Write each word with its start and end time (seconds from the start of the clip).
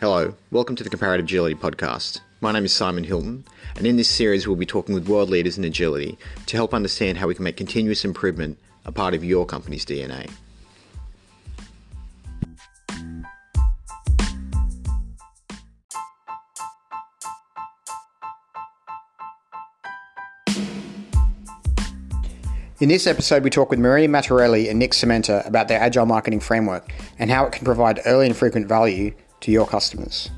Hello, 0.00 0.34
welcome 0.50 0.74
to 0.74 0.82
the 0.82 0.90
Comparative 0.90 1.24
Agility 1.24 1.54
Podcast. 1.54 2.18
My 2.40 2.50
name 2.50 2.64
is 2.64 2.74
Simon 2.74 3.04
Hilton, 3.04 3.44
and 3.76 3.86
in 3.86 3.96
this 3.96 4.08
series, 4.08 4.44
we'll 4.44 4.56
be 4.56 4.66
talking 4.66 4.92
with 4.92 5.08
world 5.08 5.30
leaders 5.30 5.56
in 5.56 5.62
agility 5.62 6.18
to 6.46 6.56
help 6.56 6.74
understand 6.74 7.16
how 7.16 7.28
we 7.28 7.34
can 7.36 7.44
make 7.44 7.56
continuous 7.56 8.04
improvement 8.04 8.58
a 8.84 8.90
part 8.90 9.14
of 9.14 9.22
your 9.22 9.46
company's 9.46 9.86
DNA. 9.86 10.28
In 22.80 22.88
this 22.88 23.06
episode, 23.06 23.44
we 23.44 23.50
talk 23.50 23.70
with 23.70 23.78
Maria 23.78 24.08
Matarelli 24.08 24.68
and 24.68 24.80
Nick 24.80 24.90
Cementa 24.90 25.46
about 25.46 25.68
their 25.68 25.80
agile 25.80 26.04
marketing 26.04 26.40
framework 26.40 26.92
and 27.20 27.30
how 27.30 27.46
it 27.46 27.52
can 27.52 27.64
provide 27.64 28.00
early 28.04 28.26
and 28.26 28.36
frequent 28.36 28.66
value 28.66 29.14
to 29.44 29.50
your 29.50 29.66
customers. 29.66 30.30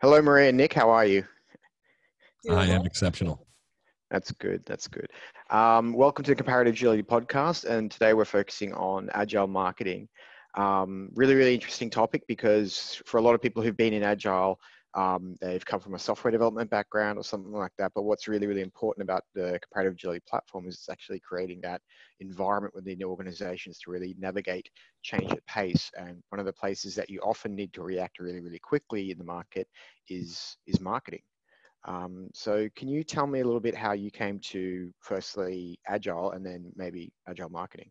Hello, 0.00 0.22
Maria 0.22 0.48
and 0.48 0.56
Nick. 0.56 0.72
How 0.72 0.88
are 0.88 1.04
you? 1.04 1.22
I 2.48 2.64
am 2.68 2.86
exceptional. 2.86 3.46
That's 4.10 4.32
good. 4.32 4.62
That's 4.64 4.88
good. 4.88 5.10
Um, 5.50 5.92
welcome 5.92 6.24
to 6.24 6.30
the 6.30 6.34
Comparative 6.34 6.72
Agility 6.72 7.02
podcast, 7.02 7.66
and 7.66 7.90
today 7.90 8.14
we're 8.14 8.24
focusing 8.24 8.72
on 8.72 9.10
agile 9.12 9.48
marketing. 9.48 10.08
Um, 10.54 11.10
really, 11.14 11.34
really 11.34 11.52
interesting 11.52 11.90
topic 11.90 12.22
because 12.26 13.02
for 13.04 13.18
a 13.18 13.20
lot 13.20 13.34
of 13.34 13.42
people 13.42 13.62
who've 13.62 13.76
been 13.76 13.92
in 13.92 14.02
agile, 14.02 14.58
um, 14.94 15.36
they've 15.40 15.64
come 15.64 15.80
from 15.80 15.94
a 15.94 15.98
software 15.98 16.30
development 16.30 16.70
background 16.70 17.18
or 17.18 17.24
something 17.24 17.52
like 17.52 17.72
that. 17.78 17.92
But 17.94 18.02
what's 18.02 18.28
really, 18.28 18.46
really 18.46 18.62
important 18.62 19.02
about 19.02 19.24
the 19.34 19.58
Comparative 19.62 19.94
Agility 19.94 20.22
platform 20.28 20.66
is 20.68 20.74
it's 20.76 20.88
actually 20.88 21.20
creating 21.20 21.60
that 21.62 21.82
environment 22.20 22.74
within 22.74 22.98
the 22.98 23.04
organizations 23.04 23.78
to 23.80 23.90
really 23.90 24.16
navigate 24.18 24.68
change 25.02 25.30
at 25.32 25.46
pace. 25.46 25.90
And 25.96 26.22
one 26.30 26.40
of 26.40 26.46
the 26.46 26.52
places 26.52 26.94
that 26.94 27.10
you 27.10 27.20
often 27.20 27.54
need 27.54 27.72
to 27.74 27.82
react 27.82 28.18
really, 28.18 28.40
really 28.40 28.60
quickly 28.60 29.10
in 29.10 29.18
the 29.18 29.24
market 29.24 29.68
is 30.08 30.56
is 30.66 30.80
marketing. 30.80 31.22
Um, 31.84 32.28
so 32.34 32.68
can 32.76 32.88
you 32.88 33.04
tell 33.04 33.26
me 33.26 33.40
a 33.40 33.44
little 33.44 33.60
bit 33.60 33.74
how 33.74 33.92
you 33.92 34.10
came 34.10 34.40
to 34.50 34.92
firstly 35.00 35.78
agile 35.86 36.32
and 36.32 36.44
then 36.44 36.72
maybe 36.76 37.12
agile 37.28 37.50
marketing? 37.50 37.90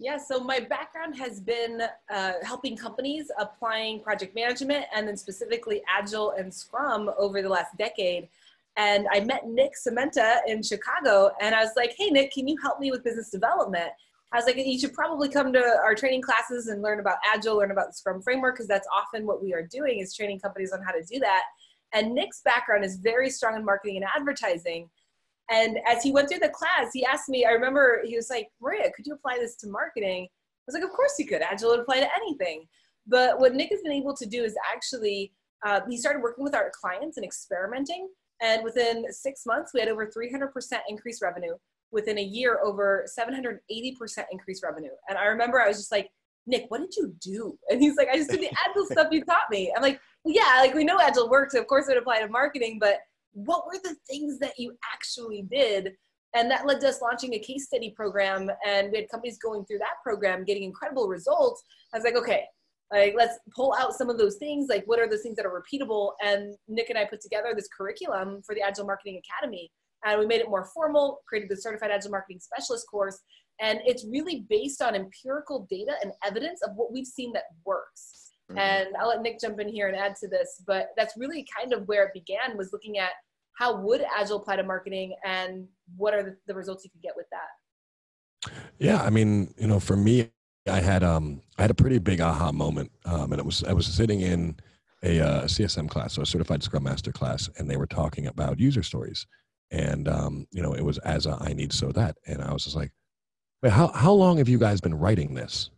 Yeah, 0.00 0.18
so 0.18 0.40
my 0.40 0.58
background 0.58 1.16
has 1.16 1.40
been 1.40 1.82
uh, 2.12 2.32
helping 2.42 2.76
companies 2.76 3.30
applying 3.38 4.00
project 4.00 4.34
management 4.34 4.86
and 4.94 5.06
then 5.06 5.16
specifically 5.16 5.82
Agile 5.88 6.32
and 6.32 6.52
Scrum 6.52 7.10
over 7.16 7.42
the 7.42 7.48
last 7.48 7.76
decade. 7.78 8.28
And 8.76 9.06
I 9.12 9.20
met 9.20 9.46
Nick 9.46 9.72
Cementa 9.74 10.38
in 10.48 10.64
Chicago 10.64 11.30
and 11.40 11.54
I 11.54 11.62
was 11.62 11.74
like, 11.76 11.94
hey, 11.96 12.10
Nick, 12.10 12.32
can 12.32 12.48
you 12.48 12.56
help 12.60 12.80
me 12.80 12.90
with 12.90 13.04
business 13.04 13.30
development? 13.30 13.90
I 14.32 14.36
was 14.36 14.46
like, 14.46 14.56
you 14.56 14.78
should 14.80 14.94
probably 14.94 15.28
come 15.28 15.52
to 15.52 15.62
our 15.84 15.94
training 15.94 16.22
classes 16.22 16.66
and 16.66 16.82
learn 16.82 16.98
about 16.98 17.18
Agile, 17.32 17.56
learn 17.56 17.70
about 17.70 17.86
the 17.86 17.92
Scrum 17.92 18.20
framework, 18.20 18.56
because 18.56 18.66
that's 18.66 18.88
often 18.92 19.26
what 19.26 19.40
we 19.40 19.54
are 19.54 19.62
doing 19.62 20.00
is 20.00 20.12
training 20.12 20.40
companies 20.40 20.72
on 20.72 20.82
how 20.82 20.90
to 20.90 21.04
do 21.04 21.20
that. 21.20 21.44
And 21.92 22.12
Nick's 22.12 22.40
background 22.44 22.84
is 22.84 22.96
very 22.96 23.30
strong 23.30 23.54
in 23.54 23.64
marketing 23.64 23.98
and 23.98 24.06
advertising. 24.16 24.90
And 25.50 25.78
as 25.86 26.02
he 26.02 26.12
went 26.12 26.28
through 26.28 26.40
the 26.40 26.48
class, 26.48 26.90
he 26.92 27.04
asked 27.04 27.28
me, 27.28 27.44
I 27.44 27.50
remember 27.50 28.02
he 28.04 28.16
was 28.16 28.30
like, 28.30 28.48
Maria, 28.60 28.90
could 28.94 29.06
you 29.06 29.14
apply 29.14 29.36
this 29.38 29.56
to 29.56 29.68
marketing? 29.68 30.24
I 30.24 30.64
was 30.66 30.74
like, 30.74 30.84
of 30.84 30.90
course 30.90 31.14
you 31.18 31.26
could. 31.26 31.42
Agile 31.42 31.70
would 31.70 31.80
apply 31.80 32.00
to 32.00 32.08
anything. 32.16 32.66
But 33.06 33.38
what 33.38 33.54
Nick 33.54 33.70
has 33.70 33.82
been 33.82 33.92
able 33.92 34.16
to 34.16 34.26
do 34.26 34.42
is 34.42 34.54
actually, 34.72 35.32
uh, 35.66 35.80
he 35.88 35.98
started 35.98 36.22
working 36.22 36.44
with 36.44 36.54
our 36.54 36.72
clients 36.80 37.18
and 37.18 37.24
experimenting. 37.24 38.08
And 38.40 38.64
within 38.64 39.04
six 39.12 39.42
months, 39.46 39.72
we 39.74 39.80
had 39.80 39.88
over 39.88 40.06
300% 40.06 40.48
increased 40.88 41.22
revenue. 41.22 41.54
Within 41.92 42.18
a 42.18 42.22
year, 42.22 42.60
over 42.64 43.06
780% 43.18 43.58
increased 44.32 44.64
revenue. 44.64 44.90
And 45.08 45.18
I 45.18 45.26
remember 45.26 45.60
I 45.60 45.68
was 45.68 45.76
just 45.76 45.92
like, 45.92 46.10
Nick, 46.46 46.66
what 46.68 46.80
did 46.80 46.94
you 46.96 47.14
do? 47.20 47.58
And 47.70 47.80
he's 47.80 47.96
like, 47.96 48.08
I 48.08 48.16
just 48.16 48.30
did 48.30 48.40
the 48.40 48.50
Agile 48.66 48.86
stuff 48.86 49.08
you 49.10 49.24
taught 49.24 49.50
me. 49.50 49.72
I'm 49.76 49.82
like, 49.82 50.00
yeah, 50.24 50.58
like 50.60 50.74
we 50.74 50.84
know 50.84 50.98
Agile 51.00 51.30
works. 51.30 51.54
So 51.54 51.60
of 51.60 51.66
course 51.66 51.86
it 51.88 51.92
would 51.92 52.02
apply 52.02 52.20
to 52.20 52.28
marketing, 52.28 52.78
but 52.80 52.98
what 53.34 53.66
were 53.66 53.78
the 53.82 53.96
things 54.08 54.38
that 54.38 54.58
you 54.58 54.76
actually 54.92 55.42
did? 55.42 55.92
And 56.34 56.50
that 56.50 56.66
led 56.66 56.80
to 56.80 56.88
us 56.88 57.00
launching 57.00 57.34
a 57.34 57.38
case 57.38 57.66
study 57.66 57.90
program. 57.90 58.50
And 58.66 58.90
we 58.90 58.98
had 58.98 59.08
companies 59.08 59.38
going 59.38 59.64
through 59.66 59.78
that 59.78 60.02
program, 60.02 60.44
getting 60.44 60.64
incredible 60.64 61.06
results. 61.06 61.62
I 61.92 61.98
was 61.98 62.04
like, 62.04 62.16
okay, 62.16 62.44
like 62.92 63.14
let's 63.16 63.38
pull 63.54 63.74
out 63.78 63.94
some 63.94 64.10
of 64.10 64.18
those 64.18 64.36
things. 64.36 64.68
Like 64.68 64.84
what 64.86 64.98
are 64.98 65.08
those 65.08 65.22
things 65.22 65.36
that 65.36 65.46
are 65.46 65.62
repeatable? 65.62 66.12
And 66.24 66.54
Nick 66.68 66.90
and 66.90 66.98
I 66.98 67.04
put 67.04 67.20
together 67.20 67.52
this 67.54 67.68
curriculum 67.76 68.42
for 68.44 68.54
the 68.54 68.62
Agile 68.62 68.86
Marketing 68.86 69.20
Academy. 69.20 69.70
And 70.04 70.20
we 70.20 70.26
made 70.26 70.40
it 70.40 70.50
more 70.50 70.68
formal, 70.74 71.20
created 71.26 71.48
the 71.50 71.56
Certified 71.56 71.90
Agile 71.90 72.10
Marketing 72.10 72.40
Specialist 72.40 72.86
course. 72.90 73.20
And 73.60 73.80
it's 73.86 74.04
really 74.10 74.44
based 74.48 74.82
on 74.82 74.94
empirical 74.94 75.66
data 75.70 75.92
and 76.02 76.12
evidence 76.24 76.60
of 76.62 76.72
what 76.74 76.92
we've 76.92 77.06
seen 77.06 77.32
that 77.32 77.44
works. 77.64 78.23
Mm-hmm. 78.50 78.58
And 78.58 78.88
I'll 79.00 79.08
let 79.08 79.22
Nick 79.22 79.40
jump 79.40 79.58
in 79.60 79.68
here 79.68 79.88
and 79.88 79.96
add 79.96 80.16
to 80.16 80.28
this, 80.28 80.62
but 80.66 80.90
that's 80.96 81.16
really 81.16 81.46
kind 81.58 81.72
of 81.72 81.88
where 81.88 82.04
it 82.04 82.12
began 82.12 82.56
was 82.56 82.72
looking 82.72 82.98
at 82.98 83.10
how 83.54 83.80
would 83.80 84.04
Agile 84.16 84.36
apply 84.38 84.56
to 84.56 84.62
marketing 84.62 85.14
and 85.24 85.66
what 85.96 86.12
are 86.12 86.22
the, 86.22 86.36
the 86.46 86.54
results 86.54 86.84
you 86.84 86.90
could 86.90 87.02
get 87.02 87.14
with 87.16 87.26
that? 87.30 88.52
Yeah, 88.78 89.02
I 89.02 89.10
mean, 89.10 89.54
you 89.56 89.66
know, 89.66 89.80
for 89.80 89.96
me, 89.96 90.30
I 90.68 90.80
had 90.80 91.04
um 91.04 91.42
I 91.58 91.62
had 91.62 91.70
a 91.70 91.74
pretty 91.74 91.98
big 91.98 92.20
aha 92.20 92.52
moment, 92.52 92.90
um, 93.04 93.32
and 93.32 93.38
it 93.38 93.44
was 93.44 93.64
I 93.64 93.72
was 93.72 93.86
sitting 93.86 94.20
in 94.20 94.56
a 95.02 95.20
uh, 95.20 95.42
CSM 95.44 95.88
class, 95.88 96.14
so 96.14 96.22
a 96.22 96.26
certified 96.26 96.62
Scrum 96.62 96.84
Master 96.84 97.12
class, 97.12 97.50
and 97.58 97.70
they 97.70 97.76
were 97.76 97.86
talking 97.86 98.26
about 98.26 98.58
user 98.58 98.82
stories, 98.82 99.26
and 99.70 100.08
um, 100.08 100.46
you 100.50 100.62
know, 100.62 100.72
it 100.74 100.84
was 100.84 100.98
as 100.98 101.26
a 101.26 101.36
I 101.40 101.52
need 101.52 101.72
so 101.72 101.92
that, 101.92 102.16
and 102.26 102.42
I 102.42 102.52
was 102.52 102.64
just 102.64 102.76
like, 102.76 102.92
wait, 103.62 103.72
how 103.72 103.88
how 103.88 104.12
long 104.12 104.38
have 104.38 104.48
you 104.48 104.58
guys 104.58 104.80
been 104.80 104.94
writing 104.94 105.34
this? 105.34 105.70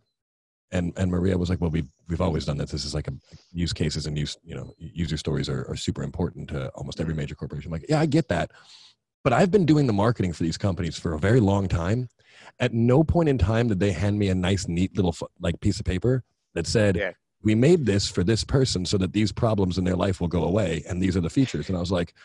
And 0.71 0.93
and 0.97 1.09
Maria 1.09 1.37
was 1.37 1.49
like, 1.49 1.61
well, 1.61 1.69
we've 1.69 1.87
we've 2.07 2.21
always 2.21 2.45
done 2.45 2.57
this. 2.57 2.71
This 2.71 2.85
is 2.85 2.93
like 2.93 3.07
a 3.07 3.13
use 3.51 3.73
cases 3.73 4.05
and 4.05 4.17
use 4.17 4.37
you 4.43 4.55
know 4.55 4.73
user 4.77 5.17
stories 5.17 5.49
are, 5.49 5.65
are 5.69 5.75
super 5.75 6.03
important 6.03 6.49
to 6.49 6.69
almost 6.69 6.99
every 6.99 7.13
mm. 7.13 7.17
major 7.17 7.35
corporation. 7.35 7.69
I'm 7.69 7.79
like, 7.79 7.89
yeah, 7.89 7.99
I 7.99 8.05
get 8.05 8.27
that, 8.29 8.51
but 9.23 9.33
I've 9.33 9.51
been 9.51 9.65
doing 9.65 9.87
the 9.87 9.93
marketing 9.93 10.33
for 10.33 10.43
these 10.43 10.57
companies 10.57 10.97
for 10.97 11.13
a 11.13 11.19
very 11.19 11.39
long 11.39 11.67
time. 11.67 12.09
At 12.59 12.73
no 12.73 13.03
point 13.03 13.29
in 13.29 13.37
time 13.37 13.67
did 13.67 13.79
they 13.79 13.91
hand 13.91 14.17
me 14.19 14.29
a 14.29 14.35
nice, 14.35 14.67
neat 14.67 14.95
little 14.95 15.15
like 15.39 15.59
piece 15.61 15.79
of 15.79 15.85
paper 15.85 16.23
that 16.53 16.67
said. 16.67 16.95
Yeah. 16.95 17.11
We 17.43 17.53
made 17.53 17.85
this 17.85 18.09
for 18.09 18.23
this 18.23 18.43
person 18.43 18.83
so 18.83 18.97
that 18.97 19.13
these 19.13 19.31
problems 19.31 19.77
in 19.77 19.83
their 19.83 19.95
life 19.95 20.19
will 20.19 20.27
go 20.27 20.43
away, 20.43 20.83
and 20.89 20.99
these 21.01 21.15
are 21.15 21.21
the 21.21 21.29
features. 21.29 21.69
And 21.69 21.77
I 21.77 21.79
was 21.79 21.91
like, 21.91 22.15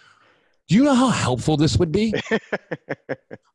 "Do 0.68 0.74
you 0.74 0.84
know 0.84 0.94
how 0.94 1.10
helpful 1.10 1.58
this 1.58 1.76
would 1.76 1.92
be?" 1.92 2.14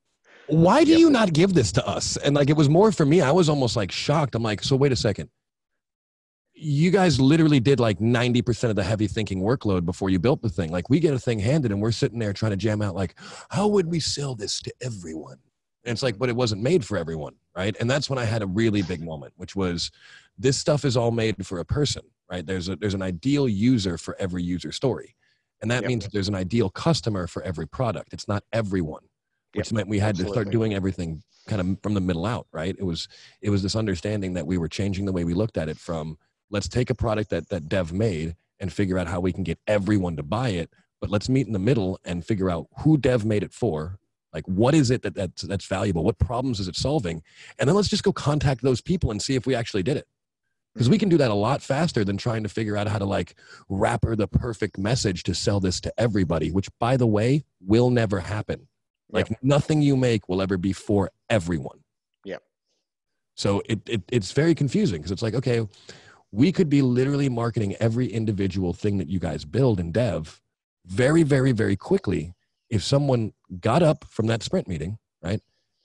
why 0.47 0.84
do 0.84 0.97
you 0.97 1.09
not 1.09 1.34
give 1.34 1.53
this 1.53 1.72
to 1.74 1.88
us? 1.88 2.18
And 2.18 2.35
like, 2.35 2.50
it 2.50 2.56
was 2.56 2.69
more 2.69 2.91
for 2.91 3.06
me. 3.06 3.22
I 3.22 3.31
was 3.31 3.50
almost 3.50 3.75
like 3.75 3.91
shocked. 3.91 4.35
I'm 4.35 4.44
like, 4.44 4.63
so 4.63 4.75
wait 4.75 4.91
a 4.91 4.96
second. 4.96 5.30
You 6.53 6.90
guys 6.90 7.19
literally 7.19 7.59
did 7.59 7.80
like 7.80 8.00
90% 8.00 8.69
of 8.69 8.75
the 8.75 8.84
heavy 8.84 9.07
thinking 9.07 9.41
workload 9.41 9.86
before 9.86 10.09
you 10.09 10.19
built 10.19 10.41
the 10.41 10.50
thing. 10.50 10.72
Like, 10.72 10.90
we 10.90 11.00
get 11.00 11.13
a 11.13 11.19
thing 11.19 11.40
handed 11.40 11.72
and 11.72 11.81
we're 11.81 11.91
sitting 11.91 12.18
there 12.18 12.34
trying 12.34 12.52
to 12.52 12.57
jam 12.57 12.81
out, 12.81 12.96
like, 12.96 13.16
how 13.50 13.68
would 13.68 13.88
we 13.88 14.00
sell 14.00 14.34
this 14.34 14.59
to 14.62 14.74
everyone? 14.81 15.38
And 15.84 15.94
it's 15.94 16.03
like, 16.03 16.18
but 16.18 16.30
it 16.30 16.36
wasn't 16.36 16.63
made 16.63 16.84
for 16.84 16.97
everyone, 16.97 17.36
right? 17.56 17.75
And 17.80 17.90
that's 17.90 18.09
when 18.09 18.18
I 18.18 18.25
had 18.25 18.41
a 18.41 18.47
really 18.47 18.81
big 18.81 19.02
moment, 19.03 19.34
which 19.38 19.56
was 19.56 19.91
this 20.38 20.57
stuff 20.57 20.84
is 20.84 20.97
all 20.97 21.12
made 21.12 21.46
for 21.46 21.59
a 21.59 21.66
person, 21.66 22.03
right? 22.30 22.46
There's 22.46 22.68
a 22.69 22.75
there's 22.75 22.94
an 22.94 23.02
ideal 23.02 23.47
user 23.47 23.97
for 23.97 24.16
every 24.19 24.44
user 24.44 24.72
story. 24.72 25.16
And 25.62 25.72
that 25.72 25.84
yep. 25.84 25.88
means 25.88 26.03
that 26.03 26.13
there's 26.13 26.28
an 26.28 26.36
ideal 26.36 26.69
customer 26.69 27.25
for 27.25 27.41
every 27.44 27.68
product. 27.68 28.13
It's 28.13 28.28
not 28.28 28.44
everyone 28.52 29.03
which 29.57 29.68
yep, 29.68 29.75
meant 29.75 29.88
we 29.88 30.00
had 30.00 30.12
absolutely. 30.12 30.31
to 30.31 30.41
start 30.41 30.51
doing 30.51 30.73
everything 30.73 31.22
kind 31.47 31.62
of 31.62 31.78
from 31.81 31.94
the 31.94 32.01
middle 32.01 32.25
out 32.25 32.47
right? 32.51 32.75
It 32.78 32.84
was 32.84 33.07
it 33.41 33.50
was 33.50 33.63
this 33.63 33.75
understanding 33.75 34.34
that 34.34 34.47
we 34.47 34.57
were 34.57 34.68
changing 34.68 35.06
the 35.06 35.13
way 35.13 35.23
we 35.23 35.34
looked 35.34 35.57
at 35.57 35.69
it 35.69 35.78
from 35.78 36.18
let's 36.50 36.68
take 36.68 36.90
a 36.90 36.95
product 36.95 37.29
that 37.31 37.50
that 37.50 37.68
dev 37.68 37.91
made 37.91 38.35
and 38.59 38.72
figure 38.72 38.97
out 38.97 39.07
how 39.07 39.19
we 39.19 39.34
can 39.34 39.44
get 39.44 39.59
everyone 39.68 40.15
to 40.18 40.24
buy 40.24 40.50
it 40.50 40.69
but 41.00 41.09
let's 41.09 41.30
meet 41.30 41.48
in 41.48 41.54
the 41.54 41.59
middle 41.59 42.00
and 42.06 42.25
figure 42.25 42.50
out 42.50 42.68
who 42.80 42.98
dev 42.98 43.25
made 43.25 43.44
it 43.44 43.54
for 43.54 44.00
like 44.33 44.45
what 44.45 44.75
is 44.75 44.92
it 44.92 45.01
that 45.01 45.15
that's, 45.15 45.42
that's 45.44 45.65
valuable? 45.65 46.04
What 46.04 46.19
problems 46.19 46.59
is 46.59 46.68
it 46.68 46.75
solving? 46.75 47.24
And 47.57 47.68
then 47.68 47.75
let's 47.75 47.88
just 47.88 48.04
go 48.04 48.12
contact 48.12 48.62
those 48.62 48.81
people 48.81 49.09
and 49.09 49.21
see 49.21 49.36
if 49.36 49.48
we 49.48 49.56
actually 49.56 49.83
did 49.83 49.98
it. 49.98 50.06
Because 50.74 50.89
we 50.89 50.98
mm-hmm. 50.98 51.00
can 51.00 51.09
do 51.09 51.18
that 51.18 51.31
a 51.31 51.33
lot 51.33 51.63
faster 51.63 52.06
than 52.06 52.18
trying 52.18 52.44
to 52.44 52.50
figure 52.50 52.77
out 52.77 52.88
how 52.88 53.00
to 53.00 53.06
like 53.06 53.33
wrapper 53.68 54.15
the 54.15 54.27
perfect 54.27 54.77
message 54.77 55.24
to 55.24 55.33
sell 55.33 55.59
this 55.59 55.81
to 55.81 55.94
everybody 55.98 56.51
which 56.51 56.69
by 56.80 56.98
the 56.98 57.07
way 57.07 57.44
will 57.65 57.89
never 57.89 58.19
happen 58.19 58.68
like 59.09 59.30
yep. 59.30 59.39
nothing 59.42 59.81
you 59.81 59.95
make 59.95 60.27
will 60.27 60.42
ever 60.42 60.57
be 60.57 60.74
for 60.74 61.12
everyone. 61.30 61.80
Yeah. 62.25 62.38
So 63.36 63.62
it, 63.68 63.80
it 63.88 64.04
it's 64.12 64.31
very 64.31 64.56
confusing 64.56 65.00
because 65.00 65.12
it's 65.12 65.21
like, 65.21 65.36
okay, 65.36 65.65
we 66.31 66.51
could 66.51 66.69
be 66.69 66.81
literally 66.81 67.30
marketing 67.30 67.75
every 67.80 68.07
individual 68.07 68.74
thing 68.74 68.98
that 68.98 69.07
you 69.07 69.19
guys 69.19 69.45
build 69.45 69.80
in 69.80 69.92
dev 69.92 70.42
very, 70.86 71.24
very, 71.24 71.51
very 71.51 71.75
quickly 71.75 72.33
if 72.69 72.83
someone 72.83 73.33
got 73.59 73.81
up 73.81 74.06
from 74.06 74.27
that 74.27 74.44
sprint 74.44 74.68
meeting, 74.68 74.98
right? 75.21 75.42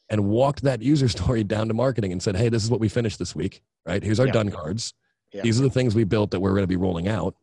And 0.08 0.24
walked 0.24 0.62
that 0.62 0.82
user 0.82 1.08
story 1.16 1.44
down 1.44 1.68
to 1.68 1.74
marketing 1.74 2.12
and 2.12 2.22
said, 2.22 2.36
Hey, 2.36 2.48
this 2.48 2.64
is 2.64 2.70
what 2.70 2.80
we 2.80 2.88
finished 2.88 3.18
this 3.18 3.34
week, 3.34 3.62
right? 3.86 4.02
Here's 4.02 4.20
our 4.20 4.26
yep. 4.26 4.34
done 4.34 4.50
cards. 4.50 4.94
Yep. 5.32 5.44
These 5.44 5.60
are 5.60 5.62
the 5.62 5.70
things 5.70 5.94
we 5.94 6.04
built 6.04 6.30
that 6.32 6.40
we're 6.40 6.50
going 6.50 6.64
to 6.64 6.68
be 6.68 6.76
rolling 6.76 7.08
out. 7.08 7.34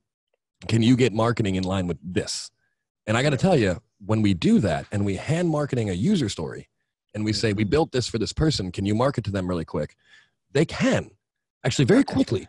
Can 0.67 0.83
you 0.83 0.95
get 0.95 1.13
marketing 1.13 1.55
in 1.55 1.63
line 1.63 1.87
with 1.87 1.97
this? 2.03 2.51
And 3.07 3.17
I 3.17 3.23
got 3.23 3.31
to 3.31 3.37
tell 3.37 3.57
you, 3.57 3.81
when 4.05 4.21
we 4.21 4.33
do 4.33 4.59
that 4.59 4.85
and 4.91 5.05
we 5.05 5.15
hand 5.15 5.49
marketing 5.49 5.89
a 5.89 5.93
user 5.93 6.29
story 6.29 6.69
and 7.13 7.25
we 7.25 7.33
say, 7.33 7.53
we 7.53 7.63
Mm-hmm. 7.63 7.69
built 7.71 7.91
this 7.91 8.07
for 8.07 8.17
this 8.17 8.33
person, 8.33 8.71
can 8.71 8.85
you 8.85 8.95
market 8.95 9.23
to 9.25 9.31
them 9.31 9.47
really 9.47 9.65
quick? 9.65 9.95
They 10.51 10.65
can 10.65 11.09
actually 11.65 11.85
very 11.85 12.03
quickly 12.03 12.47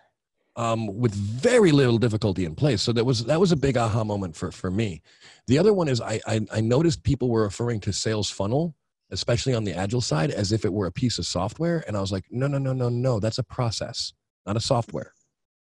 um, 0.56 0.87
with 0.99 1.14
very 1.14 1.73
little 1.73 1.99
difficulty 1.99 2.44
in 2.44 2.55
place. 2.55 2.82
So 2.82 2.93
that 2.93 3.05
was, 3.05 3.25
that 3.25 3.41
was 3.41 3.52
a 3.52 3.56
big 3.56 3.76
aha 3.76 4.05
moment 4.05 4.37
for, 4.37 4.50
for 4.52 4.70
me. 4.70 5.02
The 5.47 5.58
other 5.58 5.73
one 5.73 5.88
is 5.88 6.00
I, 6.00 6.20
I, 6.26 6.41
I 6.52 6.61
noticed 6.61 7.02
people 7.02 7.29
were 7.31 7.43
referring 7.43 7.81
to 7.81 7.93
sales 7.93 8.31
funnel, 8.31 8.75
especially 9.11 9.55
on 9.55 9.64
the 9.64 9.75
agile 9.75 10.00
side, 10.00 10.31
as 10.31 10.53
if 10.53 10.64
it 10.64 10.73
were 10.73 10.87
a 10.87 10.93
piece 10.93 11.19
of 11.19 11.26
software. 11.26 11.82
And 11.87 11.96
I 11.96 12.00
was 12.00 12.12
like, 12.12 12.25
no, 12.31 12.46
no, 12.46 12.58
no, 12.58 12.73
no, 12.73 12.88
no, 12.88 13.20
that's 13.20 13.38
a 13.38 13.43
process, 13.43 14.12
not 14.46 14.56
a 14.56 14.61
software. 14.61 15.12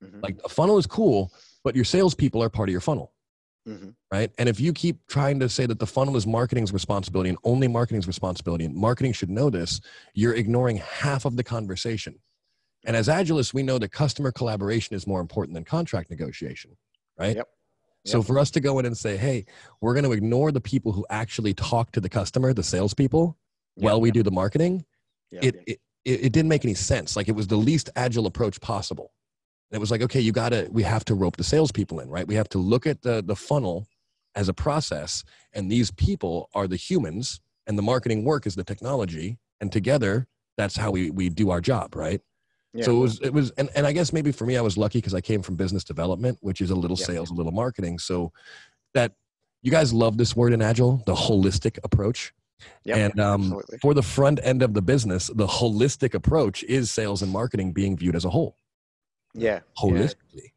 Mhm. 0.03 0.21
Like 0.21 0.37
a 0.45 0.49
funnel 0.49 0.77
is 0.77 0.85
cool, 0.85 1.31
but 1.63 1.75
your 1.75 1.85
salespeople 1.85 2.43
are 2.43 2.49
part 2.49 2.69
of 2.69 2.71
your 2.71 2.81
funnel 2.81 3.13
Mhm. 3.69 3.95
right? 4.11 4.31
And 4.37 4.49
if 4.49 4.59
you 4.59 4.73
keep 4.73 5.05
trying 5.07 5.39
to 5.39 5.49
say 5.49 5.65
that 5.65 5.79
the 5.79 5.87
funnel 5.87 6.17
is 6.17 6.25
marketing's 6.25 6.73
responsibility 6.73 7.29
and 7.29 7.37
only 7.43 7.67
marketing's 7.67 8.07
responsibility, 8.07 8.65
and 8.65 8.75
marketing 8.75 9.13
should 9.13 9.29
know 9.29 9.49
this, 9.49 9.79
you're 10.13 10.33
ignoring 10.33 10.77
half 10.77 11.25
of 11.25 11.35
the 11.35 11.43
conversation. 11.43 12.15
And 12.85 12.95
as 12.95 13.07
agilists, 13.07 13.53
we 13.53 13.63
know 13.63 13.77
that 13.77 13.89
customer 13.91 14.31
collaboration 14.31 14.95
is 14.95 15.05
more 15.05 15.21
important 15.21 15.53
than 15.53 15.65
contract 15.65 16.09
negotiation, 16.09 16.77
right? 17.17 17.35
Yep. 17.35 17.47
So 18.05 18.23
for 18.23 18.39
us 18.39 18.49
to 18.51 18.59
go 18.61 18.79
in 18.79 18.85
and 18.85 18.97
say, 18.97 19.17
hey, 19.17 19.45
we're 19.81 19.93
going 19.93 20.05
to 20.05 20.13
ignore 20.13 20.51
the 20.51 20.61
people 20.61 20.93
who 20.93 21.05
actually 21.09 21.53
talk 21.53 21.91
to 21.91 21.99
the 21.99 22.09
customer, 22.09 22.53
the 22.53 22.63
salespeople, 22.63 23.37
Yeah, 23.75 23.83
while 23.85 24.01
we 24.01 24.09
yeah, 24.09 24.13
do 24.13 24.23
the 24.23 24.31
marketing, 24.31 24.85
yeah, 25.31 25.41
it, 25.43 25.55
yeah. 25.55 25.61
it, 25.73 25.81
it, 26.05 26.25
it 26.25 26.33
didn't 26.33 26.49
make 26.49 26.63
any 26.65 26.73
sense. 26.73 27.15
Like 27.15 27.27
it 27.27 27.33
was 27.35 27.47
the 27.47 27.57
least 27.57 27.89
agile 27.95 28.25
approach 28.25 28.59
possible. 28.61 29.11
And 29.71 29.77
it 29.77 29.79
was 29.79 29.91
like, 29.91 30.01
okay, 30.01 30.19
you 30.19 30.31
gotta, 30.31 30.67
we 30.71 30.83
have 30.83 31.05
to 31.05 31.15
rope 31.15 31.37
the 31.37 31.43
salespeople 31.43 31.99
in, 31.99 32.09
right? 32.09 32.27
We 32.27 32.35
have 32.35 32.49
to 32.49 32.57
look 32.57 32.87
at 32.87 33.01
the, 33.01 33.21
the 33.21 33.35
funnel 33.35 33.87
as 34.35 34.49
a 34.49 34.53
process 34.53 35.23
and 35.53 35.71
these 35.71 35.91
people 35.91 36.49
are 36.53 36.67
the 36.67 36.75
humans 36.75 37.41
and 37.67 37.77
the 37.77 37.81
marketing 37.81 38.23
work 38.23 38.47
is 38.47 38.55
the 38.55 38.63
technology. 38.63 39.37
And 39.61 39.71
together 39.71 40.27
that's 40.57 40.75
how 40.75 40.91
we, 40.91 41.11
we 41.11 41.29
do 41.29 41.51
our 41.51 41.61
job. 41.61 41.95
Right. 41.95 42.21
Yeah. 42.73 42.85
So 42.85 42.97
it 42.97 42.99
was, 42.99 43.21
it 43.21 43.33
was, 43.33 43.51
and, 43.51 43.69
and 43.75 43.87
I 43.87 43.91
guess 43.91 44.13
maybe 44.13 44.31
for 44.31 44.45
me, 44.45 44.57
I 44.57 44.61
was 44.61 44.77
lucky 44.77 44.99
because 44.99 45.13
I 45.13 45.21
came 45.21 45.41
from 45.41 45.55
business 45.55 45.83
development, 45.83 46.37
which 46.41 46.61
is 46.61 46.69
a 46.69 46.75
little 46.75 46.97
Yeah. 46.97 47.05
sales, 47.05 47.31
a 47.31 47.33
little 47.33 47.51
marketing. 47.51 47.99
So 47.99 48.31
that 48.93 49.13
you 49.61 49.71
guys 49.71 49.93
love 49.93 50.17
this 50.17 50.35
word 50.35 50.53
in 50.53 50.61
agile, 50.61 51.03
the 51.05 51.15
holistic 51.15 51.79
approach. 51.83 52.33
Yep, 52.83 52.97
and 52.97 53.19
um, 53.19 53.41
absolutely. 53.41 53.77
for 53.79 53.93
the 53.93 54.03
front 54.03 54.39
end 54.43 54.61
of 54.61 54.73
the 54.73 54.81
business, 54.81 55.27
the 55.27 55.47
holistic 55.47 56.13
approach 56.13 56.63
is 56.63 56.91
sales 56.91 57.21
and 57.21 57.31
marketing 57.31 57.71
being 57.71 57.95
viewed 57.95 58.15
as 58.15 58.25
a 58.25 58.29
whole, 58.29 58.57
yeah. 59.33 59.59
yeah. 59.81 59.81
holistically. 59.81 60.51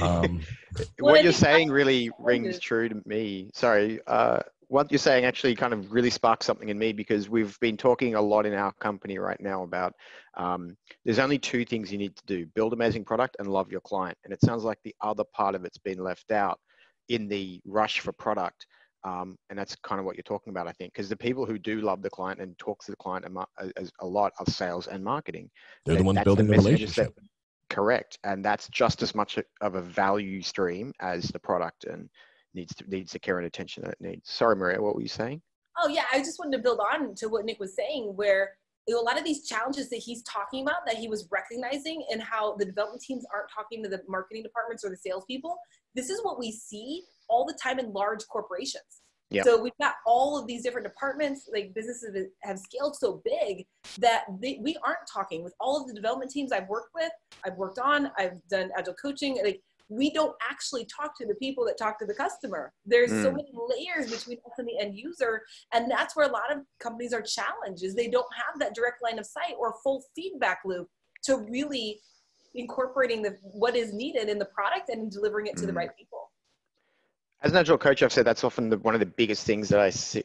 Um, 0.00 0.40
what 0.98 1.20
I 1.20 1.22
you're 1.22 1.32
saying 1.32 1.70
really 1.70 2.10
rings 2.18 2.58
true 2.58 2.88
to 2.88 3.00
me. 3.06 3.50
Sorry. 3.54 4.00
Uh, 4.06 4.40
what 4.68 4.90
you're 4.90 4.98
saying 4.98 5.24
actually 5.24 5.54
kind 5.54 5.72
of 5.72 5.92
really 5.92 6.10
sparks 6.10 6.46
something 6.46 6.68
in 6.68 6.78
me 6.78 6.92
because 6.92 7.28
we've 7.28 7.58
been 7.60 7.76
talking 7.76 8.14
a 8.14 8.20
lot 8.20 8.46
in 8.46 8.54
our 8.54 8.72
company 8.80 9.18
right 9.18 9.40
now 9.40 9.62
about 9.62 9.92
um, 10.36 10.76
there's 11.04 11.18
only 11.18 11.38
two 11.38 11.64
things 11.64 11.92
you 11.92 11.98
need 11.98 12.16
to 12.16 12.22
do 12.26 12.46
build 12.54 12.72
amazing 12.72 13.04
product 13.04 13.36
and 13.38 13.48
love 13.48 13.70
your 13.70 13.82
client. 13.82 14.16
And 14.24 14.32
it 14.32 14.40
sounds 14.40 14.64
like 14.64 14.78
the 14.82 14.94
other 15.00 15.24
part 15.32 15.54
of 15.54 15.64
it's 15.64 15.78
been 15.78 15.98
left 15.98 16.32
out 16.32 16.58
in 17.08 17.28
the 17.28 17.60
rush 17.64 18.00
for 18.00 18.12
product. 18.12 18.66
Um, 19.04 19.36
and 19.50 19.58
that's 19.58 19.76
kind 19.76 19.98
of 20.00 20.06
what 20.06 20.16
you're 20.16 20.22
talking 20.22 20.50
about, 20.50 20.66
I 20.66 20.72
think, 20.72 20.94
because 20.94 21.10
the 21.10 21.16
people 21.16 21.44
who 21.44 21.58
do 21.58 21.82
love 21.82 22.00
the 22.00 22.08
client 22.08 22.40
and 22.40 22.56
talk 22.58 22.82
to 22.86 22.90
the 22.90 22.96
client 22.96 23.26
a, 23.26 23.28
mo- 23.28 23.46
as 23.76 23.92
a 24.00 24.06
lot 24.06 24.32
are 24.40 24.50
sales 24.50 24.86
and 24.86 25.04
marketing. 25.04 25.50
they're 25.84 25.94
the 25.96 25.98
That- 25.98 26.06
ones 26.06 26.20
building 26.24 26.46
the 26.46 26.56
messages 26.56 26.94
that- 26.94 27.02
relationship. 27.02 27.20
Correct, 27.70 28.18
and 28.24 28.44
that's 28.44 28.68
just 28.68 29.02
as 29.02 29.14
much 29.14 29.38
of 29.60 29.74
a 29.74 29.80
value 29.80 30.42
stream 30.42 30.92
as 31.00 31.24
the 31.28 31.38
product, 31.38 31.84
and 31.84 32.08
needs 32.54 32.74
to, 32.76 32.88
needs 32.88 33.12
the 33.12 33.18
care 33.18 33.38
and 33.38 33.46
attention 33.46 33.82
that 33.84 33.92
it 33.92 34.00
needs. 34.00 34.30
Sorry, 34.30 34.54
Maria, 34.54 34.80
what 34.80 34.94
were 34.94 35.02
you 35.02 35.08
saying? 35.08 35.42
Oh 35.82 35.88
yeah, 35.88 36.04
I 36.12 36.18
just 36.18 36.38
wanted 36.38 36.56
to 36.58 36.62
build 36.62 36.80
on 36.80 37.14
to 37.16 37.28
what 37.28 37.44
Nick 37.44 37.58
was 37.58 37.74
saying, 37.74 38.12
where 38.14 38.50
you 38.86 38.94
know, 38.94 39.00
a 39.00 39.02
lot 39.02 39.18
of 39.18 39.24
these 39.24 39.46
challenges 39.46 39.88
that 39.90 39.96
he's 39.96 40.22
talking 40.24 40.62
about, 40.62 40.86
that 40.86 40.96
he 40.96 41.08
was 41.08 41.26
recognizing, 41.32 42.04
and 42.12 42.22
how 42.22 42.54
the 42.56 42.64
development 42.64 43.02
teams 43.02 43.24
aren't 43.32 43.48
talking 43.54 43.82
to 43.82 43.88
the 43.88 44.02
marketing 44.08 44.42
departments 44.42 44.84
or 44.84 44.90
the 44.90 44.96
salespeople. 44.96 45.56
This 45.94 46.10
is 46.10 46.22
what 46.22 46.38
we 46.38 46.52
see 46.52 47.02
all 47.28 47.46
the 47.46 47.58
time 47.60 47.78
in 47.78 47.92
large 47.92 48.26
corporations. 48.28 49.02
Yep. 49.30 49.44
So 49.44 49.60
we've 49.60 49.72
got 49.80 49.94
all 50.06 50.38
of 50.38 50.46
these 50.46 50.62
different 50.62 50.86
departments, 50.86 51.48
like 51.52 51.74
businesses 51.74 52.28
have 52.42 52.58
scaled 52.58 52.96
so 52.96 53.22
big 53.24 53.66
that 53.98 54.24
they, 54.40 54.58
we 54.62 54.76
aren't 54.84 55.06
talking 55.12 55.42
with 55.42 55.54
all 55.60 55.80
of 55.80 55.86
the 55.88 55.94
development 55.94 56.30
teams 56.30 56.52
I've 56.52 56.68
worked 56.68 56.90
with, 56.94 57.10
I've 57.44 57.56
worked 57.56 57.78
on, 57.78 58.10
I've 58.18 58.40
done 58.48 58.70
agile 58.76 58.94
coaching. 58.94 59.38
Like 59.42 59.60
we 59.88 60.10
don't 60.12 60.34
actually 60.48 60.86
talk 60.86 61.16
to 61.18 61.26
the 61.26 61.34
people 61.36 61.64
that 61.66 61.76
talk 61.78 61.98
to 61.98 62.06
the 62.06 62.14
customer. 62.14 62.72
There's 62.86 63.10
so 63.22 63.30
Mm. 63.30 63.36
many 63.36 63.52
layers 63.54 64.10
between 64.10 64.38
us 64.38 64.52
and 64.58 64.66
the 64.68 64.78
end 64.78 64.96
user 64.96 65.42
and 65.72 65.90
that's 65.90 66.16
where 66.16 66.28
a 66.28 66.32
lot 66.32 66.50
of 66.52 66.58
companies 66.80 67.12
are 67.12 67.22
challenged 67.22 67.82
is 67.84 67.94
they 67.94 68.08
don't 68.08 68.26
have 68.34 68.58
that 68.60 68.74
direct 68.74 69.02
line 69.02 69.18
of 69.18 69.26
sight 69.26 69.54
or 69.58 69.74
full 69.82 70.02
feedback 70.14 70.60
loop 70.64 70.88
to 71.24 71.36
really 71.50 72.00
incorporating 72.54 73.20
the 73.22 73.36
what 73.42 73.74
is 73.76 73.92
needed 73.92 74.28
in 74.28 74.38
the 74.38 74.44
product 74.46 74.88
and 74.88 75.10
delivering 75.10 75.46
it 75.46 75.56
to 75.56 75.66
the 75.66 75.72
Mm. 75.72 75.76
right 75.76 75.96
people 75.96 76.23
As 77.44 77.50
an 77.50 77.58
agile 77.58 77.76
coach, 77.76 78.02
I've 78.02 78.10
said 78.10 78.24
that's 78.24 78.42
often 78.42 78.70
the, 78.70 78.78
one 78.78 78.94
of 78.94 79.00
the 79.00 79.06
biggest 79.06 79.44
things 79.44 79.68
that 79.68 79.78
I 79.78 79.90
see. 79.90 80.24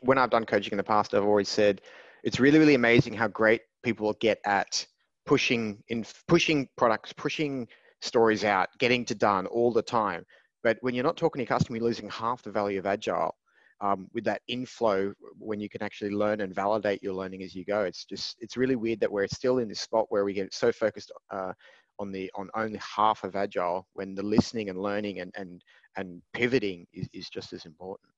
When 0.00 0.18
I've 0.18 0.30
done 0.30 0.44
coaching 0.44 0.72
in 0.72 0.76
the 0.76 0.82
past, 0.82 1.14
I've 1.14 1.22
always 1.22 1.48
said 1.48 1.82
it's 2.24 2.40
really, 2.40 2.58
really 2.58 2.74
amazing 2.74 3.14
how 3.14 3.28
great 3.28 3.60
people 3.84 4.12
get 4.14 4.40
at 4.44 4.84
pushing 5.24 5.80
in 5.86 6.04
pushing 6.26 6.68
products, 6.76 7.12
pushing 7.12 7.68
stories 8.00 8.42
out, 8.42 8.70
getting 8.80 9.04
to 9.04 9.14
done 9.14 9.46
all 9.46 9.72
the 9.72 9.82
time. 9.82 10.26
But 10.64 10.78
when 10.80 10.96
you're 10.96 11.04
not 11.04 11.16
talking 11.16 11.38
to 11.38 11.42
your 11.44 11.56
customer, 11.56 11.76
you're 11.76 11.86
losing 11.86 12.10
half 12.10 12.42
the 12.42 12.50
value 12.50 12.80
of 12.80 12.86
agile. 12.86 13.36
Um, 13.80 14.08
with 14.12 14.24
that 14.24 14.42
inflow, 14.48 15.12
when 15.38 15.60
you 15.60 15.68
can 15.68 15.84
actually 15.84 16.10
learn 16.10 16.40
and 16.40 16.52
validate 16.52 17.04
your 17.04 17.14
learning 17.14 17.44
as 17.44 17.54
you 17.54 17.64
go, 17.64 17.84
it's 17.84 18.04
just 18.04 18.36
it's 18.40 18.56
really 18.56 18.74
weird 18.74 18.98
that 18.98 19.12
we're 19.12 19.28
still 19.28 19.58
in 19.58 19.68
this 19.68 19.80
spot 19.80 20.06
where 20.08 20.24
we 20.24 20.32
get 20.32 20.52
so 20.52 20.72
focused 20.72 21.12
uh, 21.30 21.52
on 21.98 22.12
the 22.12 22.30
on 22.34 22.48
only 22.54 22.78
half 22.78 23.24
of 23.24 23.36
agile 23.36 23.86
when 23.94 24.14
the 24.14 24.22
listening 24.22 24.68
and 24.70 24.80
learning 24.80 25.20
and 25.20 25.32
and 25.36 25.62
and 25.96 26.22
pivoting 26.32 26.86
is, 26.92 27.08
is 27.12 27.28
just 27.28 27.52
as 27.52 27.64
important. 27.66 28.10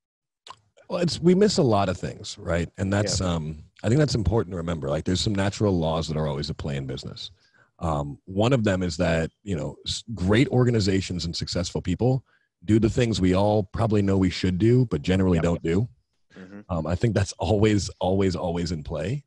Well, 0.89 1.01
it's 1.01 1.21
we 1.21 1.35
miss 1.35 1.59
a 1.59 1.63
lot 1.63 1.89
of 1.89 1.97
things, 1.97 2.37
right? 2.39 2.69
And 2.79 2.93
that's 2.93 3.21
um 3.21 3.63
I 3.83 3.89
think 3.89 3.99
that's 3.99 4.15
important 4.15 4.53
to 4.53 4.57
remember. 4.59 4.89
Like 4.89 5.05
there's 5.05 5.21
some 5.21 5.35
natural 5.35 5.79
laws 5.79 6.09
that 6.09 6.17
are 6.17 6.27
always 6.27 6.51
at 6.51 6.57
play 6.57 6.77
in 6.77 6.87
business. 6.87 7.31
Um, 7.79 8.19
one 8.27 8.53
of 8.53 8.65
them 8.65 8.83
is 8.83 8.97
that 8.99 9.31
you 9.43 9.57
know 9.57 9.77
great 10.15 10.49
organizations 10.49 11.25
and 11.25 11.35
successful 11.35 11.81
people 11.81 12.25
do 12.65 12.79
the 12.79 12.91
things 12.91 13.21
we 13.21 13.35
all 13.35 13.63
probably 13.63 14.03
know 14.03 14.19
we 14.19 14.29
should 14.31 14.59
do, 14.59 14.85
but 14.87 15.01
generally 15.01 15.37
Yep. 15.37 15.43
don't 15.43 15.63
do. 15.63 15.89
Mhm. 16.37 16.65
Um, 16.69 16.87
I 16.87 16.95
think 16.95 17.15
that's 17.15 17.33
always, 17.39 17.89
always, 18.01 18.37
always 18.37 18.71
in 18.71 18.83
play. 18.83 19.25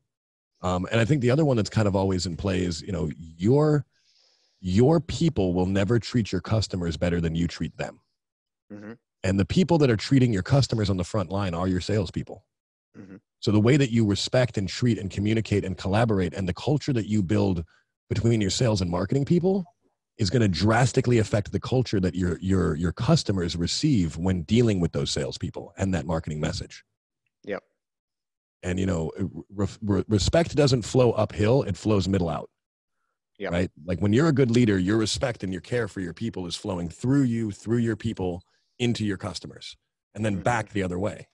Um, 0.61 0.87
and 0.91 1.01
I 1.01 1.05
think 1.05 1.21
the 1.21 1.31
other 1.31 1.43
one 1.43 1.57
that's 1.57 1.69
kind 1.69 1.87
of 1.87 1.95
always 1.95 2.25
in 2.27 2.37
play 2.37 2.61
is, 2.63 2.81
you 2.81 2.91
know, 2.91 3.09
your 3.17 3.85
your 4.65 5.01
people 5.01 5.53
will 5.53 5.65
never 5.65 5.99
treat 5.99 6.31
your 6.31 6.39
customers 6.39 6.95
better 6.95 7.19
than 7.19 7.35
you 7.35 7.47
treat 7.47 7.75
them. 7.77 7.99
Mhm. 8.71 8.97
And 9.21 9.37
the 9.37 9.45
people 9.45 9.77
that 9.79 9.89
are 9.89 9.97
treating 9.97 10.31
your 10.31 10.41
customers 10.41 10.89
on 10.89 10.95
the 10.95 11.03
front 11.03 11.29
line 11.29 11.53
are 11.53 11.67
your 11.67 11.81
salespeople. 11.81 12.45
Mhm. 12.97 13.19
So 13.41 13.51
the 13.51 13.59
way 13.59 13.75
that 13.75 13.91
you 13.91 14.05
respect 14.05 14.57
and 14.57 14.69
treat 14.69 14.97
and 14.97 15.11
communicate 15.11 15.65
and 15.65 15.77
collaborate 15.77 16.33
and 16.33 16.47
the 16.47 16.53
culture 16.53 16.93
that 16.93 17.09
you 17.09 17.21
build 17.21 17.65
between 18.07 18.39
your 18.39 18.49
sales 18.49 18.79
and 18.79 18.89
marketing 18.89 19.25
people 19.25 19.65
is 20.17 20.29
going 20.29 20.41
to 20.41 20.47
drastically 20.47 21.17
affect 21.17 21.51
the 21.51 21.59
culture 21.59 21.99
that 21.99 22.15
your 22.15 22.37
your 22.39 22.75
your 22.75 22.93
customers 22.93 23.57
receive 23.57 24.15
when 24.15 24.43
dealing 24.43 24.79
with 24.79 24.93
those 24.93 25.11
salespeople 25.11 25.73
and 25.77 25.93
that 25.93 26.05
marketing 26.05 26.39
message. 26.39 26.85
Yep. 27.43 27.63
And 28.61 28.79
you 28.79 28.85
know, 28.85 29.11
re- 29.49 30.05
respect 30.07 30.55
doesn't 30.55 30.83
flow 30.83 31.11
uphill; 31.11 31.63
it 31.63 31.75
flows 31.75 32.07
middle 32.07 32.29
out. 32.29 32.49
Yep. 33.43 33.51
Right. 33.51 33.71
Like 33.85 33.99
when 33.99 34.13
you're 34.13 34.29
a 34.29 34.33
good 34.33 34.51
leader, 34.51 34.77
your 34.79 34.95
respect 34.97 35.43
and 35.43 35.51
your 35.51 35.61
care 35.61 35.89
for 35.89 35.99
your 35.99 36.13
people 36.13 36.47
is 36.47 36.55
flowing 36.55 36.87
through 36.87 37.23
you, 37.23 37.51
through 37.51 37.79
your 37.79 37.97
people, 37.97 38.41
into 38.79 39.05
your 39.05 39.17
customers, 39.17 39.75
and 40.15 40.23
then 40.23 40.37
Mhm. 40.37 40.43
back 40.43 40.69
the 40.69 40.81
other 40.81 40.97
way. 40.97 41.27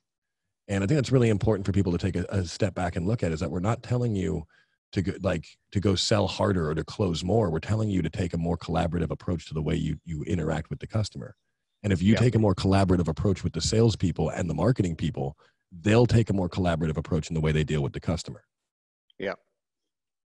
And 0.67 0.83
I 0.83 0.87
think 0.87 0.97
that's 0.97 1.11
really 1.11 1.29
important 1.29 1.67
for 1.67 1.71
people 1.71 1.91
to 1.91 1.99
take 1.99 2.15
a, 2.15 2.25
a 2.29 2.45
step 2.45 2.73
back 2.73 2.95
and 2.95 3.05
look 3.05 3.21
at 3.21 3.31
is 3.31 3.39
that 3.41 3.51
we're 3.51 3.59
not 3.59 3.83
telling 3.83 4.15
you 4.15 4.43
to 4.93 5.03
go, 5.03 5.13
like 5.21 5.45
to 5.71 5.79
go 5.79 5.93
sell 5.93 6.25
harder 6.27 6.67
or 6.67 6.73
to 6.73 6.83
close 6.83 7.23
more. 7.23 7.51
We're 7.51 7.59
telling 7.59 7.89
you 7.91 8.01
to 8.01 8.09
take 8.09 8.33
a 8.33 8.37
more 8.39 8.57
collaborative 8.57 9.11
approach 9.11 9.45
to 9.49 9.53
the 9.53 9.61
way 9.61 9.75
you 9.75 9.99
you 10.03 10.23
interact 10.23 10.71
with 10.71 10.79
the 10.79 10.87
customer. 10.87 11.35
And 11.83 11.93
if 11.93 12.01
you 12.01 12.15
take 12.15 12.33
a 12.33 12.39
more 12.39 12.55
collaborative 12.55 13.07
approach 13.07 13.43
with 13.43 13.53
the 13.53 13.61
salespeople 13.61 14.29
and 14.29 14.49
the 14.49 14.55
marketing 14.55 14.95
people, 14.95 15.37
they'll 15.71 16.07
take 16.07 16.31
a 16.31 16.33
more 16.33 16.49
collaborative 16.49 16.97
approach 16.97 17.29
in 17.29 17.35
the 17.35 17.39
way 17.41 17.51
they 17.51 17.63
deal 17.63 17.83
with 17.83 17.93
the 17.93 17.99
customer. 17.99 18.43
Yeah. 19.19 19.35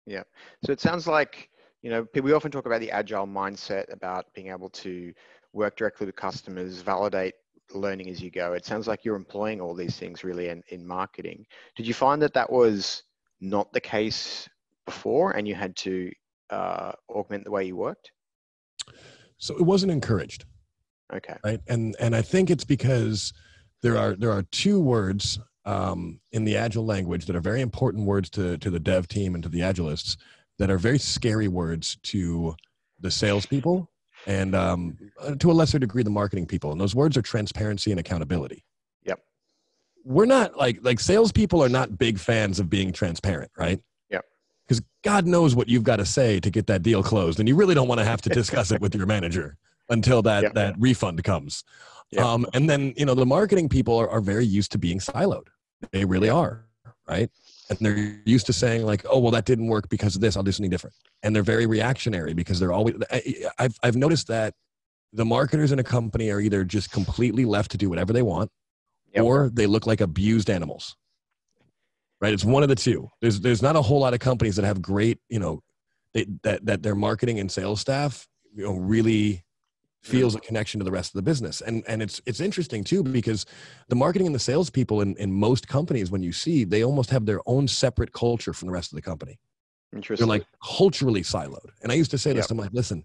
Yeah. 0.07 0.25
So 0.65 0.73
it 0.73 0.81
sounds 0.81 1.07
like, 1.07 1.51
you 1.85 1.91
know, 1.91 2.07
we 2.23 2.33
often 2.33 2.51
talk 2.51 2.65
about 2.65 2.81
the 2.81 2.91
agile 2.91 3.27
mindset 3.27 3.93
about 3.93 4.33
being 4.33 4.49
able 4.49 4.71
to 4.71 5.13
work 5.53 5.77
directly 5.77 6.07
with 6.07 6.17
customers, 6.17 6.81
validate 6.81 7.35
learning 7.75 8.09
as 8.09 8.23
you 8.23 8.31
go. 8.31 8.55
It 8.55 8.65
sounds 8.65 8.89
like 8.89 9.05
you're 9.05 9.17
employing 9.17 9.61
all 9.61 9.75
these 9.75 9.99
things 9.99 10.25
really 10.25 10.49
in, 10.49 10.63
in 10.69 10.87
marketing. 10.87 11.45
Did 11.77 11.87
you 11.87 11.93
find 11.93 12.23
that 12.23 12.33
that 12.33 12.51
was 12.51 13.03
not 13.43 13.71
the 13.75 13.83
case 13.83 14.49
before 14.87 15.33
and 15.33 15.47
you 15.47 15.55
had 15.55 15.77
to 15.77 16.11
uh, 16.49 16.93
augment 17.11 17.45
the 17.45 17.51
way 17.51 17.67
you 17.67 17.77
worked? 17.77 18.13
So 19.37 19.55
it 19.55 19.63
wasn't 19.63 19.93
encouraged. 19.93 20.47
Okay. 21.13 21.37
right 21.45 21.61
and 21.69 21.95
and 22.01 22.17
i 22.17 22.23
think 22.23 22.49
it's 22.49 22.65
because 22.65 23.35
there 23.83 23.99
are 23.99 24.17
there 24.17 24.33
are 24.33 24.43
two 24.43 24.81
words 24.81 25.39
um, 25.67 26.19
in 26.33 26.45
the 26.45 26.57
agile 26.57 26.87
language 26.87 27.27
that 27.27 27.37
are 27.37 27.41
very 27.41 27.61
important 27.61 28.07
words 28.07 28.31
to 28.31 28.57
to 28.57 28.71
the 28.71 28.81
dev 28.81 29.07
team 29.07 29.35
and 29.35 29.43
to 29.43 29.51
the 29.51 29.61
agilists 29.61 30.17
that 30.59 30.71
are 30.71 30.79
very 30.79 30.99
scary 30.99 31.49
words 31.49 31.97
to 32.05 32.55
the 33.01 33.11
salespeople 33.11 33.91
and 34.27 34.55
um, 34.55 34.97
uh, 35.21 35.35
to 35.35 35.51
a 35.51 35.53
lesser 35.53 35.79
degree 35.79 36.03
the 36.03 36.11
marketing 36.11 36.47
people 36.47 36.73
and 36.73 36.81
those 36.81 36.95
words 36.95 37.17
are 37.17 37.23
transparency 37.23 37.91
and 37.91 38.01
accountability 38.01 38.65
Yep. 39.05 39.19
we're 40.05 40.25
not 40.27 40.57
like 40.57 40.79
like 40.83 41.01
salespeople 41.01 41.63
are 41.63 41.69
not 41.69 41.99
big 41.99 42.19
fans 42.19 42.59
of 42.61 42.71
being 42.71 42.93
transparent 42.93 43.51
right 43.59 43.81
Yep. 44.11 44.25
because 44.67 44.83
god 45.03 45.27
knows 45.27 45.55
what 45.55 45.69
you've 45.69 45.85
got 45.85 45.97
to 45.97 46.07
say 46.07 46.41
to 46.41 46.51
get 46.51 46.67
that 46.69 46.83
deal 46.83 47.03
closed 47.03 47.41
and 47.41 47.49
you 47.49 47.57
really 47.57 47.75
don't 47.75 47.89
want 47.89 47.99
to 47.99 48.05
have 48.05 48.23
to 48.23 48.29
discuss 48.41 48.71
it 48.71 48.81
with 48.81 48.95
your 48.95 49.07
manager 49.07 49.57
until 49.91 50.23
that 50.23 50.45
Yep. 50.45 50.55
that 50.55 50.75
refund 50.79 51.23
comes 51.25 51.65
Yep. 52.13 52.25
um, 52.25 52.47
and 52.55 52.71
then 52.71 52.95
you 52.97 53.05
know 53.05 53.15
the 53.15 53.27
marketing 53.27 53.69
people 53.69 53.97
are, 53.99 54.09
are 54.09 54.21
very 54.21 54.47
used 54.47 54.73
to 54.73 54.79
being 54.79 55.01
siloed 55.01 55.49
they 55.93 56.05
really 56.07 56.31
are 56.31 56.65
right 57.09 57.29
and 57.71 57.79
they're 57.81 58.21
used 58.25 58.47
to 58.47 58.53
saying 58.53 58.85
like 58.85 59.05
oh 59.11 59.19
well 59.19 59.33
that 59.33 59.45
didn't 59.45 59.69
work 59.69 59.89
because 59.89 60.15
of 60.15 60.21
this. 60.21 60.37
I'll 60.37 60.43
do 60.43 60.53
something 60.53 60.71
different. 60.71 60.95
And 61.23 61.35
they're 61.35 61.43
very 61.43 61.67
reactionary 61.67 62.35
because 62.35 62.61
they're 62.61 62.73
always 62.73 62.95
I, 63.11 63.23
I've, 63.59 63.79
I've 63.83 63.97
noticed 63.97 64.29
that 64.29 64.55
the 65.13 65.25
marketers 65.25 65.73
in 65.73 65.79
a 65.79 65.85
company 65.85 66.31
are 66.31 66.41
either 66.41 66.65
just 66.65 66.91
completely 66.91 67.45
left 67.45 67.71
to 67.71 67.79
do 67.79 67.89
whatever 67.89 68.13
they 68.13 68.23
want 68.23 68.51
Yep. 69.15 69.25
or 69.25 69.51
they 69.53 69.67
look 69.67 69.87
like 69.87 70.01
abused 70.01 70.51
animals. 70.51 70.97
Right? 72.21 72.33
It's 72.33 72.45
one 72.45 72.63
of 72.63 72.69
the 72.69 72.75
two. 72.75 73.09
There's 73.21 73.41
there's 73.41 73.63
not 73.63 73.77
a 73.77 73.83
whole 73.83 74.01
lot 74.01 74.15
of 74.15 74.21
companies 74.21 74.57
that 74.57 74.65
have 74.65 74.83
great 74.83 75.19
you 75.29 75.39
know 75.39 75.61
they, 76.13 76.27
that 76.43 76.65
that 76.67 76.83
their 76.83 76.95
marketing 76.95 77.39
and 77.39 77.51
sales 77.51 77.81
staff 77.81 78.27
you 78.55 78.65
know 78.65 78.75
really 78.75 79.45
feels 80.05 80.35
a 80.35 80.41
connection 80.41 80.79
to 80.79 80.85
the 80.85 80.91
rest 80.91 81.13
of 81.15 81.17
the 81.17 81.23
business 81.23 81.63
and 81.63 81.83
and 81.89 82.03
it's 82.03 82.21
it's 82.27 82.39
interesting 82.41 82.85
too 82.85 83.03
because 83.03 83.47
the 83.89 83.95
marketing 83.97 84.27
and 84.27 84.35
the 84.35 84.39
salespeople 84.39 85.01
in, 85.01 85.17
in 85.17 85.33
most 85.33 85.67
companies 85.67 86.11
when 86.11 86.23
you 86.23 86.31
see 86.31 86.63
they 86.65 86.85
almost 86.85 87.09
have 87.09 87.25
their 87.25 87.41
own 87.47 87.67
separate 87.67 88.13
culture 88.13 88.53
from 88.53 88.67
the 88.67 88.73
rest 88.73 88.93
of 88.93 88.97
the 88.97 89.03
company 89.03 89.39
Interesting. 89.95 90.27
they're 90.27 90.37
like 90.39 90.45
culturally 90.77 91.23
siloed. 91.23 91.71
And 91.83 91.91
I 91.91 91.95
used 91.95 92.11
to 92.11 92.19
say 92.19 92.33
this, 92.33 92.45
Yep. 92.47 92.51
I'm 92.51 92.57
like, 92.59 92.73
listen, 92.73 93.05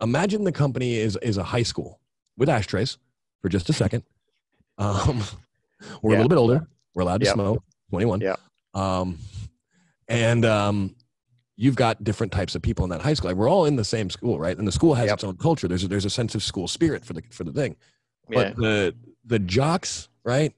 imagine 0.00 0.44
the 0.44 0.52
company 0.52 0.94
is 0.96 1.18
is 1.20 1.36
a 1.36 1.42
high 1.42 1.64
school 1.64 2.00
with 2.38 2.48
ashtrays 2.48 2.96
for 3.42 3.48
just 3.48 3.68
a 3.68 3.72
second. 3.72 4.04
Um, 4.78 5.20
we're 6.02 6.12
Yeah. 6.12 6.16
a 6.16 6.18
little 6.22 6.28
bit 6.28 6.38
older. 6.38 6.66
We're 6.94 7.02
allowed 7.02 7.20
to 7.22 7.26
Yep. 7.26 7.34
smoke, 7.34 7.64
21. 7.90 8.20
Yeah. 8.20 8.36
Um, 8.72 9.18
and 10.08 10.44
um, 10.44 10.94
you've 11.62 11.76
got 11.76 12.02
different 12.02 12.32
types 12.32 12.56
of 12.56 12.60
people 12.62 12.82
in 12.84 12.90
that 12.90 13.00
high 13.00 13.14
school. 13.14 13.30
Like 13.30 13.36
we're 13.36 13.48
all 13.48 13.66
in 13.66 13.76
the 13.76 13.84
same 13.84 14.10
school, 14.10 14.36
right? 14.40 14.58
And 14.58 14.66
the 14.66 14.72
school 14.72 14.94
has 14.94 15.06
Yep. 15.06 15.14
its 15.14 15.24
own 15.24 15.36
culture. 15.36 15.68
There's 15.68 15.84
a, 15.84 15.88
there's 15.88 16.04
a 16.04 16.10
sense 16.10 16.34
of 16.34 16.42
school 16.42 16.66
spirit 16.66 17.04
for 17.04 17.12
the 17.12 17.22
for 17.30 17.44
the 17.44 17.52
thing. 17.52 17.76
yeah. 18.28 18.34
But 18.36 18.56
the 18.56 18.94
the 19.24 19.38
jocks, 19.38 20.08
right? 20.24 20.52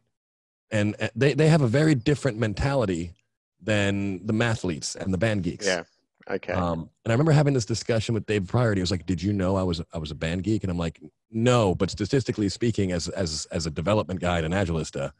And 0.70 0.96
they 1.14 1.34
they 1.34 1.48
have 1.48 1.60
a 1.60 1.68
very 1.68 1.94
different 1.94 2.38
mentality 2.38 3.12
than 3.60 4.26
the 4.26 4.32
mathletes 4.32 4.96
and 4.96 5.12
the 5.12 5.18
band 5.18 5.42
geeks. 5.42 5.66
Yeah. 5.66 5.82
Okay. 6.30 6.54
Um, 6.54 6.88
and 7.04 7.12
I 7.12 7.12
remember 7.12 7.32
having 7.32 7.52
this 7.52 7.66
discussion 7.66 8.14
with 8.14 8.24
Dave 8.24 8.46
Prior. 8.46 8.70
And 8.70 8.78
he 8.78 8.80
was 8.80 8.90
like, 8.90 9.04
"Did 9.04 9.22
you 9.22 9.34
know 9.34 9.56
I 9.56 9.62
was 9.62 9.82
I 9.92 9.98
was 9.98 10.10
a 10.10 10.14
band 10.14 10.42
geek?" 10.42 10.64
And 10.64 10.70
I'm 10.70 10.78
like, 10.78 10.98
"No, 11.30 11.74
but 11.74 11.90
statistically 11.90 12.48
speaking, 12.48 12.92
as 12.92 13.08
as 13.10 13.46
as 13.50 13.66
a 13.66 13.70
development 13.70 14.20
guy 14.20 14.38
and 14.40 14.46
an 14.54 14.66
agilist, 14.66 14.98
uh, 14.98 15.10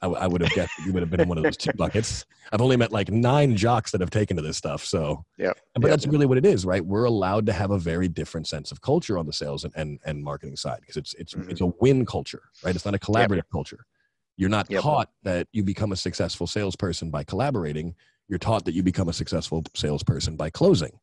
I, 0.00 0.06
I 0.06 0.26
would 0.26 0.40
have 0.42 0.52
guessed 0.52 0.70
you 0.84 0.92
would 0.92 1.02
have 1.02 1.10
been 1.10 1.20
in 1.20 1.28
one 1.28 1.38
of 1.38 1.44
those 1.44 1.56
two 1.56 1.72
buckets. 1.72 2.24
I've 2.52 2.60
only 2.60 2.76
met 2.76 2.92
like 2.92 3.10
nine 3.10 3.56
jocks 3.56 3.90
that 3.90 4.00
have 4.00 4.10
taken 4.10 4.36
to 4.36 4.42
this 4.42 4.56
stuff. 4.56 4.84
So, 4.84 5.24
yeah, 5.36 5.52
But 5.74 5.82
yep. 5.84 5.90
that's 5.90 6.06
really 6.06 6.26
what 6.26 6.38
it 6.38 6.46
is, 6.46 6.64
right? 6.64 6.84
We're 6.84 7.04
allowed 7.04 7.46
to 7.46 7.52
have 7.52 7.70
a 7.72 7.78
very 7.78 8.08
different 8.08 8.46
sense 8.46 8.70
of 8.70 8.80
culture 8.80 9.18
on 9.18 9.26
the 9.26 9.32
sales 9.32 9.64
and 9.64 9.72
and, 9.76 9.98
and 10.04 10.22
marketing 10.22 10.56
side 10.56 10.80
because 10.80 10.96
it's 10.96 11.14
it's 11.14 11.34
Mhm. 11.34 11.50
it's 11.50 11.60
a 11.60 11.66
win 11.66 12.06
culture, 12.06 12.42
right? 12.64 12.74
It's 12.74 12.84
not 12.84 12.94
a 12.94 12.98
collaborative 12.98 13.48
culture. 13.50 13.84
You're 14.36 14.48
not 14.50 14.70
Yep. 14.70 14.82
taught 14.82 15.10
that 15.24 15.48
you 15.52 15.64
become 15.64 15.90
a 15.92 15.96
successful 15.96 16.46
salesperson 16.46 17.10
by 17.10 17.24
collaborating. 17.24 17.94
You're 18.28 18.38
taught 18.38 18.64
that 18.66 18.74
you 18.74 18.82
become 18.84 19.08
a 19.08 19.12
successful 19.12 19.64
salesperson 19.74 20.36
by 20.36 20.50
closing. 20.50 21.00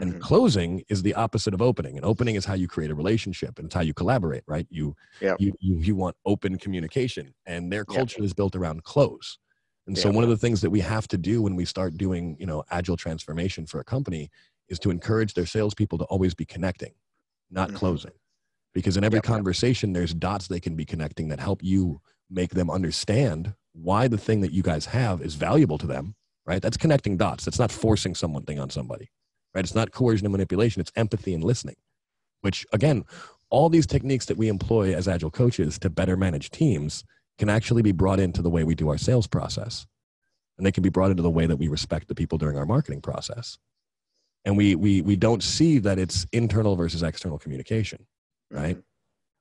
And 0.00 0.18
Mhm. 0.18 0.20
closing 0.20 0.84
is 0.88 1.02
the 1.02 1.14
opposite 1.14 1.54
of 1.54 1.62
opening. 1.62 1.96
And 1.96 2.04
opening 2.04 2.34
is 2.34 2.44
how 2.44 2.54
you 2.54 2.68
create 2.68 2.90
a 2.90 2.94
relationship 2.94 3.58
and 3.58 3.66
it's 3.66 3.74
how 3.74 3.80
you 3.80 3.94
collaborate, 3.94 4.44
right? 4.46 4.66
You 4.70 4.94
Yep. 5.20 5.40
you, 5.40 5.52
you 5.60 5.78
you 5.78 5.96
want 5.96 6.16
open 6.26 6.58
communication 6.58 7.34
and 7.46 7.72
their 7.72 7.84
Yep. 7.88 8.06
culture 8.06 8.22
is 8.22 8.34
built 8.34 8.54
around 8.56 8.84
close. 8.84 9.38
And 9.86 9.96
so 9.98 10.08
Yep. 10.08 10.10
one 10.10 10.24
of 10.24 10.30
the 10.30 10.36
things 10.36 10.60
that 10.62 10.70
we 10.70 10.80
have 10.80 11.08
to 11.08 11.18
do 11.18 11.42
when 11.42 11.56
we 11.56 11.64
start 11.64 11.96
doing, 11.96 12.36
you 12.38 12.46
know, 12.46 12.64
agile 12.70 12.96
transformation 12.96 13.66
for 13.66 13.80
a 13.80 13.84
company 13.84 14.30
is 14.68 14.78
to 14.80 14.90
encourage 14.90 15.34
their 15.34 15.46
salespeople 15.46 15.98
to 15.98 16.04
always 16.06 16.34
be 16.34 16.44
connecting, 16.44 16.94
not 17.50 17.68
Mhm. 17.68 17.74
closing. 17.74 18.12
Because 18.74 18.96
in 18.96 19.04
every 19.04 19.20
conversation, 19.20 19.92
there's 19.92 20.14
dots 20.14 20.48
they 20.48 20.60
can 20.60 20.76
be 20.76 20.84
connecting 20.84 21.28
that 21.28 21.40
help 21.40 21.62
you 21.62 22.00
make 22.30 22.50
them 22.52 22.70
understand 22.70 23.54
why 23.72 24.08
the 24.08 24.18
thing 24.18 24.40
that 24.42 24.52
you 24.52 24.62
guys 24.62 24.86
have 24.86 25.22
is 25.22 25.34
valuable 25.36 25.78
to 25.78 25.86
them, 25.86 26.14
right? 26.46 26.62
That's 26.62 26.76
connecting 26.76 27.16
dots. 27.16 27.44
That's 27.44 27.58
not 27.58 27.72
forcing 27.72 28.14
someone 28.14 28.44
thing 28.44 28.58
on 28.58 28.70
somebody, 28.70 29.10
right? 29.56 29.64
It's 29.64 29.74
not 29.74 29.90
coercion 29.90 30.26
and 30.26 30.32
manipulation. 30.32 30.80
It's 30.80 30.92
empathy 30.96 31.32
and 31.32 31.42
listening, 31.42 31.76
which 32.42 32.66
again, 32.74 33.04
all 33.48 33.70
these 33.70 33.86
techniques 33.86 34.26
that 34.26 34.36
we 34.36 34.48
employ 34.48 34.94
as 34.94 35.08
agile 35.08 35.30
coaches 35.30 35.78
to 35.78 35.88
better 35.88 36.14
manage 36.16 36.50
teams 36.50 37.04
can 37.38 37.48
actually 37.48 37.80
be 37.80 37.92
brought 37.92 38.20
into 38.20 38.42
the 38.42 38.50
way 38.50 38.64
we 38.64 38.74
do 38.74 38.90
our 38.90 38.98
sales 38.98 39.26
process. 39.26 39.86
And 40.58 40.66
they 40.66 40.72
can 40.72 40.82
be 40.82 40.90
brought 40.90 41.10
into 41.10 41.22
the 41.22 41.30
way 41.30 41.46
that 41.46 41.56
we 41.56 41.68
respect 41.68 42.08
the 42.08 42.14
people 42.14 42.36
during 42.36 42.58
our 42.58 42.66
marketing 42.66 43.00
process. 43.00 43.56
And 44.44 44.58
we 44.58 44.74
we 44.74 45.00
we 45.00 45.16
don't 45.16 45.42
see 45.42 45.78
that 45.78 45.98
it's 45.98 46.26
internal 46.32 46.76
versus 46.76 47.02
external 47.02 47.38
communication 47.38 48.06
right? 48.50 48.78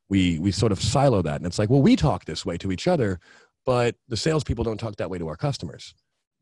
We 0.10 0.40
we 0.40 0.52
sort 0.52 0.72
of 0.72 0.82
silo 0.82 1.22
that, 1.22 1.36
and 1.36 1.46
it's 1.46 1.60
like, 1.60 1.70
well, 1.70 1.82
we 1.82 1.96
talk 1.96 2.26
this 2.26 2.44
way 2.46 2.58
to 2.58 2.72
each 2.72 2.88
other, 2.88 3.20
but 3.66 3.96
the 4.08 4.18
salespeople 4.18 4.64
don't 4.64 4.80
talk 4.80 4.96
that 4.96 5.10
way 5.10 5.18
to 5.18 5.28
our 5.28 5.36
customers. 5.36 5.94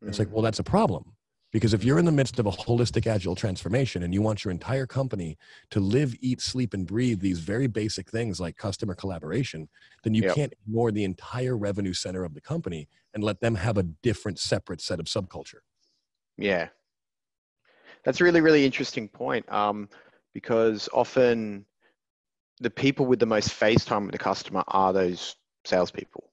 Mhm. 0.02 0.08
It's 0.08 0.18
like, 0.18 0.30
well, 0.30 0.42
that's 0.42 0.60
a 0.60 0.64
problem 0.64 1.13
because 1.54 1.72
if 1.72 1.84
you're 1.84 2.00
in 2.00 2.04
the 2.04 2.10
midst 2.10 2.40
of 2.40 2.46
a 2.46 2.50
holistic 2.50 3.06
agile 3.06 3.36
transformation 3.36 4.02
and 4.02 4.12
you 4.12 4.20
want 4.20 4.44
your 4.44 4.50
entire 4.50 4.88
company 4.88 5.38
to 5.70 5.78
live, 5.78 6.12
eat, 6.20 6.40
sleep, 6.40 6.74
and 6.74 6.84
breathe 6.84 7.20
these 7.20 7.38
very 7.38 7.68
basic 7.68 8.10
things 8.10 8.40
like 8.40 8.56
customer 8.56 8.92
collaboration, 8.92 9.68
then 10.02 10.14
you 10.14 10.22
Yep. 10.24 10.34
can't 10.34 10.52
ignore 10.66 10.90
the 10.90 11.04
entire 11.04 11.56
revenue 11.56 11.92
center 11.92 12.24
of 12.24 12.34
the 12.34 12.40
company 12.40 12.88
and 13.14 13.22
let 13.22 13.38
them 13.38 13.54
have 13.54 13.78
a 13.78 13.84
different, 13.84 14.40
separate 14.40 14.80
set 14.80 14.98
of 14.98 15.06
subculture. 15.06 15.60
Yeah. 16.36 16.70
That's 18.02 18.20
a 18.20 18.24
really, 18.24 18.40
really 18.40 18.66
interesting 18.66 19.08
point 19.08 19.48
um, 19.52 19.88
because 20.32 20.88
often 20.92 21.66
the 22.58 22.70
people 22.70 23.06
with 23.06 23.20
the 23.20 23.26
most 23.26 23.52
face 23.52 23.84
time 23.84 24.06
with 24.06 24.12
the 24.12 24.18
customer 24.18 24.64
are 24.66 24.92
those 24.92 25.36
salespeople. 25.64 26.32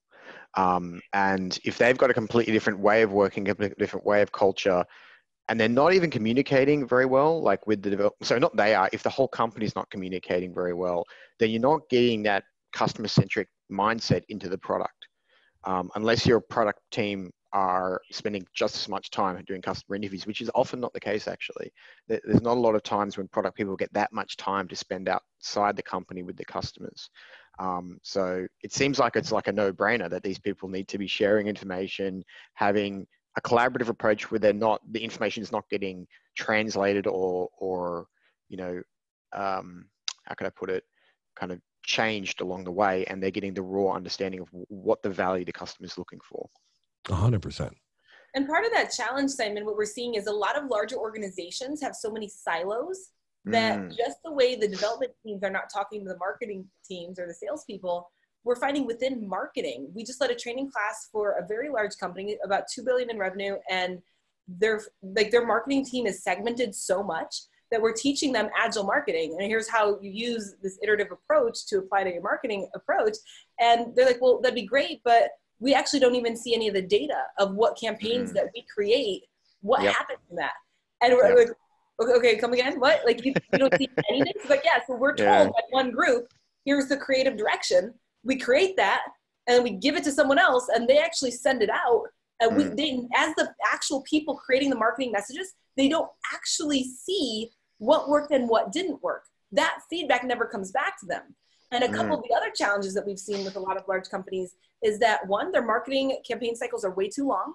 Um, 0.55 0.99
and 1.13 1.59
if 1.63 1.77
they've 1.77 1.97
got 1.97 2.09
a 2.09 2.15
completely 2.15 2.53
different 2.53 2.79
way 2.79 3.03
of 3.03 3.13
working, 3.13 3.43
a 3.43 3.51
completely 3.51 3.75
different 3.77 4.07
way 4.07 4.23
of 4.23 4.31
culture, 4.31 4.83
and 5.49 5.59
they're 5.59 5.69
not 5.69 5.93
even 5.93 6.09
communicating 6.09 6.87
very 6.87 7.05
well, 7.05 7.41
like 7.41 7.65
with 7.67 7.81
the 7.81 7.89
develop, 7.89 8.13
so 8.21 8.37
not 8.37 8.55
they 8.55 8.73
are, 8.73 8.89
if 8.93 9.03
the 9.03 9.09
whole 9.09 9.27
company's 9.27 9.75
not 9.75 9.89
communicating 9.89 10.53
very 10.53 10.73
well, 10.73 11.05
then 11.39 11.49
you're 11.49 11.59
not 11.59 11.81
getting 11.89 12.23
that 12.23 12.43
customer 12.73 13.07
centric 13.07 13.47
mindset 13.71 14.23
into 14.29 14.49
the 14.49 14.57
product. 14.57 15.07
Um, 15.63 15.91
unless 15.95 16.25
your 16.25 16.39
product 16.39 16.79
team 16.91 17.31
are 17.53 18.01
spending 18.11 18.45
just 18.53 18.75
as 18.75 18.87
much 18.87 19.09
time 19.11 19.43
doing 19.45 19.61
customer 19.61 19.95
interviews, 19.95 20.25
which 20.25 20.41
is 20.41 20.49
often 20.55 20.79
not 20.79 20.93
the 20.93 20.99
case 20.99 21.27
actually. 21.27 21.71
There's 22.07 22.41
not 22.41 22.57
a 22.57 22.59
lot 22.59 22.75
of 22.75 22.83
times 22.83 23.17
when 23.17 23.27
product 23.27 23.57
people 23.57 23.75
get 23.75 23.93
that 23.93 24.13
much 24.13 24.37
time 24.37 24.67
to 24.69 24.75
spend 24.75 25.09
outside 25.09 25.75
the 25.75 25.83
company 25.83 26.23
with 26.23 26.37
the 26.37 26.45
customers. 26.45 27.09
Um, 27.59 27.99
so 28.03 28.47
it 28.63 28.73
seems 28.73 28.99
like 28.99 29.15
it's 29.15 29.31
like 29.31 29.47
a 29.47 29.51
no-brainer 29.51 30.09
that 30.09 30.23
these 30.23 30.39
people 30.39 30.69
need 30.69 30.87
to 30.87 30.97
be 30.97 31.07
sharing 31.07 31.47
information, 31.47 32.23
having 32.53 33.05
a 33.37 33.41
collaborative 33.41 33.89
approach 33.89 34.29
where 34.29 34.39
they're 34.39 34.53
not 34.53 34.81
the 34.91 34.99
information 35.03 35.41
is 35.41 35.51
not 35.51 35.69
getting 35.69 36.07
translated 36.35 37.07
or 37.07 37.49
or 37.57 38.07
you 38.49 38.57
know 38.57 38.81
um, 39.33 39.85
how 40.25 40.35
can 40.35 40.47
I 40.47 40.49
put 40.49 40.69
it 40.69 40.83
kind 41.35 41.51
of 41.51 41.59
changed 41.83 42.41
along 42.41 42.65
the 42.65 42.71
way, 42.71 43.05
and 43.05 43.21
they're 43.21 43.31
getting 43.31 43.53
the 43.53 43.61
raw 43.61 43.93
understanding 43.95 44.41
of 44.41 44.49
what 44.51 45.01
the 45.01 45.09
value 45.09 45.45
the 45.45 45.53
customer 45.53 45.85
is 45.85 45.97
looking 45.97 46.19
for. 46.29 46.47
A 47.09 47.15
hundred 47.15 47.41
percent. 47.41 47.75
And 48.33 48.47
part 48.47 48.65
of 48.65 48.71
that 48.71 48.91
challenge, 48.91 49.31
Simon, 49.31 49.65
what 49.65 49.75
we're 49.75 49.85
seeing 49.85 50.15
is 50.15 50.27
a 50.27 50.31
lot 50.31 50.57
of 50.57 50.69
larger 50.69 50.95
organizations 50.95 51.81
have 51.81 51.95
so 51.95 52.11
many 52.11 52.29
silos 52.29 53.09
that 53.45 53.79
Mm. 53.79 53.97
just 53.97 54.17
the 54.23 54.31
way 54.31 54.55
the 54.55 54.67
development 54.67 55.11
teams 55.25 55.43
are 55.43 55.49
not 55.49 55.69
talking 55.73 56.05
to 56.05 56.09
the 56.09 56.17
marketing 56.17 56.69
teams 56.85 57.19
or 57.19 57.25
the 57.27 57.33
salespeople, 57.33 58.09
we're 58.43 58.55
finding 58.55 58.85
within 58.85 59.27
marketing. 59.27 59.89
We 59.93 60.03
just 60.03 60.19
led 60.19 60.31
a 60.31 60.35
training 60.35 60.71
class 60.71 61.09
for 61.11 61.33
a 61.33 61.45
very 61.45 61.69
large 61.69 61.97
company, 61.97 62.37
about 62.43 62.63
two 62.73 62.83
billion 62.83 63.09
in 63.09 63.17
revenue, 63.17 63.55
and 63.69 64.01
their 64.47 64.81
like 65.03 65.31
their 65.31 65.45
marketing 65.45 65.85
team 65.85 66.05
is 66.07 66.23
segmented 66.23 66.73
so 66.75 67.03
much 67.03 67.41
that 67.69 67.81
we're 67.81 67.93
teaching 67.93 68.33
them 68.33 68.49
agile 68.57 68.83
marketing. 68.83 69.37
And 69.39 69.43
here's 69.47 69.69
how 69.69 69.97
you 70.01 70.11
use 70.11 70.55
this 70.61 70.77
iterative 70.83 71.07
approach 71.11 71.65
to 71.67 71.77
apply 71.77 72.03
to 72.03 72.11
your 72.11 72.21
marketing 72.21 72.67
approach. 72.75 73.15
And 73.59 73.95
they're 73.95 74.05
like, 74.07 74.19
well, 74.21 74.41
that'd 74.41 74.55
be 74.55 74.65
great, 74.65 75.01
but 75.05 75.29
we 75.59 75.73
actually 75.73 75.99
don't 76.01 76.15
even 76.15 76.35
see 76.35 76.53
any 76.53 76.67
of 76.67 76.73
the 76.73 76.81
data 76.81 77.23
of 77.37 77.53
what 77.55 77.79
campaigns 77.79 78.31
Mm. 78.31 78.33
that 78.33 78.45
we 78.53 78.65
create, 78.73 79.23
what 79.61 79.83
Yep. 79.83 79.93
happens 79.93 80.19
in 80.29 80.35
that. 80.37 80.51
And 81.01 81.13
we're 81.13 81.29
Yep. 81.29 81.37
like, 81.47 81.57
okay, 82.01 82.13
okay, 82.17 82.35
come 82.37 82.51
again? 82.51 82.77
What? 82.79 83.05
Like 83.05 83.23
you, 83.23 83.33
you 83.53 83.59
don't 83.59 83.73
see 83.77 83.87
anything? 84.09 84.33
But 84.49 84.61
yeah, 84.65 84.79
so 84.85 84.95
we're 84.95 85.15
told 85.15 85.19
Yeah. 85.29 85.45
by 85.45 85.61
one 85.69 85.91
group, 85.91 86.27
here's 86.65 86.87
the 86.89 86.97
creative 86.97 87.37
direction. 87.37 87.93
We 88.23 88.37
create 88.37 88.77
that 88.77 89.01
and 89.47 89.63
we 89.63 89.71
give 89.71 89.95
it 89.95 90.03
to 90.05 90.11
someone 90.11 90.39
else 90.39 90.69
and 90.73 90.87
they 90.87 90.99
actually 90.99 91.31
send 91.31 91.61
it 91.61 91.69
out. 91.69 92.03
And 92.39 92.55
we, 92.55 92.63
Mm. 92.63 92.77
they, 92.77 93.07
as 93.15 93.35
the 93.35 93.53
actual 93.71 94.01
people 94.03 94.35
creating 94.35 94.69
the 94.69 94.75
marketing 94.75 95.11
messages, 95.11 95.53
they 95.77 95.87
don't 95.89 96.09
actually 96.33 96.83
see 96.83 97.51
what 97.77 98.09
worked 98.09 98.31
and 98.31 98.47
what 98.49 98.71
didn't 98.71 99.01
work. 99.01 99.23
That 99.51 99.79
feedback 99.89 100.23
never 100.23 100.45
comes 100.45 100.71
back 100.71 100.99
to 100.99 101.05
them. 101.05 101.35
And 101.71 101.83
a 101.83 101.91
couple 101.93 102.17
of 102.17 102.23
the 102.27 102.33
other 102.35 102.51
challenges 102.51 102.93
that 102.95 103.05
we've 103.05 103.19
seen 103.19 103.45
with 103.45 103.55
a 103.55 103.59
lot 103.59 103.77
of 103.77 103.87
large 103.87 104.09
companies 104.09 104.55
is 104.81 104.99
that 104.99 105.25
one, 105.27 105.51
their 105.51 105.61
marketing 105.65 106.17
campaign 106.27 106.55
cycles 106.55 106.83
are 106.83 106.91
way 106.91 107.07
too 107.07 107.25
long 107.25 107.53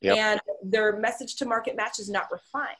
Yep. 0.00 0.16
and 0.18 0.40
their 0.62 0.96
message 0.96 1.36
to 1.36 1.46
market 1.46 1.76
match 1.76 1.98
is 1.98 2.10
not 2.10 2.30
refined. 2.32 2.76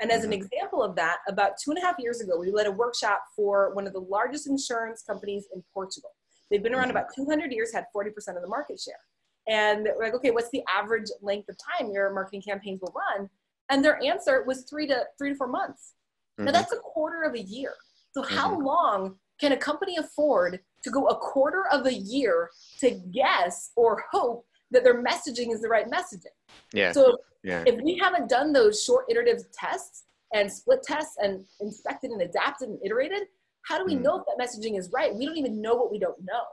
And 0.00 0.10
as 0.12 0.24
an 0.24 0.30
Mhm. 0.30 0.34
example 0.34 0.82
of 0.82 0.94
that, 0.96 1.18
about 1.26 1.56
two 1.58 1.70
and 1.70 1.78
a 1.78 1.80
half 1.80 1.98
years 1.98 2.20
ago, 2.20 2.38
we 2.38 2.50
led 2.50 2.66
a 2.66 2.72
workshop 2.72 3.24
for 3.34 3.74
one 3.74 3.86
of 3.86 3.92
the 3.92 4.00
largest 4.00 4.46
insurance 4.46 5.02
companies 5.02 5.46
in 5.52 5.62
Portugal. 5.74 6.14
They've 6.54 6.62
been 6.62 6.72
around 6.72 6.86
Mhm. 6.86 6.90
about 6.90 7.12
200 7.12 7.50
years, 7.52 7.72
had 7.72 7.86
40% 7.92 8.36
of 8.36 8.42
the 8.44 8.48
market 8.48 8.78
share. 8.78 9.00
And 9.48 9.88
we're 9.96 10.04
like, 10.04 10.14
okay, 10.14 10.30
what's 10.30 10.50
the 10.50 10.62
average 10.72 11.10
length 11.20 11.48
of 11.48 11.56
time 11.58 11.90
your 11.90 12.10
marketing 12.10 12.42
campaigns 12.42 12.80
will 12.80 12.94
run? 12.94 13.28
And 13.70 13.84
their 13.84 14.00
answer 14.04 14.44
was 14.44 14.62
three 14.62 14.86
to 14.86 15.04
three 15.18 15.30
to 15.30 15.34
four 15.34 15.48
months. 15.48 15.94
Now 16.38 16.50
Mhm. 16.50 16.52
that's 16.52 16.72
a 16.72 16.78
quarter 16.78 17.24
of 17.24 17.34
a 17.34 17.40
year. 17.40 17.74
So 18.12 18.22
how 18.22 18.56
long 18.56 19.18
can 19.40 19.50
a 19.50 19.56
company 19.56 19.96
afford 19.96 20.64
to 20.84 20.90
go 20.90 21.08
a 21.08 21.16
quarter 21.18 21.66
of 21.72 21.86
a 21.86 21.92
year 21.92 22.52
to 22.78 22.90
guess 22.92 23.72
or 23.74 24.04
hope 24.12 24.46
that 24.70 24.84
their 24.84 25.02
messaging 25.02 25.52
is 25.52 25.60
the 25.60 25.68
right 25.68 25.88
messaging? 25.90 26.36
yeah, 26.72 26.92
So 26.92 27.18
yeah, 27.42 27.64
if 27.66 27.80
we 27.82 27.98
haven't 27.98 28.28
done 28.28 28.52
those 28.52 28.84
short 28.84 29.06
iterative 29.08 29.50
tests 29.50 30.04
and 30.32 30.50
split 30.52 30.84
tests 30.84 31.16
and 31.18 31.44
inspected 31.60 32.12
and 32.12 32.22
adapted 32.22 32.68
and 32.68 32.78
iterated, 32.84 33.26
how 33.64 33.78
do 33.78 33.84
we 33.84 33.96
Mm. 33.96 34.02
know 34.02 34.18
if 34.20 34.26
that 34.26 34.38
messaging 34.38 34.78
is 34.78 34.90
right? 34.92 35.14
We 35.14 35.26
don't 35.26 35.36
even 35.36 35.60
know 35.60 35.74
what 35.74 35.90
we 35.90 35.98
don't 35.98 36.22
know. 36.22 36.44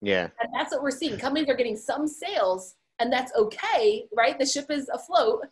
yeah, 0.00 0.28
And 0.40 0.52
that's 0.54 0.72
what 0.72 0.82
we're 0.82 0.90
seeing. 0.90 1.18
Companies 1.18 1.48
are 1.48 1.54
getting 1.54 1.76
some 1.76 2.06
sales, 2.06 2.74
and 2.98 3.12
that's 3.12 3.32
okay, 3.34 4.06
right? 4.14 4.38
The 4.38 4.46
ship 4.46 4.70
is 4.70 4.88
afloat, 4.90 5.46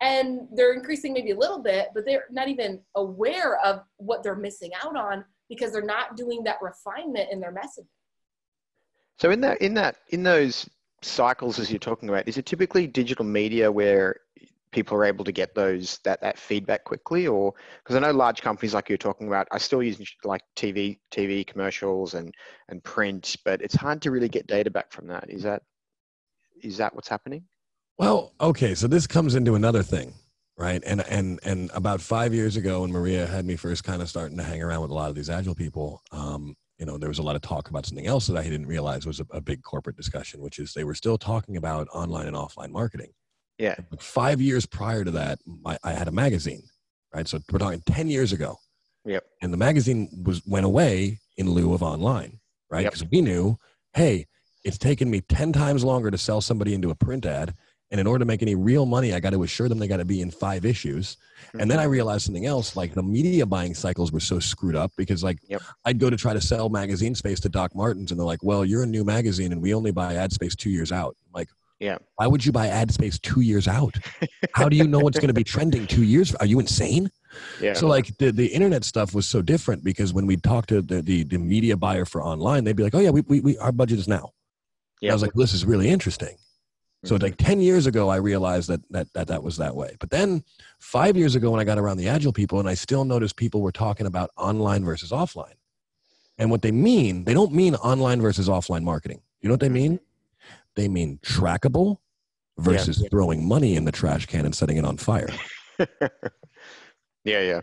and 0.00 0.46
they're 0.52 0.74
increasing 0.74 1.12
maybe 1.12 1.30
a 1.30 1.36
little 1.38 1.62
bit, 1.62 1.88
but 1.94 2.04
they're 2.04 2.26
not 2.30 2.48
even 2.48 2.80
aware 2.94 3.58
of 3.60 3.82
what 3.96 4.22
they're 4.22 4.36
missing 4.36 4.70
out 4.82 4.96
on 4.96 5.24
because 5.48 5.72
they're 5.72 5.82
not 5.82 6.16
doing 6.16 6.44
that 6.44 6.58
refinement 6.60 7.30
in 7.30 7.40
their 7.40 7.52
messaging. 7.52 7.86
So 9.18 9.30
in 9.30 9.40
that 9.42 9.60
in 9.62 9.74
that 9.74 9.96
in 10.10 10.22
those 10.22 10.68
cycles 11.02 11.58
as 11.58 11.70
you're 11.70 11.78
talking 11.78 12.08
about, 12.08 12.26
is 12.28 12.36
it 12.36 12.46
typically 12.46 12.86
digital 12.86 13.24
media 13.24 13.70
where 13.70 14.16
people 14.74 14.96
are 14.96 15.04
able 15.04 15.24
to 15.24 15.32
get 15.32 15.54
those 15.54 15.98
that 16.04 16.20
that 16.20 16.38
feedback 16.38 16.84
quickly, 16.84 17.26
or 17.26 17.54
because 17.82 17.96
I 17.96 18.00
know 18.00 18.10
large 18.10 18.42
companies 18.42 18.74
like 18.74 18.88
you're 18.88 18.98
talking 18.98 19.28
about, 19.28 19.46
I 19.52 19.58
still 19.58 19.82
use 19.82 19.98
like 20.24 20.42
TV 20.56 20.98
TV 21.10 21.46
commercials 21.46 22.14
and 22.14 22.34
and 22.68 22.82
print, 22.82 23.36
but 23.44 23.62
it's 23.62 23.76
hard 23.76 24.02
to 24.02 24.10
really 24.10 24.28
get 24.28 24.46
data 24.46 24.70
back 24.70 24.92
from 24.92 25.06
that. 25.06 25.30
Is 25.30 25.44
that 25.44 25.62
is 26.62 26.76
that 26.78 26.94
what's 26.94 27.08
happening? 27.08 27.44
Well, 27.96 28.32
okay, 28.40 28.74
so 28.74 28.88
this 28.88 29.06
comes 29.06 29.36
into 29.36 29.54
another 29.54 29.84
thing, 29.84 30.12
right? 30.58 30.82
And 30.84 31.00
and 31.08 31.38
and 31.44 31.70
about 31.72 32.00
five 32.00 32.34
years 32.34 32.56
ago, 32.56 32.82
when 32.82 32.90
Maria 32.90 33.26
had 33.26 33.44
me 33.44 33.56
first 33.56 33.84
kind 33.84 34.02
of 34.02 34.08
starting 34.08 34.36
to 34.36 34.42
hang 34.42 34.60
around 34.60 34.82
with 34.82 34.90
a 34.90 34.94
lot 34.94 35.08
of 35.08 35.14
these 35.14 35.30
agile 35.30 35.54
people, 35.54 36.02
um, 36.10 36.56
you 36.78 36.84
know, 36.84 36.98
there 36.98 37.08
was 37.08 37.20
a 37.20 37.22
lot 37.22 37.36
of 37.36 37.42
talk 37.42 37.70
about 37.70 37.86
something 37.86 38.08
else 38.08 38.26
that 38.26 38.36
I 38.36 38.42
didn't 38.42 38.66
realize 38.66 39.06
was 39.06 39.20
a, 39.20 39.26
a 39.30 39.40
big 39.40 39.62
corporate 39.62 39.96
discussion, 39.96 40.40
which 40.40 40.58
is 40.58 40.72
they 40.72 40.82
were 40.82 40.96
still 40.96 41.16
talking 41.16 41.56
about 41.56 41.86
online 41.94 42.26
and 42.26 42.36
offline 42.36 42.70
marketing. 42.70 43.12
Yeah. 43.58 43.76
But 43.90 44.02
five 44.02 44.40
years 44.40 44.66
prior 44.66 45.04
to 45.04 45.10
that, 45.12 45.38
I, 45.64 45.78
I 45.84 45.92
had 45.92 46.08
a 46.08 46.12
magazine, 46.12 46.62
right? 47.14 47.26
So 47.26 47.38
we're 47.50 47.58
talking 47.58 47.82
ten 47.86 48.08
years 48.08 48.32
ago. 48.32 48.58
Yep. 49.04 49.24
And 49.42 49.52
the 49.52 49.58
magazine 49.58 50.08
was 50.24 50.42
went 50.46 50.66
away 50.66 51.20
in 51.36 51.50
lieu 51.50 51.74
of 51.74 51.82
online, 51.82 52.40
right? 52.70 52.82
Yep. 52.82 52.92
Because 52.92 53.10
we 53.10 53.20
knew, 53.20 53.58
hey, 53.92 54.26
it's 54.64 54.78
taken 54.78 55.10
me 55.10 55.20
ten 55.20 55.52
times 55.52 55.84
longer 55.84 56.10
to 56.10 56.18
sell 56.18 56.40
somebody 56.40 56.74
into 56.74 56.90
a 56.90 56.94
print 56.94 57.26
ad 57.26 57.54
and 57.94 58.00
in 58.00 58.08
order 58.08 58.20
to 58.20 58.24
make 58.24 58.42
any 58.42 58.56
real 58.56 58.86
money, 58.86 59.14
I 59.14 59.20
got 59.20 59.30
to 59.34 59.42
assure 59.44 59.68
them 59.68 59.78
they 59.78 59.86
got 59.86 59.98
to 59.98 60.04
be 60.04 60.20
in 60.20 60.30
five 60.30 60.64
issues. 60.64 61.16
And 61.56 61.70
then 61.70 61.78
I 61.78 61.84
mm-hmm. 61.84 61.92
realized 61.92 62.24
something 62.24 62.44
else, 62.44 62.74
like 62.74 62.92
the 62.92 63.04
media 63.04 63.46
buying 63.46 63.72
cycles 63.72 64.10
were 64.10 64.18
so 64.18 64.40
screwed 64.40 64.74
up 64.74 64.90
because 64.96 65.22
like 65.22 65.38
Yep. 65.48 65.62
I'd 65.84 66.00
go 66.00 66.10
to 66.10 66.16
try 66.16 66.32
to 66.32 66.40
sell 66.40 66.68
magazine 66.68 67.14
space 67.14 67.38
to 67.40 67.48
Doc 67.48 67.72
Martens 67.76 68.10
and 68.10 68.18
they're 68.18 68.26
like, 68.26 68.42
well, 68.42 68.64
you're 68.64 68.82
a 68.82 68.86
new 68.86 69.04
magazine 69.04 69.52
and 69.52 69.62
we 69.62 69.74
only 69.74 69.92
buy 69.92 70.14
ad 70.14 70.32
space 70.32 70.56
two 70.56 70.70
years 70.70 70.90
out. 70.90 71.14
I'm 71.26 71.32
like, 71.38 71.50
Yeah. 71.80 71.98
why 72.16 72.26
would 72.26 72.46
you 72.46 72.52
buy 72.52 72.68
ad 72.68 72.92
space 72.92 73.18
two 73.18 73.40
years 73.40 73.66
out? 73.68 73.96
How 74.52 74.68
do 74.68 74.76
you 74.76 74.86
know 74.86 75.00
what's 75.00 75.18
going 75.18 75.28
to 75.28 75.34
be 75.34 75.44
trending 75.44 75.86
two 75.86 76.04
years? 76.04 76.34
Are 76.36 76.46
you 76.46 76.60
insane? 76.60 77.10
yeah, 77.60 77.72
So 77.74 77.88
like 77.88 78.16
the, 78.18 78.30
the 78.30 78.46
internet 78.46 78.84
stuff 78.84 79.12
was 79.14 79.26
so 79.26 79.42
different 79.42 79.82
because 79.84 80.12
when 80.14 80.24
we 80.26 80.36
talked 80.36 80.68
to 80.70 80.80
the, 80.80 81.02
the, 81.02 81.24
the 81.24 81.38
media 81.38 81.76
buyer 81.76 82.04
for 82.04 82.22
online, 82.22 82.64
they'd 82.64 82.76
be 82.76 82.84
like, 82.84 82.94
oh 82.94 83.00
yeah, 83.00 83.10
we, 83.10 83.22
we, 83.22 83.40
we 83.40 83.58
our 83.58 83.72
budget 83.72 83.98
is 83.98 84.06
now. 84.08 84.32
And 85.02 85.08
yeah, 85.08 85.10
I 85.10 85.14
was 85.14 85.22
like, 85.22 85.32
this 85.34 85.52
is 85.52 85.64
really 85.66 85.88
interesting. 85.88 86.36
So 87.04 87.16
Mhm. 87.18 87.22
like 87.22 87.36
10 87.36 87.60
years 87.60 87.86
ago, 87.86 88.08
I 88.08 88.16
realized 88.16 88.68
that, 88.70 88.80
that, 88.90 89.12
that 89.12 89.26
that 89.26 89.42
was 89.42 89.56
that 89.58 89.74
way. 89.76 89.96
But 90.00 90.08
then 90.10 90.42
five 90.78 91.16
years 91.18 91.34
ago, 91.34 91.50
when 91.50 91.60
I 91.60 91.64
got 91.64 91.76
around 91.78 91.98
the 91.98 92.08
agile 92.08 92.32
people 92.32 92.60
and 92.60 92.68
I 92.68 92.74
still 92.74 93.04
noticed 93.04 93.36
people 93.36 93.60
were 93.60 93.72
talking 93.72 94.06
about 94.06 94.30
online 94.38 94.84
versus 94.84 95.10
offline. 95.10 95.54
And 96.38 96.50
what 96.50 96.62
they 96.62 96.72
mean, 96.72 97.24
they 97.24 97.34
don't 97.34 97.52
mean 97.52 97.74
online 97.74 98.22
versus 98.22 98.48
offline 98.48 98.84
marketing. 98.84 99.20
You 99.42 99.48
know 99.48 99.52
what 99.54 99.60
they 99.60 99.68
mean? 99.68 100.00
They 100.76 100.88
mean 100.88 101.18
trackable 101.24 101.98
versus 102.58 103.00
Yeah. 103.00 103.08
throwing 103.10 103.46
money 103.46 103.76
in 103.76 103.84
the 103.84 103.92
trash 103.92 104.26
can 104.26 104.44
and 104.44 104.54
setting 104.54 104.76
it 104.76 104.84
on 104.84 104.96
fire. 104.96 105.28
yeah, 105.78 107.40
yeah. 107.40 107.60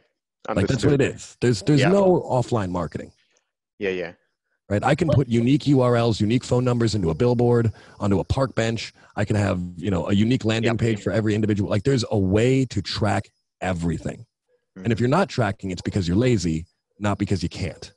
Like 0.54 0.68
that's 0.68 0.84
what 0.84 0.94
it 0.94 1.02
is. 1.02 1.38
There's 1.42 1.62
there's 1.64 1.82
Yeah. 1.82 1.90
no 1.90 2.22
offline 2.22 2.70
marketing. 2.72 3.12
Yeah, 3.80 3.90
yeah, 3.90 4.14
right? 4.72 4.84
I 4.84 4.96
can 4.96 5.10
put 5.10 5.28
unique 5.28 5.64
URLs, 5.64 6.22
unique 6.22 6.44
phone 6.44 6.64
numbers 6.64 6.96
into 6.96 7.10
a 7.10 7.16
billboard, 7.16 7.74
onto 8.00 8.20
a 8.20 8.24
park 8.24 8.56
bench. 8.56 8.94
I 9.16 9.26
can 9.26 9.36
have, 9.36 9.60
you 9.76 9.92
know, 9.92 10.08
a 10.08 10.14
unique 10.14 10.46
landing 10.46 10.78
page 10.78 11.02
for 11.02 11.12
every 11.12 11.36
individual. 11.36 11.70
Like 11.70 11.84
there's 11.84 12.06
a 12.10 12.18
way 12.18 12.66
to 12.66 12.82
track 12.82 13.30
everything. 13.60 14.26
And 14.76 14.88
if 14.88 14.94
mm-hmm. 14.94 15.04
you're 15.04 15.10
not 15.10 15.30
tracking, 15.30 15.72
it's 15.72 15.82
because 15.82 16.08
you're 16.08 16.18
lazy, 16.18 16.66
not 16.98 17.18
because 17.18 17.44
you 17.44 17.50
can't. 17.50 17.92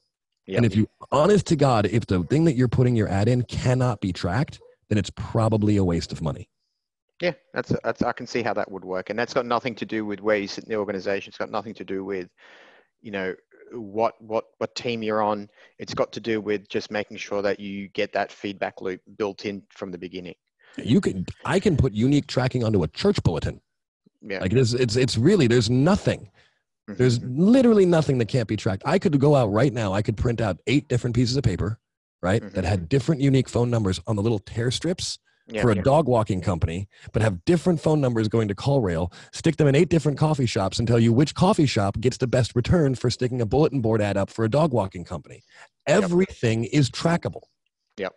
yeah. 0.47 0.57
And 0.57 0.67
if 0.67 0.75
you, 0.75 0.89
honest 1.13 1.47
to 1.47 1.57
God, 1.57 1.87
if 1.87 2.07
the 2.07 2.25
thing 2.25 2.45
that 2.47 2.55
you're 2.55 2.69
putting 2.69 2.97
your 2.97 3.09
ad 3.09 3.29
in 3.29 3.43
cannot 3.43 4.01
be 4.01 4.13
tracked, 4.13 4.59
then 4.95 4.99
it's 4.99 5.11
probably 5.11 5.77
a 5.77 5.85
waste 5.85 6.13
of 6.13 6.23
money. 6.23 6.49
Yeah, 7.21 7.33
that's 7.53 7.73
that's 7.83 8.03
I 8.03 8.13
can 8.13 8.27
see 8.27 8.43
how 8.43 8.55
that 8.55 8.71
would 8.71 8.85
work, 8.85 9.11
and 9.11 9.19
that's 9.19 9.35
got 9.35 9.47
nothing 9.47 9.75
to 9.77 9.87
do 9.87 10.05
with 10.05 10.21
where 10.21 10.37
you 10.37 10.47
sit 10.47 10.65
in 10.65 10.71
the 10.71 10.77
organization. 10.77 11.31
It's 11.31 11.39
got 11.39 11.51
nothing 11.51 11.75
to 11.75 11.85
do 11.85 12.05
with, 12.05 12.29
you 13.03 13.11
know, 13.11 13.35
what 13.73 14.15
what 14.21 14.45
what 14.59 14.75
team 14.75 15.03
you're 15.03 15.23
on. 15.23 15.49
It's 15.79 15.95
got 15.95 16.13
to 16.13 16.21
do 16.21 16.41
with 16.41 16.69
just 16.69 16.91
making 16.91 17.17
sure 17.17 17.43
that 17.43 17.59
you 17.61 17.89
get 17.89 18.13
that 18.13 18.31
feedback 18.31 18.81
loop 18.81 19.01
built 19.19 19.45
in 19.47 19.63
from 19.71 19.91
the 19.91 19.99
beginning. 19.99 20.35
You 20.77 21.01
can, 21.01 21.25
I 21.45 21.61
can 21.61 21.77
put 21.77 21.93
unique 21.93 22.27
tracking 22.27 22.65
onto 22.65 22.83
a 22.83 22.89
church 22.89 23.23
bulletin. 23.23 23.61
Yeah, 24.23 24.41
Like 24.41 24.53
it 24.53 24.59
is, 24.59 24.75
it's, 24.75 24.97
it's 24.97 25.17
really, 25.17 25.47
there's 25.47 25.71
nothing. 25.71 26.31
There's 26.87 27.19
mm-hmm. 27.19 27.41
literally 27.41 27.87
nothing 27.87 28.19
that 28.19 28.27
can't 28.27 28.49
be 28.49 28.57
tracked. 28.57 28.83
I 28.85 28.99
could 28.99 29.19
go 29.19 29.35
out 29.35 29.53
right 29.53 29.73
now. 29.73 29.93
I 29.93 30.03
could 30.03 30.17
print 30.17 30.41
out 30.41 30.59
eight 30.67 30.89
different 30.89 31.17
pieces 31.17 31.37
of 31.37 31.45
paper, 31.45 31.79
right, 32.25 32.43
that 32.55 32.65
had 32.65 32.89
different 32.89 33.21
unique 33.21 33.49
phone 33.49 33.71
numbers 33.71 34.01
on 34.07 34.17
the 34.17 34.23
little 34.23 34.39
tear 34.39 34.71
strips 34.71 35.19
yeah, 35.47 35.61
for 35.61 35.71
a 35.71 35.77
yeah. 35.77 35.83
dog 35.83 36.09
walking 36.09 36.41
company, 36.41 36.89
but 37.13 37.21
have 37.21 37.45
different 37.45 37.81
phone 37.81 38.01
numbers 38.01 38.29
going 38.29 38.49
to 38.49 38.55
CallRail, 38.55 39.13
stick 39.33 39.57
them 39.57 39.69
in 39.69 39.75
eight 39.75 39.91
different 39.91 40.19
coffee 40.19 40.47
shops 40.47 40.79
and 40.79 40.89
tell 40.89 40.99
you 40.99 41.13
which 41.13 41.35
coffee 41.35 41.67
shop 41.67 42.01
gets 42.01 42.17
the 42.17 42.27
best 42.27 42.57
return 42.57 42.95
for 42.95 43.11
sticking 43.11 43.43
a 43.43 43.47
bulletin 43.47 43.81
board 43.81 44.01
ad 44.01 44.17
up 44.17 44.31
for 44.31 44.45
a 44.45 44.49
dog 44.49 44.73
walking 44.73 45.05
company. 45.05 45.43
Everything 45.87 46.65
is 46.65 46.91
trackable. 46.91 47.43
Yep. 47.99 48.15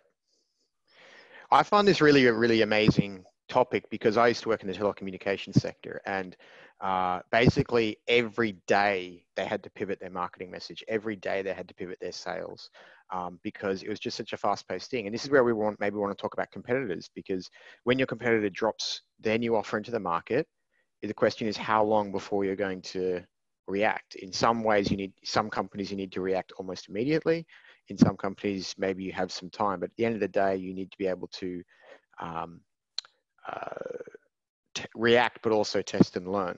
I 1.50 1.62
find 1.62 1.86
this 1.86 2.00
really 2.00 2.26
a 2.26 2.32
really 2.32 2.62
amazing 2.62 3.24
topic 3.48 3.88
because 3.90 4.16
I 4.16 4.28
used 4.28 4.42
to 4.42 4.48
work 4.48 4.62
in 4.62 4.68
the 4.68 4.74
telecommunications 4.74 5.60
sector 5.60 6.00
and 6.06 6.36
uh, 6.80 7.20
basically 7.32 7.98
every 8.06 8.52
day 8.66 9.24
they 9.36 9.44
had 9.44 9.62
to 9.64 9.70
pivot 9.70 10.00
their 10.00 10.10
marketing 10.10 10.50
message. 10.50 10.84
Every 10.86 11.16
day 11.16 11.42
they 11.42 11.52
had 11.52 11.68
to 11.68 11.74
pivot 11.74 11.98
their 12.00 12.12
sales 12.12 12.70
um, 13.12 13.38
because 13.42 13.82
it 13.82 13.88
was 13.88 14.00
just 14.00 14.16
such 14.16 14.32
a 14.32 14.36
fast-paced 14.36 14.90
thing. 14.90 15.06
And 15.06 15.14
this 15.14 15.24
is 15.24 15.30
where 15.30 15.44
we 15.44 15.52
want 15.52 15.80
maybe 15.80 15.96
want 15.96 16.16
to 16.16 16.20
talk 16.20 16.34
about 16.34 16.50
competitors 16.50 17.08
because 17.14 17.48
when 17.84 17.98
your 17.98 18.06
competitor 18.06 18.50
drops 18.50 19.02
their 19.20 19.38
new 19.38 19.56
offer 19.56 19.78
into 19.78 19.90
the 19.90 20.00
market, 20.00 20.46
the 21.02 21.14
question 21.14 21.46
is 21.46 21.56
how 21.56 21.84
long 21.84 22.12
before 22.12 22.44
you're 22.44 22.56
going 22.56 22.82
to 22.82 23.22
react. 23.66 24.16
In 24.16 24.32
some 24.32 24.64
ways, 24.64 24.90
you 24.90 24.96
need 24.96 25.12
some 25.24 25.48
companies 25.48 25.90
you 25.90 25.96
need 25.96 26.12
to 26.12 26.20
react 26.20 26.52
almost 26.58 26.88
immediately 26.88 27.46
in 27.88 27.96
some 27.96 28.16
companies 28.16 28.74
maybe 28.78 29.02
you 29.02 29.12
have 29.12 29.32
some 29.32 29.50
time 29.50 29.80
but 29.80 29.90
at 29.90 29.96
the 29.96 30.04
end 30.04 30.14
of 30.14 30.20
the 30.20 30.28
day 30.28 30.56
you 30.56 30.74
need 30.74 30.90
to 30.90 30.98
be 30.98 31.06
able 31.06 31.28
to 31.28 31.62
um, 32.20 32.60
uh, 33.50 34.82
react 34.94 35.40
but 35.42 35.52
also 35.52 35.82
test 35.82 36.16
and 36.16 36.30
learn 36.30 36.56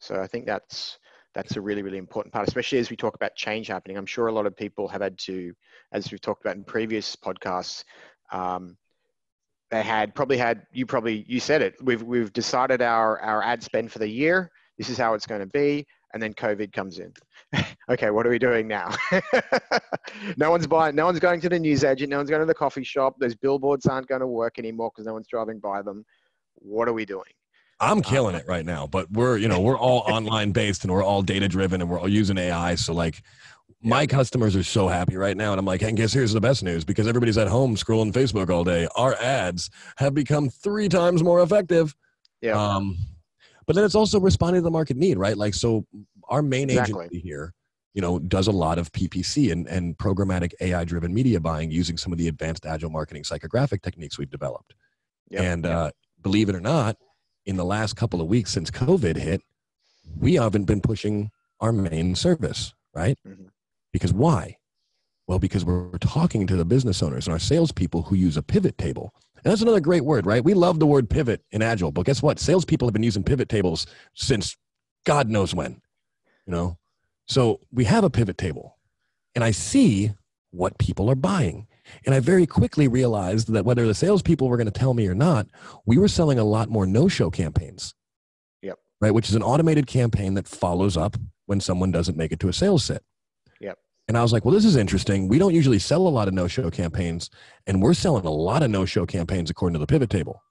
so 0.00 0.20
i 0.20 0.26
think 0.26 0.46
that's 0.46 0.98
that's 1.34 1.56
a 1.56 1.60
really 1.60 1.82
really 1.82 1.98
important 1.98 2.32
part 2.32 2.46
especially 2.46 2.78
as 2.78 2.90
we 2.90 2.96
talk 2.96 3.14
about 3.14 3.34
change 3.34 3.66
happening 3.66 3.96
i'm 3.96 4.06
sure 4.06 4.28
a 4.28 4.32
lot 4.32 4.46
of 4.46 4.56
people 4.56 4.88
have 4.88 5.02
had 5.02 5.18
to 5.18 5.52
as 5.92 6.10
we've 6.10 6.20
talked 6.20 6.42
about 6.44 6.56
in 6.56 6.64
previous 6.64 7.16
podcasts 7.16 7.84
um, 8.32 8.76
they 9.70 9.82
had 9.82 10.14
probably 10.14 10.36
had 10.38 10.66
you 10.72 10.86
probably 10.86 11.24
you 11.28 11.40
said 11.40 11.62
it 11.62 11.74
we've 11.82 12.02
we've 12.02 12.32
decided 12.32 12.80
our 12.80 13.20
our 13.20 13.42
ad 13.42 13.62
spend 13.62 13.90
for 13.90 13.98
the 13.98 14.08
year 14.08 14.50
this 14.78 14.88
is 14.88 14.98
how 14.98 15.14
it's 15.14 15.26
going 15.26 15.40
to 15.40 15.46
be 15.46 15.86
and 16.14 16.22
then 16.22 16.32
COVID 16.32 16.72
comes 16.72 17.00
in. 17.00 17.12
okay, 17.90 18.10
what 18.10 18.24
are 18.24 18.30
we 18.30 18.38
doing 18.38 18.68
now? 18.68 18.94
no 20.36 20.50
one's 20.50 20.66
buying, 20.66 20.94
no 20.94 21.06
one's 21.06 21.18
going 21.18 21.40
to 21.40 21.48
the 21.48 21.58
news 21.58 21.82
agent, 21.82 22.08
no 22.08 22.18
one's 22.18 22.30
going 22.30 22.40
to 22.40 22.46
the 22.46 22.54
coffee 22.54 22.84
shop. 22.84 23.16
Those 23.18 23.34
billboards 23.34 23.86
aren't 23.86 24.06
going 24.06 24.20
to 24.20 24.26
work 24.26 24.58
anymore 24.58 24.92
because 24.94 25.06
no 25.06 25.12
one's 25.12 25.26
driving 25.26 25.58
by 25.58 25.82
them. 25.82 26.06
What 26.54 26.88
are 26.88 26.92
we 26.92 27.04
doing? 27.04 27.24
I'm 27.80 28.02
killing 28.02 28.34
it 28.34 28.46
right 28.46 28.64
now, 28.64 28.86
but 28.86 29.10
we're 29.10 29.36
you 29.36 29.48
know 29.48 29.60
we're 29.60 29.78
all 29.78 30.00
online 30.00 30.52
based 30.52 30.84
and 30.84 30.92
we're 30.92 31.02
all 31.02 31.22
data 31.22 31.48
driven 31.48 31.80
and 31.80 31.90
we're 31.90 31.98
all 31.98 32.08
using 32.08 32.38
AI. 32.38 32.74
So 32.76 32.92
like 32.92 33.22
my 33.82 34.06
customers 34.06 34.56
are 34.56 34.62
so 34.62 34.88
happy 34.88 35.16
right 35.16 35.36
now, 35.36 35.52
and 35.52 35.58
I'm 35.58 35.66
like, 35.66 35.82
and 35.82 35.96
guess 35.96 36.12
here's 36.12 36.32
the 36.32 36.40
best 36.40 36.62
news 36.62 36.84
because 36.84 37.06
everybody's 37.06 37.36
at 37.36 37.48
home 37.48 37.76
scrolling 37.76 38.12
Facebook 38.12 38.48
all 38.48 38.64
day. 38.64 38.88
Our 38.96 39.14
ads 39.16 39.70
have 39.96 40.14
become 40.14 40.48
three 40.48 40.88
times 40.88 41.22
more 41.22 41.42
effective. 41.42 41.94
Yeah. 42.40 42.60
Um, 42.60 42.96
but 43.66 43.76
then 43.76 43.84
it's 43.84 43.94
also 43.94 44.20
responding 44.20 44.60
to 44.60 44.64
the 44.64 44.70
market 44.70 44.96
need, 44.96 45.18
right? 45.18 45.36
Like 45.36 45.54
so, 45.54 45.84
our 46.28 46.42
main 46.42 46.70
Exactly. 46.70 47.06
agency 47.06 47.20
here, 47.20 47.52
you 47.92 48.02
know, 48.02 48.18
does 48.18 48.46
a 48.46 48.52
lot 48.52 48.78
of 48.78 48.90
PPC 48.92 49.52
and 49.52 49.66
and 49.68 49.96
programmatic 49.98 50.52
AI 50.60 50.84
driven 50.84 51.12
media 51.12 51.40
buying 51.40 51.70
using 51.70 51.96
some 51.96 52.12
of 52.12 52.18
the 52.18 52.28
advanced 52.28 52.64
agile 52.66 52.90
marketing 52.90 53.22
psychographic 53.22 53.82
techniques 53.82 54.18
we've 54.18 54.30
developed. 54.30 54.74
Yep, 55.30 55.42
And 55.42 55.64
yep. 55.64 55.74
uh, 55.74 55.90
believe 56.22 56.48
it 56.48 56.54
or 56.54 56.60
not, 56.60 56.96
in 57.46 57.56
the 57.56 57.64
last 57.64 57.96
couple 57.96 58.20
of 58.20 58.28
weeks 58.28 58.52
since 58.52 58.70
COVID 58.70 59.16
hit, 59.16 59.42
we 60.18 60.34
haven't 60.34 60.64
been 60.64 60.80
pushing 60.80 61.30
our 61.60 61.72
main 61.72 62.14
service, 62.14 62.74
right? 62.94 63.18
Mhm. 63.26 63.50
Because 63.92 64.12
why? 64.12 64.58
Well, 65.26 65.38
because 65.38 65.64
we're 65.64 65.96
talking 65.98 66.46
to 66.46 66.56
the 66.56 66.64
business 66.64 67.02
owners 67.02 67.26
and 67.26 67.32
our 67.32 67.38
salespeople 67.38 68.02
who 68.02 68.16
use 68.16 68.36
a 68.36 68.42
pivot 68.42 68.76
table. 68.76 69.14
And 69.36 69.50
that's 69.50 69.62
another 69.62 69.80
great 69.80 70.04
word, 70.04 70.26
right? 70.26 70.44
We 70.44 70.54
love 70.54 70.78
the 70.78 70.86
word 70.86 71.08
pivot 71.08 71.42
in 71.50 71.62
Agile, 71.62 71.92
but 71.92 72.06
guess 72.06 72.22
what? 72.22 72.38
Salespeople 72.38 72.88
have 72.88 72.92
been 72.92 73.02
using 73.02 73.24
pivot 73.24 73.48
tables 73.48 73.86
since 74.14 74.56
God 75.04 75.28
knows 75.28 75.54
when, 75.54 75.80
you 76.46 76.50
know? 76.52 76.78
So 77.26 77.60
we 77.72 77.84
have 77.84 78.04
a 78.04 78.10
pivot 78.10 78.36
table, 78.36 78.76
and 79.34 79.42
I 79.42 79.50
see 79.50 80.12
what 80.50 80.78
people 80.78 81.10
are 81.10 81.14
buying. 81.14 81.66
And 82.06 82.14
I 82.14 82.20
very 82.20 82.46
quickly 82.46 82.88
realized 82.88 83.52
that 83.52 83.64
whether 83.64 83.86
the 83.86 83.94
salespeople 83.94 84.48
were 84.48 84.56
going 84.56 84.66
to 84.66 84.70
tell 84.70 84.94
me 84.94 85.06
or 85.06 85.14
not, 85.14 85.46
we 85.86 85.98
were 85.98 86.08
selling 86.08 86.38
a 86.38 86.44
lot 86.44 86.68
more 86.68 86.86
no-show 86.86 87.30
campaigns. 87.30 87.94
Yep. 88.62 88.78
Right, 89.00 89.12
which 89.12 89.28
is 89.28 89.34
an 89.34 89.42
automated 89.42 89.86
campaign 89.86 90.34
that 90.34 90.48
follows 90.48 90.96
up 90.96 91.16
when 91.46 91.60
someone 91.60 91.92
doesn't 91.92 92.16
make 92.16 92.32
it 92.32 92.40
to 92.40 92.48
a 92.48 92.52
sales 92.52 92.84
sit. 92.84 93.02
Yep. 93.60 93.78
And 94.08 94.18
I 94.18 94.22
was 94.22 94.32
like, 94.32 94.44
well, 94.44 94.54
this 94.54 94.64
is 94.64 94.76
interesting. 94.76 95.28
We 95.28 95.38
don't 95.38 95.54
usually 95.54 95.78
sell 95.78 96.06
a 96.06 96.08
lot 96.08 96.28
of 96.28 96.34
no-show 96.34 96.70
campaigns, 96.70 97.30
and 97.66 97.82
we're 97.82 97.94
selling 97.94 98.26
a 98.26 98.30
lot 98.30 98.62
of 98.62 98.70
no-show 98.70 99.06
campaigns 99.06 99.50
according 99.50 99.74
to 99.74 99.78
the 99.78 99.86
pivot 99.86 100.10
table. 100.10 100.42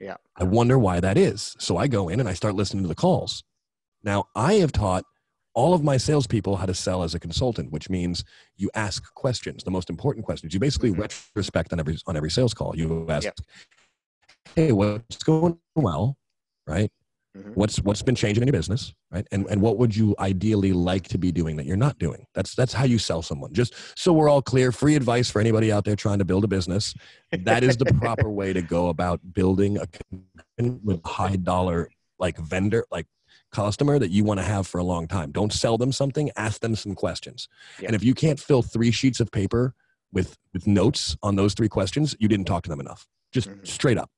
Yeah. 0.00 0.16
I 0.36 0.44
wonder 0.44 0.78
why 0.78 1.00
that 1.00 1.16
is. 1.18 1.56
So 1.58 1.76
I 1.76 1.88
go 1.88 2.08
in 2.08 2.20
and 2.20 2.28
I 2.28 2.34
start 2.34 2.54
listening 2.54 2.84
to 2.84 2.88
the 2.88 2.94
calls. 2.94 3.42
Now, 4.04 4.26
I 4.36 4.54
have 4.54 4.70
taught 4.70 5.04
all 5.58 5.74
of 5.74 5.82
my 5.82 5.96
salespeople 5.96 6.54
how 6.56 6.66
to 6.66 6.74
sell 6.86 7.02
as 7.02 7.12
a 7.16 7.18
consultant, 7.26 7.72
which 7.72 7.90
means 7.90 8.22
you 8.56 8.70
ask 8.74 9.12
questions, 9.14 9.64
the 9.64 9.72
most 9.78 9.90
important 9.90 10.24
questions. 10.24 10.54
You 10.54 10.60
basically 10.60 10.92
Mhm. 10.92 11.00
retrospect 11.00 11.72
on 11.72 11.80
every 11.80 11.96
on 12.06 12.16
every 12.16 12.30
sales 12.30 12.54
call. 12.54 12.76
You 12.76 12.86
ask, 13.16 13.24
Yep. 13.24 13.38
"Hey, 14.54 14.70
what's 14.72 15.22
going 15.24 15.58
well?" 15.74 16.16
Right? 16.74 16.90
Mhm. 17.36 17.56
What's 17.56 17.76
what's 17.82 18.02
been 18.02 18.14
changing 18.14 18.42
in 18.42 18.46
your 18.48 18.52
business? 18.60 18.94
Right? 19.10 19.26
And 19.32 19.46
and 19.50 19.60
what 19.60 19.78
would 19.78 19.96
you 19.96 20.14
ideally 20.20 20.72
like 20.72 21.08
to 21.08 21.18
be 21.18 21.32
doing 21.32 21.56
that 21.56 21.66
you're 21.66 21.76
not 21.88 21.98
doing? 21.98 22.26
That's 22.36 22.54
that's 22.54 22.72
how 22.72 22.84
you 22.84 22.98
sell 22.98 23.22
someone. 23.22 23.52
Just 23.52 23.74
so 23.96 24.12
we're 24.12 24.28
all 24.28 24.42
clear, 24.42 24.70
free 24.70 24.94
advice 24.94 25.28
for 25.28 25.40
anybody 25.40 25.72
out 25.72 25.84
there 25.84 25.96
trying 25.96 26.20
to 26.20 26.24
build 26.24 26.44
a 26.44 26.48
business. 26.48 26.94
That 27.32 27.64
is 27.64 27.76
the 27.76 27.86
proper 27.86 28.30
way 28.30 28.52
to 28.52 28.62
go 28.62 28.88
about 28.90 29.18
building 29.34 29.76
a 29.78 29.86
with 30.84 31.00
high 31.04 31.36
dollar 31.36 31.88
like 32.20 32.38
vendor 32.38 32.84
like 32.92 33.06
customer 33.52 33.98
that 33.98 34.10
you 34.10 34.24
want 34.24 34.38
to 34.40 34.44
have 34.44 34.66
for 34.66 34.78
a 34.78 34.84
long 34.84 35.06
time. 35.06 35.32
Don't 35.32 35.52
sell 35.52 35.78
them 35.78 35.92
something, 35.92 36.30
ask 36.36 36.60
them 36.60 36.76
some 36.76 36.94
questions. 36.94 37.48
Yeah. 37.80 37.86
And 37.86 37.96
if 37.96 38.04
you 38.04 38.14
can't 38.14 38.38
fill 38.38 38.62
3 38.62 38.90
sheets 38.90 39.20
of 39.20 39.30
paper 39.30 39.74
with 40.12 40.36
with 40.54 40.66
notes 40.66 41.16
on 41.22 41.36
those 41.36 41.54
three 41.54 41.68
questions, 41.68 42.16
you 42.18 42.28
didn't 42.28 42.46
talk 42.46 42.62
to 42.64 42.70
them 42.70 42.80
enough. 42.80 43.06
Just 43.32 43.48
Mhm. 43.48 43.66
straight 43.66 43.98
up. 43.98 44.10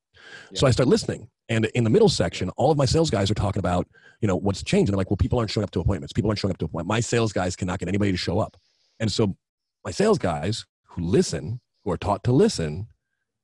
So 0.55 0.67
I 0.67 0.71
start 0.71 0.89
listening. 0.89 1.29
And 1.49 1.65
in 1.75 1.83
the 1.85 1.91
middle 1.91 2.09
section, 2.09 2.51
all 2.51 2.71
of 2.71 2.79
my 2.79 2.85
sales 2.85 3.11
guys 3.11 3.31
are 3.31 3.35
talking 3.35 3.59
about, 3.59 3.89
you 4.21 4.29
know, 4.29 4.37
what's 4.37 4.63
changed. 4.63 4.89
And 4.89 4.95
I'm 4.95 4.99
like, 4.99 5.11
well, 5.11 5.17
people 5.17 5.39
aren't 5.39 5.51
showing 5.51 5.65
up 5.65 5.71
to 5.73 5.81
appointments. 5.81 6.13
People 6.13 6.31
aren't 6.31 6.39
showing 6.39 6.53
up 6.53 6.59
to 6.59 6.67
appointments. 6.67 6.89
My 6.89 7.01
sales 7.01 7.33
guys 7.33 7.57
cannot 7.57 7.79
get 7.81 7.89
anybody 7.89 8.13
to 8.13 8.17
show 8.17 8.39
up. 8.39 8.57
And 9.01 9.11
so 9.11 9.37
my 9.85 9.91
sales 9.91 10.19
guys 10.19 10.65
who 10.85 11.03
listen, 11.03 11.61
who 11.85 11.91
are 11.91 11.97
taught 11.97 12.23
to 12.25 12.33
listen, 12.33 12.87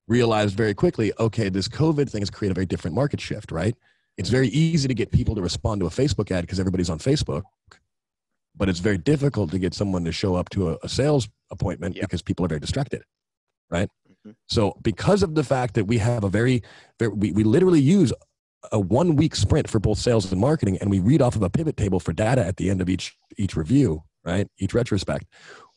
realized 0.07 0.55
very 0.55 0.73
quickly, 0.73 1.11
okay, 1.19 1.49
this 1.49 1.67
COVID 1.67 2.09
thing 2.09 2.21
has 2.21 2.29
created 2.29 2.53
a 2.53 2.55
very 2.59 2.65
different 2.65 2.95
market 2.95 3.19
shift, 3.19 3.51
right? 3.51 3.75
It's 4.17 4.29
very 4.29 4.47
easy 4.49 4.87
to 4.87 4.93
get 4.93 5.11
people 5.11 5.35
to 5.35 5.41
respond 5.41 5.81
to 5.81 5.87
a 5.87 5.89
Facebook 5.89 6.31
ad 6.31 6.41
because 6.43 6.59
everybody's 6.59 6.89
on 6.89 6.97
Facebook, 6.99 7.43
but 8.55 8.67
it's 8.67 8.79
very 8.79 8.97
difficult 8.97 9.51
to 9.51 9.59
get 9.59 9.73
someone 9.73 10.03
to 10.05 10.11
show 10.11 10.35
up 10.35 10.49
to 10.49 10.69
a, 10.71 10.77
a 10.83 10.89
sales 10.89 11.29
appointment 11.51 11.95
Yep. 11.95 12.01
because 12.03 12.21
people 12.23 12.43
are 12.45 12.47
very 12.49 12.59
distracted, 12.59 13.03
right? 13.69 13.89
Mhm. 14.25 14.35
So 14.49 14.75
because 14.81 15.21
of 15.21 15.35
the 15.35 15.43
fact 15.43 15.75
that 15.75 15.85
we 15.85 15.99
have 15.99 16.23
a 16.23 16.29
very, 16.29 16.63
very 16.99 17.13
we, 17.13 17.31
we 17.31 17.43
literally 17.43 17.79
use 17.79 18.11
a 18.71 18.79
one 18.79 19.15
week 19.15 19.35
sprint 19.35 19.69
for 19.69 19.79
both 19.79 19.99
sales 19.99 20.31
and 20.31 20.41
marketing, 20.41 20.77
and 20.79 20.89
we 20.89 20.99
read 20.99 21.21
off 21.21 21.35
of 21.35 21.43
a 21.43 21.49
pivot 21.49 21.77
table 21.77 21.99
for 21.99 22.11
data 22.11 22.43
at 22.45 22.57
the 22.57 22.69
end 22.71 22.81
of 22.81 22.89
each 22.89 23.15
each 23.37 23.55
review, 23.55 24.03
right? 24.25 24.47
Each 24.57 24.73
retrospect, 24.73 25.25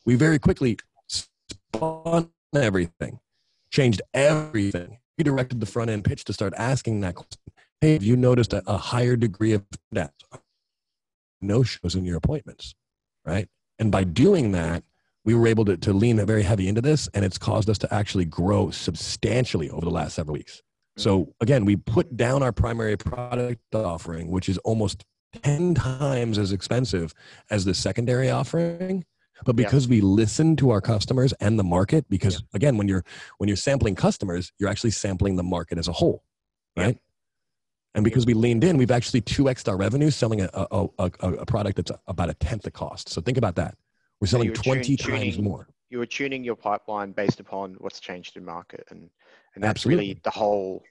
we 0.07 0.15
very 0.15 0.39
quickly 0.39 0.79
spun 1.07 2.31
everything, 2.55 3.21
changed 3.71 4.01
everything, 4.15 4.99
redirected 5.19 5.61
the 5.61 5.67
front 5.67 5.91
end 5.91 6.05
pitch 6.05 6.25
to 6.25 6.33
start 6.33 6.55
asking 6.57 7.03
that 7.03 7.17
question. 7.17 7.39
Hey, 7.81 7.95
have 7.95 8.03
you 8.03 8.17
noticed 8.17 8.53
a, 8.53 8.63
a 8.67 8.77
higher 8.77 9.17
degree 9.17 9.53
of 9.53 9.65
that 9.93 10.13
no 11.41 11.63
shows 11.63 11.95
in 11.95 12.05
your 12.05 12.19
appointments, 12.19 12.75
right? 13.25 13.49
And 13.79 13.91
by 13.91 14.05
doing 14.05 14.53
that, 14.53 14.85
we 15.25 15.35
were 15.35 15.47
able 15.47 15.65
to, 15.65 15.77
to 15.79 15.93
lean 15.95 16.25
very 16.27 16.43
heavy 16.43 16.69
into 16.69 16.83
this, 16.83 17.09
and 17.15 17.25
it's 17.25 17.39
caused 17.39 17.71
us 17.71 17.79
to 17.79 17.95
actually 17.95 18.27
grow 18.27 18.71
substantially 18.71 19.71
over 19.71 19.81
the 19.87 19.91
last 19.91 20.15
several 20.15 20.35
weeks. 20.35 20.57
Mm. 20.99 21.03
So 21.03 21.35
again, 21.41 21.65
we 21.65 21.77
put 21.77 22.17
down 22.17 22.43
our 22.43 22.53
primary 22.53 22.99
product 22.99 23.75
offering, 23.75 24.31
which 24.31 24.51
is 24.51 24.59
almost 24.59 25.05
10 25.43 25.75
times 25.75 26.37
as 26.37 26.53
expensive 26.53 27.15
as 27.51 27.65
the 27.65 27.73
secondary 27.75 28.29
offering. 28.31 29.05
But 29.47 29.59
Yeah. 29.59 29.65
because 29.65 29.89
we 29.89 30.03
listen 30.03 30.57
to 30.57 30.69
our 30.69 30.83
customers 30.83 31.33
and 31.41 31.59
the 31.59 31.65
market, 31.65 32.05
because 32.11 32.43
again, 32.53 32.77
when 32.77 32.89
you're 32.89 33.05
when 33.39 33.49
you're 33.49 33.57
sampling 33.57 33.95
customers, 33.95 34.53
you're 34.59 34.69
actually 34.69 34.91
sampling 34.91 35.37
the 35.37 35.43
market 35.43 35.79
as 35.79 35.89
a 35.89 35.93
whole, 35.93 36.23
Yeah. 36.77 36.83
right? 36.85 36.99
And 37.95 38.05
because 38.05 38.25
we 38.25 38.35
leaned 38.35 38.63
in, 38.63 38.77
we've 38.77 38.91
actually 38.91 39.21
two 39.21 39.49
x 39.49 39.67
our 39.67 39.77
revenue 39.77 40.11
selling 40.11 40.43
a, 40.43 40.49
a, 40.55 40.89
a, 40.99 41.11
a 41.21 41.47
product 41.47 41.77
that's 41.77 41.91
about 42.07 42.31
a 42.31 42.35
tenth 42.35 42.63
the 42.63 42.71
cost. 42.71 43.09
So 43.09 43.21
think 43.21 43.37
about 43.37 43.57
that. 43.57 43.75
We're 44.21 44.29
selling 44.29 44.53
tune- 44.53 44.63
20 44.75 44.97
times 44.97 45.21
tuning- 45.37 45.45
more. 45.45 45.67
you 45.89 45.99
were 45.99 46.07
tuning 46.07 46.45
your 46.45 46.55
pipeline 46.57 47.13
based 47.13 47.41
upon 47.41 47.75
what's 47.79 47.99
changed 48.01 48.37
in 48.37 48.45
market 48.45 48.85
and 48.91 49.11
and 49.57 49.65
that's 49.65 49.71
Absolutely. 49.81 50.05
really 50.07 50.21
the 50.23 50.31
whole 50.31 50.85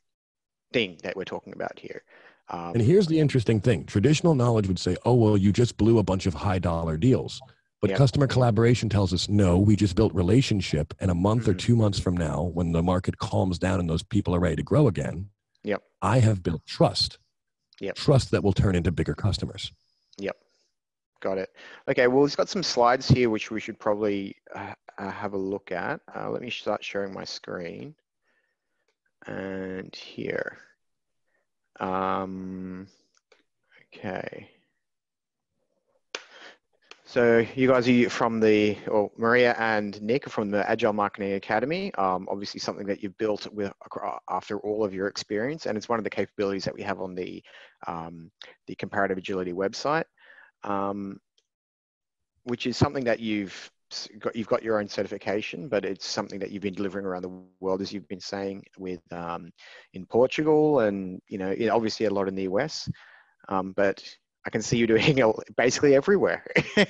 thing 0.73 0.97
that 1.03 1.15
we're 1.15 1.23
talking 1.23 1.53
about 1.53 1.79
here 1.79 2.03
um, 2.49 2.71
And 2.73 2.81
here's 2.81 3.07
the 3.07 3.17
interesting 3.19 3.61
thing 3.61 3.85
traditional 3.85 4.35
knowledge 4.35 4.67
would 4.67 4.79
say, 4.79 4.97
oh, 5.05 5.13
well, 5.13 5.37
you 5.37 5.51
just 5.53 5.77
blew 5.77 5.99
a 5.99 6.03
bunch 6.03 6.25
of 6.25 6.33
high 6.33 6.59
dollar 6.59 6.97
deals. 6.97 7.39
But 7.81 7.91
Yep. 7.91 7.97
customer 7.97 8.27
collaboration 8.27 8.89
tells 8.89 9.13
us, 9.13 9.29
no, 9.29 9.57
we 9.57 9.77
just 9.77 9.95
built 9.95 10.13
relationship. 10.13 10.93
And 10.99 11.09
a 11.09 11.15
month 11.15 11.47
or 11.47 11.53
Mhm. 11.53 11.59
two 11.59 11.75
months 11.77 11.97
from 11.99 12.17
now, 12.17 12.43
when 12.53 12.73
the 12.73 12.83
market 12.83 13.17
calms 13.19 13.57
down 13.57 13.79
and 13.79 13.89
those 13.89 14.03
people 14.03 14.35
are 14.35 14.39
ready 14.41 14.57
to 14.57 14.63
grow 14.63 14.87
again, 14.89 15.29
Yep. 15.63 15.83
I 16.01 16.19
have 16.19 16.43
built 16.43 16.65
trust. 16.65 17.17
Yep. 17.81 17.95
Trust 17.95 18.31
that 18.31 18.43
will 18.43 18.53
turn 18.53 18.75
into 18.75 18.91
bigger 18.91 19.15
customers. 19.15 19.71
Yep. 20.17 20.37
Got 21.21 21.37
it 21.37 21.49
okay 21.89 22.07
well 22.07 22.21
we've 22.21 22.37
got 22.37 22.47
some 22.47 22.63
slides 22.63 23.07
here 23.07 23.29
which 23.29 23.51
we 23.51 23.59
should 23.59 23.77
probably 23.77 24.35
uh, 24.55 24.73
uh, 24.97 25.11
have 25.11 25.33
a 25.33 25.37
look 25.37 25.71
at 25.71 25.99
uh, 26.15 26.29
let 26.29 26.41
me 26.41 26.49
start 26.49 26.83
sharing 26.83 27.13
my 27.13 27.25
screen 27.25 27.93
and 29.27 29.93
here 29.93 30.57
um, 31.81 32.87
okay 33.93 34.49
So 37.09 37.43
you 37.55 37.67
guys 37.67 37.89
are 37.89 38.09
from 38.11 38.39
the, 38.39 38.77
or 38.87 39.09
Maria 39.17 39.55
and 39.57 39.99
Nick 39.99 40.27
are 40.27 40.29
from 40.29 40.51
the 40.51 40.69
Agile 40.69 40.93
Marketing 40.93 41.33
Academy. 41.33 41.91
Um, 41.95 42.27
obviously 42.29 42.59
something 42.59 42.85
that 42.85 43.01
you've 43.01 43.17
built 43.17 43.51
with 43.51 43.73
after 44.29 44.59
all 44.59 44.85
of 44.85 44.93
your 44.93 45.07
experience, 45.07 45.65
and 45.65 45.75
it's 45.75 45.89
one 45.89 45.97
of 45.97 46.03
the 46.03 46.11
capabilities 46.11 46.65
that 46.65 46.75
we 46.75 46.83
have 46.83 47.01
on 47.01 47.15
the 47.15 47.41
um, 47.87 48.29
the 48.67 48.75
Comparative 48.75 49.17
Agility 49.17 49.53
website, 49.53 50.03
um, 50.63 51.19
which 52.43 52.67
is 52.67 52.77
something 52.77 53.05
that 53.05 53.19
you've 53.19 53.71
got. 54.19 54.35
You've 54.35 54.45
got 54.45 54.61
your 54.61 54.79
own 54.79 54.87
certification, 54.87 55.67
but 55.67 55.85
it's 55.85 56.05
something 56.05 56.37
that 56.37 56.51
you've 56.51 56.61
been 56.61 56.75
delivering 56.75 57.07
around 57.07 57.23
the 57.23 57.41
world, 57.59 57.81
as 57.81 57.91
you've 57.91 58.07
been 58.07 58.19
saying, 58.19 58.63
with 58.77 59.01
um, 59.11 59.49
in 59.95 60.05
Portugal, 60.05 60.81
and 60.81 61.19
you 61.27 61.39
know, 61.39 61.55
obviously 61.71 62.05
a 62.05 62.13
lot 62.13 62.27
in 62.27 62.35
the 62.35 62.43
US. 62.43 62.87
Um, 63.47 63.73
but 63.75 63.99
I 64.45 64.49
can 64.49 64.61
see 64.61 64.77
you 64.77 64.87
doing 64.87 65.17
it 65.17 65.55
basically 65.57 65.95
everywhere. 65.95 66.45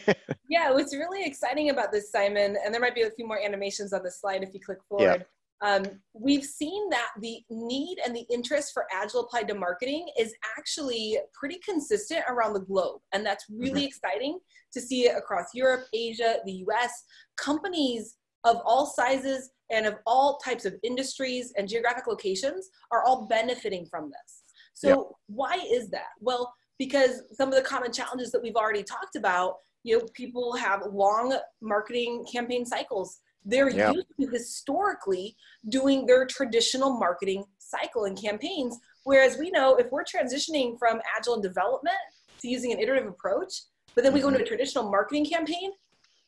Yeah, 0.51 0.71
what's 0.71 0.95
really 0.95 1.23
exciting 1.23 1.69
about 1.69 1.91
this, 1.91 2.11
Simon, 2.11 2.57
and 2.65 2.73
there 2.73 2.81
might 2.81 2.95
be 2.95 3.03
a 3.03 3.11
few 3.11 3.27
more 3.27 3.39
animations 3.39 3.93
on 3.93 4.01
the 4.01 4.09
slide 4.09 4.41
if 4.41 4.51
you 4.51 4.59
click 4.59 4.79
forward, 4.89 5.23
um, 5.61 5.83
we've 6.13 6.43
seen 6.43 6.89
that 6.89 7.09
the 7.19 7.41
need 7.49 7.97
and 8.05 8.15
the 8.15 8.25
interest 8.31 8.71
for 8.73 8.85
agile 8.91 9.21
applied 9.21 9.47
to 9.49 9.55
marketing 9.55 10.07
is 10.17 10.33
actually 10.57 11.17
pretty 11.33 11.59
consistent 11.65 12.23
around 12.29 12.53
the 12.53 12.61
globe 12.61 13.01
and 13.13 13.25
that's 13.25 13.45
really 13.49 13.81
mm-hmm. 13.81 13.87
exciting 13.87 14.39
to 14.71 14.79
see 14.79 15.07
it 15.07 15.17
across 15.17 15.47
europe 15.53 15.85
asia 15.93 16.37
the 16.45 16.63
us 16.81 16.91
companies 17.37 18.15
of 18.45 18.61
all 18.65 18.85
sizes 18.85 19.51
and 19.69 19.85
of 19.85 19.95
all 20.07 20.37
types 20.37 20.65
of 20.65 20.73
industries 20.83 21.51
and 21.57 21.67
geographic 21.67 22.07
locations 22.07 22.69
are 22.91 23.03
all 23.03 23.25
benefiting 23.25 23.85
from 23.85 24.09
this 24.09 24.43
so 24.73 24.87
yep. 24.87 24.97
why 25.27 25.59
is 25.71 25.89
that 25.89 26.09
well 26.21 26.53
because 26.79 27.21
some 27.33 27.49
of 27.49 27.55
the 27.55 27.61
common 27.61 27.93
challenges 27.93 28.31
that 28.31 28.41
we've 28.41 28.55
already 28.55 28.81
talked 28.81 29.15
about 29.15 29.57
you 29.83 29.97
know 29.97 30.05
people 30.13 30.55
have 30.55 30.81
long 30.91 31.37
marketing 31.61 32.25
campaign 32.31 32.65
cycles 32.65 33.19
they're 33.45 33.69
yep. 33.69 33.95
used 33.95 34.07
to 34.19 34.27
historically 34.27 35.35
doing 35.69 36.05
their 36.05 36.25
traditional 36.25 36.97
marketing 36.97 37.45
cycle 37.57 38.05
and 38.05 38.19
campaigns. 38.19 38.77
Whereas 39.03 39.37
we 39.37 39.49
know 39.51 39.75
if 39.75 39.91
we're 39.91 40.03
transitioning 40.03 40.77
from 40.77 41.01
agile 41.17 41.35
and 41.35 41.43
development 41.43 41.97
to 42.41 42.47
using 42.47 42.71
an 42.71 42.79
iterative 42.79 43.07
approach, 43.07 43.61
but 43.95 44.03
then 44.03 44.13
we 44.13 44.21
go 44.21 44.27
into 44.27 44.39
a 44.39 44.43
mm-hmm. 44.43 44.47
traditional 44.47 44.89
marketing 44.89 45.25
campaign, 45.25 45.71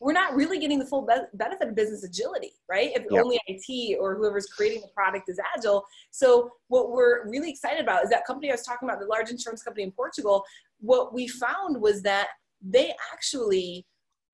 we're 0.01 0.13
not 0.13 0.35
really 0.35 0.57
getting 0.57 0.79
the 0.79 0.85
full 0.85 1.03
be- 1.05 1.13
benefit 1.35 1.69
of 1.69 1.75
business 1.75 2.03
agility, 2.03 2.53
right? 2.67 2.91
If 2.95 3.05
only 3.11 3.39
IT 3.47 3.97
or 3.99 4.15
whoever's 4.15 4.47
creating 4.47 4.81
the 4.81 4.87
product 4.87 5.29
is 5.29 5.39
agile. 5.55 5.85
So 6.09 6.51
what 6.69 6.91
we're 6.91 7.29
really 7.29 7.51
excited 7.51 7.79
about 7.79 8.03
is 8.03 8.09
that 8.09 8.25
company 8.25 8.49
I 8.49 8.55
was 8.55 8.63
talking 8.63 8.89
about, 8.89 8.99
the 8.99 9.05
large 9.05 9.29
insurance 9.29 9.61
company 9.61 9.83
in 9.83 9.91
Portugal. 9.91 10.43
What 10.79 11.13
we 11.13 11.27
found 11.27 11.79
was 11.79 12.01
that 12.01 12.29
they 12.67 12.93
actually 13.13 13.85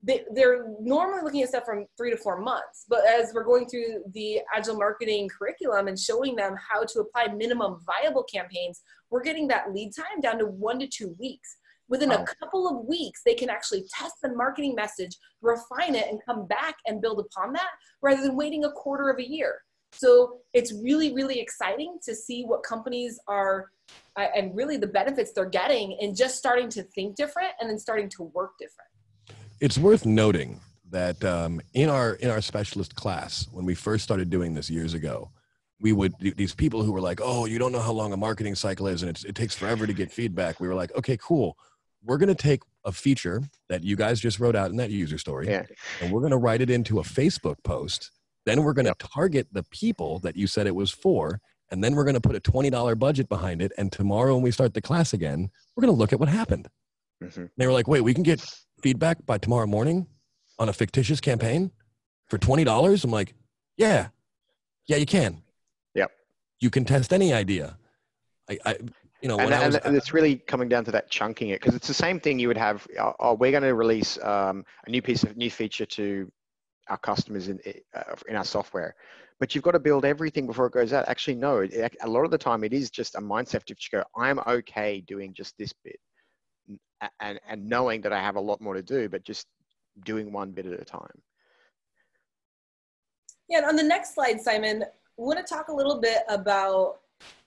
they, 0.03 0.23
they're 0.33 0.67
normally 0.79 1.23
looking 1.23 1.41
at 1.41 1.49
stuff 1.49 1.65
from 1.65 1.85
three 1.97 2.11
to 2.11 2.17
four 2.17 2.39
months 2.39 2.85
but 2.87 2.99
as 3.07 3.31
we're 3.33 3.43
going 3.43 3.67
through 3.67 4.03
the 4.13 4.39
agile 4.55 4.75
marketing 4.75 5.27
curriculum 5.27 5.87
and 5.87 5.97
showing 5.97 6.35
them 6.35 6.55
how 6.69 6.83
to 6.83 6.99
apply 6.99 7.33
minimum 7.33 7.79
viable 7.83 8.23
campaigns 8.23 8.81
we're 9.09 9.23
getting 9.23 9.47
that 9.47 9.73
lead 9.73 9.91
time 9.95 10.21
down 10.21 10.37
to 10.37 10.45
one 10.45 10.77
to 10.77 10.87
two 10.87 11.15
weeks 11.17 11.57
within 11.89 12.09
wow. 12.09 12.23
a 12.23 12.35
couple 12.35 12.67
of 12.67 12.85
weeks 12.85 13.21
they 13.25 13.33
can 13.33 13.49
actually 13.49 13.85
test 13.93 14.15
the 14.21 14.29
marketing 14.35 14.75
message 14.75 15.15
refine 15.41 15.95
it 15.95 16.07
and 16.09 16.19
come 16.25 16.47
back 16.47 16.75
and 16.85 17.01
build 17.01 17.19
upon 17.19 17.53
that 17.53 17.69
rather 18.01 18.21
than 18.21 18.35
waiting 18.35 18.65
a 18.65 18.71
quarter 18.71 19.09
of 19.09 19.19
a 19.19 19.29
year. 19.29 19.61
So 19.93 20.39
it's 20.53 20.73
really 20.73 21.13
really 21.13 21.39
exciting 21.39 21.97
to 22.03 22.15
see 22.15 22.43
what 22.43 22.63
companies 22.63 23.19
are 23.27 23.71
uh, 24.15 24.27
and 24.35 24.55
really 24.55 24.77
the 24.77 24.87
benefits 24.87 25.31
they're 25.31 25.45
getting 25.45 25.97
and 26.01 26.15
just 26.15 26.37
starting 26.37 26.69
to 26.69 26.83
think 26.83 27.15
different 27.15 27.49
and 27.59 27.69
then 27.69 27.79
starting 27.79 28.09
to 28.09 28.23
work 28.23 28.51
different. 28.59 28.89
It's 29.59 29.77
worth 29.77 30.05
noting 30.05 30.59
that 30.89 31.23
um, 31.23 31.61
in 31.73 31.89
our 31.89 32.13
in 32.15 32.29
our 32.29 32.41
specialist 32.41 32.95
class 32.95 33.47
when 33.51 33.65
we 33.65 33.75
first 33.75 34.03
started 34.03 34.29
doing 34.29 34.53
this 34.53 34.69
years 34.69 34.93
ago 34.93 35.31
we 35.79 35.91
would 35.91 36.13
these 36.19 36.55
people 36.55 36.81
who 36.81 36.91
were 36.91 37.01
like 37.01 37.19
oh 37.21 37.45
you 37.45 37.59
don't 37.59 37.71
know 37.71 37.79
how 37.79 37.91
long 37.91 38.13
a 38.13 38.17
marketing 38.17 38.55
cycle 38.55 38.87
is 38.87 39.03
and 39.03 39.23
it 39.25 39.35
takes 39.35 39.55
forever 39.55 39.85
to 39.85 39.93
get 39.93 40.11
feedback. 40.11 40.59
We 40.59 40.67
were 40.67 40.75
like 40.75 40.95
okay 40.95 41.17
cool 41.21 41.57
we're 42.03 42.17
going 42.17 42.27
to 42.27 42.35
take 42.35 42.61
a 42.85 42.91
feature 42.91 43.41
that 43.69 43.83
you 43.83 43.95
guys 43.95 44.19
just 44.19 44.39
wrote 44.39 44.55
out 44.55 44.69
in 44.69 44.77
that 44.77 44.89
user 44.89 45.17
story 45.17 45.47
yeah. 45.47 45.63
and 46.01 46.11
we're 46.11 46.21
going 46.21 46.31
to 46.31 46.37
write 46.37 46.61
it 46.61 46.69
into 46.69 46.99
a 46.99 47.03
facebook 47.03 47.61
post 47.63 48.11
then 48.45 48.63
we're 48.63 48.73
going 48.73 48.85
to 48.85 48.95
target 48.99 49.47
the 49.51 49.63
people 49.63 50.19
that 50.19 50.35
you 50.35 50.47
said 50.47 50.67
it 50.67 50.75
was 50.75 50.91
for 50.91 51.39
and 51.69 51.83
then 51.83 51.95
we're 51.95 52.05
going 52.05 52.13
to 52.13 52.21
put 52.21 52.35
a 52.35 52.39
$20 52.39 52.97
budget 52.97 53.27
behind 53.27 53.61
it 53.61 53.71
and 53.77 53.91
tomorrow 53.91 54.33
when 54.35 54.43
we 54.43 54.51
start 54.51 54.73
the 54.73 54.81
class 54.81 55.13
again 55.13 55.49
we're 55.75 55.81
going 55.81 55.93
to 55.93 55.97
look 55.97 56.13
at 56.13 56.19
what 56.19 56.29
happened 56.29 56.67
mm-hmm. 57.21 57.45
they 57.57 57.65
were 57.65 57.73
like 57.73 57.87
wait 57.87 58.01
we 58.01 58.13
can 58.13 58.23
get 58.23 58.41
feedback 58.81 59.25
by 59.25 59.37
tomorrow 59.37 59.67
morning 59.67 60.07
on 60.59 60.69
a 60.69 60.73
fictitious 60.73 61.19
campaign 61.19 61.71
for 62.27 62.37
$20? 62.37 63.03
I'm 63.03 63.11
like, 63.11 63.33
yeah, 63.77 64.07
yeah, 64.87 64.97
you 64.97 65.05
can. 65.05 65.43
Yep. 65.95 66.11
You 66.59 66.69
can 66.69 66.85
test 66.85 67.13
any 67.13 67.33
idea. 67.33 67.77
I, 68.49 68.57
I 68.65 68.77
you 69.21 69.27
know, 69.27 69.39
and, 69.39 69.49
was, 69.49 69.75
and, 69.77 69.95
it's 69.95 70.13
really 70.13 70.35
coming 70.35 70.69
down 70.69 70.85
to 70.85 70.91
that 70.91 71.09
chunking 71.09 71.49
it 71.49 71.59
because 71.59 71.75
it's 71.75 71.87
the 71.87 71.93
same 71.93 72.19
thing 72.19 72.39
you 72.39 72.47
would 72.47 72.57
have. 72.57 72.87
Oh, 72.99 73.13
oh 73.19 73.33
we're 73.33 73.51
going 73.51 73.63
to 73.63 73.73
release 73.73 74.21
um, 74.23 74.63
a 74.85 74.89
new 74.89 75.01
piece 75.01 75.23
of 75.23 75.35
new 75.37 75.49
feature 75.49 75.85
to 75.85 76.31
our 76.89 76.97
customers 76.97 77.47
in 77.47 77.59
uh, 77.95 78.15
in 78.27 78.35
our 78.35 78.45
software, 78.45 78.95
but 79.39 79.55
you've 79.55 79.63
got 79.63 79.71
to 79.71 79.79
build 79.79 80.05
everything 80.05 80.45
before 80.45 80.67
it 80.67 80.73
goes 80.73 80.93
out. 80.93 81.07
Actually, 81.07 81.35
no. 81.35 81.59
It, 81.59 81.95
a 82.01 82.07
lot 82.07 82.25
of 82.25 82.31
the 82.31 82.37
time, 82.37 82.63
it 82.63 82.73
is 82.73 82.89
just 82.91 83.15
a 83.15 83.19
mindset 83.19 83.65
to 83.65 83.75
go. 83.91 84.03
I'm 84.15 84.39
okay 84.39 85.01
doing 85.01 85.33
just 85.33 85.57
this 85.57 85.73
bit 85.83 85.99
and, 87.19 87.39
and 87.47 87.65
knowing 87.67 88.01
that 88.01 88.13
I 88.13 88.19
have 88.19 88.35
a 88.35 88.41
lot 88.41 88.61
more 88.61 88.73
to 88.73 88.81
do, 88.81 89.09
but 89.09 89.23
just 89.23 89.47
doing 90.05 90.31
one 90.31 90.51
bit 90.51 90.65
at 90.65 90.79
a 90.79 90.85
time. 90.85 91.21
Yeah, 93.49 93.61
on 93.67 93.75
the 93.75 93.83
next 93.83 94.13
slide, 94.13 94.41
Simon, 94.41 94.83
I 94.83 94.87
want 95.15 95.39
to 95.39 95.53
talk 95.53 95.69
a 95.69 95.73
little 95.73 96.01
bit 96.01 96.23
about 96.29 96.99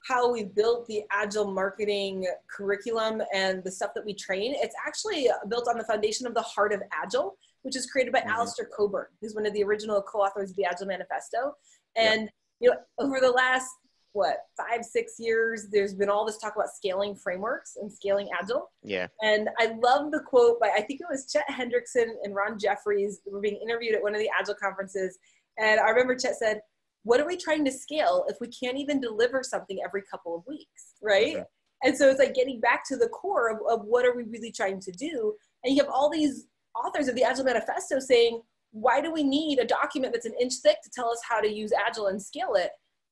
how 0.07 0.31
we 0.31 0.43
built 0.43 0.87
the 0.87 1.03
agile 1.11 1.51
marketing 1.51 2.25
curriculum 2.49 3.21
and 3.33 3.63
the 3.63 3.71
stuff 3.71 3.91
that 3.95 4.05
we 4.05 4.13
train. 4.13 4.55
It's 4.57 4.75
actually 4.85 5.27
built 5.47 5.67
on 5.67 5.77
the 5.77 5.83
foundation 5.83 6.27
of 6.27 6.33
the 6.33 6.41
heart 6.41 6.73
of 6.73 6.81
agile, 6.91 7.37
which 7.61 7.75
is 7.75 7.85
created 7.85 8.11
by 8.11 8.19
mm-hmm. 8.21 8.29
Alistair 8.29 8.67
Cockburn, 8.75 9.07
who's 9.21 9.35
one 9.35 9.45
of 9.45 9.53
the 9.53 9.63
original 9.63 10.01
co-authors 10.01 10.51
of 10.51 10.55
the 10.55 10.65
Agile 10.65 10.87
Manifesto. 10.87 11.53
And 11.95 12.29
you 12.59 12.69
know, 12.69 12.77
over 12.99 13.19
the 13.19 13.31
last 13.31 13.69
what 14.13 14.37
five 14.57 14.83
six 14.83 15.13
years 15.19 15.67
there's 15.71 15.93
been 15.93 16.09
all 16.09 16.25
this 16.25 16.37
talk 16.37 16.55
about 16.55 16.69
scaling 16.69 17.15
frameworks 17.15 17.77
and 17.79 17.91
scaling 17.91 18.27
agile 18.37 18.69
yeah 18.83 19.07
and 19.21 19.49
i 19.57 19.73
love 19.81 20.11
the 20.11 20.19
quote 20.19 20.59
by 20.59 20.69
i 20.75 20.81
think 20.81 20.99
it 20.99 21.07
was 21.09 21.31
chet 21.31 21.45
hendrickson 21.49 22.07
and 22.23 22.35
ron 22.35 22.59
jeffries 22.59 23.21
were 23.25 23.39
being 23.39 23.59
interviewed 23.61 23.95
at 23.95 24.01
one 24.01 24.13
of 24.13 24.19
the 24.19 24.29
agile 24.37 24.55
conferences 24.61 25.17
and 25.57 25.79
i 25.79 25.89
remember 25.89 26.15
chet 26.15 26.35
said 26.35 26.59
what 27.03 27.19
are 27.19 27.27
we 27.27 27.37
trying 27.37 27.65
to 27.65 27.71
scale 27.71 28.25
if 28.27 28.37
we 28.39 28.47
can't 28.47 28.77
even 28.77 28.99
deliver 28.99 29.41
something 29.43 29.79
every 29.83 30.03
couple 30.09 30.35
of 30.35 30.43
weeks 30.47 30.93
right 31.01 31.35
okay. 31.35 31.45
and 31.83 31.97
so 31.97 32.09
it's 32.09 32.19
like 32.19 32.33
getting 32.33 32.59
back 32.59 32.83
to 32.87 32.95
the 32.95 33.09
core 33.09 33.49
of, 33.49 33.57
of 33.69 33.85
what 33.85 34.05
are 34.05 34.15
we 34.15 34.23
really 34.23 34.51
trying 34.51 34.79
to 34.79 34.91
do 34.91 35.33
and 35.63 35.75
you 35.75 35.81
have 35.81 35.91
all 35.91 36.09
these 36.09 36.47
authors 36.85 37.07
of 37.07 37.15
the 37.15 37.23
agile 37.23 37.45
manifesto 37.45 37.99
saying 37.99 38.41
why 38.71 39.01
do 39.01 39.11
we 39.11 39.23
need 39.23 39.59
a 39.59 39.65
document 39.65 40.13
that's 40.13 40.25
an 40.25 40.35
inch 40.39 40.53
thick 40.63 40.77
to 40.83 40.89
tell 40.89 41.09
us 41.09 41.19
how 41.27 41.41
to 41.41 41.51
use 41.51 41.73
agile 41.87 42.07
and 42.07 42.21
scale 42.21 42.53
it 42.55 42.71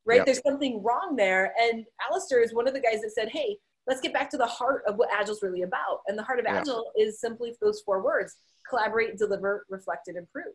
right? 0.09 0.17
Yep. 0.17 0.25
There's 0.25 0.41
something 0.45 0.81
wrong 0.83 1.15
there. 1.15 1.53
And 1.61 1.85
Alistair 2.09 2.41
is 2.41 2.53
one 2.53 2.67
of 2.67 2.73
the 2.73 2.79
guys 2.79 3.01
that 3.01 3.11
said, 3.11 3.29
hey, 3.29 3.57
let's 3.87 4.01
get 4.01 4.13
back 4.13 4.29
to 4.31 4.37
the 4.37 4.45
heart 4.45 4.83
of 4.87 4.95
what 4.95 5.09
Agile 5.13 5.35
is 5.35 5.43
really 5.43 5.61
about. 5.61 6.01
And 6.07 6.17
the 6.17 6.23
heart 6.23 6.39
of 6.39 6.45
Agile 6.45 6.91
is 6.97 7.19
simply 7.19 7.55
those 7.61 7.81
four 7.85 8.03
words 8.03 8.35
collaborate, 8.67 9.17
deliver, 9.17 9.65
reflect, 9.69 10.07
and 10.07 10.17
improve. 10.17 10.53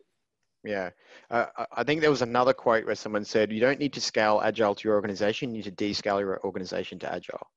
Yeah. 0.65 0.89
Uh, 1.29 1.45
I 1.71 1.83
think 1.83 2.01
there 2.01 2.09
was 2.09 2.21
another 2.21 2.53
quote 2.53 2.85
where 2.85 2.95
someone 2.95 3.25
said, 3.25 3.51
you 3.51 3.59
don't 3.59 3.79
need 3.79 3.93
to 3.93 4.01
scale 4.01 4.41
Agile 4.43 4.75
to 4.75 4.87
your 4.87 4.95
organization, 4.95 5.51
you 5.51 5.57
need 5.57 5.63
to 5.63 5.71
descale 5.71 6.19
your 6.19 6.39
organization 6.43 6.99
to 6.99 7.11
Agile 7.11 7.47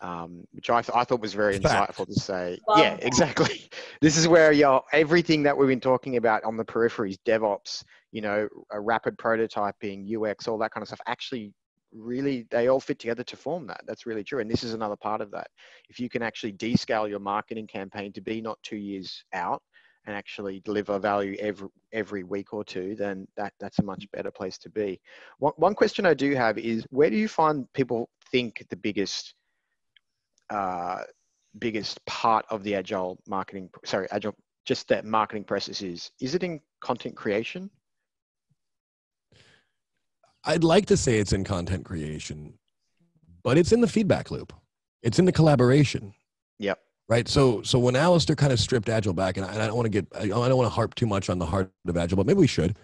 um, 0.00 0.46
which 0.52 0.68
I, 0.68 0.82
th- 0.82 0.94
I 0.94 1.04
thought 1.04 1.20
was 1.20 1.34
very 1.34 1.58
insightful 1.58 2.06
to 2.06 2.14
say. 2.14 2.58
yeah, 2.76 2.96
exactly. 3.00 3.68
This 4.02 4.18
is 4.18 4.28
where 4.28 4.52
you 4.52 4.80
everything 4.92 5.42
that 5.44 5.56
we've 5.56 5.68
been 5.68 5.80
talking 5.80 6.18
about 6.18 6.44
on 6.44 6.58
the 6.58 6.64
peripheries, 6.64 7.16
DevOps, 7.26 7.82
you 8.12 8.20
know, 8.20 8.46
a 8.70 8.78
rapid 8.78 9.16
prototyping, 9.16 10.04
UX, 10.14 10.48
all 10.48 10.58
that 10.58 10.70
kind 10.70 10.82
of 10.82 10.88
stuff, 10.88 11.00
actually 11.06 11.54
really 11.92 12.46
they 12.50 12.68
all 12.68 12.80
fit 12.80 12.98
together 12.98 13.24
to 13.24 13.36
form 13.36 13.66
that. 13.68 13.80
That's 13.86 14.04
really 14.04 14.22
true. 14.22 14.40
And 14.40 14.50
this 14.50 14.62
is 14.62 14.74
another 14.74 14.96
part 14.96 15.22
of 15.22 15.30
that. 15.30 15.48
If 15.88 15.98
you 15.98 16.10
can 16.10 16.22
actually 16.22 16.52
descale 16.52 17.08
your 17.08 17.20
marketing 17.20 17.66
campaign 17.66 18.12
to 18.12 18.20
be 18.20 18.42
not 18.42 18.58
two 18.62 18.76
years 18.76 19.24
out 19.32 19.62
and 20.06 20.16
actually 20.16 20.60
deliver 20.60 20.98
value 20.98 21.36
every 21.40 21.68
every 21.92 22.22
week 22.22 22.52
or 22.52 22.64
two, 22.64 22.94
then 22.94 23.26
that 23.36 23.52
that's 23.60 23.80
a 23.80 23.82
much 23.82 24.06
better 24.12 24.30
place 24.30 24.56
to 24.58 24.70
be. 24.70 25.00
One, 25.38 25.52
one 25.56 25.74
question 25.74 26.06
I 26.06 26.14
do 26.14 26.34
have 26.34 26.58
is 26.58 26.86
where 26.90 27.10
do 27.10 27.16
you 27.16 27.28
find 27.28 27.70
people 27.74 28.08
think 28.30 28.64
the 28.70 28.76
biggest 28.76 29.34
uh, 30.50 31.02
biggest 31.58 32.04
part 32.06 32.46
of 32.50 32.62
the 32.62 32.74
agile 32.74 33.18
marketing, 33.26 33.68
sorry, 33.84 34.06
agile, 34.10 34.34
just 34.64 34.88
that 34.88 35.04
marketing 35.04 35.44
process 35.44 35.82
is? 35.82 36.10
Is 36.20 36.34
it 36.34 36.42
in 36.42 36.60
content 36.80 37.16
creation? 37.16 37.70
I'd 40.44 40.62
like 40.62 40.86
to 40.86 40.96
say 40.96 41.18
it's 41.18 41.32
in 41.32 41.42
content 41.42 41.84
creation, 41.84 42.54
but 43.42 43.58
it's 43.58 43.72
in 43.72 43.80
the 43.80 43.88
feedback 43.88 44.30
loop. 44.30 44.52
It's 45.02 45.18
in 45.18 45.24
the 45.24 45.32
collaboration. 45.32 46.14
Yep. 46.60 46.78
Right. 47.08 47.28
So, 47.28 47.62
so 47.62 47.78
when 47.78 47.94
Alistair 47.94 48.34
kind 48.34 48.52
of 48.52 48.58
stripped 48.58 48.88
Agile 48.88 49.12
back, 49.12 49.36
and 49.36 49.46
I, 49.46 49.52
and 49.52 49.62
I 49.62 49.66
don't 49.68 49.76
want 49.76 49.86
to 49.86 49.90
get, 49.90 50.06
I 50.18 50.26
don't 50.26 50.56
want 50.56 50.66
to 50.66 50.74
harp 50.74 50.94
too 50.96 51.06
much 51.06 51.30
on 51.30 51.38
the 51.38 51.46
heart 51.46 51.70
of 51.86 51.96
Agile, 51.96 52.16
but 52.16 52.26
maybe 52.26 52.40
we 52.40 52.48
should. 52.48 52.76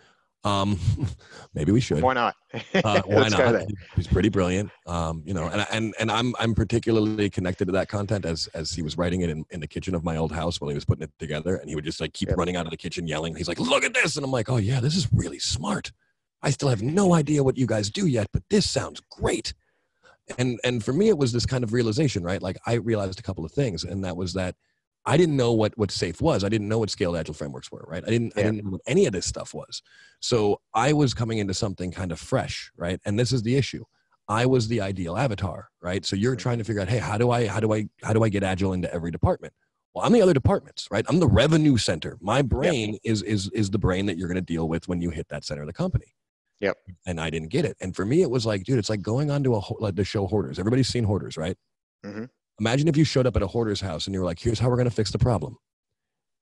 Um, 0.45 0.79
maybe 1.55 1.73
we 1.73 1.81
should. 1.81 2.03
Why 2.03 2.15
not? 2.15 2.35
uh, 2.75 3.03
why 3.07 3.29
not? 3.29 3.65
He's 3.97 4.07
pretty 4.07 4.29
brilliant. 4.29 4.71
Um, 4.87 5.23
you 5.25 5.35
know, 5.35 5.49
and 5.49 5.67
and 5.73 5.95
and 5.99 6.11
I'm 6.11 6.35
I'm 6.39 6.55
particularly 6.55 7.31
connected 7.31 7.67
to 7.67 7.73
that 7.73 7.89
content 7.89 8.25
as 8.25 8.49
as 8.49 8.73
he 8.73 8.83
was 8.83 8.99
writing 8.99 9.23
it 9.23 9.31
in, 9.31 9.45
in 9.51 9.61
the 9.61 9.67
kitchen 9.67 9.95
of 9.95 10.05
my 10.05 10.17
old 10.17 10.33
house 10.33 10.61
while 10.61 10.69
he 10.69 10.75
was 10.75 10.85
putting 10.85 11.05
it 11.05 11.11
together, 11.19 11.57
and 11.57 11.69
he 11.69 11.75
would 11.75 11.85
just 11.85 12.01
like 12.01 12.13
keep 12.13 12.31
running 12.37 12.57
out 12.57 12.67
of 12.67 12.71
the 12.71 12.77
kitchen 12.77 13.07
yelling. 13.07 13.35
He's 13.35 13.49
like, 13.49 13.61
"Look 13.61 13.85
at 13.85 13.95
this!" 13.95 14.17
And 14.17 14.25
I'm 14.25 14.33
like, 14.33 14.49
"Oh 14.51 14.57
yeah, 14.57 14.81
this 14.81 14.97
is 14.97 15.09
really 15.13 15.39
smart. 15.39 15.93
I 16.43 16.51
still 16.51 16.69
have 16.69 16.83
no 16.83 17.15
idea 17.15 17.45
what 17.45 17.57
you 17.57 17.67
guys 17.67 17.91
do 17.91 18.07
yet, 18.07 18.29
but 18.33 18.43
this 18.51 18.69
sounds 18.69 19.01
great." 19.11 19.55
And 20.39 20.61
and 20.65 20.85
for 20.85 20.93
me, 20.93 21.09
it 21.09 21.19
was 21.19 21.33
this 21.33 21.47
kind 21.47 21.65
of 21.65 21.73
realization, 21.73 22.23
right? 22.23 22.43
Like 22.43 22.57
I 22.67 22.75
realized 22.75 23.19
a 23.19 23.23
couple 23.23 23.45
of 23.45 23.53
things, 23.53 23.85
and 23.85 24.05
that 24.05 24.17
was 24.17 24.33
that 24.35 24.55
I 25.05 25.17
didn't 25.17 25.37
know 25.37 25.53
what 25.53 25.77
what 25.77 25.91
SAFe 25.91 26.21
was. 26.21 26.45
I 26.45 26.49
didn't 26.49 26.69
know 26.69 26.79
what 26.79 26.91
scaled 26.91 27.17
agile 27.17 27.35
frameworks 27.35 27.73
were, 27.73 27.85
right? 27.89 28.05
I 28.07 28.11
didn't 28.11 28.33
I 28.37 28.43
didn't 28.43 28.65
know 28.65 28.71
what 28.71 28.83
any 28.87 29.07
of 29.07 29.13
this 29.13 29.27
stuff 29.27 29.53
was. 29.53 29.83
So 30.21 30.61
I 30.75 30.93
was 30.93 31.13
coming 31.13 31.39
into 31.39 31.55
something 31.55 31.91
kind 31.91 32.13
of 32.13 32.21
fresh, 32.21 32.71
right? 32.77 33.01
And 33.05 33.19
this 33.19 33.33
is 33.33 33.43
the 33.43 33.57
issue. 33.57 33.85
I 34.29 34.47
was 34.47 34.69
the 34.69 34.81
ideal 34.81 35.17
avatar, 35.17 35.69
right? 35.81 36.07
So 36.07 36.15
you're 36.15 36.37
trying 36.37 36.59
to 36.59 36.65
figure 36.65 36.81
out, 36.81 36.89
hey, 36.89 36.99
how 36.99 37.19
do 37.19 37.31
I 37.31 37.47
how 37.47 37.61
do 37.61 37.73
I 37.75 37.89
how 38.03 38.13
do 38.13 38.23
I 38.23 38.29
get 38.29 38.45
agile 38.45 38.73
into 38.73 38.93
every 38.95 39.11
department? 39.11 39.53
Well, 39.95 40.07
I'm 40.07 40.13
the 40.13 40.23
other 40.23 40.33
departments, 40.33 40.89
right? 40.91 41.05
I'm 41.09 41.21
the 41.21 41.27
revenue 41.27 41.77
center. 41.77 42.17
My 42.21 42.41
brain 42.41 42.97
is 43.05 43.23
is 43.23 43.51
is 43.53 43.71
the 43.71 43.79
brain 43.79 44.07
that 44.07 44.17
you're 44.17 44.29
going 44.29 44.37
to 44.37 44.41
deal 44.41 44.69
with 44.69 44.89
when 44.89 45.03
you 45.03 45.11
hit 45.11 45.29
that 45.29 45.45
center 45.45 45.63
of 45.63 45.67
the 45.67 45.73
company. 45.73 46.15
Yep. 46.63 46.79
And 47.07 47.21
I 47.21 47.29
didn't 47.29 47.49
get 47.49 47.65
it. 47.67 47.77
And 47.81 47.95
for 47.95 48.07
me, 48.07 48.23
it 48.23 48.31
was 48.31 48.47
like, 48.47 48.65
dude, 48.65 48.79
it's 48.79 48.89
like 48.89 49.03
going 49.03 49.31
onto 49.31 49.55
a 49.55 49.61
like 49.81 49.97
the 49.97 50.05
show 50.05 50.27
Hoarders. 50.27 50.59
Everybody's 50.59 50.89
seen 50.89 51.05
Hoarders, 51.05 51.37
right? 51.37 51.57
Mhm. 52.05 52.31
Imagine 52.61 52.89
if 52.89 52.97
you 52.97 53.05
showed 53.05 53.27
up 53.27 53.37
at 53.37 53.43
a 53.43 53.47
hoarder's 53.47 53.81
house 53.81 54.07
and 54.07 54.15
you 54.15 54.21
were 54.21 54.27
like, 54.27 54.39
here's 54.39 54.61
how 54.61 54.69
we're 54.69 54.77
going 54.77 54.89
to 54.89 54.95
fix 54.95 55.11
the 55.11 55.19
problem. 55.19 55.57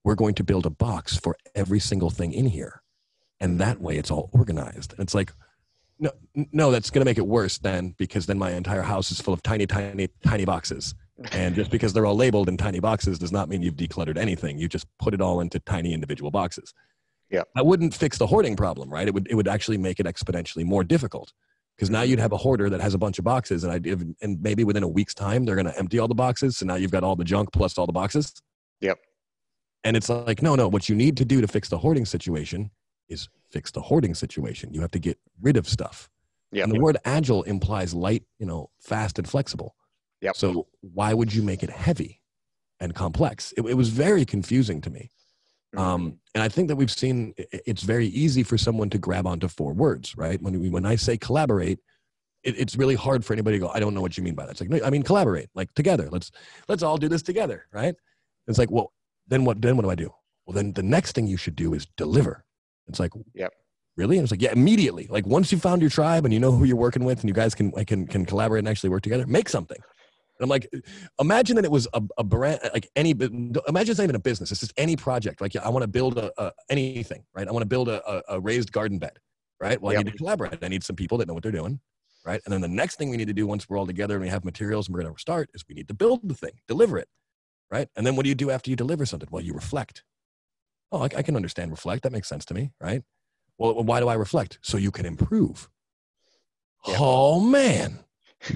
We're 0.04 0.16
going 0.16 0.34
to 0.34 0.44
build 0.44 0.66
a 0.66 0.70
box 0.70 1.16
for 1.16 1.36
every 1.54 1.80
single 1.80 2.10
thing 2.10 2.32
in 2.32 2.46
here. 2.46 2.82
And 3.40 3.58
that 3.60 3.80
way 3.80 3.96
it's 3.96 4.10
all 4.10 4.28
organized. 4.32 4.92
And 4.92 5.00
it's 5.00 5.14
like, 5.14 5.32
no, 5.98 6.10
no, 6.52 6.70
that's 6.70 6.90
going 6.90 7.00
to 7.00 7.04
make 7.06 7.16
it 7.18 7.26
worse 7.26 7.58
then 7.58 7.94
because 7.96 8.26
then 8.26 8.38
my 8.38 8.52
entire 8.52 8.82
house 8.82 9.10
is 9.10 9.20
full 9.20 9.32
of 9.32 9.42
tiny, 9.42 9.66
tiny, 9.66 10.08
tiny 10.24 10.44
boxes. 10.44 10.94
And 11.32 11.54
just 11.54 11.70
because 11.70 11.92
they're 11.92 12.06
all 12.06 12.16
labeled 12.16 12.48
in 12.48 12.56
tiny 12.56 12.80
boxes 12.80 13.18
does 13.18 13.32
not 13.32 13.48
mean 13.48 13.62
you've 13.62 13.76
decluttered 13.76 14.16
anything. 14.18 14.58
You 14.58 14.68
just 14.68 14.86
put 14.98 15.14
it 15.14 15.20
all 15.20 15.40
into 15.40 15.58
tiny 15.60 15.92
individual 15.92 16.30
boxes. 16.30 16.74
Yeah. 17.30 17.42
That 17.54 17.64
wouldn't 17.66 17.94
fix 17.94 18.18
the 18.18 18.26
hoarding 18.26 18.56
problem, 18.56 18.90
right? 18.90 19.06
It 19.06 19.14
would, 19.14 19.28
it 19.30 19.34
would 19.34 19.48
actually 19.48 19.78
make 19.78 20.00
it 20.00 20.06
exponentially 20.06 20.64
more 20.64 20.82
difficult 20.82 21.32
because 21.76 21.88
now 21.88 22.02
you'd 22.02 22.18
have 22.18 22.32
a 22.32 22.36
hoarder 22.36 22.68
that 22.68 22.80
has 22.80 22.92
a 22.92 22.98
bunch 22.98 23.18
of 23.18 23.24
boxes 23.24 23.64
and 23.64 23.72
I 23.72 23.80
and 24.20 24.42
maybe 24.42 24.64
within 24.64 24.82
a 24.82 24.88
week's 24.88 25.14
time 25.14 25.44
they're 25.44 25.54
going 25.54 25.66
to 25.66 25.78
empty 25.78 25.98
all 25.98 26.08
the 26.08 26.14
boxes. 26.14 26.58
So 26.58 26.66
now 26.66 26.74
you've 26.74 26.90
got 26.90 27.04
all 27.04 27.16
the 27.16 27.24
junk 27.24 27.52
plus 27.52 27.78
all 27.78 27.86
the 27.86 27.92
boxes. 27.92 28.34
Yep. 28.80 28.98
And 29.84 29.96
it's 29.96 30.08
like, 30.08 30.42
no, 30.42 30.56
no, 30.56 30.68
what 30.68 30.88
you 30.88 30.94
need 30.94 31.16
to 31.16 31.24
do 31.24 31.40
to 31.40 31.48
fix 31.48 31.68
the 31.68 31.78
hoarding 31.78 32.04
situation 32.04 32.70
is 33.08 33.28
fix 33.50 33.70
the 33.70 33.80
hoarding 33.80 34.14
situation. 34.14 34.74
You 34.74 34.80
have 34.82 34.90
to 34.90 34.98
get 34.98 35.18
rid 35.40 35.56
of 35.56 35.66
stuff. 35.66 36.10
Yep. 36.52 36.64
And 36.64 36.74
the 36.74 36.80
word 36.80 36.98
agile 37.04 37.44
implies 37.44 37.94
light, 37.94 38.24
you 38.38 38.46
know, 38.46 38.70
fast 38.80 39.18
and 39.18 39.28
flexible. 39.28 39.74
Yep. 40.20 40.36
So 40.36 40.66
why 40.80 41.14
would 41.14 41.32
you 41.32 41.42
make 41.42 41.62
it 41.62 41.70
heavy 41.70 42.20
and 42.78 42.94
complex? 42.94 43.54
It, 43.56 43.64
it 43.64 43.74
was 43.74 43.88
very 43.88 44.24
confusing 44.24 44.80
to 44.82 44.90
me. 44.90 45.10
Um, 45.76 46.18
and 46.34 46.42
I 46.42 46.48
think 46.48 46.68
that 46.68 46.76
we've 46.76 46.90
seen 46.90 47.34
it's 47.36 47.82
very 47.82 48.06
easy 48.08 48.42
for 48.42 48.58
someone 48.58 48.90
to 48.90 48.98
grab 48.98 49.26
onto 49.26 49.48
four 49.48 49.72
words, 49.72 50.16
right? 50.16 50.40
When 50.42 50.58
we, 50.60 50.68
when 50.68 50.84
I 50.84 50.96
say 50.96 51.16
collaborate, 51.16 51.78
it, 52.42 52.58
it's 52.58 52.76
really 52.76 52.94
hard 52.96 53.24
for 53.24 53.34
anybody 53.34 53.58
to 53.58 53.66
go, 53.66 53.68
I 53.72 53.78
don't 53.80 53.94
know 53.94 54.00
what 54.00 54.16
you 54.16 54.24
mean 54.24 54.34
by 54.34 54.46
that. 54.46 54.52
It's 54.52 54.60
like, 54.60 54.70
no, 54.70 54.80
I 54.84 54.90
mean 54.90 55.02
collaborate, 55.02 55.48
like 55.54 55.72
together. 55.74 56.08
Let's 56.10 56.30
let's 56.68 56.82
all 56.82 56.96
do 56.96 57.08
this 57.08 57.22
together, 57.22 57.66
right? 57.72 57.94
It's 58.48 58.58
like, 58.58 58.70
well, 58.70 58.92
then 59.28 59.44
what? 59.44 59.60
Then 59.62 59.76
what 59.76 59.82
do 59.84 59.90
I 59.90 59.94
do? 59.94 60.12
Well, 60.46 60.54
then 60.54 60.72
the 60.72 60.82
next 60.82 61.12
thing 61.12 61.26
you 61.26 61.36
should 61.36 61.54
do 61.54 61.74
is 61.74 61.86
deliver. 61.96 62.44
It's 62.88 62.98
like, 62.98 63.12
Yep. 63.34 63.52
really? 63.96 64.16
And 64.16 64.24
it's 64.24 64.32
like, 64.32 64.42
yeah, 64.42 64.50
immediately. 64.52 65.06
Like 65.08 65.26
once 65.26 65.52
you 65.52 65.58
found 65.58 65.82
your 65.82 65.90
tribe 65.90 66.24
and 66.24 66.34
you 66.34 66.40
know 66.40 66.50
who 66.50 66.64
you're 66.64 66.76
working 66.76 67.04
with, 67.04 67.20
and 67.20 67.28
you 67.28 67.34
guys 67.34 67.54
can 67.54 67.70
can 67.84 68.06
can 68.08 68.26
collaborate 68.26 68.60
and 68.60 68.68
actually 68.68 68.90
work 68.90 69.02
together, 69.02 69.26
make 69.26 69.48
something. 69.48 69.78
And 70.40 70.44
I'm 70.44 70.48
like, 70.48 70.72
imagine 71.20 71.56
that 71.56 71.66
it 71.66 71.70
was 71.70 71.86
a, 71.92 72.02
a 72.16 72.24
brand, 72.24 72.60
like 72.72 72.88
any, 72.96 73.10
imagine 73.10 73.52
it's 73.68 73.98
not 73.98 74.04
even 74.04 74.16
a 74.16 74.20
business. 74.20 74.50
It's 74.50 74.60
just 74.60 74.72
any 74.78 74.96
project. 74.96 75.42
Like, 75.42 75.54
I 75.54 75.68
want 75.68 75.82
to 75.82 75.88
build 75.88 76.16
a, 76.16 76.32
a 76.42 76.52
anything, 76.70 77.24
right? 77.34 77.46
I 77.46 77.52
want 77.52 77.62
to 77.62 77.68
build 77.68 77.90
a, 77.90 78.22
a, 78.32 78.40
raised 78.40 78.72
garden 78.72 78.98
bed, 78.98 79.18
right? 79.60 79.80
Well, 79.80 79.94
I 79.94 80.02
need 80.02 80.10
to 80.10 80.16
collaborate. 80.16 80.64
I 80.64 80.68
need 80.68 80.82
some 80.82 80.96
people 80.96 81.18
that 81.18 81.28
know 81.28 81.34
what 81.34 81.42
they're 81.42 81.52
doing, 81.52 81.78
right? 82.24 82.40
And 82.46 82.54
then 82.54 82.62
the 82.62 82.68
next 82.68 82.96
thing 82.96 83.10
we 83.10 83.18
need 83.18 83.28
to 83.28 83.34
do 83.34 83.46
once 83.46 83.68
we're 83.68 83.78
all 83.78 83.86
together 83.86 84.14
and 84.14 84.22
we 84.22 84.30
have 84.30 84.42
materials 84.42 84.88
and 84.88 84.94
we're 84.94 85.02
going 85.02 85.14
to 85.14 85.20
start 85.20 85.50
is 85.52 85.62
we 85.68 85.74
need 85.74 85.88
to 85.88 85.94
build 85.94 86.26
the 86.26 86.34
thing, 86.34 86.52
deliver 86.66 86.96
it, 86.96 87.08
right? 87.70 87.88
And 87.94 88.06
then 88.06 88.16
what 88.16 88.22
do 88.22 88.30
you 88.30 88.34
do 88.34 88.50
after 88.50 88.70
you 88.70 88.76
deliver 88.76 89.04
something? 89.04 89.28
Well, 89.30 89.42
you 89.42 89.52
reflect. 89.52 90.04
Oh, 90.90 91.02
I, 91.02 91.08
I 91.18 91.22
can 91.22 91.36
understand 91.36 91.70
reflect. 91.70 92.02
That 92.04 92.12
makes 92.12 92.28
sense 92.28 92.46
to 92.46 92.54
me, 92.54 92.72
right? 92.80 93.02
Well, 93.58 93.84
why 93.84 94.00
do 94.00 94.08
I 94.08 94.14
reflect? 94.14 94.58
So 94.62 94.78
you 94.78 94.90
can 94.90 95.04
improve. 95.04 95.68
Yeah. 96.86 96.96
Oh 96.98 97.40
man, 97.40 97.98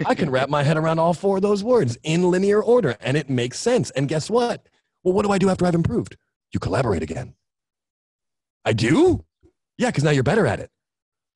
I 0.06 0.14
can 0.14 0.30
wrap 0.30 0.48
my 0.48 0.62
head 0.62 0.76
around 0.76 0.98
all 0.98 1.14
four 1.14 1.36
of 1.36 1.42
those 1.42 1.62
words 1.62 1.96
in 2.02 2.30
linear 2.30 2.62
order, 2.62 2.96
and 3.00 3.16
it 3.16 3.28
makes 3.28 3.58
sense. 3.58 3.90
And 3.90 4.08
guess 4.08 4.30
what? 4.30 4.68
Well, 5.02 5.12
what 5.14 5.24
do 5.26 5.32
I 5.32 5.38
do 5.38 5.50
after 5.50 5.66
I've 5.66 5.74
improved? 5.74 6.16
You 6.52 6.60
collaborate 6.60 7.02
again. 7.02 7.34
I 8.64 8.72
do? 8.72 9.24
Yeah, 9.76 9.90
because 9.90 10.04
now 10.04 10.10
you're 10.10 10.22
better 10.22 10.46
at 10.46 10.60
it. 10.60 10.70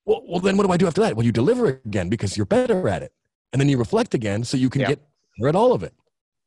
Well, 0.07 0.23
well, 0.27 0.41
then 0.41 0.57
what 0.57 0.67
do 0.67 0.73
I 0.73 0.77
do 0.79 0.87
after 0.87 1.03
that? 1.03 1.17
Well, 1.17 1.27
you 1.27 1.33
deliver 1.33 1.67
again 1.85 2.09
because 2.09 2.37
you're 2.37 2.47
better 2.47 2.89
at 2.89 3.03
it. 3.03 3.13
And 3.53 3.61
then 3.61 3.69
you 3.69 3.77
reflect 3.79 4.15
again 4.15 4.45
so 4.45 4.57
you 4.57 4.71
can 4.71 4.81
Yeah. 4.83 4.89
get 4.89 5.01
better 5.39 5.49
at 5.49 5.57
all 5.57 5.73
of 5.73 5.83
it. 5.83 5.93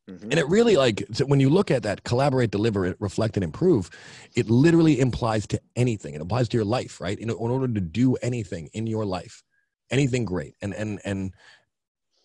Mhm. 0.10 0.24
And 0.24 0.34
it 0.34 0.48
really 0.50 0.78
like 0.78 1.04
so 1.14 1.26
when 1.26 1.40
you 1.40 1.50
look 1.50 1.70
at 1.70 1.84
that 1.84 2.04
collaborate, 2.04 2.50
deliver, 2.50 2.96
reflect, 3.00 3.38
and 3.38 3.44
improve, 3.44 3.90
it 4.36 4.50
literally 4.50 5.00
implies 5.00 5.46
to 5.48 5.62
anything. 5.76 6.16
It 6.16 6.22
applies 6.22 6.50
to 6.50 6.58
your 6.58 6.66
life, 6.66 7.00
right? 7.00 7.20
In, 7.20 7.30
in 7.30 7.36
order 7.36 7.68
to 7.72 7.82
do 7.82 8.16
anything 8.16 8.70
in 8.74 8.88
your 8.88 9.06
life, 9.06 9.44
anything 9.92 10.26
great, 10.26 10.56
and 10.62 10.74
and 10.74 11.00
and 11.06 11.34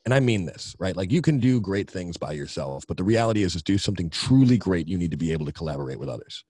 and 0.06 0.14
I 0.14 0.20
mean 0.20 0.46
this, 0.46 0.74
right? 0.78 0.96
Like 0.96 1.10
you 1.10 1.20
can 1.20 1.38
do 1.40 1.60
great 1.60 1.90
things 1.90 2.16
by 2.16 2.32
yourself, 2.32 2.86
but 2.86 2.96
the 2.96 3.02
reality 3.04 3.42
is, 3.42 3.56
is 3.56 3.62
do 3.62 3.76
something 3.76 4.08
truly 4.08 4.56
great. 4.56 4.86
You 4.86 4.96
need 4.96 5.10
to 5.10 5.16
be 5.16 5.32
able 5.32 5.44
to 5.46 5.52
collaborate 5.52 5.98
with 5.98 6.08
others. 6.08 6.44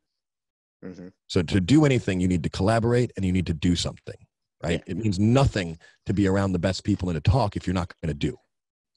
Mhm. 0.85 1.11
So 1.27 1.43
to 1.43 1.59
do 1.61 1.87
anything, 1.87 2.21
you 2.21 2.29
need 2.29 2.43
to 2.43 2.51
collaborate 2.51 3.13
and 3.17 3.25
you 3.25 3.33
need 3.33 3.47
to 3.47 3.55
do 3.55 3.75
something, 3.75 4.17
right? 4.63 4.85
It 4.87 4.99
means 4.99 5.19
nothing 5.19 5.79
to 6.05 6.13
be 6.13 6.29
around 6.29 6.53
the 6.53 6.59
best 6.59 6.85
people 6.85 7.09
in 7.09 7.17
a 7.17 7.21
talk 7.21 7.57
if 7.57 7.67
you're 7.67 7.75
not 7.75 7.95
going 8.03 8.09
to 8.09 8.15
do. 8.15 8.37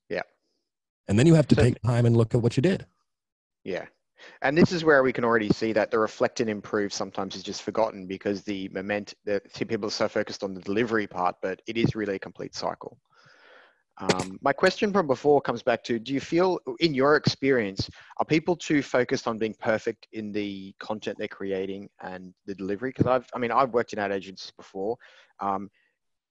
Yeah. 0.10 0.24
And 1.08 1.18
then 1.18 1.26
you 1.26 1.36
have 1.36 1.48
to 1.48 1.56
So- 1.56 1.64
take 1.64 1.82
time 1.82 2.06
and 2.06 2.18
look 2.18 2.36
at 2.36 2.42
what 2.42 2.58
you 2.58 2.62
did. 2.62 2.86
Yeah. 3.64 3.88
And 4.42 4.58
this 4.58 4.74
is 4.74 4.84
where 4.84 5.02
we 5.04 5.14
can 5.14 5.24
already 5.24 5.48
see 5.50 5.72
that 5.72 5.90
the 5.90 6.00
reflect 6.00 6.42
and 6.42 6.50
improve 6.50 6.94
sometimes 6.94 7.38
is 7.38 7.44
just 7.44 7.62
forgotten 7.62 8.06
because 8.06 8.44
the 8.44 8.68
moment 8.70 9.14
the 9.24 9.42
people 9.54 9.88
are 9.88 9.92
so 9.92 10.10
focused 10.10 10.44
on 10.44 10.54
the 10.54 10.60
delivery 10.60 11.08
part, 11.08 11.38
but 11.42 11.62
it 11.66 11.78
is 11.78 11.96
really 11.96 12.16
a 12.16 12.20
complete 12.20 12.54
cycle. 12.54 13.00
Um, 14.00 14.40
my 14.42 14.54
question 14.54 14.94
from 14.94 15.08
before 15.08 15.42
comes 15.42 15.62
back 15.62 15.84
to 15.84 16.00
do 16.00 16.14
you 16.14 16.22
feel 16.22 16.60
in 16.80 16.94
your 16.94 17.18
experience 17.18 17.90
are 18.18 18.26
people 18.26 18.56
too 18.56 18.82
focused 18.82 19.28
on 19.28 19.38
being 19.38 19.54
perfect 19.60 20.08
in 20.14 20.32
the 20.32 20.74
content 20.80 21.18
they're 21.18 21.28
creating 21.28 21.90
and 22.02 22.34
the 22.46 22.56
delivery? 22.56 22.92
Because 22.92 23.08
i've 23.08 23.28
i 23.34 23.38
mean 23.38 23.52
i've 23.52 23.72
worked 23.72 23.94
in 23.94 24.00
ad 24.00 24.12
agencies 24.12 24.52
before. 24.56 24.98
Um, 25.40 25.70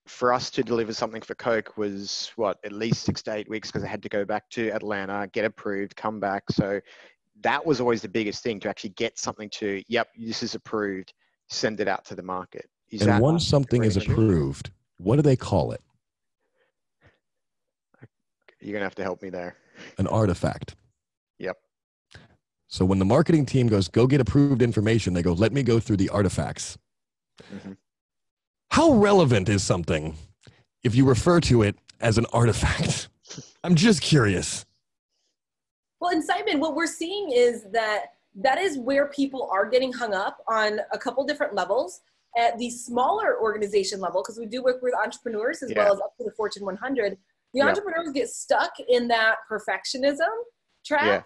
for 0.07 0.33
us 0.33 0.49
to 0.49 0.63
deliver 0.63 0.93
something 0.93 1.21
for 1.21 1.35
coke 1.35 1.77
was 1.77 2.31
what 2.35 2.57
at 2.63 2.71
least 2.71 3.03
six 3.03 3.21
to 3.21 3.33
eight 3.33 3.47
weeks 3.47 3.69
because 3.69 3.83
i 3.83 3.87
had 3.87 4.01
to 4.01 4.09
go 4.09 4.25
back 4.25 4.49
to 4.49 4.69
atlanta 4.69 5.29
get 5.31 5.45
approved 5.45 5.95
come 5.95 6.19
back. 6.19 6.43
So 6.49 6.79
that 7.41 7.63
was 7.63 7.79
always 7.79 8.01
the 8.01 8.09
biggest 8.09 8.41
thing 8.41 8.59
to 8.61 8.69
actually 8.69 8.91
get 8.91 9.19
something 9.19 9.49
to 9.51 9.83
yep 9.87 10.07
this 10.17 10.41
is 10.41 10.55
approved 10.55 11.13
send 11.49 11.79
it 11.79 11.87
out 11.87 12.05
to 12.05 12.15
the 12.15 12.23
market. 12.23 12.69
Is 12.91 13.01
and 13.01 13.11
that 13.11 13.21
once 13.21 13.45
something 13.45 13.83
is 13.83 13.97
approved, 13.97 14.71
what 14.97 15.17
do 15.17 15.21
they 15.21 15.35
call 15.35 15.71
it? 15.71 15.81
You're 18.61 18.73
gonna 18.73 18.85
have 18.85 18.95
to 18.95 19.03
help 19.03 19.21
me 19.21 19.29
there 19.29 19.55
An 19.97 20.07
artifact. 20.07 20.75
Yep. 21.39 21.57
So 22.67 22.83
when 22.85 22.99
the 22.99 23.05
marketing 23.05 23.45
team 23.45 23.67
goes, 23.67 23.87
go 23.87 24.05
get 24.07 24.19
approved 24.21 24.61
information, 24.61 25.13
they 25.13 25.21
go, 25.23 25.33
let 25.33 25.53
me 25.53 25.63
go 25.63 25.79
through 25.79 25.97
the 25.97 26.09
artifacts. 26.09 26.77
Mhm. 27.41 27.77
How 28.71 28.91
relevant 28.91 29.47
is 29.49 29.63
something 29.63 30.15
if 30.83 30.93
you 30.95 31.05
refer 31.05 31.39
to 31.41 31.63
it 31.63 31.77
as 32.01 32.17
an 32.17 32.25
artifact? 32.33 33.09
I'm 33.63 33.75
just 33.75 34.01
curious. 34.01 34.65
Well, 35.99 36.11
and 36.11 36.23
Simon, 36.23 36.59
what 36.59 36.75
we're 36.75 36.85
seeing 36.87 37.31
is 37.31 37.63
that 37.71 38.13
that 38.35 38.57
is 38.59 38.77
where 38.77 39.07
people 39.07 39.49
are 39.51 39.67
getting 39.69 39.91
hung 39.91 40.13
up 40.13 40.43
on 40.47 40.79
a 40.93 40.97
couple 40.97 41.23
different 41.25 41.55
levels. 41.55 42.01
At 42.37 42.59
the 42.59 42.69
smaller 42.69 43.41
organization 43.41 43.99
level, 43.99 44.21
because 44.21 44.37
we 44.37 44.45
do 44.45 44.61
work 44.61 44.83
with 44.83 44.93
entrepreneurs 44.93 45.63
as 45.63 45.71
Yeah. 45.71 45.79
well 45.85 45.93
as 45.95 45.99
up 45.99 46.15
to 46.17 46.23
the 46.23 46.31
Fortune 46.31 46.63
100, 46.63 47.17
the 47.53 47.59
Yeah. 47.59 47.67
entrepreneurs 47.67 48.11
get 48.11 48.29
stuck 48.29 48.71
in 48.87 49.07
that 49.09 49.37
perfectionism 49.49 50.27
trap. 50.85 51.05
Yeah. 51.05 51.21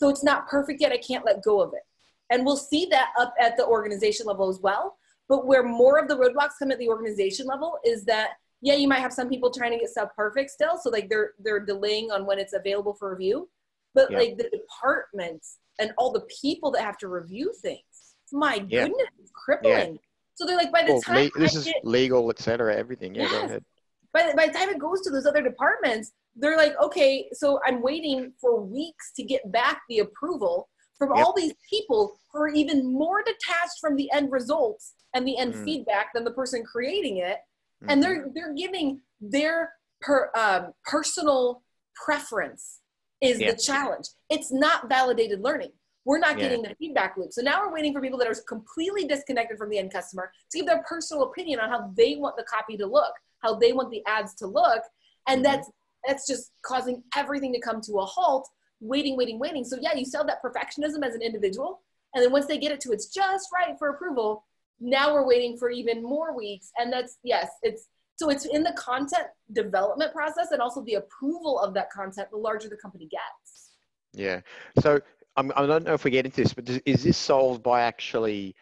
So 0.00 0.08
it's 0.08 0.22
not 0.24 0.46
perfect 0.48 0.80
yet, 0.80 0.92
I 0.92 0.98
can't 0.98 1.24
let 1.24 1.42
go 1.42 1.60
of 1.60 1.72
it. 1.74 1.82
And 2.30 2.44
we'll 2.44 2.56
see 2.56 2.86
that 2.86 3.12
up 3.18 3.34
at 3.40 3.56
the 3.56 3.66
organization 3.66 4.26
level 4.26 4.48
as 4.48 4.60
well. 4.60 4.96
But 5.28 5.46
where 5.46 5.62
more 5.62 5.98
of 5.98 6.08
the 6.08 6.14
roadblocks 6.16 6.52
come 6.58 6.70
at 6.70 6.78
the 6.78 6.88
organization 6.88 7.46
level 7.46 7.78
is 7.84 8.04
that 8.04 8.30
yeah, 8.60 8.74
you 8.74 8.88
might 8.88 8.98
have 8.98 9.12
some 9.12 9.28
people 9.28 9.52
trying 9.52 9.70
to 9.70 9.78
get 9.78 9.88
stuff 9.88 10.08
perfect 10.16 10.50
still, 10.50 10.76
so 10.78 10.90
like 10.90 11.08
they're 11.08 11.34
they're 11.38 11.60
delaying 11.60 12.10
on 12.10 12.26
when 12.26 12.40
it's 12.40 12.54
available 12.54 12.92
for 12.92 13.10
review. 13.12 13.48
But 13.94 14.10
Yeah. 14.10 14.18
like 14.18 14.36
the 14.36 14.50
departments 14.50 15.58
and 15.78 15.92
all 15.96 16.10
the 16.10 16.22
people 16.22 16.72
that 16.72 16.82
have 16.82 16.98
to 16.98 17.08
review 17.08 17.52
things, 17.62 18.16
my 18.32 18.56
Yeah. 18.68 18.88
goodness, 18.88 19.06
it's 19.20 19.30
crippling. 19.32 20.00
So 20.34 20.44
they're 20.44 20.56
like 20.56 20.72
by 20.72 20.82
the 20.82 20.94
well, 20.94 21.02
time 21.02 21.30
le- 21.34 21.40
this 21.40 21.54
I 21.54 21.58
is 21.60 21.64
get- 21.66 21.84
legal 21.84 22.28
etc 22.30 22.74
everything 22.76 23.14
yeah 23.14 23.28
go 23.28 23.44
ahead 23.44 23.64
by 24.12 24.28
the, 24.28 24.36
by 24.36 24.46
the 24.46 24.52
time 24.52 24.68
it 24.70 24.78
goes 24.78 25.00
to 25.02 25.10
those 25.10 25.26
other 25.26 25.42
departments, 25.42 26.12
they're 26.36 26.56
like, 26.56 26.72
okay, 26.80 27.28
so 27.32 27.60
I'm 27.66 27.82
waiting 27.82 28.32
for 28.40 28.60
weeks 28.62 29.12
to 29.16 29.22
get 29.22 29.50
back 29.52 29.82
the 29.88 29.98
approval 30.00 30.68
from 30.98 31.10
Yep. 31.14 31.24
all 31.26 31.32
these 31.32 31.54
people 31.68 32.18
who 32.32 32.40
are 32.40 32.48
even 32.48 32.92
more 32.92 33.22
detached 33.22 33.78
from 33.80 33.96
the 33.96 34.10
end 34.12 34.32
results 34.32 34.94
and 35.14 35.26
the 35.26 35.38
end 35.38 35.54
Mm. 35.54 35.64
feedback 35.64 36.12
than 36.14 36.24
the 36.24 36.32
person 36.32 36.64
creating 36.64 37.18
it. 37.18 37.38
Mhm. 37.82 37.86
And 37.92 38.02
they're 38.02 38.28
they're 38.34 38.52
giving 38.54 39.02
their 39.20 39.74
per, 40.00 40.30
um, 40.36 40.72
personal 40.84 41.62
preference 41.94 42.80
is 43.20 43.40
Yeah. 43.40 43.50
the 43.52 43.56
challenge. 43.56 44.08
It's 44.28 44.52
not 44.52 44.88
validated 44.88 45.40
learning. 45.40 45.72
we're 46.04 46.18
not 46.18 46.38
Yeah. 46.38 46.44
getting 46.48 46.62
the 46.62 46.74
feedback 46.76 47.18
loop. 47.18 47.34
So 47.34 47.42
now 47.42 47.60
we're 47.60 47.70
waiting 47.72 47.92
for 47.92 48.00
people 48.00 48.18
that 48.20 48.26
are 48.28 48.34
completely 48.46 49.04
disconnected 49.06 49.58
from 49.58 49.68
the 49.68 49.76
end 49.78 49.92
customer 49.92 50.32
to 50.50 50.58
give 50.58 50.66
their 50.66 50.82
personal 50.84 51.24
opinion 51.24 51.60
on 51.60 51.68
how 51.68 51.92
they 51.94 52.16
want 52.16 52.34
the 52.38 52.44
copy 52.44 52.78
to 52.78 52.86
look, 52.86 53.12
how 53.40 53.54
they 53.54 53.72
want 53.72 53.90
the 53.90 54.02
ads 54.06 54.34
to 54.36 54.46
look. 54.46 54.82
And 55.26 55.40
Mhm. 55.40 55.44
that's 55.44 55.70
that's 56.06 56.26
just 56.26 56.52
causing 56.62 57.02
everything 57.16 57.52
to 57.52 57.60
come 57.60 57.80
to 57.82 57.98
a 57.98 58.04
halt, 58.04 58.48
waiting, 58.80 59.16
waiting, 59.16 59.38
waiting. 59.38 59.64
So 59.64 59.76
yeah, 59.80 59.94
you 59.94 60.04
sell 60.04 60.24
that 60.26 60.42
perfectionism 60.42 61.04
as 61.04 61.14
an 61.14 61.22
individual. 61.22 61.82
And 62.14 62.24
then 62.24 62.32
once 62.32 62.46
they 62.46 62.56
get 62.56 62.72
it 62.72 62.80
to 62.82 62.92
it's 62.92 63.08
just 63.08 63.48
right 63.52 63.76
for 63.78 63.88
approval, 63.90 64.44
now 64.80 65.12
we're 65.12 65.26
waiting 65.26 65.58
for 65.58 65.70
even 65.70 66.02
more 66.02 66.34
weeks. 66.36 66.70
And 66.78 66.92
that's 66.92 67.18
yes, 67.22 67.50
it's 67.62 67.88
so 68.16 68.30
it's 68.30 68.46
in 68.46 68.62
the 68.62 68.72
content 68.72 69.26
development 69.52 70.12
process 70.12 70.50
and 70.52 70.60
also 70.60 70.82
the 70.82 70.94
approval 70.94 71.58
of 71.58 71.74
that 71.74 71.90
content, 71.90 72.28
the 72.30 72.36
larger 72.36 72.68
the 72.68 72.76
company 72.76 73.06
gets. 73.06 73.72
Yeah. 74.12 74.40
So 74.80 75.00
I'm, 75.36 75.52
I 75.54 75.66
don't 75.66 75.84
know 75.84 75.94
if 75.94 76.04
we 76.04 76.10
get 76.10 76.26
into 76.26 76.42
this, 76.42 76.54
but 76.54 76.64
does- 76.64 76.80
is 76.86 77.04
this 77.04 77.16
solved 77.16 77.62
by 77.62 77.82
actually 77.82 78.56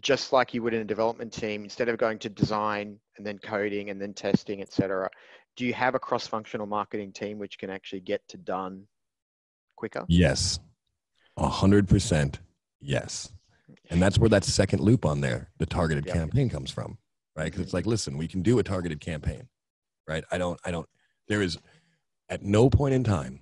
just 0.00 0.32
like 0.32 0.54
you 0.54 0.62
would 0.62 0.72
in 0.72 0.80
a 0.80 0.84
development 0.84 1.32
team, 1.32 1.64
instead 1.64 1.88
of 1.90 1.98
going 1.98 2.18
to 2.20 2.28
design 2.30 2.98
and 3.16 3.26
then 3.26 3.38
coding 3.38 3.90
and 3.90 4.00
then 4.00 4.12
testing, 4.12 4.60
et 4.60 4.72
cetera, 4.72 5.08
do 5.56 5.64
you 5.64 5.72
have 5.74 5.94
a 5.94 5.98
cross-functional 5.98 6.66
marketing 6.66 7.12
team 7.12 7.38
which 7.38 7.58
can 7.58 7.70
actually 7.70 8.00
get 8.00 8.26
to 8.28 8.36
done 8.36 8.86
quicker? 9.76 10.04
Yes. 10.08 10.58
A 11.36 11.48
hundred 11.48 11.88
percent 11.88 12.40
yes. 12.80 13.32
And 13.90 14.00
that's 14.00 14.18
where 14.18 14.28
that 14.30 14.44
second 14.44 14.80
loop 14.80 15.04
on 15.04 15.20
there, 15.20 15.50
the 15.58 15.66
targeted 15.66 16.06
Yep. 16.06 16.14
campaign 16.14 16.48
comes 16.48 16.70
from, 16.70 16.98
right? 17.36 17.44
Because 17.46 17.60
it's 17.60 17.74
like, 17.74 17.86
listen, 17.86 18.16
we 18.16 18.28
can 18.28 18.42
do 18.42 18.58
a 18.58 18.62
targeted 18.62 19.00
campaign, 19.00 19.48
right? 20.08 20.24
I 20.30 20.38
don't, 20.38 20.58
I 20.64 20.70
don't, 20.70 20.88
there 21.28 21.42
is 21.42 21.58
at 22.28 22.42
no 22.42 22.70
point 22.70 22.94
in 22.94 23.04
time 23.04 23.40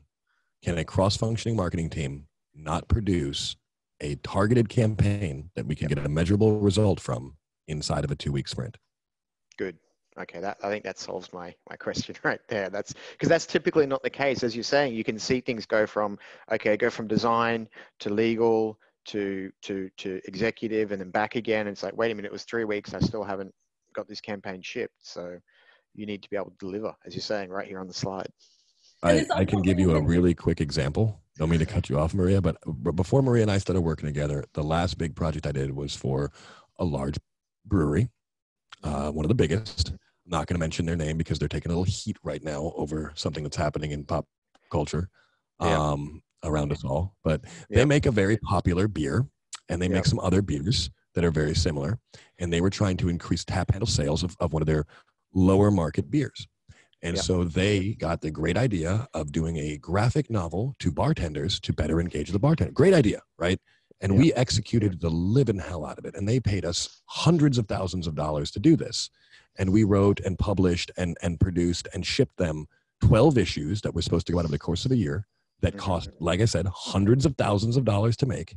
can 0.62 0.78
a 0.78 0.84
cross 0.84 1.16
functioning 1.16 1.56
marketing 1.56 1.90
team 1.90 2.26
not 2.54 2.88
produce 2.88 3.56
a 4.00 4.16
targeted 4.16 4.68
campaign 4.68 5.50
that 5.54 5.66
we 5.66 5.74
can 5.74 5.88
get 5.88 5.98
a 5.98 6.08
measurable 6.08 6.58
result 6.60 7.00
from 7.00 7.36
inside 7.68 8.04
of 8.04 8.10
a 8.10 8.16
two 8.16 8.32
week 8.32 8.48
sprint. 8.48 8.76
Good. 9.58 9.76
Okay, 10.16 10.40
that 10.40 10.58
I 10.62 10.68
think 10.68 10.84
that 10.84 10.98
solves 10.98 11.32
my 11.32 11.54
my 11.68 11.76
question 11.76 12.14
right 12.22 12.40
there. 12.48 12.70
That's 12.70 12.94
because 13.12 13.28
that's 13.28 13.46
typically 13.46 13.86
not 13.86 14.02
the 14.02 14.10
case. 14.10 14.42
As 14.42 14.54
you're 14.54 14.62
saying, 14.62 14.94
you 14.94 15.04
can 15.04 15.18
see 15.18 15.40
things 15.40 15.66
go 15.66 15.86
from 15.86 16.18
okay, 16.52 16.76
go 16.76 16.90
from 16.90 17.08
design 17.08 17.68
to 18.00 18.10
legal 18.10 18.78
to 19.06 19.50
to 19.62 19.90
to 19.98 20.20
executive 20.26 20.92
and 20.92 21.00
then 21.00 21.10
back 21.10 21.34
again. 21.34 21.66
And 21.66 21.70
it's 21.70 21.82
like, 21.82 21.96
wait 21.96 22.12
a 22.12 22.14
minute, 22.14 22.28
it 22.28 22.32
was 22.32 22.44
three 22.44 22.64
weeks. 22.64 22.94
I 22.94 23.00
still 23.00 23.24
haven't 23.24 23.52
got 23.94 24.08
this 24.08 24.20
campaign 24.20 24.62
shipped. 24.62 24.94
So 25.00 25.38
you 25.94 26.06
need 26.06 26.22
to 26.22 26.30
be 26.30 26.36
able 26.36 26.50
to 26.50 26.56
deliver, 26.58 26.94
as 27.06 27.14
you're 27.14 27.22
saying 27.22 27.50
right 27.50 27.66
here 27.66 27.80
on 27.80 27.86
the 27.86 27.94
slide. 27.94 28.28
I, 29.02 29.24
I 29.34 29.44
can 29.44 29.62
give 29.62 29.78
you 29.78 29.90
a 29.90 29.94
really- 29.94 30.06
really 30.06 30.34
quick 30.34 30.60
example. 30.60 31.20
Don't 31.36 31.50
mean 31.50 31.58
to 31.58 31.66
cut 31.66 31.88
you 31.88 31.98
off, 31.98 32.14
Maria, 32.14 32.40
but 32.40 32.56
before 32.94 33.20
Maria 33.20 33.42
and 33.42 33.50
I 33.50 33.58
started 33.58 33.80
working 33.80 34.06
together, 34.06 34.44
the 34.54 34.62
last 34.62 34.98
big 34.98 35.16
project 35.16 35.46
I 35.46 35.52
did 35.52 35.74
was 35.74 35.94
for 35.96 36.30
a 36.78 36.84
large 36.84 37.18
brewery, 37.66 38.08
uh, 38.82 39.10
one 39.10 39.24
of 39.24 39.28
the 39.28 39.34
biggest. 39.34 39.90
I'm 39.90 40.30
not 40.30 40.46
going 40.46 40.54
to 40.56 40.60
mention 40.60 40.86
their 40.86 40.96
name 40.96 41.16
because 41.18 41.38
they're 41.38 41.48
taking 41.48 41.70
a 41.70 41.74
little 41.74 41.84
heat 41.84 42.16
right 42.22 42.42
now 42.42 42.72
over 42.76 43.12
something 43.14 43.42
that's 43.42 43.56
happening 43.56 43.90
in 43.92 44.04
pop 44.04 44.26
culture 44.70 45.08
Yeah. 45.60 45.78
um, 45.78 46.22
around 46.42 46.72
us 46.72 46.84
all. 46.84 47.16
But 47.22 47.42
they 47.70 47.80
Yep. 47.80 47.88
make 47.88 48.06
a 48.06 48.10
very 48.10 48.36
popular 48.38 48.88
beer, 48.88 49.26
and 49.68 49.80
they 49.80 49.88
make 49.88 50.06
some 50.06 50.20
other 50.20 50.42
beers 50.42 50.90
that 51.14 51.24
are 51.24 51.30
very 51.30 51.54
similar. 51.54 51.98
And 52.38 52.52
they 52.52 52.60
were 52.60 52.70
trying 52.70 52.96
to 52.98 53.08
increase 53.08 53.44
tap 53.44 53.70
handle 53.70 53.86
sales 53.86 54.22
of, 54.22 54.36
of 54.40 54.52
one 54.52 54.62
of 54.62 54.66
their 54.66 54.84
lower 55.34 55.70
market 55.70 56.10
beers. 56.10 56.46
And 57.02 57.18
so 57.18 57.44
they 57.44 57.94
got 57.94 58.22
the 58.22 58.30
great 58.30 58.56
idea 58.56 59.06
of 59.12 59.30
doing 59.30 59.58
a 59.58 59.76
graphic 59.76 60.30
novel 60.30 60.74
to 60.78 60.90
bartenders 60.90 61.60
to 61.60 61.72
better 61.74 62.00
engage 62.00 62.30
the 62.30 62.38
bartender. 62.38 62.72
Great 62.72 62.94
idea, 62.94 63.20
right? 63.38 63.60
And 64.00 64.18
we 64.18 64.32
executed 64.34 65.00
the 65.00 65.10
living 65.10 65.58
hell 65.58 65.86
out 65.86 65.98
of 65.98 66.04
it. 66.04 66.14
And 66.14 66.28
they 66.28 66.40
paid 66.40 66.64
us 66.64 67.00
hundreds 67.06 67.58
of 67.58 67.66
thousands 67.68 68.06
of 68.06 68.14
dollars 68.14 68.50
to 68.52 68.58
do 68.58 68.76
this. 68.76 69.08
And 69.56 69.72
we 69.72 69.84
wrote 69.84 70.20
and 70.20 70.38
published 70.38 70.90
and, 70.96 71.16
and 71.22 71.38
produced 71.40 71.88
and 71.94 72.04
shipped 72.04 72.36
them 72.36 72.66
12 73.00 73.38
issues 73.38 73.80
that 73.82 73.94
were 73.94 74.02
supposed 74.02 74.26
to 74.26 74.32
go 74.32 74.38
out 74.38 74.44
over 74.44 74.52
the 74.52 74.58
course 74.58 74.84
of 74.84 74.92
a 74.92 74.96
year 74.96 75.26
that 75.60 75.74
Mhm. 75.74 75.78
cost, 75.78 76.10
like 76.20 76.40
I 76.40 76.44
said, 76.44 76.66
hundreds 76.66 77.24
of 77.24 77.36
thousands 77.36 77.76
of 77.76 77.84
dollars 77.84 78.16
to 78.18 78.26
make. 78.26 78.56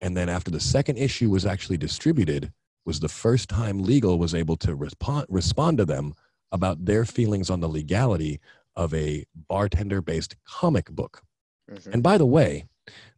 And 0.00 0.16
then 0.16 0.28
after 0.28 0.50
the 0.50 0.60
second 0.60 0.96
issue 0.96 1.28
was 1.28 1.44
actually 1.44 1.76
distributed, 1.76 2.52
was 2.86 3.00
the 3.00 3.08
first 3.08 3.48
time 3.48 3.82
legal 3.82 4.18
was 4.18 4.34
able 4.34 4.56
to 4.58 4.74
respond 4.74 5.26
respond 5.28 5.76
to 5.78 5.84
them 5.84 6.14
about 6.52 6.84
their 6.86 7.04
feelings 7.04 7.50
on 7.50 7.60
the 7.60 7.68
legality 7.68 8.40
of 8.76 8.94
a 8.94 9.26
bartender 9.48 10.00
based 10.00 10.36
comic 10.44 10.90
book. 10.92 11.22
Mhm. 11.70 11.92
And 11.94 12.02
by 12.02 12.16
the 12.16 12.24
way, 12.24 12.66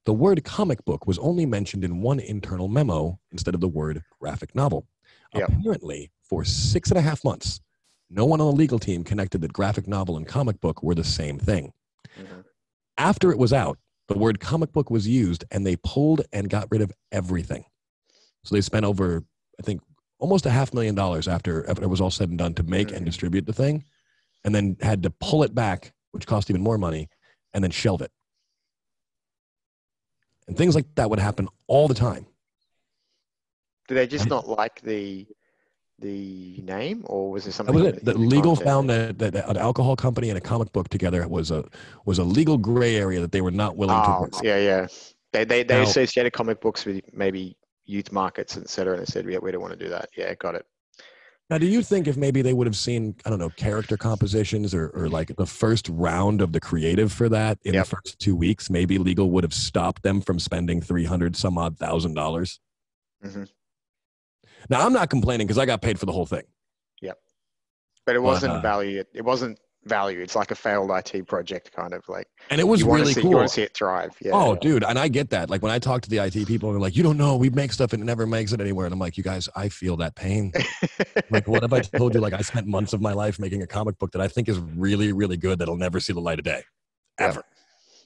the 0.06 0.12
word 0.12 0.42
comic 0.44 0.84
book 0.84 1.06
was 1.06 1.18
only 1.18 1.46
mentioned 1.46 1.84
in 1.84 2.00
one 2.00 2.20
internal 2.20 2.68
memo 2.68 3.18
instead 3.32 3.54
of 3.54 3.60
the 3.60 3.68
word 3.68 4.02
graphic 4.20 4.54
novel. 4.54 4.86
Yep. 5.34 5.48
Apparently, 5.48 6.10
for 6.22 6.44
six 6.44 6.90
and 6.90 6.98
a 6.98 7.02
half 7.02 7.22
months, 7.24 7.60
no 8.08 8.24
one 8.24 8.40
on 8.40 8.48
the 8.48 8.52
legal 8.56 8.78
team 8.78 9.04
connected 9.04 9.40
that 9.42 9.52
graphic 9.52 9.86
novel 9.86 10.16
and 10.16 10.26
comic 10.26 10.60
book 10.60 10.82
were 10.82 10.94
the 10.94 11.04
same 11.04 11.38
thing. 11.38 11.72
Mhm. 12.18 12.44
After 12.98 13.30
it 13.30 13.38
was 13.38 13.52
out, 13.52 13.78
the 14.08 14.18
word 14.18 14.40
comic 14.40 14.72
book 14.72 14.90
was 14.90 15.06
used 15.06 15.44
and 15.52 15.64
they 15.64 15.76
pulled 15.76 16.22
and 16.32 16.50
got 16.50 16.66
rid 16.70 16.80
of 16.80 16.92
everything. 17.12 17.64
So 18.44 18.54
they 18.54 18.60
spent 18.60 18.84
over, 18.84 19.22
I 19.58 19.62
think, 19.62 19.82
almost 20.18 20.46
a 20.46 20.50
half 20.50 20.74
million 20.74 20.94
dollars 20.94 21.28
after, 21.28 21.68
after 21.68 21.84
it 21.84 21.88
was 21.88 22.00
all 22.00 22.10
said 22.10 22.28
and 22.30 22.38
done 22.38 22.54
to 22.54 22.62
make 22.62 22.90
and 22.90 23.02
Mhm. 23.02 23.06
distribute 23.06 23.46
the 23.46 23.52
thing, 23.52 23.84
and 24.44 24.54
then 24.54 24.76
had 24.80 25.02
to 25.04 25.10
pull 25.10 25.42
it 25.44 25.54
back, 25.54 25.92
which 26.10 26.26
cost 26.26 26.50
even 26.50 26.62
more 26.62 26.78
money, 26.78 27.08
and 27.54 27.62
then 27.62 27.70
shelve 27.70 28.02
it. 28.02 28.10
And 30.48 30.56
things 30.56 30.74
like 30.74 30.86
that 30.96 31.08
would 31.10 31.18
happen 31.18 31.48
all 31.66 31.86
the 31.88 31.94
time. 31.94 32.26
Do 33.88 33.94
they 33.94 34.06
just 34.06 34.28
not 34.28 34.48
like 34.48 34.80
the 34.82 35.26
the 35.98 36.60
name, 36.62 37.02
or 37.06 37.30
was 37.30 37.44
there 37.44 37.50
That 37.50 37.54
something? 37.56 37.74
was 37.74 37.84
it. 37.84 38.04
The 38.04 38.14
legal 38.16 38.56
found 38.56 38.88
that, 38.88 39.18
that 39.18 39.34
an 39.34 39.58
alcohol 39.58 39.96
company 39.96 40.30
and 40.30 40.38
a 40.38 40.40
comic 40.40 40.72
book 40.72 40.88
together 40.88 41.26
was 41.28 41.50
a 41.50 41.64
was 42.06 42.18
a 42.18 42.24
legal 42.24 42.56
gray 42.56 42.96
area 42.96 43.20
that 43.20 43.32
they 43.32 43.42
were 43.42 43.50
not 43.50 43.76
willing 43.76 43.96
to 43.96 44.08
ah, 44.08 44.16
Oh, 44.18 44.22
work. 44.22 44.32
yeah, 44.42 44.56
yeah. 44.58 44.86
They 45.32 45.44
they 45.44 45.62
they 45.62 45.74
Now- 45.76 45.82
associated 45.82 46.32
comic 46.32 46.60
books 46.60 46.84
with 46.86 47.02
maybe 47.12 47.56
youth 47.84 48.12
markets, 48.12 48.56
et 48.56 48.68
cetera, 48.70 48.94
and 48.94 49.02
they 49.02 49.10
said, 49.10 49.26
yeah, 49.28 49.38
we 49.42 49.50
don't 49.50 49.60
want 49.60 49.76
to 49.78 49.84
do 49.84 49.90
that. 49.90 50.08
Yeah, 50.16 50.32
got 50.36 50.54
it. 50.54 50.64
Now, 51.50 51.58
do 51.58 51.66
you 51.66 51.82
think 51.82 52.06
if 52.06 52.16
maybe 52.16 52.42
they 52.42 52.52
would 52.52 52.68
have 52.68 52.76
seen, 52.76 53.16
I 53.26 53.30
don't 53.30 53.40
know, 53.40 53.50
character 53.50 53.96
compositions 53.96 54.72
or, 54.72 54.88
or 54.90 55.08
like 55.08 55.34
the 55.36 55.46
first 55.46 55.88
round 55.88 56.40
of 56.40 56.52
the 56.52 56.60
creative 56.60 57.12
for 57.12 57.28
that 57.28 57.58
in 57.64 57.74
Yep. 57.74 57.84
the 57.84 57.90
first 57.96 58.18
two 58.20 58.36
weeks, 58.36 58.70
maybe 58.70 58.98
legal 58.98 59.30
would 59.32 59.42
have 59.42 59.52
stopped 59.52 60.04
them 60.04 60.20
from 60.20 60.38
spending 60.38 60.80
300 60.80 61.34
some 61.34 61.58
odd 61.58 61.76
thousand 61.76 62.14
dollars? 62.14 62.60
Mhm. 63.24 63.50
Now, 64.68 64.86
I'm 64.86 64.92
not 64.92 65.10
complaining 65.10 65.46
because 65.48 65.58
I 65.58 65.66
got 65.66 65.82
paid 65.82 65.98
for 65.98 66.06
the 66.06 66.12
whole 66.12 66.26
thing. 66.26 66.44
Yep. 67.02 67.18
But 68.06 68.14
it 68.14 68.22
wasn't 68.22 68.52
uh, 68.52 68.60
value. 68.60 69.02
It 69.12 69.24
wasn't 69.24 69.58
value. 69.84 70.20
It's 70.20 70.36
like 70.36 70.50
a 70.50 70.54
failed 70.54 70.90
IT 70.90 71.26
project, 71.26 71.72
kind 71.72 71.94
of 71.94 72.08
like. 72.08 72.26
And 72.50 72.60
it 72.60 72.64
was 72.64 72.84
really 72.84 73.12
see, 73.12 73.22
cool. 73.22 73.30
You 73.30 73.36
want 73.38 73.48
to 73.48 73.54
see 73.54 73.62
it 73.62 73.74
thrive. 73.74 74.16
Yeah. 74.20 74.32
Oh, 74.34 74.54
dude, 74.56 74.84
and 74.84 74.98
I 74.98 75.08
get 75.08 75.30
that. 75.30 75.50
Like 75.50 75.62
when 75.62 75.72
I 75.72 75.78
talk 75.78 76.02
to 76.02 76.10
the 76.10 76.18
IT 76.18 76.46
people, 76.46 76.70
they're 76.70 76.80
like, 76.80 76.96
"You 76.96 77.02
don't 77.02 77.16
know, 77.16 77.36
we 77.36 77.50
make 77.50 77.72
stuff 77.72 77.92
and 77.92 78.02
it 78.02 78.06
never 78.06 78.26
makes 78.26 78.52
it 78.52 78.60
anywhere." 78.60 78.86
And 78.86 78.92
I'm 78.92 78.98
like, 78.98 79.16
"You 79.16 79.24
guys, 79.24 79.48
I 79.56 79.68
feel 79.68 79.96
that 79.98 80.14
pain. 80.14 80.52
like, 81.30 81.48
what 81.48 81.64
if 81.64 81.72
I 81.72 81.80
told 81.80 82.14
you, 82.14 82.20
like, 82.20 82.34
I 82.34 82.42
spent 82.42 82.66
months 82.66 82.92
of 82.92 83.00
my 83.00 83.12
life 83.12 83.38
making 83.38 83.62
a 83.62 83.66
comic 83.66 83.98
book 83.98 84.12
that 84.12 84.20
I 84.20 84.28
think 84.28 84.48
is 84.48 84.58
really, 84.58 85.12
really 85.12 85.36
good 85.36 85.58
that'll 85.58 85.76
never 85.76 86.00
see 86.00 86.12
the 86.12 86.20
light 86.20 86.38
of 86.38 86.44
day, 86.44 86.62
Yeah. 87.18 87.26
ever." 87.26 87.42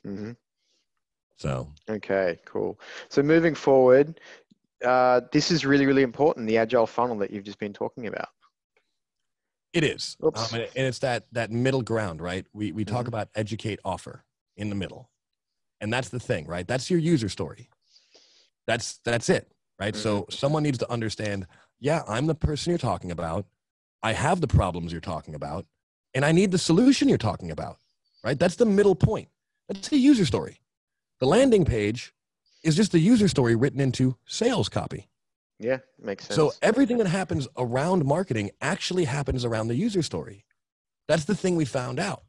hmm 0.04 0.32
So 1.36 1.72
Okay, 1.88 2.38
cool. 2.44 2.78
So 3.08 3.22
moving 3.22 3.54
forward, 3.54 4.20
uh, 4.84 5.22
this 5.32 5.50
is 5.50 5.64
really, 5.66 5.86
really 5.86 6.02
important. 6.02 6.46
The 6.46 6.58
agile 6.58 6.86
funnel 6.86 7.18
that 7.18 7.30
you've 7.30 7.44
just 7.44 7.58
been 7.58 7.72
talking 7.72 8.06
about. 8.06 8.28
It 9.74 9.82
is, 9.84 10.16
um, 10.22 10.32
and, 10.52 10.62
and 10.76 10.86
it's 10.86 11.00
that 11.00 11.26
that 11.32 11.50
middle 11.50 11.82
ground, 11.82 12.22
right? 12.22 12.46
We 12.52 12.70
we 12.72 12.84
talk 12.84 13.04
Mhm. 13.04 13.08
about 13.08 13.28
educate, 13.34 13.80
offer 13.84 14.24
in 14.56 14.68
the 14.70 14.76
middle, 14.76 15.10
and 15.80 15.92
that's 15.92 16.08
the 16.10 16.20
thing, 16.20 16.46
right? 16.46 16.66
That's 16.66 16.88
your 16.90 17.00
user 17.00 17.28
story. 17.28 17.68
That's 18.68 18.98
that's 19.04 19.28
it, 19.28 19.50
right? 19.80 19.96
So 19.96 20.26
someone 20.30 20.62
needs 20.62 20.78
to 20.78 20.90
understand. 20.90 21.46
Yeah, 21.80 22.02
I'm 22.08 22.26
the 22.26 22.36
person 22.36 22.70
you're 22.70 22.78
talking 22.78 23.10
about. 23.10 23.46
I 24.02 24.12
have 24.12 24.40
the 24.40 24.46
problems 24.46 24.92
you're 24.92 25.00
talking 25.00 25.34
about, 25.34 25.66
and 26.14 26.24
I 26.24 26.30
need 26.32 26.52
the 26.52 26.58
solution 26.58 27.08
you're 27.08 27.18
talking 27.18 27.50
about, 27.50 27.78
right? 28.22 28.38
That's 28.38 28.56
the 28.56 28.66
middle 28.66 28.94
point. 28.94 29.28
That's 29.68 29.88
the 29.88 29.98
user 29.98 30.24
story. 30.24 30.60
The 31.20 31.26
landing 31.26 31.64
page 31.64 32.14
is 32.62 32.76
just 32.76 32.92
the 32.92 33.00
user 33.00 33.28
story 33.28 33.56
written 33.56 33.80
into 33.80 34.16
sales 34.24 34.68
copy. 34.68 35.08
Yeah, 35.58 35.78
makes 35.98 36.26
sense. 36.26 36.38
So 36.38 36.52
everything 36.62 36.98
that 36.98 37.06
happens 37.06 37.48
around 37.56 38.04
marketing 38.04 38.50
actually 38.60 39.04
happens 39.04 39.44
around 39.44 39.68
the 39.68 39.76
user 39.76 40.02
story. 40.02 40.44
That's 41.08 41.24
the 41.24 41.34
thing 41.34 41.56
we 41.56 41.64
found 41.64 42.00
out. 42.00 42.24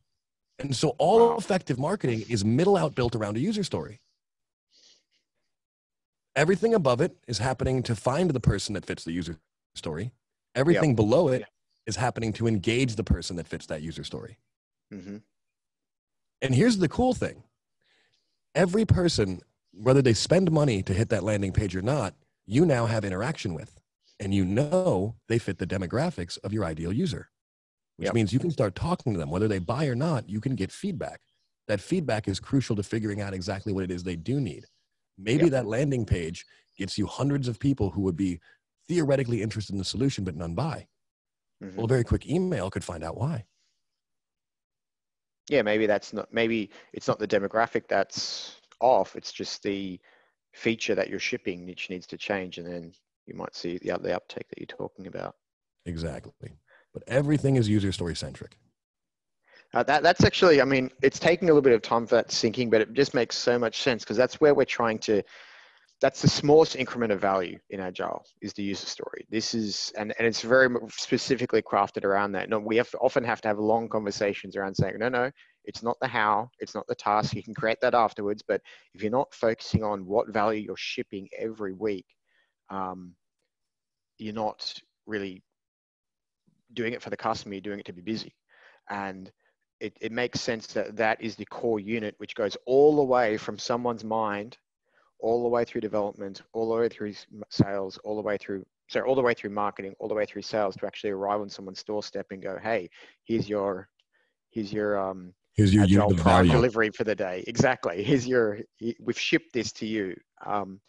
And 0.59 0.76
so 0.76 0.89
all 0.99 1.30
Wow. 1.30 1.38
effective 1.38 1.80
marketing 1.80 2.23
is 2.30 2.45
middle 2.45 2.78
out 2.78 2.95
built 2.95 3.15
around 3.15 3.38
a 3.38 3.39
user 3.39 3.63
story. 3.63 4.01
Everything 6.36 6.73
above 6.73 7.01
it 7.01 7.17
is 7.28 7.39
happening 7.39 7.84
to 7.84 7.95
find 7.95 8.30
the 8.32 8.39
person 8.39 8.73
that 8.73 8.86
fits 8.86 9.03
the 9.03 9.11
user 9.13 9.39
story. 9.76 10.11
Everything 10.55 10.95
below 10.95 11.30
it 11.30 11.45
is 11.86 11.95
happening 11.97 12.34
to 12.34 12.47
engage 12.47 12.95
the 12.95 13.03
person 13.03 13.36
that 13.38 13.47
fits 13.47 13.65
that 13.67 13.82
user 13.82 14.03
story. 14.03 14.38
hmm 14.91 15.17
And 16.41 16.55
here's 16.55 16.78
the 16.78 16.89
cool 16.89 17.13
thing 17.13 17.43
every 18.55 18.86
person 18.86 19.41
whether 19.73 20.01
they 20.01 20.13
spend 20.13 20.51
money 20.51 20.82
to 20.84 20.93
hit 20.93 21.09
that 21.09 21.23
landing 21.23 21.51
page 21.51 21.76
or 21.76 21.82
not, 21.82 22.15
you 22.45 22.65
now 22.65 22.85
have 22.85 23.05
interaction 23.05 23.53
with, 23.53 23.79
and 24.19 24.33
you 24.33 24.45
know 24.45 25.17
they 25.27 25.39
fit 25.39 25.57
the 25.57 25.67
demographics 25.67 26.37
of 26.43 26.53
your 26.53 26.65
ideal 26.65 26.93
user, 26.93 27.29
which 27.97 28.11
Yep. 28.11 28.13
means 28.13 28.33
you 28.33 28.39
can 28.39 28.51
start 28.51 28.75
talking 28.75 29.13
to 29.13 29.19
them. 29.19 29.31
Whether 29.31 29.47
they 29.47 29.59
buy 29.59 29.87
or 29.87 29.95
not, 29.95 30.29
you 30.29 30.41
can 30.41 30.55
get 30.55 30.71
feedback. 30.71 31.21
That 31.67 31.81
feedback 31.81 32.27
is 32.27 32.39
crucial 32.39 32.75
to 32.77 32.83
figuring 32.83 33.21
out 33.21 33.33
exactly 33.33 33.73
what 33.73 33.83
it 33.83 33.91
is 33.91 34.03
they 34.03 34.15
do 34.17 34.41
need. 34.41 34.65
Maybe 35.17 35.49
Yep. 35.49 35.51
that 35.51 35.65
landing 35.67 36.05
page 36.05 36.45
gets 36.77 36.97
you 36.97 37.07
hundreds 37.07 37.47
of 37.47 37.59
people 37.59 37.91
who 37.91 38.01
would 38.01 38.17
be 38.17 38.41
theoretically 38.87 39.41
interested 39.41 39.73
in 39.73 39.79
the 39.79 39.85
solution, 39.85 40.23
but 40.23 40.35
none 40.35 40.55
buy. 40.55 40.87
Mhm. 41.61 41.77
Well, 41.77 41.85
a 41.85 41.89
very 41.89 42.03
quick 42.03 42.27
email 42.27 42.69
could 42.71 42.83
find 42.85 43.03
out 43.03 43.17
why. 43.17 43.45
yeah, 45.49 45.61
maybe 45.61 45.85
that's 45.85 46.13
not, 46.13 46.33
maybe 46.33 46.71
it's 46.93 47.07
not 47.07 47.19
the 47.19 47.27
demographic 47.27 47.87
that's 47.87 48.59
off. 48.81 49.15
It's 49.15 49.31
just 49.31 49.63
the 49.63 49.99
feature 50.55 50.95
that 50.95 51.09
you're 51.09 51.19
shipping 51.19 51.65
which 51.65 51.89
needs 51.89 52.07
to 52.07 52.17
change. 52.17 52.57
And 52.57 52.67
then 52.67 52.93
you 53.25 53.35
might 53.35 53.55
see 53.55 53.77
the, 53.77 53.97
the 53.99 54.15
uptake 54.15 54.47
that 54.49 54.57
you're 54.57 54.65
talking 54.65 55.07
about. 55.07 55.35
Exactly. 55.85 56.57
But 56.93 57.03
everything 57.07 57.57
is 57.57 57.69
user 57.69 57.91
story 57.91 58.15
centric. 58.15 58.57
Uh, 59.73 59.83
that, 59.83 60.03
that's 60.03 60.23
actually, 60.23 60.61
I 60.61 60.65
mean, 60.65 60.89
it's 61.01 61.19
taking 61.19 61.49
a 61.49 61.51
little 61.51 61.61
bit 61.61 61.73
of 61.73 61.81
time 61.81 62.07
for 62.07 62.15
that 62.15 62.31
sinking, 62.31 62.69
but 62.69 62.81
it 62.81 62.93
just 62.93 63.13
makes 63.13 63.37
so 63.37 63.59
much 63.59 63.81
sense 63.81 64.03
because 64.03 64.15
that's 64.15 64.39
where 64.39 64.53
we're 64.53 64.63
trying 64.63 64.99
to, 64.99 65.21
that's 66.01 66.21
the 66.21 66.29
smallest 66.29 66.75
increment 66.75 67.11
of 67.11 67.19
value 67.19 67.57
in 67.69 67.79
Agile 67.81 68.23
is 68.41 68.53
the 68.53 68.63
user 68.63 68.85
story. 68.85 69.25
This 69.29 69.53
is, 69.53 69.91
and, 69.97 70.13
and 70.17 70.27
it's 70.27 70.41
very 70.41 70.69
specifically 70.89 71.61
crafted 71.61 72.05
around 72.05 72.31
that. 72.33 72.49
No, 72.49 72.59
we 72.59 72.77
have 72.77 72.89
to, 72.91 72.97
often 72.99 73.23
have 73.23 73.41
to 73.41 73.47
have 73.49 73.59
long 73.59 73.89
conversations 73.89 74.55
around 74.55 74.75
saying, 74.75 74.95
no, 74.99 75.09
no, 75.09 75.31
it's 75.66 75.84
not 75.84 75.97
the 75.99 76.07
how, 76.07 76.49
it's 76.59 76.76
not 76.76 76.88
the 76.88 76.95
task. 76.95 77.34
You 77.34 77.43
can 77.43 77.53
create 77.53 77.80
that 77.82 77.93
afterwards, 77.93 78.43
but 78.47 78.61
if 78.93 79.01
you're 79.01 79.11
not 79.11 79.34
focusing 79.34 79.84
on 79.84 80.05
what 80.05 80.30
value 80.30 80.61
you're 80.61 80.78
shipping 80.78 81.28
every 81.38 81.74
week, 81.74 82.05
um, 82.70 83.13
you're 84.18 84.34
not 84.34 84.74
really 85.05 85.43
doing 86.74 86.93
it 86.93 87.01
for 87.01 87.09
the 87.09 87.18
customer, 87.18 87.55
you're 87.55 87.61
doing 87.61 87.80
it 87.80 87.86
to 87.86 87.93
be 87.93 88.01
busy. 88.01 88.36
And 88.89 89.32
it, 89.80 89.97
it 90.01 90.11
makes 90.11 90.39
sense 90.41 90.68
that 90.68 90.95
that 90.95 91.22
is 91.22 91.36
the 91.36 91.45
core 91.45 91.80
unit, 91.80 92.16
which 92.18 92.36
goes 92.36 92.55
all 92.66 92.95
the 92.95 93.03
way 93.03 93.38
from 93.38 93.57
someone's 93.57 94.03
mind, 94.03 94.57
all 95.20 95.43
the 95.43 95.49
way 95.49 95.66
through 95.66 95.82
development, 95.82 96.41
all 96.53 96.70
the 96.70 96.76
way 96.76 96.89
through 96.89 97.13
sales, 97.49 97.97
all 98.03 98.16
the 98.16 98.22
way 98.22 98.38
through, 98.38 98.66
sorry, 98.89 99.07
all 99.07 99.16
the 99.16 99.22
way 99.22 99.34
through 99.34 99.49
marketing, 99.49 99.93
all 99.99 100.07
the 100.07 100.13
way 100.16 100.26
through 100.26 100.41
sales 100.41 100.76
to 100.76 100.86
actually 100.86 101.09
arrive 101.09 101.41
on 101.41 101.49
someone's 101.49 101.84
doorstep 101.84 102.28
and 102.32 102.43
go, 102.43 102.57
hey, 102.61 102.89
here's 103.24 103.49
your, 103.49 103.89
here's 104.51 104.72
your 104.72 104.97
um, 104.99 105.34
Here's 105.55 105.73
your 105.73 105.85
unit 105.85 106.11
of 106.11 106.19
value. 106.19 106.51
delivery 106.51 106.89
for 106.89 107.05
the 107.05 107.15
day. 107.15 107.43
Exactly. 107.47 108.03
Here's 108.03 108.27
your, 108.27 108.59
we've 108.99 109.19
shipped 109.19 109.53
this 109.53 109.71
to 109.73 109.85
you. 109.85 110.15
Um, 110.45 110.81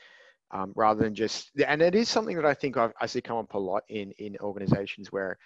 um, 0.52 0.72
rather 0.76 1.02
than 1.02 1.14
just, 1.14 1.50
and 1.66 1.82
it 1.82 1.94
is 1.94 2.08
something 2.08 2.36
that 2.36 2.46
I 2.46 2.54
think 2.54 2.76
I've, 2.76 2.92
I 3.00 3.06
see 3.06 3.20
come 3.20 3.36
up 3.36 3.54
a 3.54 3.58
lot 3.58 3.82
in, 3.88 4.12
in 4.18 4.36
organizations 4.40 5.10
where 5.10 5.36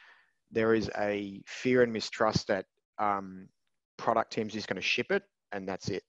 there 0.51 0.75
is 0.75 0.91
a 0.99 1.41
fear 1.47 1.83
and 1.83 1.93
mistrust 1.93 2.49
that 2.49 2.67
um, 2.99 3.49
product 3.97 4.33
teams 4.33 4.55
is 4.55 4.67
going 4.67 4.77
to 4.77 4.83
ship 4.83 5.07
it 5.11 5.23
and 5.53 5.67
that's 5.67 5.89
it. 5.89 6.03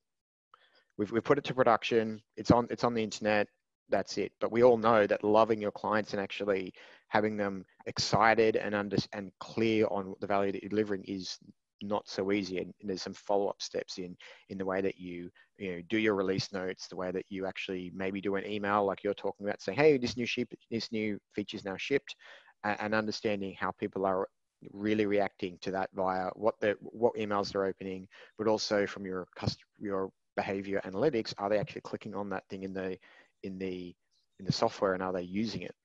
We've, 0.97 1.11
we've 1.11 1.23
put 1.23 1.37
it 1.37 1.45
to 1.45 1.53
production. 1.53 2.21
It's 2.35 2.51
on, 2.51 2.67
it's 2.69 2.83
on 2.83 2.93
the 2.93 3.03
internet. 3.03 3.47
That's 3.89 4.17
it. 4.17 4.31
But 4.39 4.51
we 4.51 4.63
all 4.63 4.77
know 4.77 5.07
that 5.07 5.23
loving 5.23 5.61
your 5.61 5.71
clients 5.71 6.13
and 6.13 6.21
actually 6.21 6.73
having 7.07 7.37
them 7.37 7.65
excited 7.85 8.55
and 8.55 8.75
under, 8.75 8.97
and 9.13 9.31
clear 9.39 9.85
on 9.87 10.15
the 10.21 10.27
value 10.27 10.51
that 10.51 10.63
you're 10.63 10.69
delivering 10.69 11.03
is 11.05 11.37
not 11.81 12.07
so 12.07 12.31
easy. 12.31 12.57
And, 12.57 12.73
and 12.81 12.89
there's 12.89 13.01
some 13.01 13.13
follow-up 13.13 13.61
steps 13.61 13.97
in 13.97 14.15
in 14.49 14.57
the 14.57 14.65
way 14.65 14.81
that 14.81 14.99
you 14.99 15.29
you 15.57 15.75
know 15.75 15.81
do 15.89 15.97
your 15.97 16.15
release 16.15 16.51
notes, 16.51 16.87
the 16.87 16.95
way 16.95 17.11
that 17.11 17.25
you 17.29 17.45
actually 17.45 17.91
maybe 17.93 18.21
do 18.21 18.35
an 18.35 18.45
email 18.45 18.85
like 18.85 19.03
you're 19.03 19.13
talking 19.13 19.45
about, 19.45 19.61
saying, 19.61 19.77
hey, 19.77 19.97
this 19.97 20.17
new 20.17 20.25
ship, 20.25 20.49
this 20.69 20.91
new 20.91 21.19
feature 21.33 21.57
is 21.57 21.65
now 21.65 21.77
shipped, 21.77 22.15
and, 22.63 22.77
and 22.79 22.95
understanding 22.95 23.55
how 23.59 23.71
people 23.71 24.05
are 24.05 24.27
really 24.71 25.07
reacting 25.07 25.57
to 25.61 25.71
that 25.71 25.89
via 25.93 26.29
what 26.35 26.55
the 26.59 26.75
what 26.81 27.15
emails 27.15 27.51
they're 27.51 27.65
opening, 27.65 28.07
but 28.37 28.47
also 28.47 28.85
from 28.85 29.05
your 29.05 29.27
cust- 29.35 29.63
your 29.79 30.11
behavior 30.35 30.81
analytics, 30.85 31.33
are 31.37 31.49
they 31.49 31.57
actually 31.57 31.81
clicking 31.81 32.15
on 32.15 32.29
that 32.29 32.43
thing 32.49 32.63
in 32.63 32.73
the 32.73 32.97
in 33.43 33.57
the 33.57 33.93
in 34.39 34.45
the 34.45 34.51
software 34.51 34.93
and 34.93 35.03
are 35.03 35.13
they 35.13 35.21
using 35.21 35.61
it? 35.61 35.75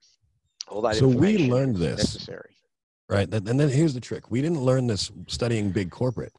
All 0.68 0.82
that 0.82 0.96
So 0.96 1.08
we 1.08 1.38
learned 1.38 1.76
this. 1.76 1.96
necessary. 1.96 2.56
Right. 3.08 3.32
And 3.32 3.60
then 3.60 3.68
here's 3.68 3.94
the 3.94 4.00
trick. 4.00 4.30
We 4.30 4.42
didn't 4.42 4.62
learn 4.62 4.88
this 4.88 5.12
studying 5.28 5.70
big 5.70 5.90
corporate. 5.90 6.32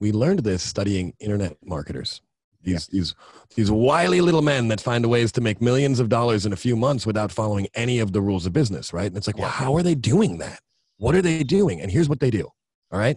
We 0.00 0.10
learned 0.12 0.40
this 0.40 0.62
studying 0.62 1.12
internet 1.20 1.56
marketers. 1.62 2.22
These 2.62 2.86
these 2.88 3.14
these 3.54 3.70
wily 3.70 4.20
little 4.20 4.42
men 4.42 4.68
that 4.68 4.80
find 4.80 5.04
ways 5.06 5.32
to 5.32 5.40
make 5.40 5.60
millions 5.60 6.00
of 6.00 6.08
dollars 6.08 6.46
in 6.46 6.52
a 6.52 6.56
few 6.56 6.76
months 6.76 7.06
without 7.06 7.30
following 7.30 7.68
any 7.74 7.98
of 7.98 8.12
the 8.12 8.20
rules 8.20 8.46
of 8.46 8.52
business, 8.52 8.92
right? 8.92 9.06
And 9.06 9.16
it's 9.16 9.26
like, 9.26 9.38
well, 9.38 9.48
how 9.50 9.76
are 9.76 9.82
they 9.82 9.94
doing 9.94 10.38
that? 10.38 10.60
What 10.96 11.14
are 11.14 11.22
they 11.22 11.44
doing? 11.44 11.80
And 11.80 11.90
here's 11.90 12.08
what 12.08 12.20
they 12.20 12.30
do. 12.30 12.48
All 12.90 12.98
right. 12.98 13.16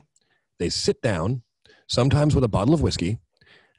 They 0.60 0.70
sit 0.70 1.02
down, 1.02 1.42
sometimes 1.88 2.36
with 2.36 2.44
a 2.44 2.48
bottle 2.48 2.74
of 2.74 2.82
whiskey. 2.82 3.18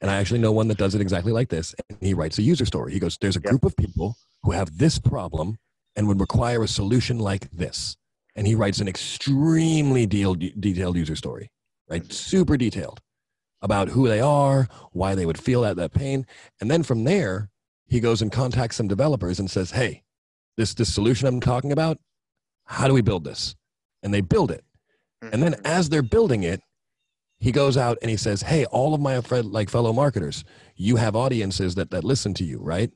And 0.00 0.10
I 0.10 0.16
actually 0.16 0.40
know 0.40 0.50
one 0.50 0.66
that 0.68 0.78
does 0.78 0.96
it 0.96 1.00
exactly 1.00 1.32
like 1.32 1.48
this. 1.48 1.74
And 1.88 1.98
he 2.00 2.12
writes 2.12 2.38
a 2.38 2.42
user 2.42 2.66
story. 2.66 2.92
He 2.92 2.98
goes, 2.98 3.16
There's 3.20 3.36
a 3.36 3.40
Yep. 3.40 3.50
group 3.50 3.64
of 3.64 3.76
people 3.76 4.16
who 4.42 4.50
have 4.50 4.78
this 4.78 4.98
problem 4.98 5.58
and 5.94 6.08
would 6.08 6.18
require 6.18 6.62
a 6.64 6.68
solution 6.68 7.18
like 7.20 7.48
this 7.52 7.96
and 8.34 8.46
he 8.46 8.54
writes 8.54 8.80
an 8.80 8.88
extremely 8.88 10.06
detailed 10.06 10.96
user 10.96 11.16
story, 11.16 11.50
right? 11.88 12.10
Super 12.12 12.56
detailed 12.56 13.00
about 13.60 13.88
who 13.88 14.08
they 14.08 14.20
are, 14.20 14.68
why 14.92 15.14
they 15.14 15.26
would 15.26 15.38
feel 15.38 15.62
that 15.62 15.76
that 15.76 15.92
pain, 15.92 16.26
and 16.60 16.70
then 16.70 16.82
from 16.82 17.04
there 17.04 17.48
he 17.86 18.00
goes 18.00 18.22
and 18.22 18.32
contacts 18.32 18.76
some 18.76 18.88
developers 18.88 19.38
and 19.38 19.50
says, 19.50 19.72
"Hey, 19.72 20.02
this 20.56 20.74
this 20.74 20.92
solution 20.92 21.28
I'm 21.28 21.40
talking 21.40 21.72
about, 21.72 21.98
how 22.64 22.88
do 22.88 22.94
we 22.94 23.02
build 23.02 23.24
this?" 23.24 23.54
And 24.02 24.12
they 24.12 24.20
build 24.20 24.50
it, 24.50 24.64
and 25.20 25.42
then 25.42 25.52
Mhm. 25.54 25.60
as 25.64 25.88
they're 25.90 26.02
building 26.02 26.42
it, 26.42 26.60
he 27.38 27.52
goes 27.52 27.76
out 27.76 27.98
and 28.02 28.10
he 28.10 28.16
says, 28.16 28.42
"Hey, 28.42 28.64
all 28.66 28.94
of 28.94 29.00
my 29.00 29.20
friend, 29.20 29.52
like 29.52 29.68
fellow 29.70 29.92
marketers, 29.92 30.42
you 30.74 30.96
have 30.96 31.14
audiences 31.14 31.74
that 31.76 31.90
that 31.90 32.02
listen 32.04 32.34
to 32.34 32.44
you, 32.44 32.58
right? 32.58 32.90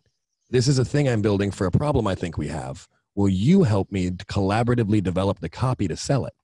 This 0.51 0.67
is 0.67 0.79
a 0.79 0.85
thing 0.85 1.09
I'm 1.09 1.23
building 1.23 1.51
for 1.51 1.67
a 1.67 1.71
problem 1.73 2.07
I 2.07 2.15
think 2.15 2.39
we 2.39 2.49
have. 2.49 2.89
Will 3.17 3.29
you 3.29 3.65
help 3.65 3.91
me 3.91 4.11
to 4.13 4.25
collaboratively 4.27 5.03
develop 5.03 5.41
the 5.41 5.49
copy 5.49 5.89
to 5.89 5.97
sell 5.97 6.25
it?" 6.27 6.35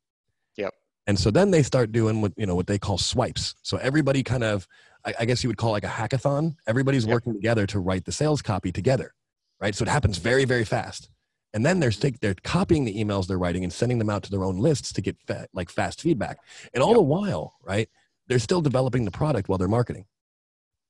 Yep. 0.57 0.75
And 1.07 1.18
so 1.18 1.31
then 1.31 1.53
they 1.53 1.62
start 1.62 1.93
doing 1.93 2.20
what 2.20 2.33
you 2.37 2.47
know 2.47 2.57
what 2.57 2.66
they 2.66 2.79
call 2.79 2.99
swipes. 2.99 3.55
So 3.62 3.77
everybody 3.77 4.23
kind 4.25 4.43
of, 4.43 4.66
I, 5.05 5.14
I 5.20 5.25
guess 5.25 5.45
you 5.45 5.49
would 5.51 5.57
call 5.59 5.70
like 5.70 5.85
a 5.85 5.89
hackathon. 5.89 6.57
Everybody's 6.66 7.05
Yep. 7.05 7.12
working 7.12 7.35
together 7.35 7.66
to 7.68 7.79
write 7.79 8.05
the 8.07 8.12
sales 8.12 8.43
copy 8.43 8.73
together, 8.73 9.14
right? 9.61 9.75
So 9.75 9.83
it 9.85 9.89
happens 9.89 10.18
very 10.18 10.45
very 10.45 10.64
fast. 10.64 11.09
And 11.55 11.66
then 11.66 11.81
they're 11.81 11.91
take, 11.91 12.20
they're 12.20 12.35
copying 12.45 12.87
the 12.87 12.95
emails 12.95 13.27
they're 13.27 13.39
writing 13.39 13.62
and 13.62 13.70
sending 13.70 13.99
them 13.99 14.09
out 14.09 14.23
to 14.23 14.31
their 14.31 14.43
own 14.43 14.57
lists 14.57 14.91
to 14.95 15.03
get 15.03 15.18
fa- 15.27 15.49
like 15.53 15.68
fast 15.68 16.01
feedback. 16.01 16.39
And 16.73 16.83
all 16.83 16.91
Yep. 16.93 16.97
the 16.97 17.03
while, 17.03 17.55
right, 17.62 17.91
they're 18.27 18.39
still 18.39 18.62
developing 18.62 19.05
the 19.05 19.11
product 19.11 19.51
while 19.51 19.59
they're 19.59 19.68
marketing. 19.68 20.07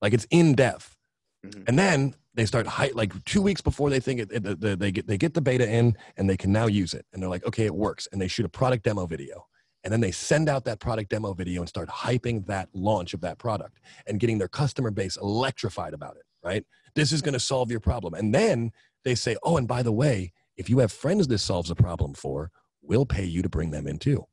Like 0.01 0.13
it's 0.13 0.27
in 0.31 0.55
depth. 0.55 0.97
Mhm. 1.45 1.65
And 1.67 1.77
then 1.77 2.15
they 2.35 2.47
start 2.47 2.67
hi- 2.67 2.93
like 2.95 3.13
two 3.25 3.43
weeks 3.43 3.61
before 3.61 3.91
they 3.91 4.01
think 4.01 4.21
it, 4.21 4.33
it, 4.33 4.61
the, 4.61 4.77
they 4.77 4.91
get 4.91 5.07
they 5.07 5.19
get 5.19 5.35
the 5.35 5.41
beta 5.41 5.69
in 5.69 5.97
and 6.17 6.29
they 6.29 6.37
can 6.37 6.53
now 6.53 6.67
use 6.67 6.95
it. 6.95 7.05
And 7.13 7.23
they're 7.23 7.31
like, 7.31 7.47
okay, 7.47 7.67
it 7.67 7.75
works. 7.75 8.09
And 8.11 8.21
they 8.21 8.29
shoot 8.29 8.47
a 8.47 8.49
product 8.49 8.85
demo 8.85 9.07
video. 9.07 9.47
And 9.85 9.93
then 9.93 10.01
they 10.01 10.13
send 10.13 10.49
out 10.49 10.65
that 10.65 10.79
product 10.79 11.11
demo 11.11 11.35
video 11.35 11.61
and 11.61 11.69
start 11.69 11.89
hyping 11.89 12.47
that 12.47 12.69
launch 12.73 13.15
of 13.15 13.21
that 13.23 13.39
product 13.39 13.81
and 14.07 14.21
getting 14.21 14.39
their 14.39 14.49
customer 14.49 14.91
base 14.91 15.17
electrified 15.17 15.93
about 15.93 16.17
it, 16.17 16.23
right? 16.45 16.65
This 16.95 17.11
is 17.11 17.21
going 17.21 17.35
to 17.35 17.41
solve 17.41 17.71
your 17.71 17.81
problem. 17.81 18.15
And 18.15 18.33
then 18.33 18.71
they 19.05 19.17
say, 19.17 19.37
oh, 19.43 19.57
and 19.57 19.67
by 19.67 19.83
the 19.83 19.93
way, 19.93 20.33
if 20.57 20.71
you 20.71 20.79
have 20.79 20.93
friends 20.93 21.27
this 21.27 21.43
solves 21.43 21.71
a 21.71 21.75
problem 21.75 22.15
for, 22.15 22.51
we'll 22.81 23.07
pay 23.07 23.25
you 23.25 23.43
to 23.43 23.49
bring 23.49 23.71
them 23.73 23.89
in 23.89 23.99
too. 23.99 24.25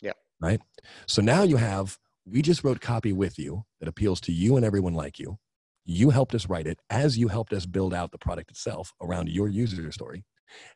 Yeah. 0.00 0.12
Right. 0.40 0.60
So 1.06 1.20
now 1.20 1.42
you 1.42 1.56
have, 1.56 1.98
we 2.24 2.40
just 2.40 2.62
wrote 2.62 2.80
copy 2.80 3.12
with 3.12 3.38
you 3.40 3.64
that 3.80 3.88
appeals 3.88 4.20
to 4.22 4.32
you 4.32 4.56
and 4.56 4.64
everyone 4.64 4.94
like 4.94 5.18
you. 5.18 5.38
You 5.84 6.10
helped 6.10 6.34
us 6.34 6.48
write 6.48 6.66
it 6.66 6.78
as 6.90 7.18
you 7.18 7.28
helped 7.28 7.52
us 7.52 7.66
build 7.66 7.92
out 7.92 8.12
the 8.12 8.18
product 8.18 8.50
itself 8.50 8.92
around 9.00 9.28
your 9.28 9.48
user 9.48 9.90
story. 9.92 10.24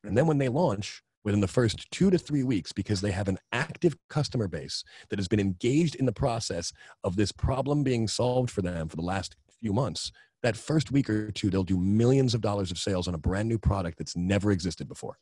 And 0.03 0.17
then 0.17 0.27
when 0.27 0.39
they 0.39 0.49
launch, 0.49 1.03
within 1.25 1.41
the 1.41 1.49
first 1.49 1.91
two 1.91 2.09
to 2.09 2.19
three 2.19 2.45
weeks, 2.45 2.73
because 2.73 3.01
they 3.01 3.11
have 3.11 3.27
an 3.27 3.39
active 3.51 3.97
customer 4.09 4.47
base 4.47 4.85
that 5.11 5.19
has 5.19 5.27
been 5.27 5.41
engaged 5.41 5.97
in 5.97 6.07
the 6.07 6.13
process 6.13 6.73
of 7.03 7.17
this 7.17 7.33
problem 7.33 7.83
being 7.83 8.07
solved 8.07 8.49
for 8.51 8.63
them 8.63 8.89
for 8.89 8.95
the 8.95 9.03
last 9.03 9.35
few 9.61 9.73
months, 9.73 10.13
that 10.45 10.57
first 10.57 10.93
week 10.93 11.11
or 11.11 11.33
two, 11.33 11.51
they'll 11.51 11.65
do 11.65 11.79
millions 11.79 12.33
of 12.33 12.41
dollars 12.41 12.71
of 12.71 12.79
sales 12.79 13.09
on 13.09 13.15
a 13.15 13.19
brand 13.19 13.49
new 13.49 13.59
product 13.59 13.99
that's 13.99 14.17
never 14.17 14.53
existed 14.53 14.87
before. 14.87 15.19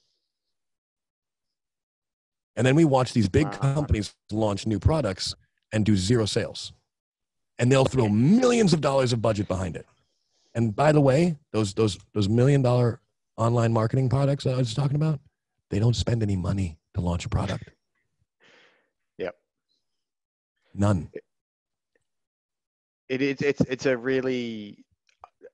And 2.57 2.67
then 2.67 2.75
we 2.75 2.85
watch 2.85 3.15
these 3.15 3.29
big 3.29 3.51
companies 3.51 4.15
launch 4.31 4.67
new 4.67 4.79
products 4.79 5.35
and 5.73 5.87
do 5.87 5.97
zero 5.97 6.27
sales. 6.27 6.75
And 7.59 7.71
they'll 7.71 7.85
throw 7.85 8.09
millions 8.09 8.73
of 8.73 8.81
dollars 8.81 9.13
of 9.13 9.23
budget 9.23 9.47
behind 9.49 9.77
it. 9.77 9.87
And 10.55 10.75
by 10.75 10.93
the 10.93 11.01
way, 11.01 11.37
those 11.53 11.75
those 11.75 11.99
those 12.13 12.29
million 12.29 12.63
dollar 12.63 13.01
online 13.37 13.73
marketing 13.73 14.09
products 14.09 14.45
that 14.45 14.55
I 14.55 14.59
was 14.59 14.75
talking 14.75 14.97
about, 14.97 15.21
they 15.71 15.79
don't 15.79 15.97
spend 15.97 16.23
any 16.23 16.37
money 16.37 16.79
to 16.95 17.01
launch 17.01 17.27
a 17.27 17.29
product. 17.29 17.71
Yep. 19.17 19.37
None. 20.75 21.09
it 23.09 23.23
is 23.23 23.41
it's 23.41 23.61
it's 23.61 23.87
a 23.87 23.97
really 23.97 24.85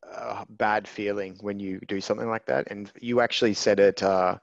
a 0.03 0.47
bad 0.51 0.89
feeling 0.89 1.37
when 1.41 1.61
you 1.61 1.81
do 1.89 2.01
something 2.01 2.29
like 2.29 2.47
that. 2.47 2.67
And 2.71 2.91
you 3.01 3.21
actually 3.21 3.55
said 3.55 3.79
it 3.79 4.03
uh, 4.03 4.37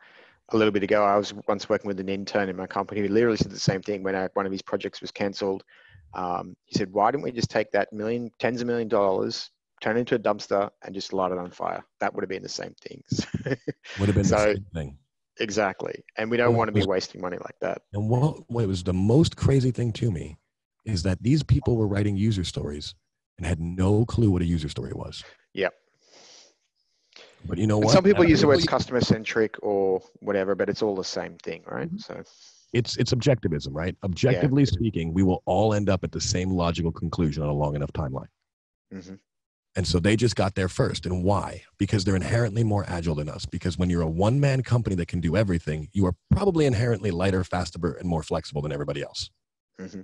a 0.50 0.58
little 0.58 0.72
bit 0.72 0.84
ago. 0.84 1.04
I 1.04 1.18
was 1.18 1.34
once 1.48 1.68
working 1.70 1.88
with 1.88 2.00
an 2.00 2.10
intern 2.10 2.50
in 2.50 2.56
my 2.56 2.68
company 2.68 3.02
who 3.02 3.08
literally 3.08 3.38
said 3.38 3.52
the 3.52 3.60
same 3.60 3.82
thing 3.82 4.04
when 4.04 4.16
I, 4.16 4.30
one 4.34 4.46
of 4.46 4.52
his 4.52 4.62
projects 4.62 5.02
was 5.02 5.12
cancelled. 5.12 5.64
Um, 6.14 6.56
he 6.66 6.78
said, 6.78 6.92
"Why 6.92 7.12
didn't 7.12 7.24
we 7.24 7.32
just 7.32 7.50
take 7.52 7.72
that 7.72 7.92
million, 7.94 8.32
tens 8.40 8.62
of 8.62 8.68
million 8.68 8.88
dollars, 8.88 9.50
turn 9.82 9.98
it 9.98 10.02
into 10.02 10.16
a 10.16 10.20
dumpster, 10.20 10.70
and 10.84 10.94
just 10.96 11.14
light 11.14 11.32
it 11.32 11.38
on 11.38 11.52
fire? 11.52 11.84
That 12.00 12.14
would 12.14 12.24
have 12.24 12.30
been 12.30 12.44
the 12.44 12.50
same 12.50 12.74
things." 12.82 13.26
Would 14.00 14.08
have 14.08 14.16
been 14.16 14.24
So- 14.36 14.36
the 14.38 14.54
same 14.56 14.66
thing. 14.74 14.98
exactly, 15.40 16.04
and 16.18 16.32
we 16.32 16.38
don't 16.38 16.50
Well, 16.50 16.60
want 16.60 16.68
to 16.70 16.72
be 16.74 16.86
wasting 16.86 17.22
money 17.22 17.38
like 17.38 17.60
that. 17.62 17.82
And 17.94 18.10
what, 18.10 18.50
what 18.50 18.68
was 18.68 18.84
the 18.84 18.94
most 18.94 19.36
crazy 19.38 19.72
thing 19.72 19.92
to 19.94 20.10
me 20.12 20.38
is 20.86 21.04
that 21.04 21.22
these 21.22 21.44
people 21.44 21.76
were 21.76 21.88
writing 21.88 22.16
user 22.16 22.44
stories 22.44 22.96
and 23.38 23.46
had 23.46 23.60
no 23.60 24.06
clue 24.06 24.32
what 24.32 24.42
a 24.42 24.46
user 24.46 24.70
story 24.70 24.94
was. 24.96 25.24
Yep. 25.54 25.74
But 27.46 27.58
you 27.60 27.68
know 27.68 27.82
And 27.82 27.92
some 27.92 28.04
people 28.04 28.24
use 28.26 28.42
the 28.42 28.48
words 28.48 28.66
customer 28.66 29.00
centric 29.02 29.56
or 29.62 30.02
whatever, 30.22 30.56
but 30.56 30.70
it's 30.70 30.82
all 30.82 30.96
the 30.96 31.04
same 31.04 31.38
thing, 31.44 31.64
right? 31.68 31.90
Mhm. 31.94 32.02
So 32.02 32.24
it's 32.78 32.98
it's 32.98 33.14
objectivism, 33.14 33.70
right? 33.74 33.96
Objectively 34.04 34.66
speaking, 34.66 35.14
we 35.14 35.24
will 35.24 35.42
all 35.46 35.74
end 35.74 35.90
up 35.90 36.04
at 36.04 36.12
the 36.12 36.22
same 36.22 36.50
logical 36.52 36.92
conclusion 36.92 37.44
on 37.44 37.50
a 37.50 37.54
long 37.54 37.76
enough 37.76 37.92
timeline. 37.94 38.28
mhm. 38.94 39.20
And 39.76 39.86
so 39.86 40.00
they 40.00 40.16
just 40.16 40.36
got 40.36 40.56
there 40.56 40.70
first. 40.70 41.06
And 41.06 41.24
why? 41.24 41.64
Because 41.78 42.04
they're 42.04 42.16
inherently 42.16 42.64
more 42.64 42.84
agile 42.88 43.14
than 43.14 43.30
us. 43.30 43.46
Because 43.46 43.78
when 43.78 43.92
you're 43.92 44.02
a 44.02 44.10
one 44.10 44.40
man 44.40 44.64
company 44.64 44.96
that 44.96 45.08
can 45.08 45.20
do 45.22 45.36
everything, 45.38 45.88
you 45.94 46.08
are 46.08 46.16
probably 46.32 46.66
inherently 46.66 47.12
lighter, 47.12 47.44
faster, 47.44 47.92
and 48.00 48.10
more 48.10 48.24
flexible 48.24 48.64
than 48.64 48.72
everybody 48.72 49.04
else. 49.04 49.30
hmm 49.80 50.02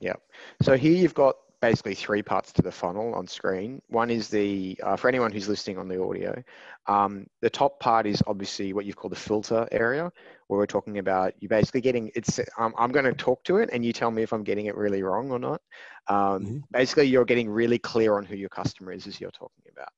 Yeah. 0.00 0.14
So 0.62 0.76
here 0.76 0.96
you've 0.96 1.14
got 1.14 1.34
basically 1.62 1.94
three 1.94 2.22
parts 2.22 2.52
to 2.52 2.62
the 2.62 2.72
funnel 2.72 3.14
on 3.14 3.26
screen. 3.26 3.80
One 3.88 4.10
is 4.10 4.28
the, 4.28 4.78
uh, 4.82 4.96
for 4.96 5.08
anyone 5.08 5.32
who's 5.32 5.48
listening 5.48 5.78
on 5.78 5.88
the 5.88 6.02
audio, 6.02 6.42
um, 6.88 7.26
the 7.40 7.50
top 7.50 7.80
part 7.80 8.06
is 8.06 8.22
obviously 8.26 8.74
what 8.74 8.84
you've 8.84 8.96
called 8.96 9.12
the 9.12 9.16
filter 9.16 9.66
area, 9.72 10.12
where 10.48 10.58
we're 10.58 10.66
talking 10.66 10.98
about 10.98 11.32
you 11.40 11.48
basically 11.48 11.80
getting, 11.80 12.10
it's, 12.14 12.40
um, 12.58 12.74
I'm 12.76 12.92
going 12.92 13.06
to 13.06 13.14
talk 13.14 13.44
to 13.44 13.58
it 13.58 13.70
and 13.72 13.84
you 13.84 13.92
tell 13.92 14.10
me 14.10 14.22
if 14.22 14.32
I'm 14.32 14.44
getting 14.44 14.66
it 14.66 14.76
really 14.76 15.02
wrong 15.02 15.30
or 15.30 15.38
not. 15.38 15.62
Um, 16.08 16.42
Mhm. 16.42 16.62
Basically, 16.72 17.06
you're 17.06 17.24
getting 17.24 17.48
really 17.48 17.78
clear 17.78 18.16
on 18.18 18.26
who 18.26 18.36
your 18.36 18.50
customer 18.50 18.92
is 18.92 19.06
as 19.06 19.20
you're 19.20 19.30
talking 19.30 19.64
about. 19.70 19.92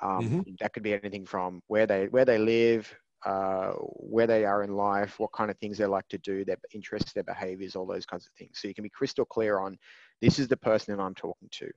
Um, 0.00 0.24
Mm-hmm. 0.24 0.54
That 0.60 0.72
could 0.72 0.84
be 0.84 0.94
anything 0.94 1.26
from 1.26 1.62
where 1.66 1.86
they, 1.86 2.06
where 2.08 2.24
they 2.24 2.38
live, 2.38 2.94
uh, 3.26 3.72
where 3.96 4.28
they 4.28 4.44
are 4.44 4.62
in 4.62 4.76
life, 4.76 5.18
what 5.18 5.32
kind 5.32 5.50
of 5.50 5.58
things 5.58 5.78
they 5.78 5.86
like 5.86 6.08
to 6.08 6.18
do, 6.18 6.44
their 6.44 6.58
interests, 6.72 7.12
their 7.12 7.24
behaviors, 7.24 7.74
all 7.74 7.86
those 7.86 8.06
kinds 8.06 8.26
of 8.26 8.32
things. 8.38 8.58
So 8.60 8.68
you 8.68 8.74
can 8.74 8.84
be 8.84 8.90
crystal 8.90 9.24
clear 9.24 9.58
on 9.58 9.76
this 10.20 10.38
is 10.38 10.48
the 10.48 10.56
person 10.56 10.96
that 10.96 11.02
I'm 11.02 11.14
talking 11.14 11.48
to. 11.52 11.70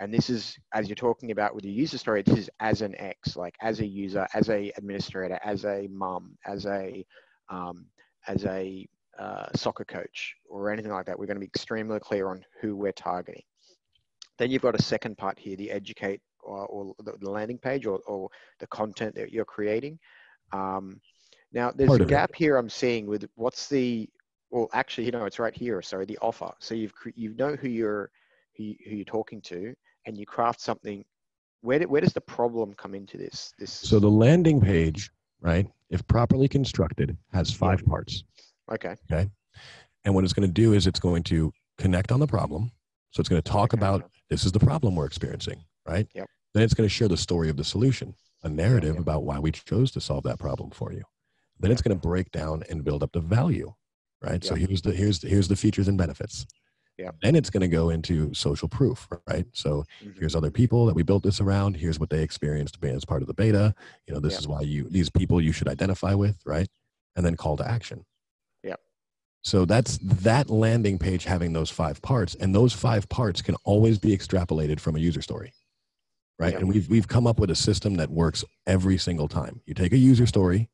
And 0.00 0.14
this 0.14 0.30
is, 0.30 0.56
as 0.72 0.88
you're 0.88 0.94
talking 0.94 1.32
about 1.32 1.54
with 1.54 1.64
your 1.64 1.74
user 1.74 1.98
story, 1.98 2.22
this 2.22 2.38
is 2.38 2.50
as 2.60 2.82
an 2.82 2.94
X, 2.98 3.36
like 3.36 3.56
as 3.60 3.80
a 3.80 3.86
user, 3.86 4.26
as 4.32 4.48
a 4.48 4.72
administrator, 4.76 5.40
as 5.44 5.64
a 5.64 5.88
mum, 5.90 6.36
as 6.46 6.66
a, 6.66 7.04
um, 7.48 7.86
as 8.28 8.44
a 8.44 8.86
uh, 9.18 9.46
soccer 9.56 9.84
coach 9.84 10.36
or 10.48 10.70
anything 10.70 10.92
like 10.92 11.06
that. 11.06 11.18
We're 11.18 11.26
going 11.26 11.36
to 11.36 11.40
be 11.40 11.46
extremely 11.46 11.98
clear 11.98 12.28
on 12.28 12.44
who 12.60 12.76
we're 12.76 12.92
targeting. 12.92 13.42
Then 14.38 14.52
you've 14.52 14.62
got 14.62 14.78
a 14.78 14.82
second 14.82 15.18
part 15.18 15.36
here, 15.36 15.56
the 15.56 15.70
educate 15.70 16.20
or, 16.42 16.66
or 16.66 16.94
the 17.02 17.30
landing 17.30 17.58
page 17.58 17.84
or, 17.84 17.98
or 18.06 18.28
the 18.60 18.68
content 18.68 19.16
that 19.16 19.32
you're 19.32 19.44
creating. 19.44 19.98
Um, 20.52 21.00
now, 21.52 21.72
there's 21.74 21.88
Part 21.88 22.02
a 22.02 22.04
gap 22.04 22.34
here 22.34 22.56
I'm 22.56 22.68
seeing 22.68 23.06
with 23.06 23.28
what's 23.34 23.68
the, 23.68 24.08
well, 24.50 24.68
actually, 24.72 25.04
you 25.06 25.12
know, 25.12 25.24
it's 25.24 25.38
right 25.38 25.54
here. 25.54 25.80
Sorry, 25.82 26.04
the 26.04 26.18
offer. 26.18 26.50
So 26.58 26.74
you've 26.74 26.92
you 27.14 27.34
know 27.34 27.56
who 27.56 27.68
you're 27.68 28.10
who, 28.56 28.64
you, 28.64 28.76
who 28.88 28.96
you're 28.96 29.04
talking 29.04 29.40
to, 29.42 29.74
and 30.06 30.16
you 30.16 30.26
craft 30.26 30.60
something. 30.60 31.04
Where, 31.62 31.80
do, 31.80 31.88
where 31.88 32.00
does 32.00 32.12
the 32.12 32.20
problem 32.20 32.72
come 32.74 32.94
into 32.94 33.16
this? 33.18 33.52
This 33.58 33.72
So 33.72 33.98
the 33.98 34.08
landing 34.08 34.60
page, 34.60 35.10
right, 35.40 35.66
if 35.90 36.06
properly 36.06 36.48
constructed, 36.48 37.16
has 37.32 37.52
five 37.52 37.84
parts. 37.84 38.24
Okay. 38.72 38.94
Okay, 39.10 39.28
And 40.04 40.14
what 40.14 40.24
it's 40.24 40.32
going 40.32 40.48
to 40.48 40.52
do 40.52 40.72
is 40.74 40.86
it's 40.86 41.00
going 41.00 41.22
to 41.24 41.52
connect 41.78 42.12
on 42.12 42.20
the 42.20 42.26
problem. 42.26 42.70
So 43.10 43.20
it's 43.20 43.28
going 43.28 43.42
to 43.42 43.50
talk 43.50 43.74
Okay. 43.74 43.80
about 43.80 44.10
this 44.28 44.44
is 44.44 44.52
the 44.52 44.60
problem 44.60 44.94
we're 44.94 45.06
experiencing, 45.06 45.64
right? 45.86 46.06
Yep. 46.14 46.28
Then 46.54 46.62
it's 46.62 46.74
going 46.74 46.88
to 46.88 46.94
share 46.94 47.08
the 47.08 47.16
story 47.16 47.48
of 47.48 47.56
the 47.56 47.64
solution, 47.64 48.14
a 48.44 48.48
narrative 48.48 48.94
Yep. 48.94 49.02
about 49.02 49.24
why 49.24 49.38
we 49.38 49.50
chose 49.50 49.90
to 49.92 50.00
solve 50.00 50.22
that 50.24 50.38
problem 50.38 50.70
for 50.70 50.92
you. 50.92 51.02
Then 51.58 51.70
it's 51.72 51.82
going 51.82 51.96
to 51.98 52.00
break 52.08 52.30
down 52.30 52.62
and 52.70 52.84
build 52.84 53.02
up 53.02 53.12
the 53.12 53.20
value, 53.20 53.72
right? 54.22 54.42
So 54.44 54.54
here's 54.54 54.82
the 54.82 54.92
here's 54.92 55.20
the, 55.20 55.28
here's 55.28 55.48
the 55.48 55.56
features 55.56 55.88
and 55.88 55.96
benefits. 55.98 56.46
Yeah. 56.98 57.10
Then 57.22 57.36
it's 57.36 57.48
going 57.50 57.60
to 57.60 57.68
go 57.68 57.90
into 57.90 58.34
social 58.34 58.68
proof, 58.68 59.06
right? 59.28 59.46
So 59.52 59.84
Mhm. 60.04 60.18
here's 60.18 60.34
other 60.34 60.50
people 60.50 60.86
that 60.86 60.94
we 60.96 61.04
built 61.04 61.22
this 61.22 61.40
around. 61.40 61.76
Here's 61.76 62.00
what 62.00 62.10
they 62.10 62.22
experienced 62.24 62.76
as 62.82 63.04
part 63.04 63.22
of 63.22 63.28
the 63.28 63.34
beta. 63.34 63.72
You 64.08 64.14
know, 64.14 64.20
this 64.20 64.32
Yep. 64.32 64.40
is 64.40 64.48
why 64.48 64.60
you 64.62 64.88
these 64.90 65.08
people 65.08 65.40
you 65.40 65.52
should 65.52 65.68
identify 65.68 66.14
with, 66.14 66.38
right? 66.44 66.68
And 67.14 67.24
then 67.24 67.36
call 67.36 67.56
to 67.58 67.68
action. 67.68 68.04
Yep. 68.64 68.80
So 69.44 69.64
that's 69.64 69.98
that 70.02 70.50
landing 70.50 70.98
page 70.98 71.24
having 71.24 71.52
those 71.52 71.70
five 71.70 72.02
parts, 72.02 72.34
and 72.34 72.52
those 72.52 72.72
five 72.72 73.08
parts 73.08 73.42
can 73.42 73.54
always 73.64 73.98
be 74.00 74.16
extrapolated 74.16 74.80
from 74.80 74.96
a 74.96 74.98
user 74.98 75.22
story, 75.22 75.52
right? 76.40 76.52
Yep. 76.54 76.60
And 76.62 76.68
we've 76.68 76.88
we've 76.88 77.06
come 77.08 77.28
up 77.28 77.38
with 77.38 77.50
a 77.50 77.54
system 77.54 77.94
that 77.94 78.10
works 78.10 78.44
every 78.66 78.98
single 78.98 79.28
time. 79.28 79.60
You 79.66 79.74
take 79.74 79.92
a 79.92 79.96
user 79.96 80.26
story, 80.26 80.68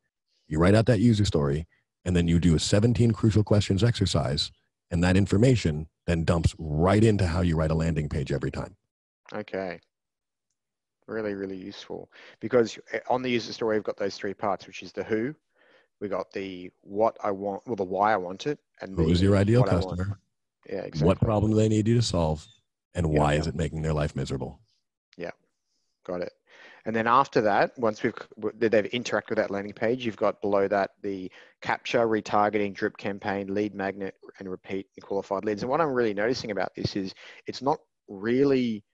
you 0.49 0.59
write 0.59 0.75
out 0.75 0.87
that 0.87 1.01
user 1.01 1.27
story, 1.27 1.67
and 2.05 2.15
then 2.15 2.29
you 2.29 2.39
do 2.39 2.55
a 2.55 2.59
17 2.59 3.13
crucial 3.13 3.45
questions 3.45 3.83
exercise, 3.83 4.51
and 4.91 5.03
that 5.03 5.17
information 5.17 5.89
then 6.07 6.25
dumps 6.25 6.55
right 6.59 7.03
into 7.03 7.27
how 7.27 7.41
you 7.41 7.57
write 7.57 7.71
a 7.71 7.75
landing 7.75 8.09
page 8.09 8.31
every 8.31 8.51
time. 8.51 8.77
Okay. 9.33 9.81
Really, 11.07 11.35
really 11.35 11.57
useful 11.57 12.11
because 12.41 12.79
uh, 12.95 12.99
on 13.11 13.23
the 13.23 13.31
user 13.31 13.53
story, 13.53 13.77
we've 13.77 13.85
got 13.85 13.97
those 13.99 14.17
three 14.17 14.35
parts, 14.35 14.67
which 14.67 14.83
is 14.83 14.93
the 14.93 15.05
who, 15.05 15.35
we 16.01 16.09
got 16.09 16.31
the 16.33 16.71
what 16.83 17.17
I 17.23 17.31
want, 17.31 17.63
well, 17.67 17.77
the 17.77 17.85
why 17.85 18.13
I 18.13 18.17
want 18.17 18.47
it, 18.47 18.59
and 18.81 18.97
who 18.97 19.11
is 19.11 19.21
your 19.21 19.37
ideal 19.37 19.61
what 19.61 19.71
I 19.71 19.75
want. 19.75 19.99
customer? 19.99 20.19
Yeah, 20.69 20.81
exactly. 20.81 21.07
What 21.07 21.21
problem 21.21 21.53
do 21.53 21.57
they 21.59 21.69
need 21.69 21.87
you 21.87 21.95
to 21.95 22.03
solve? 22.03 22.47
And 22.95 23.13
Yeah, 23.13 23.21
why 23.21 23.35
yeah. 23.35 23.41
is 23.41 23.47
it 23.47 23.55
making 23.55 23.83
their 23.83 23.93
life 23.93 24.17
miserable? 24.17 24.61
Yeah, 25.17 25.33
got 26.05 26.23
it. 26.23 26.33
And 26.87 26.95
then 26.95 27.07
after 27.07 27.41
that, 27.41 27.73
once 27.79 28.03
we've 28.03 28.15
they've 28.59 28.71
interacted 28.71 29.31
with 29.31 29.39
that 29.39 29.51
landing 29.51 29.73
page, 29.73 30.05
you've 30.05 30.17
got 30.17 30.43
below 30.43 30.69
that 30.69 30.91
the 31.03 31.31
capture, 31.63 32.07
retargeting, 32.07 32.75
drip 32.75 32.97
campaign, 32.99 33.55
lead 33.55 33.75
magnet, 33.75 34.15
and 34.39 34.51
repeat 34.51 34.87
and 34.97 35.05
qualified 35.05 35.45
leads. 35.45 35.63
And 35.63 35.71
what 35.71 35.81
I'm 35.81 35.93
really 35.93 36.13
noticing 36.13 36.51
about 36.51 36.75
this 36.77 36.95
is 36.95 37.15
it's 37.47 37.63
not 37.63 37.79
really 38.09 38.85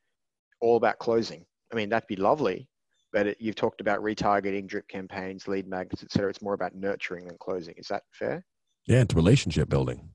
all 0.61 0.77
about 0.77 0.99
closing. 0.99 1.45
I 1.73 1.77
mean, 1.77 1.89
that'd 1.89 2.07
be 2.07 2.17
lovely, 2.17 2.69
but 3.13 3.27
it, 3.27 3.37
you've 3.41 3.57
talked 3.57 3.81
about 3.81 4.01
retargeting, 4.01 4.69
drip 4.69 4.87
campaigns, 4.87 5.49
lead 5.49 5.67
magnets, 5.67 6.05
et 6.05 6.13
cetera. 6.13 6.31
It's 6.31 6.43
more 6.43 6.55
about 6.55 6.77
nurturing 6.77 7.27
than 7.27 7.39
closing. 7.41 7.75
Is 7.77 7.89
that 7.89 8.03
fair? 8.13 8.45
Yeah, 8.87 9.01
it's 9.01 9.15
relationship 9.15 9.69
building. 9.69 10.11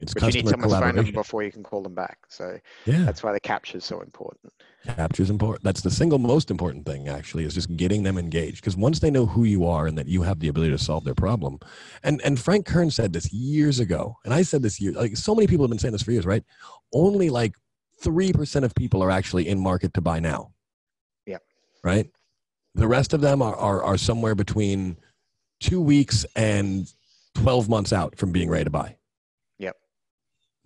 It's 0.00 0.12
But 0.12 0.34
you 0.34 0.42
need 0.42 0.48
someone's 0.48 0.72
phone 0.72 0.96
number 0.96 1.12
before 1.12 1.42
you 1.44 1.52
can 1.52 1.62
call 1.62 1.82
them 1.82 1.94
back. 1.94 2.18
So 2.28 2.58
Yeah, 2.84 3.04
that's 3.04 3.22
why 3.22 3.32
the 3.32 3.40
capture 3.40 3.78
is 3.78 3.84
so 3.84 4.00
important. 4.00 4.52
capture 4.84 5.22
is 5.22 5.30
important. 5.30 5.62
That's 5.64 5.82
the 5.82 5.90
single 5.90 6.18
most 6.18 6.50
important 6.50 6.84
thing, 6.84 7.08
actually, 7.08 7.44
is 7.44 7.54
just 7.54 7.74
getting 7.76 8.02
them 8.02 8.18
engaged. 8.18 8.56
Because 8.56 8.76
once 8.76 8.98
they 8.98 9.10
know 9.10 9.24
who 9.24 9.44
you 9.44 9.66
are 9.66 9.86
and 9.86 9.96
that 9.96 10.08
you 10.08 10.22
have 10.22 10.40
the 10.40 10.48
ability 10.48 10.72
to 10.72 10.78
solve 10.78 11.04
their 11.04 11.14
problem, 11.14 11.58
and 12.02 12.20
and 12.22 12.38
Frank 12.40 12.66
Kern 12.66 12.90
said 12.90 13.12
this 13.12 13.32
years 13.32 13.78
ago, 13.78 14.16
and 14.24 14.34
I 14.34 14.42
said 14.42 14.62
this 14.62 14.80
years. 14.80 14.96
Like 14.96 15.16
so 15.16 15.34
many 15.34 15.46
people 15.46 15.64
have 15.64 15.70
been 15.70 15.78
saying 15.78 15.92
this 15.92 16.02
for 16.02 16.12
years, 16.12 16.26
right? 16.26 16.44
Only 16.92 17.30
like 17.30 17.54
three 18.00 18.32
percent 18.32 18.64
of 18.64 18.74
people 18.74 19.02
are 19.02 19.10
actually 19.10 19.48
in 19.48 19.60
market 19.60 19.94
to 19.94 20.00
buy 20.00 20.18
now. 20.18 20.52
Yep. 21.26 21.42
Right. 21.84 22.10
The 22.74 22.88
rest 22.88 23.12
of 23.12 23.20
them 23.20 23.40
are 23.40 23.54
are, 23.54 23.82
are 23.82 23.96
somewhere 23.96 24.34
between 24.34 24.96
two 25.60 25.80
weeks 25.80 26.26
and 26.34 26.92
twelve 27.36 27.68
months 27.68 27.92
out 27.92 28.18
from 28.18 28.32
being 28.32 28.50
ready 28.50 28.64
to 28.64 28.70
buy. 28.70 28.96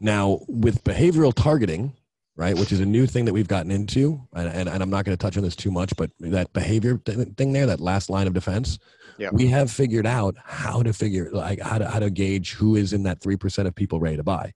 Now, 0.00 0.40
with 0.48 0.84
behavioral 0.84 1.32
targeting, 1.34 1.92
right, 2.36 2.56
which 2.56 2.70
is 2.72 2.80
a 2.80 2.86
new 2.86 3.06
thing 3.06 3.24
that 3.24 3.32
we've 3.32 3.48
gotten 3.48 3.70
into, 3.70 4.20
and, 4.32 4.48
and, 4.48 4.68
and 4.68 4.82
I'm 4.82 4.90
not 4.90 5.04
going 5.04 5.16
to 5.16 5.20
touch 5.20 5.36
on 5.36 5.42
this 5.42 5.56
too 5.56 5.70
much, 5.72 5.92
but 5.96 6.10
that 6.20 6.52
behavior 6.52 6.98
th- 6.98 7.28
thing 7.36 7.52
there, 7.52 7.66
that 7.66 7.80
last 7.80 8.08
line 8.10 8.26
of 8.26 8.34
defense, 8.34 8.78
Yep. 9.18 9.32
we 9.32 9.48
have 9.48 9.68
figured 9.72 10.06
out 10.06 10.36
how 10.44 10.80
to 10.84 10.92
figure, 10.92 11.28
like, 11.32 11.60
how 11.60 11.78
to, 11.78 11.88
how 11.90 11.98
to 11.98 12.08
gauge 12.10 12.52
who 12.52 12.76
is 12.76 12.92
in 12.92 13.02
that 13.02 13.18
3% 13.20 13.66
of 13.66 13.74
people 13.74 13.98
ready 13.98 14.16
to 14.16 14.22
buy. 14.22 14.52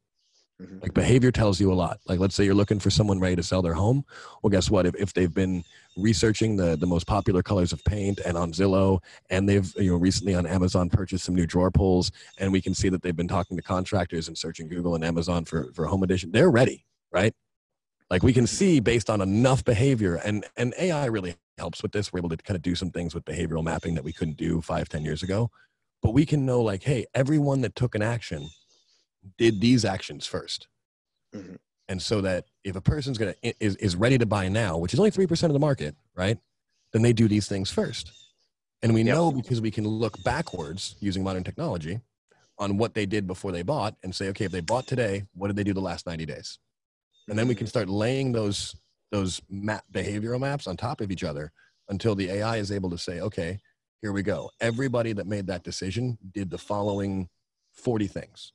Mhm. 0.63 0.81
Like, 0.81 0.95
behavior 0.95 1.33
tells 1.33 1.61
you 1.61 1.73
a 1.73 1.75
lot. 1.75 1.99
Like, 2.07 2.21
let's 2.21 2.37
say 2.37 2.45
you're 2.45 2.55
looking 2.55 2.79
for 2.79 2.89
someone 2.89 3.19
ready 3.19 3.35
to 3.35 3.43
sell 3.43 3.63
their 3.63 3.75
home. 3.75 4.05
Well, 4.41 4.51
guess 4.53 4.71
what? 4.71 4.87
If, 4.87 4.95
if 4.95 5.13
they've 5.15 5.35
been 5.35 5.65
researching 5.97 6.57
the, 6.57 6.77
the 6.77 6.87
most 6.87 7.07
popular 7.07 7.43
colors 7.43 7.73
of 7.73 7.85
paint 7.85 8.21
and 8.25 8.37
on 8.37 8.53
Zillow, 8.53 9.01
and 9.31 9.49
they've, 9.49 9.73
you 9.77 9.91
know, 9.91 9.97
recently 9.97 10.35
on 10.35 10.47
Amazon 10.47 10.89
purchased 10.89 11.25
some 11.25 11.35
new 11.35 11.47
drawer 11.47 11.71
pulls, 11.71 12.11
and 12.39 12.53
we 12.53 12.61
can 12.61 12.75
see 12.75 12.89
that 12.89 13.03
they've 13.03 13.17
been 13.17 13.29
talking 13.29 13.57
to 13.57 13.63
contractors 13.63 14.29
and 14.29 14.37
searching 14.37 14.69
Google 14.69 14.95
and 14.95 15.05
Amazon 15.05 15.45
for, 15.45 15.73
for 15.75 15.87
home 15.87 16.03
edition, 16.03 16.33
they're 16.33 16.51
ready, 16.51 16.85
right? 17.13 17.35
Like 18.11 18.23
we 18.23 18.33
can 18.33 18.47
see 18.47 18.81
based 18.81 19.09
on 19.09 19.21
enough 19.21 19.65
behavior, 19.65 20.17
and, 20.17 20.45
and 20.57 20.75
AI 20.79 21.07
really 21.07 21.37
helps 21.59 21.83
with 21.83 21.93
this. 21.93 22.13
We're 22.13 22.21
able 22.21 22.29
to 22.31 22.37
kind 22.37 22.57
of 22.57 22.63
do 22.63 22.75
some 22.75 22.91
things 22.91 23.15
with 23.15 23.25
behavioral 23.25 23.65
mapping 23.65 23.95
that 23.95 24.05
we 24.05 24.13
couldn't 24.13 24.37
do 24.37 24.61
five, 24.61 24.89
ten 24.89 25.03
years 25.03 25.23
ago. 25.23 25.51
But 26.03 26.11
we 26.11 26.27
can 26.27 26.45
know, 26.45 26.61
like, 26.61 26.83
hey, 26.83 27.07
everyone 27.15 27.61
that 27.61 27.77
took 27.77 27.95
an 27.95 28.03
action 28.03 28.49
did 29.39 29.61
these 29.61 29.85
actions 29.85 30.27
1st 30.27 30.67
Mhm. 31.35 31.59
And 31.89 32.01
so 32.01 32.21
that 32.23 32.45
if 32.65 32.77
a 32.77 32.81
person's 32.81 33.19
gonna 33.19 33.35
is, 33.43 33.77
is 33.77 33.97
ready 33.97 34.19
to 34.19 34.27
buy 34.27 34.49
now, 34.49 34.79
which 34.79 34.95
is 34.95 35.01
only 35.01 35.11
three 35.11 35.27
percent 35.27 35.51
of 35.51 35.55
the 35.55 35.61
market, 35.61 35.95
right? 36.15 36.39
Then 36.93 37.03
they 37.03 37.13
do 37.13 37.29
these 37.29 37.49
things 37.49 37.71
first. 37.71 38.13
And 38.83 38.95
we 38.95 39.03
Yep. 39.03 39.15
know 39.15 39.33
because 39.33 39.61
we 39.61 39.71
can 39.71 39.87
look 39.87 40.23
backwards 40.25 40.97
using 41.01 41.23
modern 41.23 41.45
technology 41.45 42.01
on 42.59 42.77
what 42.79 42.95
they 42.95 43.07
did 43.07 43.27
before 43.27 43.53
they 43.53 43.63
bought 43.63 43.97
and 44.03 44.15
say, 44.15 44.29
okay, 44.29 44.45
if 44.45 44.53
they 44.53 44.61
bought 44.61 44.87
today, 44.87 45.25
what 45.35 45.49
did 45.49 45.57
they 45.57 45.65
do 45.65 45.73
the 45.73 45.81
last 45.81 46.07
90 46.07 46.27
days? 46.27 46.59
And 47.29 47.39
then 47.39 47.49
we 47.49 47.55
can 47.55 47.65
mm-hmm. 47.65 47.71
start 47.71 47.89
laying 47.89 48.33
those 48.33 48.75
those 49.11 49.43
map 49.51 49.85
behavioral 49.93 50.41
maps 50.41 50.67
on 50.67 50.77
top 50.77 51.01
of 51.03 51.11
each 51.11 51.23
other 51.23 51.53
until 51.91 52.15
the 52.15 52.31
AI 52.31 52.57
is 52.57 52.73
able 52.73 52.89
to 52.91 52.97
say, 52.99 53.21
okay, 53.21 53.61
here 54.01 54.13
we 54.13 54.23
go. 54.23 54.51
Everybody 54.61 55.13
that 55.13 55.27
made 55.27 55.47
that 55.49 55.63
decision 55.63 56.19
did 56.33 56.51
the 56.51 56.59
following 56.59 57.29
40 57.75 58.07
things 58.07 58.53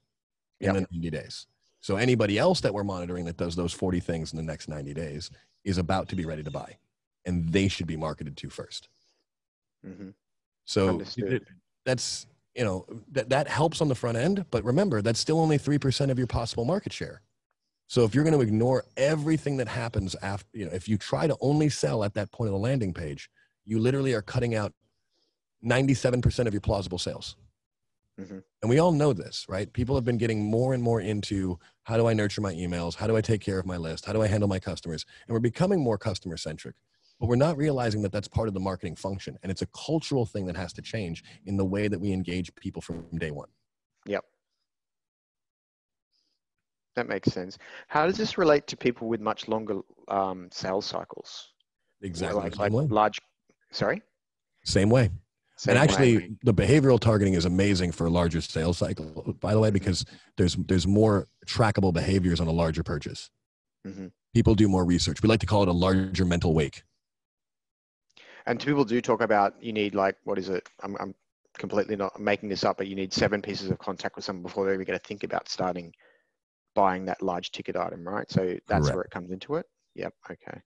in 0.59 0.73
Yep. 0.73 0.75
the 0.75 0.88
90 0.91 1.09
days. 1.11 1.47
So 1.88 1.95
anybody 1.95 2.38
else 2.38 2.59
that 2.59 2.73
we're 2.73 2.83
monitoring 2.83 3.23
that 3.27 3.38
does 3.38 3.55
those 3.55 3.71
40 3.71 4.01
things 4.01 4.33
in 4.33 4.38
the 4.38 4.43
next 4.43 4.67
90 4.67 4.93
days 4.93 5.31
is 5.63 5.77
about 5.77 6.09
to 6.09 6.17
be 6.17 6.25
ready 6.25 6.43
to 6.43 6.51
buy. 6.51 6.75
And 7.23 7.47
they 7.47 7.69
should 7.69 7.88
be 7.88 7.95
marketed 7.95 8.35
to 8.35 8.49
first. 8.49 8.89
Mhm. 9.85 10.13
So 10.65 10.99
it- 11.35 11.47
that's 11.85 12.27
you 12.55 12.65
know 12.65 12.85
that 13.13 13.29
that 13.29 13.47
helps 13.47 13.79
on 13.79 13.88
the 13.88 13.95
front 13.95 14.17
end, 14.17 14.45
but 14.51 14.65
remember 14.65 15.01
that's 15.01 15.17
still 15.17 15.39
only 15.39 15.57
three 15.57 15.77
percent 15.77 16.11
of 16.11 16.17
your 16.17 16.27
possible 16.27 16.65
market 16.65 16.91
share. 16.91 17.21
So 17.88 18.03
if 18.03 18.13
you're 18.13 18.25
going 18.25 18.38
to 18.38 18.41
ignore 18.41 18.83
everything 18.97 19.55
that 19.55 19.69
happens 19.69 20.13
after, 20.21 20.49
you 20.57 20.65
know, 20.65 20.73
if 20.73 20.89
you 20.89 20.97
try 20.97 21.25
to 21.25 21.38
only 21.39 21.69
sell 21.69 22.03
at 22.03 22.15
that 22.15 22.33
point 22.33 22.49
of 22.49 22.51
the 22.51 22.59
landing 22.59 22.93
page, 22.93 23.29
you 23.63 23.79
literally 23.79 24.13
are 24.13 24.21
cutting 24.21 24.55
out 24.55 24.73
97% 25.63 26.47
of 26.49 26.53
your 26.53 26.59
plausible 26.59 26.99
sales. 26.99 27.38
Mhm. 28.20 28.43
And 28.61 28.70
we 28.70 28.80
all 28.80 28.91
know 28.91 29.13
this, 29.13 29.45
right? 29.47 29.72
People 29.72 29.95
have 29.95 30.03
been 30.03 30.18
getting 30.18 30.43
more 30.43 30.74
and 30.74 30.82
more 30.82 31.01
into 31.01 31.59
how 31.84 31.97
do 31.97 32.07
I 32.07 32.13
nurture 32.13 32.41
my 32.41 32.53
emails? 32.53 32.95
How 32.95 33.05
do 33.05 33.15
I 33.15 33.22
take 33.22 33.41
care 33.41 33.59
of 33.59 33.65
my 33.65 33.78
list? 33.78 34.05
How 34.05 34.13
do 34.13 34.22
I 34.22 34.28
handle 34.28 34.49
my 34.49 34.59
customers? 34.59 35.05
And 35.28 35.34
we're 35.34 35.39
becoming 35.39 35.80
more 35.80 35.97
customer 35.97 36.36
centric, 36.38 36.76
but 37.20 37.28
we're 37.28 37.36
not 37.36 37.57
realizing 37.57 38.01
that 38.01 38.11
that's 38.11 38.28
part 38.28 38.47
of 38.47 38.55
the 38.55 38.59
marketing 38.59 38.95
function. 38.95 39.38
And 39.43 39.51
it's 39.51 39.61
a 39.61 39.68
cultural 39.68 40.26
thing 40.26 40.47
that 40.47 40.55
has 40.55 40.74
to 40.74 40.82
change 40.82 41.24
in 41.45 41.57
the 41.57 41.65
way 41.65 41.88
that 41.88 41.99
we 41.99 42.11
engage 42.11 42.53
people 42.55 42.82
from 42.82 43.05
day 43.18 43.32
one. 43.32 43.49
Yep. 44.07 44.26
That 46.95 47.07
makes 47.07 47.32
sense. 47.32 47.59
How 47.88 48.07
does 48.07 48.18
this 48.18 48.39
relate 48.39 48.65
to 48.68 48.78
people 48.78 49.07
with 49.07 49.22
much 49.22 49.47
longer 49.47 49.82
um, 50.07 50.49
sales 50.51 50.88
cycles? 50.88 51.53
Exactly. 52.01 52.41
Like, 52.41 52.57
like 52.57 52.72
same 52.72 52.74
way. 52.74 52.88
large. 52.88 53.20
Sorry. 53.72 54.01
Same 54.63 54.89
way. 54.89 55.11
Same 55.58 55.76
and 55.76 55.80
actually, 55.80 56.18
way. 56.18 56.32
the 56.43 56.53
behavioral 56.53 56.99
targeting 56.99 57.34
is 57.34 57.45
amazing 57.45 57.91
for 57.91 58.05
a 58.05 58.10
larger 58.12 58.41
sales 58.41 58.78
cycle, 58.78 59.36
by 59.39 59.53
the 59.53 59.60
way, 59.60 59.72
because 59.72 60.05
there's 60.38 60.55
there's 60.55 60.86
more 60.86 61.28
trackable 61.47 61.91
behaviors 61.91 62.39
on 62.39 62.47
a 62.47 62.51
larger 62.51 62.84
purchase. 62.84 63.32
Mhm. 63.86 64.12
People 64.36 64.53
do 64.53 64.68
more 64.68 64.86
research. 64.86 65.24
We 65.24 65.30
like 65.30 65.39
to 65.39 65.47
call 65.47 65.64
it 65.64 65.68
a 65.68 65.74
larger 65.74 66.26
mental 66.26 66.53
wake. 66.53 66.84
And 68.45 68.60
people 68.60 68.86
do 68.86 69.01
talk 69.01 69.22
about 69.22 69.62
you 69.62 69.74
need 69.74 69.95
like 69.95 70.16
what 70.26 70.38
is 70.38 70.49
it? 70.49 70.70
I'm, 70.84 70.95
I'm 70.99 71.16
completely 71.58 71.95
not 71.95 72.20
making 72.20 72.49
this 72.49 72.64
up, 72.64 72.78
but 72.78 72.88
you 72.88 72.95
need 72.95 73.12
seven 73.12 73.41
pieces 73.41 73.72
of 73.72 73.80
contact 73.80 74.16
with 74.16 74.26
someone 74.26 74.43
before 74.43 74.64
they're 74.66 74.76
even 74.76 74.86
going 74.86 74.99
to 74.99 75.05
think 75.05 75.24
about 75.24 75.49
starting 75.49 75.91
buying 76.76 77.05
that 77.05 77.24
large 77.24 77.51
ticket 77.51 77.76
item, 77.76 78.08
right? 78.08 78.30
So 78.30 78.58
that's 78.68 78.84
Correct. 78.84 78.95
where 78.95 79.03
it 79.03 79.12
comes 79.12 79.32
into 79.32 79.55
it. 79.55 79.66
Yep. 79.95 80.14
Okay. 80.30 80.62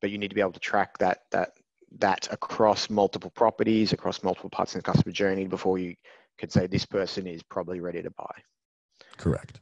But 0.00 0.10
you 0.10 0.18
need 0.18 0.28
to 0.28 0.34
be 0.34 0.40
able 0.40 0.52
to 0.52 0.60
track 0.60 0.98
that 0.98 1.20
that 1.30 1.52
that 1.98 2.28
across 2.30 2.90
multiple 2.90 3.30
properties, 3.30 3.92
across 3.92 4.22
multiple 4.22 4.50
parts 4.50 4.74
of 4.74 4.82
the 4.82 4.92
customer 4.92 5.12
journey 5.12 5.46
before 5.46 5.78
you 5.78 5.94
could 6.38 6.52
say 6.52 6.66
this 6.66 6.86
person 6.86 7.26
is 7.26 7.42
probably 7.42 7.80
ready 7.80 8.02
to 8.02 8.10
buy. 8.10 8.34
Correct. 9.16 9.60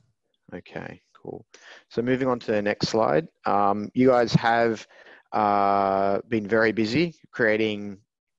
Okay, 0.54 1.00
cool. 1.14 1.44
So 1.88 2.02
moving 2.02 2.28
on 2.28 2.38
to 2.40 2.52
the 2.52 2.62
next 2.62 2.88
slide. 2.88 3.28
Um, 3.46 3.90
you 3.94 4.08
guys 4.08 4.32
have 4.34 4.86
uh, 5.32 6.20
been 6.28 6.46
very 6.46 6.72
busy 6.72 7.14
creating 7.30 7.98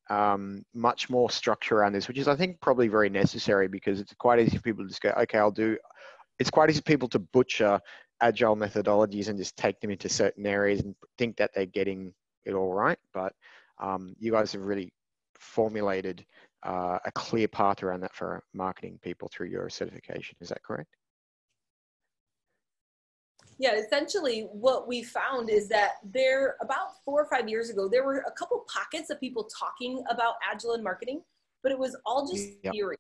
um, 0.10 0.64
much 0.74 1.10
more 1.10 1.30
structure 1.30 1.78
around 1.78 1.94
this, 1.94 2.08
which 2.08 2.18
is, 2.18 2.28
I 2.28 2.36
think, 2.36 2.60
probably 2.62 2.88
very 2.88 3.10
necessary 3.10 3.68
because 3.68 4.00
it's 4.00 4.14
quite 4.14 4.39
easy 4.39 4.58
for 4.58 4.64
people 4.64 4.84
to 4.84 4.89
just 4.89 5.02
go, 5.02 5.14
okay, 5.18 5.38
I'll 5.38 5.52
do. 5.52 5.78
It's 6.39 6.50
quite 6.50 6.70
easy 6.70 6.80
for 6.80 6.86
people 6.86 7.08
to 7.10 7.20
butcher 7.20 7.80
agile 8.22 8.56
methodologies 8.56 9.28
and 9.28 9.38
just 9.38 9.58
take 9.58 9.80
them 9.80 9.91
into 9.91 10.10
certain 10.10 10.46
areas 10.46 10.82
and 10.82 10.96
think 11.18 11.38
that 11.38 11.52
they're 11.54 11.66
getting 11.66 12.14
it 12.46 12.54
all 12.54 12.74
right. 12.74 12.98
But 13.14 13.34
um, 13.84 14.15
you 14.17 14.31
guys 14.31 14.51
have 14.53 14.63
really 14.63 14.91
formulated 15.36 16.25
uh, 16.65 16.97
a 17.05 17.11
clear 17.11 17.47
path 17.47 17.84
around 17.84 17.99
that 17.99 18.15
for 18.15 18.41
marketing 18.53 18.97
people 19.03 19.29
through 19.31 19.47
your 19.47 19.69
certification. 19.69 20.36
Is 20.39 20.49
that 20.49 20.63
correct? 20.63 20.89
Yeah, 23.59 23.73
essentially 23.75 24.47
what 24.51 24.88
we 24.88 25.03
found 25.03 25.49
is 25.49 25.67
that 25.69 25.93
there 26.03 26.55
about 26.61 27.03
four 27.05 27.21
or 27.21 27.25
five 27.29 27.47
years 27.47 27.69
ago, 27.69 27.88
there 27.88 28.03
were 28.03 28.23
a 28.25 28.31
couple 28.31 28.65
pockets 28.73 29.09
of 29.09 29.19
people 29.19 29.47
talking 29.59 30.03
about 30.09 30.36
agile 30.49 30.73
and 30.73 30.84
marketing, 30.84 31.21
but 31.61 31.71
it 31.71 31.77
was 31.77 31.95
all 32.05 32.25
just 32.25 32.49
Yep. 32.63 32.73
theory. 32.73 32.97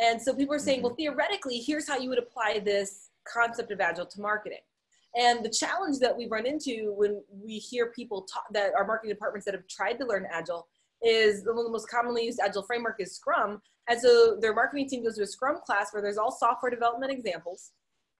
And 0.00 0.20
so 0.20 0.34
people 0.34 0.54
were 0.54 0.58
saying, 0.58 0.80
Mhm. 0.80 0.84
well, 0.84 0.94
theoretically, 0.96 1.60
here's 1.60 1.88
how 1.88 1.96
you 1.96 2.08
would 2.08 2.18
apply 2.18 2.58
this 2.58 3.10
concept 3.24 3.70
of 3.70 3.80
agile 3.80 4.06
to 4.06 4.20
marketing. 4.20 4.60
And 5.16 5.44
the 5.44 5.50
challenge 5.50 5.98
that 6.00 6.16
we 6.16 6.26
run 6.26 6.46
into 6.46 6.92
when 6.96 7.22
we 7.30 7.58
hear 7.58 7.92
people 7.92 8.22
talk 8.22 8.44
that 8.52 8.72
our 8.74 8.86
marketing 8.86 9.14
departments 9.14 9.44
that 9.44 9.54
have 9.54 9.66
tried 9.68 9.94
to 9.94 10.06
learn 10.06 10.26
agile 10.30 10.66
is 11.02 11.44
the 11.44 11.52
one 11.52 11.60
of 11.60 11.66
the 11.66 11.70
most 11.70 11.88
commonly 11.88 12.24
used 12.24 12.40
agile 12.42 12.62
framework 12.62 12.96
is 12.98 13.14
Scrum. 13.14 13.60
And 13.88 14.00
so 14.00 14.38
their 14.40 14.54
marketing 14.54 14.88
team 14.88 15.04
goes 15.04 15.16
to 15.16 15.22
a 15.22 15.26
Scrum 15.26 15.58
class 15.64 15.92
where 15.92 16.02
there's 16.02 16.18
all 16.18 16.32
software 16.32 16.70
development 16.70 17.12
examples. 17.12 17.72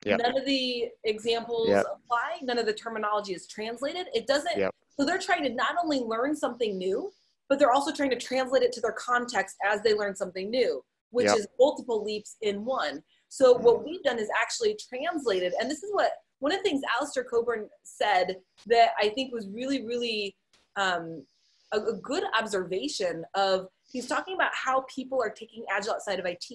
Yep. 0.05 0.21
None 0.21 0.37
of 0.37 0.45
the 0.45 0.89
examples 1.03 1.69
Yep. 1.69 1.85
apply. 1.85 2.39
None 2.43 2.59
of 2.59 2.65
the 2.65 2.73
terminology 2.73 3.33
is 3.33 3.47
translated. 3.47 4.07
It 4.13 4.27
doesn't. 4.27 4.57
Yep. 4.57 4.73
So 4.97 5.05
they're 5.05 5.19
trying 5.19 5.43
to 5.43 5.49
not 5.49 5.75
only 5.81 5.99
learn 5.99 6.35
something 6.35 6.77
new, 6.77 7.11
but 7.49 7.59
they're 7.59 7.71
also 7.71 7.91
trying 7.91 8.11
to 8.11 8.15
translate 8.15 8.63
it 8.63 8.71
to 8.73 8.81
their 8.81 8.93
context 8.93 9.57
as 9.65 9.81
they 9.81 9.93
learn 9.93 10.15
something 10.15 10.49
new, 10.49 10.83
which 11.09 11.27
is 11.27 11.47
multiple 11.59 12.03
leaps 12.03 12.37
in 12.41 12.63
one. 12.65 13.03
So 13.29 13.53
what 13.53 13.77
mm-hmm. 13.77 13.85
we've 13.85 14.03
done 14.03 14.19
is 14.19 14.29
actually 14.39 14.77
translated, 14.89 15.53
and 15.59 15.69
this 15.69 15.83
is 15.83 15.91
what 15.93 16.11
one 16.45 16.51
of 16.51 16.59
the 16.59 16.69
things 16.69 16.83
Alistair 16.95 17.23
Cockburn 17.23 17.67
said 17.81 18.37
that 18.67 18.89
I 19.01 19.09
think 19.09 19.33
was 19.33 19.47
really, 19.49 19.83
really 19.83 20.35
um, 20.75 21.25
a, 21.73 21.79
a 21.79 21.93
good 22.03 22.23
observation 22.39 23.25
of. 23.33 23.67
He's 23.91 24.05
talking 24.05 24.35
about 24.35 24.51
how 24.53 24.85
people 24.93 25.19
are 25.23 25.31
taking 25.31 25.65
agile 25.75 25.93
outside 25.93 26.19
of 26.19 26.25
IT, 26.27 26.45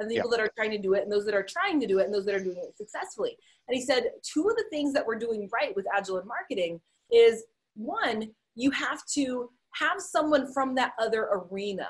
and 0.00 0.10
the 0.10 0.16
people 0.16 0.30
that 0.30 0.40
are 0.40 0.50
trying 0.56 0.72
to 0.72 0.78
do 0.78 0.94
it, 0.94 1.04
and 1.04 1.12
those 1.12 1.24
that 1.26 1.34
are 1.34 1.46
trying 1.48 1.78
to 1.78 1.86
do 1.86 2.00
it, 2.00 2.06
and 2.06 2.12
those 2.12 2.24
that 2.24 2.34
are 2.34 2.42
doing 2.42 2.56
it 2.56 2.76
successfully. 2.76 3.36
And 3.68 3.76
he 3.76 3.82
said 3.84 4.10
two 4.24 4.48
of 4.48 4.56
the 4.56 4.64
things 4.68 4.92
that 4.94 5.06
we're 5.06 5.18
doing 5.18 5.48
right 5.52 5.76
with 5.76 5.86
agile 5.96 6.16
and 6.16 6.26
marketing 6.26 6.80
is 7.12 7.44
one, 7.76 8.32
you 8.56 8.72
have 8.72 9.06
to 9.14 9.48
have 9.74 10.00
someone 10.00 10.52
from 10.52 10.74
that 10.74 10.94
other 10.98 11.28
arena. 11.30 11.88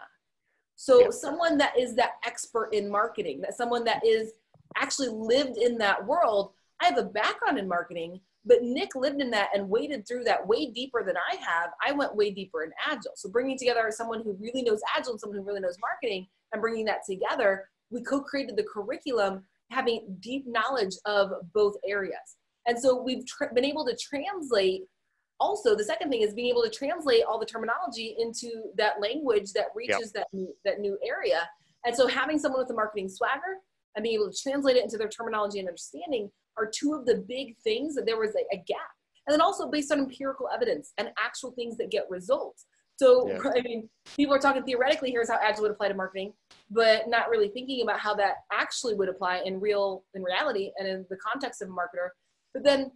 So 0.77 1.01
Yep. 1.01 1.13
someone 1.15 1.57
that 1.57 1.79
is 1.79 1.95
that 1.95 2.17
expert 2.27 2.75
in 2.75 2.91
marketing, 2.91 3.41
that 3.41 3.57
someone 3.57 3.85
that 3.85 4.05
is 4.05 4.33
actually 4.77 5.09
lived 5.09 5.57
in 5.57 5.79
that 5.79 6.07
world. 6.07 6.53
I 6.81 6.87
have 6.87 6.99
a 6.99 7.05
background 7.05 7.59
in 7.59 7.69
marketing, 7.69 8.21
but 8.45 8.63
Nick 8.63 8.95
lived 8.95 9.21
in 9.21 9.31
that 9.31 9.51
and 9.55 9.69
waded 9.69 10.07
through 10.07 10.25
that 10.25 10.47
way 10.47 10.67
deeper 10.71 11.05
than 11.05 11.17
I 11.17 11.37
have. 11.37 11.71
I 11.87 11.93
went 11.93 12.17
way 12.17 12.31
deeper 12.31 12.63
in 12.63 12.71
agile. 12.87 13.13
So 13.17 13.29
bringing 13.29 13.59
together 13.59 13.87
someone 13.91 14.23
who 14.23 14.37
really 14.41 14.63
knows 14.63 14.81
agile 14.97 15.13
and 15.13 15.21
someone 15.21 15.39
who 15.39 15.45
really 15.45 15.61
knows 15.61 15.77
marketing 15.81 16.27
and 16.53 16.63
bringing 16.63 16.87
that 16.87 17.01
together, 17.09 17.69
we 17.91 18.03
co-created 18.03 18.57
the 18.57 18.65
curriculum 18.65 19.45
having 19.71 20.17
deep 20.21 20.47
knowledge 20.47 20.95
of 21.05 21.31
both 21.53 21.75
areas. 21.87 22.37
And 22.67 22.79
so 22.79 23.01
we've 23.01 23.27
tr- 23.27 23.53
been 23.55 23.65
able 23.65 23.85
to 23.87 23.97
translate 23.97 24.83
also 25.39 25.75
the 25.75 25.85
second 25.85 26.11
thing 26.11 26.21
is 26.21 26.35
being 26.35 26.49
able 26.49 26.63
to 26.63 26.71
translate 26.71 27.25
all 27.25 27.39
the 27.39 27.47
terminology 27.47 28.15
into 28.19 28.65
that 28.77 29.01
language 29.01 29.53
that 29.55 29.67
reaches 29.75 30.13
that 30.13 30.27
new, 30.33 30.55
that 30.65 30.81
new 30.81 30.99
area. 31.07 31.49
And 31.87 31.97
so 31.97 32.07
having 32.07 32.39
someone 32.39 32.61
with 32.61 32.71
a 32.71 32.75
marketing 32.75 33.09
swagger 33.09 33.57
and 33.97 34.03
being 34.03 34.17
able 34.17 34.31
to 34.31 34.39
translate 34.39 34.77
it 34.77 34.85
into 34.85 34.99
their 34.99 35.09
terminology 35.09 35.59
and 35.59 35.69
understanding 35.69 36.31
are 36.61 36.71
two 36.73 36.95
of 36.95 37.07
the 37.07 37.25
big 37.29 37.57
things 37.59 37.95
that 37.95 38.07
there 38.07 38.19
was 38.19 38.35
a, 38.35 38.55
a 38.55 38.59
gap. 38.67 38.79
And 39.27 39.33
then 39.33 39.41
also 39.41 39.71
based 39.71 39.93
on 39.93 39.99
empirical 39.99 40.49
evidence 40.53 40.93
and 40.99 41.11
actual 41.19 41.53
things 41.53 41.77
that 41.79 41.91
get 41.91 42.09
results. 42.11 42.67
So 42.97 43.29
Yeah. 43.29 43.39
I 43.57 43.63
mean, 43.63 43.89
people 44.17 44.35
are 44.35 44.39
talking 44.39 44.63
theoretically, 44.63 45.11
here's 45.11 45.31
how 45.31 45.39
agile 45.43 45.63
would 45.63 45.71
apply 45.71 45.89
to 45.89 45.95
marketing, 45.95 46.35
but 46.71 47.09
not 47.09 47.31
really 47.31 47.49
thinking 47.49 47.83
about 47.83 47.99
how 47.99 48.15
that 48.17 48.35
actually 48.53 48.95
would 48.95 49.09
apply 49.09 49.43
in 49.45 49.59
real 49.61 50.05
in 50.15 50.23
reality 50.23 50.71
and 50.79 50.87
in 50.87 51.07
the 51.09 51.17
context 51.17 51.63
of 51.63 51.69
a 51.69 51.73
marketer. 51.73 52.11
But 52.53 52.65
then 52.65 52.91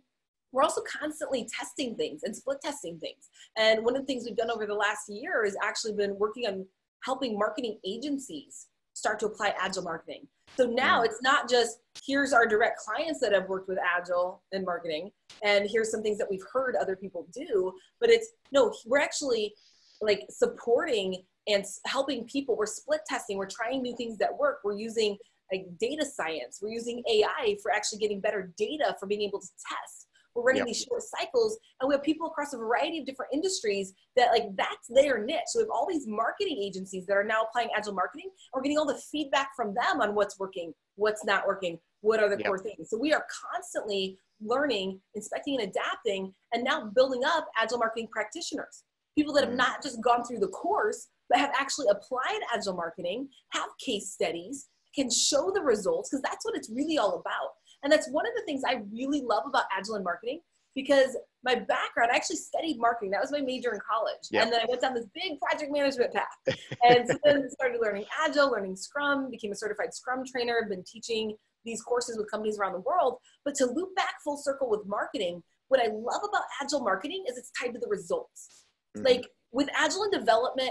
we're 0.52 0.62
also 0.62 0.82
constantly 0.82 1.48
testing 1.58 1.96
things 1.96 2.22
and 2.22 2.34
split 2.34 2.58
testing 2.62 2.98
things. 2.98 3.28
And 3.56 3.84
one 3.84 3.96
of 3.96 4.02
the 4.02 4.06
things 4.06 4.24
we've 4.24 4.36
done 4.36 4.50
over 4.50 4.66
the 4.66 4.74
last 4.74 5.08
year 5.08 5.44
has 5.44 5.56
actually 5.62 5.94
been 5.94 6.16
working 6.18 6.46
on 6.46 6.66
helping 7.04 7.38
marketing 7.38 7.78
agencies 7.84 8.68
start 8.94 9.18
to 9.20 9.26
apply 9.26 9.54
agile 9.60 9.82
marketing. 9.82 10.26
So 10.56 10.66
now 10.66 11.02
mm. 11.02 11.06
it's 11.06 11.20
not 11.22 11.48
just 11.48 11.80
here's 12.04 12.32
our 12.32 12.46
direct 12.46 12.78
clients 12.78 13.20
that 13.20 13.32
have 13.32 13.48
worked 13.48 13.68
with 13.68 13.78
agile 13.78 14.42
in 14.52 14.64
marketing 14.64 15.10
and 15.42 15.68
here's 15.68 15.90
some 15.90 16.02
things 16.02 16.18
that 16.18 16.28
we've 16.30 16.44
heard 16.52 16.76
other 16.76 16.96
people 16.96 17.26
do, 17.32 17.72
but 18.00 18.08
it's 18.08 18.28
no, 18.52 18.72
we're 18.86 19.00
actually 19.00 19.54
like 20.00 20.26
supporting 20.30 21.22
and 21.46 21.64
helping 21.86 22.24
people. 22.24 22.56
We're 22.56 22.66
split 22.66 23.00
testing, 23.06 23.36
we're 23.36 23.46
trying 23.46 23.82
new 23.82 23.96
things 23.96 24.16
that 24.18 24.36
work. 24.36 24.60
We're 24.64 24.78
using 24.78 25.18
like 25.52 25.66
data 25.78 26.04
science. 26.04 26.60
We're 26.62 26.72
using 26.72 27.02
AI 27.08 27.56
for 27.62 27.70
actually 27.72 27.98
getting 27.98 28.20
better 28.20 28.52
data 28.56 28.96
for 28.98 29.06
being 29.06 29.22
able 29.22 29.40
to 29.40 29.48
test. 29.68 30.03
We're 30.34 30.42
running 30.42 30.60
yep. 30.60 30.66
these 30.66 30.86
short 30.88 31.02
cycles, 31.02 31.58
and 31.80 31.88
we 31.88 31.94
have 31.94 32.02
people 32.02 32.26
across 32.26 32.52
a 32.52 32.58
variety 32.58 32.98
of 32.98 33.06
different 33.06 33.32
industries 33.32 33.92
that 34.16 34.30
like 34.32 34.44
that's 34.56 34.88
their 34.88 35.24
niche. 35.24 35.42
So 35.46 35.60
we 35.60 35.62
have 35.62 35.70
all 35.70 35.86
these 35.88 36.06
marketing 36.06 36.58
agencies 36.60 37.06
that 37.06 37.16
are 37.16 37.24
now 37.24 37.42
applying 37.48 37.68
agile 37.76 37.94
marketing. 37.94 38.30
And 38.30 38.58
we're 38.58 38.62
getting 38.62 38.78
all 38.78 38.86
the 38.86 39.00
feedback 39.12 39.50
from 39.56 39.74
them 39.74 40.00
on 40.00 40.14
what's 40.14 40.38
working, 40.38 40.72
what's 40.96 41.24
not 41.24 41.46
working, 41.46 41.78
what 42.00 42.20
are 42.20 42.28
the 42.28 42.36
yep. 42.36 42.46
core 42.46 42.58
things. 42.58 42.90
So 42.90 42.98
we 42.98 43.12
are 43.12 43.24
constantly 43.52 44.18
learning, 44.40 45.00
inspecting, 45.14 45.60
and 45.60 45.70
adapting, 45.70 46.34
and 46.52 46.64
now 46.64 46.90
building 46.94 47.22
up 47.24 47.46
agile 47.60 47.78
marketing 47.78 48.08
practitioners. 48.12 48.84
People 49.16 49.32
that 49.34 49.44
have 49.44 49.52
mm. 49.54 49.58
not 49.58 49.82
just 49.82 50.02
gone 50.02 50.24
through 50.24 50.40
the 50.40 50.48
course, 50.48 51.08
but 51.30 51.38
have 51.38 51.52
actually 51.56 51.86
applied 51.88 52.40
agile 52.52 52.74
marketing, 52.74 53.28
have 53.52 53.68
case 53.84 54.10
studies, 54.10 54.68
can 54.94 55.08
show 55.10 55.50
the 55.54 55.62
results, 55.62 56.10
because 56.10 56.22
that's 56.22 56.44
what 56.44 56.56
it's 56.56 56.70
really 56.70 56.98
all 56.98 57.20
about. 57.20 57.50
And 57.84 57.92
that's 57.92 58.08
one 58.10 58.26
of 58.26 58.32
the 58.34 58.42
things 58.42 58.62
I 58.66 58.82
really 58.92 59.22
love 59.22 59.44
about 59.46 59.64
agile 59.76 59.94
and 59.94 60.04
marketing 60.04 60.40
because 60.74 61.16
my 61.44 61.54
background, 61.54 62.10
I 62.12 62.16
actually 62.16 62.36
studied 62.36 62.78
marketing. 62.78 63.10
That 63.10 63.20
was 63.20 63.30
my 63.30 63.40
major 63.40 63.72
in 63.72 63.80
college. 63.88 64.28
Yep. 64.30 64.42
And 64.42 64.52
then 64.52 64.60
I 64.60 64.64
went 64.68 64.80
down 64.80 64.94
this 64.94 65.06
big 65.14 65.38
project 65.38 65.70
management 65.70 66.12
path. 66.12 66.56
and 66.82 67.06
so 67.06 67.16
then 67.24 67.48
started 67.50 67.78
learning 67.80 68.06
agile, 68.26 68.50
learning 68.50 68.76
scrum, 68.76 69.30
became 69.30 69.52
a 69.52 69.54
certified 69.54 69.94
scrum 69.94 70.24
trainer, 70.26 70.66
been 70.68 70.82
teaching 70.84 71.36
these 71.64 71.82
courses 71.82 72.18
with 72.18 72.30
companies 72.30 72.58
around 72.58 72.72
the 72.72 72.80
world. 72.80 73.18
But 73.44 73.54
to 73.56 73.66
loop 73.66 73.94
back 73.94 74.14
full 74.24 74.36
circle 74.36 74.68
with 74.68 74.80
marketing, 74.86 75.42
what 75.68 75.80
I 75.80 75.86
love 75.86 76.22
about 76.28 76.42
agile 76.62 76.80
marketing 76.80 77.24
is 77.28 77.38
it's 77.38 77.52
tied 77.58 77.72
to 77.74 77.78
the 77.78 77.88
results. 77.88 78.64
Mm-hmm. 78.96 79.06
Like 79.06 79.28
with 79.52 79.68
agile 79.76 80.04
and 80.04 80.12
development, 80.12 80.70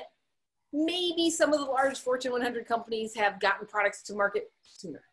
maybe 0.74 1.30
some 1.30 1.54
of 1.54 1.60
the 1.60 1.66
large 1.66 2.00
Fortune 2.00 2.32
100 2.32 2.66
companies 2.68 3.16
have 3.16 3.40
gotten 3.40 3.68
products 3.68 4.04
to 4.04 4.16
market 4.16 4.52
sooner. 4.64 5.04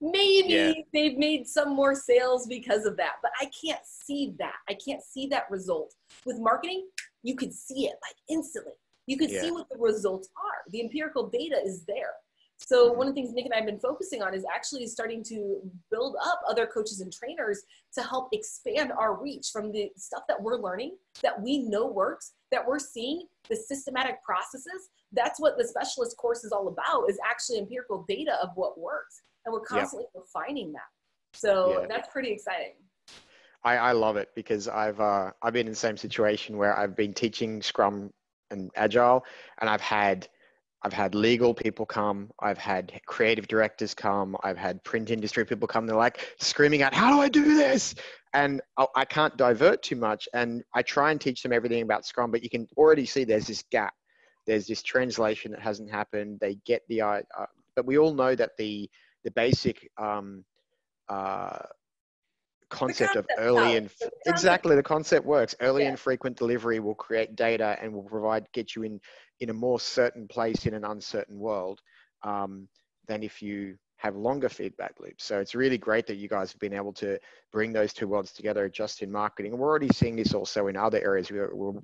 Maybe 0.00 0.48
yeah. 0.48 0.72
they've 0.92 1.16
made 1.16 1.46
some 1.46 1.74
more 1.74 1.94
sales 1.94 2.46
because 2.46 2.84
of 2.84 2.96
that, 2.98 3.14
but 3.22 3.30
I 3.40 3.50
can't 3.64 3.80
see 3.84 4.34
that. 4.38 4.56
I 4.68 4.74
can't 4.74 5.02
see 5.02 5.26
that 5.28 5.50
result. 5.50 5.94
With 6.26 6.38
marketing, 6.38 6.86
you 7.22 7.34
can 7.34 7.50
see 7.50 7.86
it 7.86 7.94
like 8.02 8.16
instantly. 8.28 8.74
You 9.06 9.16
can 9.16 9.30
yeah. 9.30 9.40
see 9.40 9.50
what 9.50 9.68
the 9.70 9.78
results 9.78 10.28
are. 10.36 10.70
The 10.70 10.82
empirical 10.82 11.28
data 11.28 11.56
is 11.64 11.84
there. 11.86 12.12
So 12.58 12.88
mm-hmm. 12.88 12.98
one 12.98 13.08
of 13.08 13.14
the 13.14 13.20
things 13.20 13.34
Nick 13.34 13.44
and 13.44 13.54
I 13.54 13.58
have 13.58 13.66
been 13.66 13.78
focusing 13.78 14.22
on 14.22 14.34
is 14.34 14.44
actually 14.52 14.86
starting 14.86 15.22
to 15.24 15.60
build 15.90 16.16
up 16.24 16.40
other 16.48 16.66
coaches 16.66 17.00
and 17.00 17.12
trainers 17.12 17.62
to 17.94 18.02
help 18.02 18.28
expand 18.32 18.92
our 18.92 19.20
reach 19.20 19.48
from 19.52 19.72
the 19.72 19.90
stuff 19.96 20.22
that 20.28 20.40
we're 20.40 20.56
learning, 20.56 20.96
that 21.22 21.40
we 21.40 21.58
know 21.58 21.86
works, 21.86 22.32
that 22.52 22.66
we're 22.66 22.78
seeing, 22.78 23.26
the 23.48 23.56
systematic 23.56 24.22
processes. 24.24 24.90
That's 25.12 25.40
what 25.40 25.56
the 25.56 25.66
specialist 25.66 26.16
course 26.16 26.44
is 26.44 26.52
all 26.52 26.68
about, 26.68 27.08
is 27.08 27.18
actually 27.28 27.58
empirical 27.58 28.04
data 28.08 28.36
of 28.42 28.50
what 28.54 28.78
works. 28.78 29.22
And 29.46 29.52
we're 29.52 29.60
constantly 29.60 30.06
yeah. 30.14 30.20
refining 30.20 30.72
that. 30.72 30.90
So 31.32 31.80
yeah. 31.80 31.86
that's 31.88 32.08
pretty 32.12 32.30
exciting. 32.30 32.74
I, 33.64 33.76
I 33.76 33.92
love 33.92 34.16
it 34.16 34.28
because 34.34 34.68
I've 34.68 35.00
uh, 35.00 35.30
I've 35.42 35.52
been 35.52 35.66
in 35.66 35.72
the 35.72 35.76
same 35.76 35.96
situation 35.96 36.56
where 36.56 36.78
I've 36.78 36.94
been 36.94 37.14
teaching 37.14 37.62
Scrum 37.62 38.10
and 38.50 38.70
Agile, 38.76 39.24
and 39.60 39.68
I've 39.70 39.80
had 39.80 40.28
I've 40.82 40.92
had 40.92 41.14
legal 41.14 41.52
people 41.52 41.84
come. 41.84 42.30
I've 42.40 42.58
had 42.58 42.92
creative 43.06 43.48
directors 43.48 43.92
come. 43.94 44.36
I've 44.44 44.56
had 44.56 44.84
print 44.84 45.10
industry 45.10 45.44
people 45.44 45.66
come. 45.66 45.86
They're 45.86 45.96
like 45.96 46.36
screaming 46.38 46.82
out, 46.82 46.94
"How 46.94 47.10
do 47.12 47.20
I 47.20 47.28
do 47.28 47.56
this?" 47.56 47.94
And 48.34 48.60
I 48.94 49.04
can't 49.04 49.36
divert 49.36 49.82
too 49.82 49.96
much. 49.96 50.28
And 50.34 50.62
I 50.74 50.82
try 50.82 51.10
and 51.10 51.20
teach 51.20 51.42
them 51.42 51.52
everything 51.52 51.82
about 51.82 52.04
Scrum, 52.04 52.30
but 52.30 52.44
you 52.44 52.50
can 52.50 52.68
already 52.76 53.06
see 53.06 53.24
there's 53.24 53.46
this 53.46 53.64
gap. 53.70 53.94
There's 54.46 54.66
this 54.66 54.82
translation 54.82 55.50
that 55.52 55.60
hasn't 55.60 55.90
happened. 55.90 56.38
They 56.40 56.56
get 56.66 56.82
the, 56.88 57.00
uh, 57.00 57.22
but 57.74 57.86
we 57.86 57.98
all 57.98 58.12
know 58.14 58.34
that 58.34 58.50
the 58.58 58.90
the 59.26 59.32
basic 59.32 59.90
um, 59.98 60.44
uh, 61.08 61.58
concept, 62.70 63.16
of 63.16 63.26
early 63.38 63.76
and 63.76 63.90
exactly 64.26 64.76
the 64.76 64.82
concept 64.82 65.26
works. 65.26 65.54
Early 65.60 65.82
yeah. 65.82 65.90
and 65.90 65.98
frequent 65.98 66.38
delivery 66.38 66.78
will 66.78 66.94
create 66.94 67.34
data 67.34 67.76
and 67.82 67.92
will 67.92 68.04
provide 68.04 68.46
get 68.52 68.76
you 68.76 68.84
in 68.84 69.00
in 69.40 69.50
a 69.50 69.52
more 69.52 69.80
certain 69.80 70.28
place 70.28 70.64
in 70.64 70.74
an 70.74 70.84
uncertain 70.84 71.38
world 71.38 71.80
um, 72.22 72.68
than 73.08 73.24
if 73.24 73.42
you 73.42 73.76
have 73.96 74.14
longer 74.14 74.48
feedback 74.48 74.94
loops. 75.00 75.24
So 75.24 75.40
it's 75.40 75.56
really 75.56 75.78
great 75.78 76.06
that 76.06 76.16
you 76.16 76.28
guys 76.28 76.52
have 76.52 76.60
been 76.60 76.74
able 76.74 76.92
to 76.94 77.18
bring 77.50 77.72
those 77.72 77.92
two 77.92 78.06
worlds 78.06 78.32
together 78.32 78.68
just 78.68 79.02
in 79.02 79.10
marketing. 79.10 79.52
And 79.52 79.60
we're 79.60 79.68
already 79.68 79.88
seeing 79.92 80.16
this 80.16 80.34
also 80.34 80.68
in 80.68 80.76
other 80.76 81.02
areas. 81.02 81.30
We're, 81.30 81.54
we'll 81.54 81.80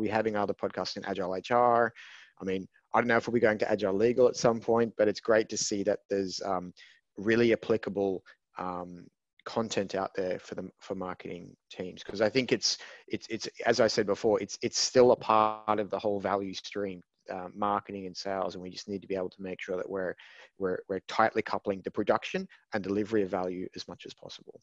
be 0.00 0.08
having 0.08 0.36
other 0.36 0.54
podcasts 0.54 0.96
in 0.96 1.04
Agile 1.04 1.34
HR. 1.34 1.92
I 2.40 2.44
mean, 2.44 2.66
I 2.94 3.00
don't 3.00 3.08
know 3.08 3.16
if 3.16 3.26
we'll 3.26 3.34
be 3.34 3.40
going 3.40 3.58
to 3.58 3.70
Agile 3.70 3.94
Legal 3.94 4.28
at 4.28 4.36
some 4.36 4.60
point, 4.60 4.92
but 4.96 5.08
it's 5.08 5.20
great 5.20 5.48
to 5.50 5.56
see 5.56 5.82
that 5.84 6.00
there's 6.08 6.40
um, 6.44 6.72
really 7.16 7.52
applicable 7.52 8.22
um, 8.58 9.06
content 9.44 9.94
out 9.94 10.10
there 10.14 10.38
for 10.38 10.54
them 10.54 10.70
for 10.78 10.94
marketing 10.94 11.56
teams. 11.70 12.02
Because 12.04 12.20
I 12.20 12.28
think 12.28 12.52
it's 12.52 12.78
it's 13.08 13.26
it's 13.28 13.48
as 13.66 13.80
I 13.80 13.86
said 13.86 14.06
before 14.06 14.40
it's 14.42 14.58
it's 14.62 14.78
still 14.78 15.12
a 15.12 15.16
part 15.16 15.80
of 15.80 15.90
the 15.90 15.98
whole 15.98 16.20
value 16.20 16.54
stream 16.54 17.00
uh, 17.30 17.48
marketing 17.54 18.06
and 18.06 18.16
sales 18.16 18.54
and 18.54 18.62
we 18.62 18.70
just 18.70 18.88
need 18.88 19.02
to 19.02 19.08
be 19.08 19.14
able 19.14 19.30
to 19.30 19.42
make 19.42 19.60
sure 19.60 19.76
that 19.76 19.88
we're 19.88 20.14
we're 20.58 20.78
we're 20.88 21.00
tightly 21.08 21.42
coupling 21.42 21.80
the 21.82 21.90
production 21.90 22.46
and 22.74 22.82
delivery 22.82 23.22
of 23.22 23.30
value 23.30 23.66
as 23.74 23.88
much 23.88 24.04
as 24.06 24.14
possible. 24.14 24.60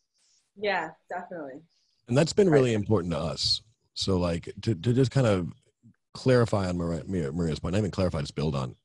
Yeah 0.56 0.90
definitely. 1.10 1.62
And 2.08 2.16
that's 2.16 2.34
been 2.34 2.50
really 2.50 2.74
important 2.74 3.14
to 3.14 3.20
us. 3.20 3.62
So 3.96 4.18
like 4.18 4.54
to, 4.62 4.76
to 4.76 4.94
just 4.94 5.10
kind 5.10 5.26
of 5.26 5.52
clarify 6.16 6.68
on 6.68 6.78
Maria, 6.78 7.04
maria's 7.32 7.60
point 7.60 7.76
I 7.76 7.78
haven't 7.78 7.88
even 7.88 7.92
clarify 7.92 8.22
just 8.22 8.36
build 8.36 8.56
on 8.56 8.76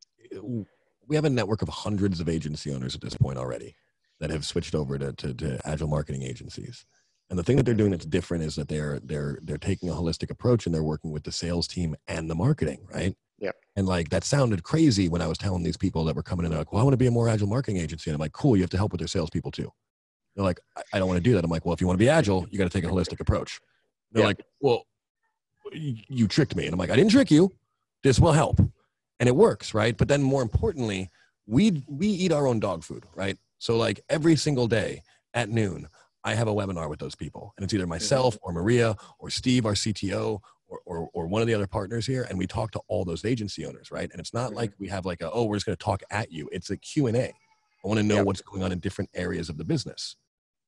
we 1.10 1.16
have 1.16 1.24
a 1.24 1.30
network 1.30 1.60
of 1.60 1.68
hundreds 1.68 2.20
of 2.20 2.28
agency 2.28 2.72
owners 2.72 2.94
at 2.94 3.00
this 3.00 3.16
point 3.16 3.36
already 3.36 3.74
that 4.20 4.30
have 4.30 4.46
switched 4.46 4.76
over 4.76 4.96
to, 4.96 5.12
to, 5.14 5.34
to 5.34 5.60
agile 5.64 5.88
marketing 5.88 6.22
agencies. 6.22 6.86
And 7.28 7.38
the 7.38 7.42
thing 7.42 7.56
that 7.56 7.64
they're 7.66 7.74
doing 7.74 7.90
that's 7.90 8.06
different 8.06 8.44
is 8.44 8.54
that 8.56 8.68
they're 8.68 9.00
they're 9.04 9.38
they're 9.42 9.58
taking 9.58 9.88
a 9.88 9.92
holistic 9.92 10.30
approach 10.30 10.66
and 10.66 10.74
they're 10.74 10.82
working 10.82 11.12
with 11.12 11.24
the 11.24 11.32
sales 11.32 11.68
team 11.68 11.96
and 12.08 12.28
the 12.28 12.34
marketing, 12.34 12.86
right? 12.92 13.14
Yeah. 13.38 13.52
And 13.76 13.86
like 13.86 14.08
that 14.10 14.24
sounded 14.24 14.62
crazy 14.62 15.08
when 15.08 15.22
I 15.22 15.26
was 15.26 15.38
telling 15.38 15.62
these 15.62 15.76
people 15.76 16.04
that 16.04 16.16
were 16.16 16.22
coming 16.22 16.44
in. 16.44 16.50
They're 16.50 16.60
like, 16.60 16.72
"Well, 16.72 16.80
I 16.80 16.84
want 16.84 16.92
to 16.92 16.98
be 16.98 17.06
a 17.06 17.10
more 17.10 17.28
agile 17.28 17.46
marketing 17.46 17.80
agency." 17.80 18.10
And 18.10 18.16
I'm 18.16 18.20
like, 18.20 18.32
"Cool, 18.32 18.56
you 18.56 18.62
have 18.62 18.70
to 18.70 18.76
help 18.76 18.92
with 18.92 19.00
their 19.00 19.08
salespeople 19.08 19.52
too." 19.52 19.70
They're 20.34 20.44
like, 20.44 20.58
"I, 20.76 20.82
I 20.94 20.98
don't 20.98 21.06
want 21.06 21.18
to 21.18 21.22
do 21.22 21.34
that." 21.34 21.44
I'm 21.44 21.50
like, 21.50 21.64
"Well, 21.64 21.72
if 21.72 21.80
you 21.80 21.86
want 21.86 21.98
to 21.98 22.04
be 22.04 22.08
agile, 22.08 22.46
you 22.50 22.58
got 22.58 22.70
to 22.70 22.70
take 22.70 22.84
a 22.84 22.92
holistic 22.92 23.20
approach." 23.20 23.60
They're 24.10 24.22
yeah. 24.22 24.26
like, 24.26 24.44
"Well, 24.60 24.82
you 25.72 26.28
tricked 26.28 26.56
me," 26.56 26.66
and 26.66 26.72
I'm 26.72 26.78
like, 26.78 26.90
"I 26.90 26.96
didn't 26.96 27.10
trick 27.10 27.30
you. 27.30 27.52
This 28.02 28.18
will 28.18 28.32
help," 28.32 28.58
and 29.18 29.28
it 29.28 29.36
works, 29.36 29.74
right? 29.74 29.96
But 29.96 30.08
then 30.08 30.22
more 30.22 30.42
importantly, 30.42 31.10
we 31.46 31.82
we 31.88 32.06
eat 32.08 32.32
our 32.32 32.46
own 32.46 32.60
dog 32.60 32.84
food, 32.84 33.04
right? 33.14 33.36
So 33.58 33.76
like 33.76 34.00
every 34.08 34.36
single 34.36 34.66
day 34.66 35.02
at 35.34 35.48
noon, 35.48 35.86
I 36.24 36.34
have 36.34 36.48
a 36.48 36.54
webinar 36.54 36.88
with 36.88 36.98
those 36.98 37.14
people. 37.14 37.52
And 37.56 37.64
it's 37.64 37.72
either 37.72 37.86
myself 37.86 38.36
or 38.42 38.52
Maria 38.52 38.96
or 39.18 39.30
Steve, 39.30 39.66
our 39.66 39.74
CTO, 39.74 40.40
or, 40.68 40.80
or, 40.84 41.10
or, 41.12 41.26
one 41.26 41.42
of 41.42 41.48
the 41.48 41.54
other 41.54 41.66
partners 41.66 42.06
here. 42.06 42.26
And 42.28 42.38
we 42.38 42.46
talk 42.46 42.70
to 42.72 42.80
all 42.86 43.04
those 43.04 43.24
agency 43.24 43.66
owners, 43.66 43.90
right? 43.90 44.08
And 44.10 44.20
it's 44.20 44.32
not 44.32 44.48
mm-hmm. 44.48 44.56
like 44.56 44.72
we 44.78 44.88
have 44.88 45.04
like 45.04 45.20
a, 45.20 45.30
oh, 45.30 45.44
we're 45.44 45.56
just 45.56 45.66
going 45.66 45.76
to 45.76 45.84
talk 45.84 46.02
at 46.10 46.30
you. 46.30 46.48
It's 46.52 46.70
a 46.70 46.76
Q&A. 46.76 47.12
I 47.18 47.32
want 47.88 47.98
to 47.98 48.04
know 48.04 48.16
yep. 48.16 48.26
what's 48.26 48.40
going 48.40 48.62
on 48.62 48.70
in 48.70 48.78
different 48.78 49.10
areas 49.14 49.48
of 49.48 49.56
the 49.56 49.64
business, 49.64 50.16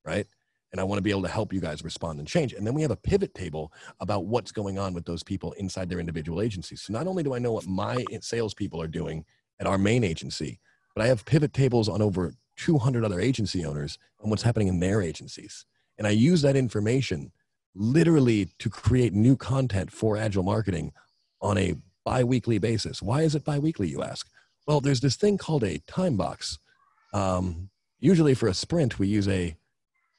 right? 0.05 0.27
And 0.73 0.81
I 0.81 0.85
want 0.85 0.99
to 0.99 1.03
be 1.03 1.11
able 1.11 1.23
to 1.23 1.29
help 1.29 1.53
you 1.53 1.61
guys 1.61 1.85
respond 1.85 2.18
and 2.18 2.27
change. 2.27 2.55
And 2.55 2.66
then 2.66 2.75
we 2.75 2.83
have 2.83 2.91
a 2.91 2.97
pivot 2.97 3.35
table 3.35 3.73
about 4.01 4.25
what's 4.25 4.53
going 4.53 4.79
on 4.79 4.95
with 4.95 5.05
those 5.05 5.23
people 5.23 5.53
inside 5.53 5.89
their 5.89 6.01
individual 6.01 6.41
agencies. 6.41 6.83
So 6.83 6.93
not 6.93 7.07
only 7.07 7.23
do 7.23 7.35
I 7.35 7.39
know 7.39 7.53
what 7.53 7.66
my 7.66 8.05
salespeople 8.20 8.81
are 8.81 8.89
doing 8.89 9.25
at 9.61 9.66
our 9.66 9.79
main 9.79 10.03
agency, 10.03 10.61
but 10.95 11.05
I 11.05 11.09
have 11.09 11.25
pivot 11.27 11.53
tables 11.53 11.89
on 11.89 12.01
over 12.01 12.33
200 12.57 13.05
other 13.05 13.20
agency 13.20 13.64
owners 13.64 13.99
and 14.20 14.31
what's 14.31 14.43
happening 14.43 14.68
in 14.68 14.81
their 14.81 15.03
agencies. 15.03 15.66
And 15.99 16.07
I 16.07 16.11
use 16.11 16.43
that 16.43 16.57
information 16.57 17.33
literally 17.75 18.49
to 18.59 18.70
create 18.70 19.12
new 19.12 19.37
content 19.37 19.91
for 19.91 20.16
agile 20.16 20.43
marketing 20.43 20.93
on 21.41 21.59
a 21.59 21.75
bi-weekly 22.05 22.59
basis. 22.59 23.03
Why 23.03 23.23
is 23.23 23.35
it 23.35 23.45
bi-weekly, 23.45 23.89
you 23.89 24.03
ask? 24.03 24.29
Well, 24.66 24.81
there's 24.81 25.01
this 25.01 25.16
thing 25.16 25.39
called 25.39 25.64
a 25.64 25.79
time 25.87 26.16
box. 26.16 26.59
Um, 27.12 27.70
usually 27.99 28.35
for 28.35 28.49
a 28.49 28.55
sprint, 28.55 28.99
we 28.99 29.09
use 29.09 29.29
a 29.29 29.57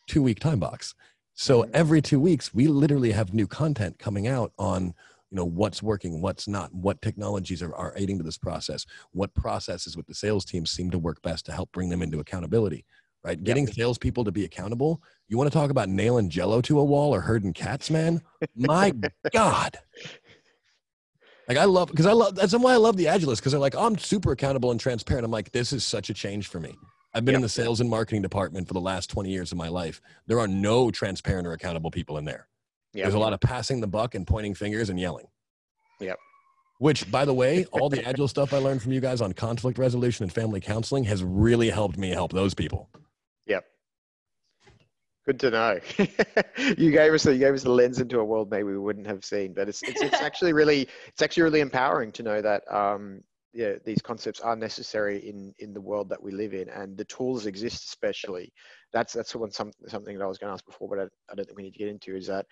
two-week 0.08 0.40
time 0.40 0.60
box. 0.60 0.96
So 1.34 1.64
mm-hmm. 1.64 1.72
every 1.74 2.02
two 2.02 2.20
weeks, 2.20 2.54
we 2.54 2.68
literally 2.68 3.12
have 3.12 3.34
new 3.34 3.48
content 3.48 4.00
coming 4.00 4.28
out 4.28 4.52
on 4.58 4.94
you 5.32 5.38
know 5.38 5.46
what's 5.46 5.82
working 5.82 6.22
what's 6.22 6.48
not 6.48 6.72
what 6.76 7.02
technologies 7.02 7.64
are, 7.64 7.74
are 7.74 7.96
aiding 7.98 8.20
to 8.20 8.24
this 8.24 8.38
process 8.38 8.86
what 9.14 9.34
processes 9.34 9.98
with 9.98 10.06
the 10.06 10.14
sales 10.14 10.46
teams 10.46 10.70
seem 10.70 10.92
to 10.92 11.00
work 11.00 11.20
best 11.24 11.44
to 11.48 11.52
help 11.52 11.72
bring 11.72 11.90
them 11.90 12.04
into 12.04 12.20
accountability 12.20 12.86
right? 13.24 13.44
Getting 13.44 13.68
salespeople 13.68 14.24
to 14.26 14.32
be 14.32 14.44
accountable. 14.44 15.02
You 15.28 15.38
want 15.38 15.52
to 15.52 15.58
talk 15.58 15.70
about 15.70 15.90
nailing 15.90 16.30
jello 16.30 16.62
to 16.62 16.80
a 16.80 16.84
wall 16.84 17.14
or 17.14 17.22
herding 17.22 17.54
cats 17.54 17.90
man? 17.90 18.22
My 18.56 18.94
god. 19.34 19.78
Like 21.48 21.58
i 21.58 21.66
love 21.66 21.90
because 21.90 22.06
i 22.06 22.14
love 22.14 22.36
that's 22.36 22.56
why 22.56 22.74
i 22.74 22.78
love 22.78 22.96
the 22.96 23.06
agilists 23.06 23.38
because 23.38 23.52
they're 23.52 23.60
like 23.60 23.76
oh, 23.76 23.86
i'm 23.86 23.98
super 23.98 24.32
accountable 24.32 24.72
and 24.72 24.80
transparent. 24.80 25.26
I'm 25.26 25.32
like 25.32 25.52
this 25.52 25.74
is 25.74 25.84
such 25.84 26.10
a 26.10 26.14
change 26.14 26.48
for 26.48 26.62
me 26.62 26.78
I've 27.14 27.26
been 27.26 27.36
in 27.36 27.42
the 27.42 27.50
sales 27.50 27.80
and 27.80 27.90
marketing 27.90 28.24
department 28.24 28.68
for 28.68 28.74
the 28.74 28.82
last 28.82 29.10
20 29.10 29.30
years 29.30 29.52
of 29.52 29.58
my 29.58 29.68
life. 29.68 30.02
There 30.26 30.40
are 30.40 30.48
no 30.48 30.90
transparent 30.90 31.48
or 31.48 31.54
accountable 31.54 31.92
people 31.92 32.18
in 32.18 32.26
there. 32.26 32.48
There's 32.94 33.14
a 33.14 33.20
lot 33.20 33.34
of 33.34 33.40
passing 33.40 33.82
the 33.82 33.88
buck 33.88 34.16
and 34.16 34.26
pointing 34.26 34.54
fingers 34.54 34.90
and 34.90 35.00
yelling. 35.00 35.28
Yep. 36.00 36.18
Which, 36.80 37.10
by 37.10 37.26
the 37.26 37.34
way, 37.34 37.66
all 37.66 37.90
the 37.90 38.06
agile 38.06 38.28
stuff 38.28 38.54
I 38.54 38.58
learned 38.58 38.82
from 38.82 38.92
you 38.92 39.00
guys 39.00 39.22
on 39.22 39.32
conflict 39.34 39.78
resolution 39.78 40.24
and 40.24 40.34
family 40.34 40.60
counseling 40.60 41.04
has 41.06 41.24
really 41.24 41.70
helped 41.70 41.98
me 41.98 42.10
help 42.10 42.34
those 42.34 42.54
people. 42.54 42.90
Yep. 43.48 43.64
Good 45.26 45.40
to 45.40 45.52
know. 45.52 45.80
you 46.78 46.92
gave 46.92 47.14
us 47.14 47.26
a, 47.26 47.34
you 47.34 47.40
gave 47.40 47.54
us 47.54 47.64
a 47.66 47.70
lens 47.70 48.00
into 48.00 48.20
a 48.20 48.24
world 48.24 48.52
maybe 48.52 48.64
we 48.64 48.78
wouldn't 48.78 49.08
have 49.08 49.24
seen, 49.24 49.54
but 49.54 49.70
it's 49.70 49.82
it's, 49.84 50.02
it's 50.02 50.22
actually 50.22 50.52
really 50.52 50.88
it's 51.08 51.22
actually 51.22 51.44
really 51.44 51.62
empowering 51.62 52.12
to 52.14 52.24
know 52.24 52.42
that 52.42 52.70
um, 52.74 53.24
yeah 53.54 53.74
these 53.86 54.02
concepts 54.02 54.40
are 54.40 54.56
necessary 54.56 55.18
in 55.30 55.54
in 55.60 55.74
the 55.74 55.82
world 55.82 56.10
that 56.10 56.22
we 56.22 56.32
live 56.32 56.54
in, 56.54 56.70
and 56.70 56.98
the 56.98 57.06
tools 57.06 57.46
exist. 57.46 57.86
Especially, 57.86 58.52
that's 58.92 59.14
that's 59.14 59.36
one 59.36 59.52
some, 59.52 59.72
something 59.88 60.18
that 60.18 60.24
I 60.24 60.28
was 60.28 60.38
going 60.38 60.50
to 60.50 60.54
ask 60.54 60.66
before, 60.66 60.90
but 60.90 61.00
I, 61.00 61.04
I 61.32 61.36
don't 61.36 61.46
think 61.46 61.58
we 61.58 61.64
need 61.64 61.74
to 61.74 61.80
get 61.80 61.88
into. 61.88 62.16
Is 62.16 62.28
that 62.28 62.46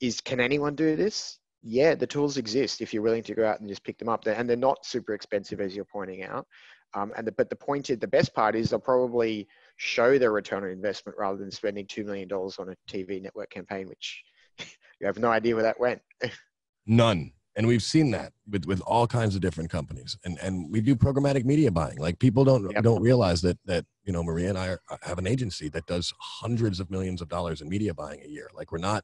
is 0.00 0.20
can 0.20 0.40
anyone 0.40 0.74
do 0.74 0.96
this? 0.96 1.38
Yeah, 1.62 1.94
the 1.94 2.06
tools 2.06 2.36
exist 2.36 2.80
if 2.80 2.94
you're 2.94 3.02
willing 3.02 3.24
to 3.24 3.34
go 3.34 3.46
out 3.46 3.60
and 3.60 3.68
just 3.68 3.82
pick 3.82 3.98
them 3.98 4.08
up. 4.08 4.26
And 4.26 4.48
they're 4.48 4.56
not 4.56 4.86
super 4.86 5.12
expensive 5.12 5.60
as 5.60 5.74
you're 5.74 5.84
pointing 5.84 6.22
out. 6.22 6.46
Um, 6.94 7.12
and 7.16 7.26
the, 7.26 7.32
but 7.32 7.50
the 7.50 7.56
point 7.56 7.90
is, 7.90 7.98
the 7.98 8.06
best 8.06 8.34
part 8.34 8.54
is 8.56 8.70
they'll 8.70 8.78
probably 8.78 9.46
show 9.76 10.18
their 10.18 10.32
return 10.32 10.64
on 10.64 10.70
investment 10.70 11.18
rather 11.18 11.36
than 11.36 11.50
spending 11.50 11.86
$2 11.86 12.04
million 12.04 12.30
on 12.32 12.70
a 12.70 12.76
TV 12.90 13.20
network 13.20 13.50
campaign, 13.50 13.88
which 13.88 14.22
you 14.58 15.06
have 15.06 15.18
no 15.18 15.28
idea 15.28 15.54
where 15.54 15.64
that 15.64 15.80
went. 15.80 16.00
None. 16.86 17.32
And 17.58 17.66
we've 17.66 17.82
seen 17.82 18.12
that 18.12 18.32
with, 18.48 18.66
with 18.66 18.80
all 18.82 19.08
kinds 19.08 19.34
of 19.34 19.40
different 19.40 19.68
companies. 19.68 20.16
And, 20.24 20.38
and 20.40 20.70
we 20.70 20.80
do 20.80 20.94
programmatic 20.94 21.44
media 21.44 21.72
buying. 21.72 21.98
Like 21.98 22.20
people 22.20 22.44
don't, 22.44 22.70
yep. 22.70 22.84
don't 22.84 23.02
realize 23.02 23.42
that, 23.42 23.58
that, 23.64 23.84
you 24.04 24.12
know, 24.12 24.22
Maria 24.22 24.48
and 24.50 24.56
I 24.56 24.68
are, 24.68 24.80
uh, 24.88 24.96
have 25.02 25.18
an 25.18 25.26
agency 25.26 25.68
that 25.70 25.84
does 25.86 26.14
hundreds 26.20 26.78
of 26.78 26.88
millions 26.88 27.20
of 27.20 27.28
dollars 27.28 27.60
in 27.60 27.68
media 27.68 27.92
buying 27.92 28.22
a 28.24 28.28
year. 28.28 28.48
Like 28.54 28.70
we're 28.70 28.78
not 28.78 29.02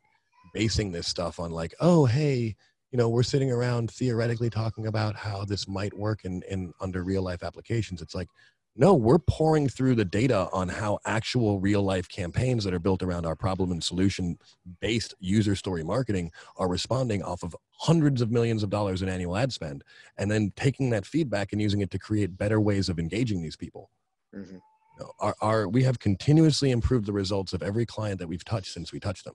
basing 0.53 0.93
this 0.93 1.09
stuff 1.09 1.41
on 1.41 1.51
like, 1.51 1.75
oh, 1.81 2.05
hey, 2.05 2.55
you 2.93 2.97
know, 2.97 3.09
we're 3.09 3.25
sitting 3.25 3.51
around 3.51 3.91
theoretically 3.91 4.51
talking 4.51 4.87
about 4.87 5.17
how 5.17 5.45
this 5.45 5.67
might 5.67 5.93
work 5.93 6.25
in, 6.25 6.41
in 6.49 6.73
under 6.81 7.03
real 7.03 7.23
life 7.23 7.43
applications. 7.43 8.01
It's 8.01 8.15
like, 8.15 8.29
no, 8.77 8.95
we're 8.95 9.19
pouring 9.19 9.69
through 9.69 9.95
the 9.95 10.05
data 10.05 10.49
on 10.53 10.69
how 10.69 10.99
actual 11.07 11.61
real 11.61 11.83
life 11.83 12.09
campaigns 12.09 12.65
that 12.65 12.75
are 12.75 12.81
built 12.81 13.05
around 13.05 13.25
our 13.25 13.37
problem 13.37 13.71
and 13.71 13.83
solution 13.83 14.37
based 14.81 15.15
user 15.21 15.55
story 15.55 15.85
marketing 15.85 16.33
are 16.57 16.69
responding 16.69 17.23
off 17.23 17.45
of 17.45 17.55
hundreds 17.71 18.21
of 18.21 18.33
millions 18.33 18.65
of 18.65 18.71
dollars 18.71 19.01
in 19.01 19.09
annual 19.09 19.37
ad 19.37 19.53
spend 19.53 19.85
and 20.19 20.29
then 20.29 20.53
taking 20.57 20.91
that 20.91 21.07
feedback 21.07 21.53
and 21.53 21.63
using 21.63 21.83
it 21.83 21.91
to 21.93 21.99
create 21.99 22.37
better 22.37 22.61
ways 22.61 22.89
of 22.89 22.99
engaging 22.99 23.43
these 23.43 23.57
people. 23.57 23.91
Mm-hmm. 24.35 24.57
Know, 24.99 25.13
our, 25.21 25.35
our, 25.41 25.69
we 25.69 25.85
have 25.85 25.99
continuously 26.01 26.71
improved 26.73 27.07
the 27.07 27.13
results 27.13 27.53
of 27.53 27.63
every 27.63 27.87
client 27.87 28.19
that 28.19 28.29
we've 28.29 28.45
touched 28.45 28.73
since 28.73 28.93
we 28.93 28.99
touched 28.99 29.25
them. 29.25 29.35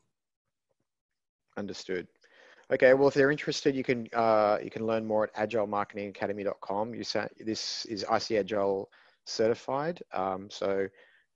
Understood. 1.58 2.08
Okay, 2.72 2.94
well, 2.94 3.08
if 3.08 3.14
they're 3.14 3.32
interested, 3.32 3.76
you 3.76 3.84
can 3.84 4.08
uh, 4.14 4.60
you 4.64 4.70
can 4.70 4.86
learn 4.86 5.04
more 5.04 5.24
at 5.24 5.50
agilemarketingacademy.com. 5.50 6.94
You 6.94 7.04
say 7.04 7.28
this 7.40 7.86
is 7.86 8.04
ICAgile 8.04 8.86
certified, 9.30 10.02
um, 10.14 10.50
so 10.50 10.88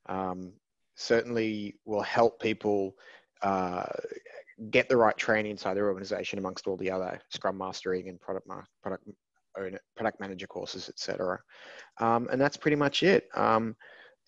um, 0.07 0.53
certainly 0.95 1.75
will 1.85 2.01
help 2.01 2.39
people 2.39 2.95
uh, 3.41 3.85
get 4.69 4.89
the 4.89 4.97
right 4.97 5.17
training 5.17 5.51
inside 5.51 5.75
their 5.75 5.87
organization 5.87 6.39
amongst 6.39 6.67
all 6.67 6.77
the 6.77 6.91
other 6.91 7.19
Scrum 7.29 7.57
Mastering 7.57 8.09
and 8.09 8.19
product 8.19 8.47
mar- 8.47 8.67
product 8.81 9.07
owner, 9.57 9.79
product 9.95 10.19
manager 10.19 10.47
courses, 10.47 10.89
etc. 10.89 11.39
Um, 11.99 12.27
and 12.31 12.39
that's 12.39 12.57
pretty 12.57 12.77
much 12.77 13.03
it. 13.03 13.27
Um, 13.35 13.75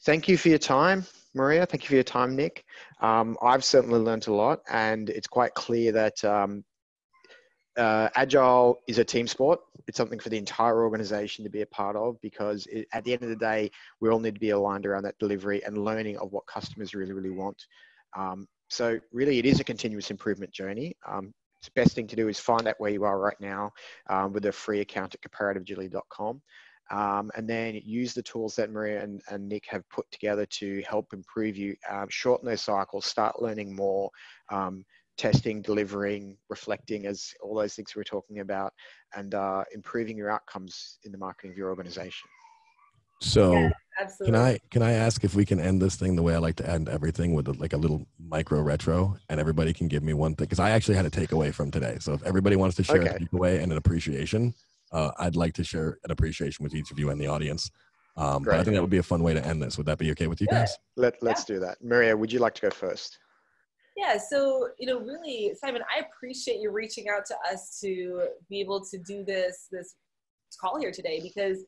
thank 0.05 0.27
you 0.27 0.37
for 0.37 0.49
your 0.49 0.57
time, 0.57 1.05
Maria. 1.33 1.65
Thank 1.65 1.83
you 1.83 1.89
for 1.89 1.95
your 1.95 2.03
time, 2.03 2.35
Nick. 2.35 2.63
Um, 3.01 3.37
I've 3.41 3.63
certainly 3.63 3.99
learned 3.99 4.27
a 4.27 4.33
lot, 4.33 4.59
and 4.69 5.09
it's 5.09 5.27
quite 5.27 5.53
clear 5.53 5.91
that 5.93 6.23
um, 6.23 6.63
uh, 7.77 8.09
agile 8.15 8.79
is 8.87 8.99
a 8.99 9.03
team 9.03 9.27
sport. 9.27 9.59
It's 9.87 9.97
something 9.97 10.19
for 10.19 10.29
the 10.29 10.37
entire 10.37 10.83
organization 10.83 11.43
to 11.43 11.49
be 11.49 11.61
a 11.61 11.67
part 11.67 11.95
of 11.95 12.19
because 12.21 12.65
it, 12.67 12.87
at 12.93 13.03
the 13.03 13.13
end 13.13 13.23
of 13.23 13.29
the 13.29 13.35
day, 13.35 13.71
we 13.99 14.09
all 14.09 14.19
need 14.19 14.35
to 14.35 14.39
be 14.39 14.51
aligned 14.51 14.85
around 14.85 15.03
that 15.03 15.17
delivery 15.19 15.63
and 15.63 15.77
learning 15.77 16.17
of 16.17 16.31
what 16.31 16.45
customers 16.47 16.93
really, 16.93 17.13
really 17.13 17.29
want. 17.29 17.65
Um, 18.17 18.47
so 18.69 18.99
really, 19.11 19.39
it 19.39 19.45
is 19.45 19.59
a 19.59 19.63
continuous 19.63 20.09
improvement 20.09 20.51
journey. 20.51 20.95
Um, 21.07 21.33
the 21.63 21.71
best 21.81 21.95
thing 21.95 22.07
to 22.07 22.15
do 22.15 22.27
is 22.27 22.39
find 22.39 22.67
out 22.67 22.75
where 22.77 22.91
you 22.91 23.03
are 23.03 23.19
right 23.19 23.39
now 23.39 23.71
um, 24.09 24.33
with 24.33 24.45
a 24.45 24.51
free 24.51 24.81
account 24.81 25.15
at 25.15 25.21
comparativeagility.com. 25.21 26.41
Um, 26.91 27.31
and 27.35 27.49
then 27.49 27.81
use 27.83 28.13
the 28.13 28.21
tools 28.21 28.55
that 28.55 28.71
Maria 28.71 29.01
and, 29.01 29.19
and, 29.31 29.49
Nick 29.49 29.65
have 29.69 29.89
put 29.89 30.05
together 30.11 30.45
to 30.45 30.83
help 30.87 31.13
improve 31.13 31.57
you, 31.57 31.75
um, 31.89 32.05
shorten 32.09 32.47
those 32.47 32.61
cycles, 32.61 33.07
start 33.07 33.41
learning 33.41 33.75
more, 33.75 34.11
um, 34.51 34.85
testing, 35.17 35.61
delivering, 35.61 36.37
reflecting, 36.49 37.05
as 37.05 37.33
all 37.41 37.55
those 37.55 37.73
things 37.75 37.95
we're 37.95 38.03
talking 38.03 38.39
about, 38.39 38.73
and 39.15 39.33
uh, 39.33 39.63
improving 39.73 40.17
your 40.17 40.29
outcomes 40.29 40.99
in 41.03 41.11
the 41.11 41.17
marketing 41.17 41.51
of 41.51 41.57
your 41.57 41.69
organization. 41.69 42.27
So, 43.21 43.53
yeah, 43.53 43.69
can 44.23 44.35
I 44.35 44.59
can 44.71 44.81
I 44.81 44.91
ask 44.91 45.23
if 45.23 45.35
we 45.35 45.45
can 45.45 45.59
end 45.59 45.81
this 45.81 45.95
thing 45.95 46.15
the 46.15 46.21
way 46.21 46.35
I 46.35 46.37
like 46.37 46.55
to 46.57 46.69
end 46.69 46.89
everything 46.89 47.33
with 47.33 47.47
a, 47.47 47.53
like 47.53 47.73
a 47.73 47.77
little 47.77 48.05
micro 48.19 48.61
retro, 48.61 49.17
and 49.29 49.39
everybody 49.39 49.73
can 49.73 49.87
give 49.87 50.03
me 50.03 50.13
one 50.13 50.35
thing 50.35 50.45
because 50.45 50.59
I 50.59 50.71
actually 50.71 50.95
had 50.95 51.05
a 51.05 51.09
takeaway 51.09 51.53
from 51.53 51.71
today. 51.71 51.97
So 51.99 52.13
if 52.13 52.23
everybody 52.23 52.55
wants 52.57 52.75
to 52.77 52.83
share 52.83 53.01
okay. 53.01 53.15
a 53.15 53.19
takeaway 53.19 53.63
and 53.63 53.71
an 53.71 53.77
appreciation, 53.77 54.53
uh, 54.91 55.11
I'd 55.17 55.35
like 55.35 55.53
to 55.53 55.63
share 55.63 55.97
an 56.03 56.11
appreciation 56.11 56.63
with 56.63 56.75
each 56.75 56.91
of 56.91 56.99
you 56.99 57.09
and 57.09 57.19
the 57.19 57.27
audience. 57.27 57.71
Um, 58.17 58.43
but 58.43 58.55
I 58.55 58.63
think 58.63 58.75
that 58.75 58.81
would 58.81 58.89
be 58.89 58.97
a 58.97 59.03
fun 59.03 59.23
way 59.23 59.33
to 59.33 59.45
end 59.45 59.61
this. 59.61 59.77
Would 59.77 59.87
that 59.87 59.97
be 59.97 60.11
okay 60.11 60.27
with 60.27 60.39
you 60.39 60.47
guys? 60.47 60.77
Let 60.95 61.15
Let's 61.21 61.47
yeah. 61.49 61.55
do 61.55 61.59
that. 61.61 61.77
Maria, 61.81 62.15
would 62.15 62.31
you 62.31 62.39
like 62.39 62.53
to 62.55 62.61
go 62.63 62.69
first? 62.69 63.17
Yeah, 63.95 64.17
so 64.17 64.69
you 64.77 64.87
know, 64.87 64.99
really, 64.99 65.53
Simon, 65.59 65.81
I 65.83 66.01
appreciate 66.01 66.59
you 66.59 66.71
reaching 66.71 67.05
out 67.09 67.25
to 67.27 67.35
us 67.51 67.79
to 67.81 68.27
be 68.49 68.59
able 68.59 68.83
to 68.85 68.97
do 68.97 69.23
this 69.23 69.67
this 69.71 69.95
call 70.59 70.79
here 70.79 70.91
today 70.91 71.21
because 71.21 71.63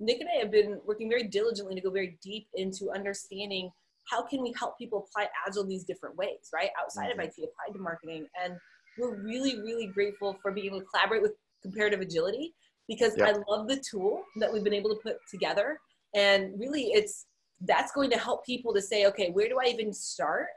Nick 0.00 0.20
and 0.20 0.28
I 0.34 0.38
have 0.40 0.50
been 0.50 0.80
working 0.84 1.08
very 1.08 1.24
diligently 1.24 1.74
to 1.74 1.80
go 1.80 1.90
very 1.90 2.18
deep 2.22 2.46
into 2.54 2.90
understanding 2.90 3.70
how 4.10 4.22
can 4.22 4.42
we 4.42 4.52
help 4.58 4.76
people 4.78 5.06
apply 5.08 5.28
agile 5.46 5.64
these 5.64 5.84
different 5.84 6.16
ways, 6.16 6.50
right? 6.52 6.70
Outside 6.80 7.10
mm-hmm. 7.10 7.20
of 7.20 7.26
IT, 7.26 7.34
applied 7.38 7.74
to 7.74 7.78
marketing, 7.78 8.26
and 8.42 8.54
we're 8.98 9.22
really, 9.22 9.60
really 9.60 9.86
grateful 9.86 10.36
for 10.42 10.52
being 10.52 10.66
able 10.66 10.80
to 10.80 10.86
collaborate 10.86 11.22
with 11.22 11.32
Comparative 11.62 12.00
Agility 12.00 12.52
because 12.88 13.16
yep. 13.16 13.28
I 13.28 13.52
love 13.52 13.68
the 13.68 13.82
tool 13.88 14.24
that 14.36 14.52
we've 14.52 14.64
been 14.64 14.74
able 14.74 14.90
to 14.90 15.00
put 15.02 15.16
together, 15.30 15.78
and 16.14 16.58
really, 16.58 16.86
it's 16.92 17.26
that's 17.64 17.92
going 17.92 18.10
to 18.10 18.18
help 18.18 18.44
people 18.44 18.74
to 18.74 18.82
say, 18.82 19.06
okay, 19.06 19.30
where 19.30 19.48
do 19.48 19.58
I 19.64 19.68
even 19.68 19.92
start? 19.92 20.48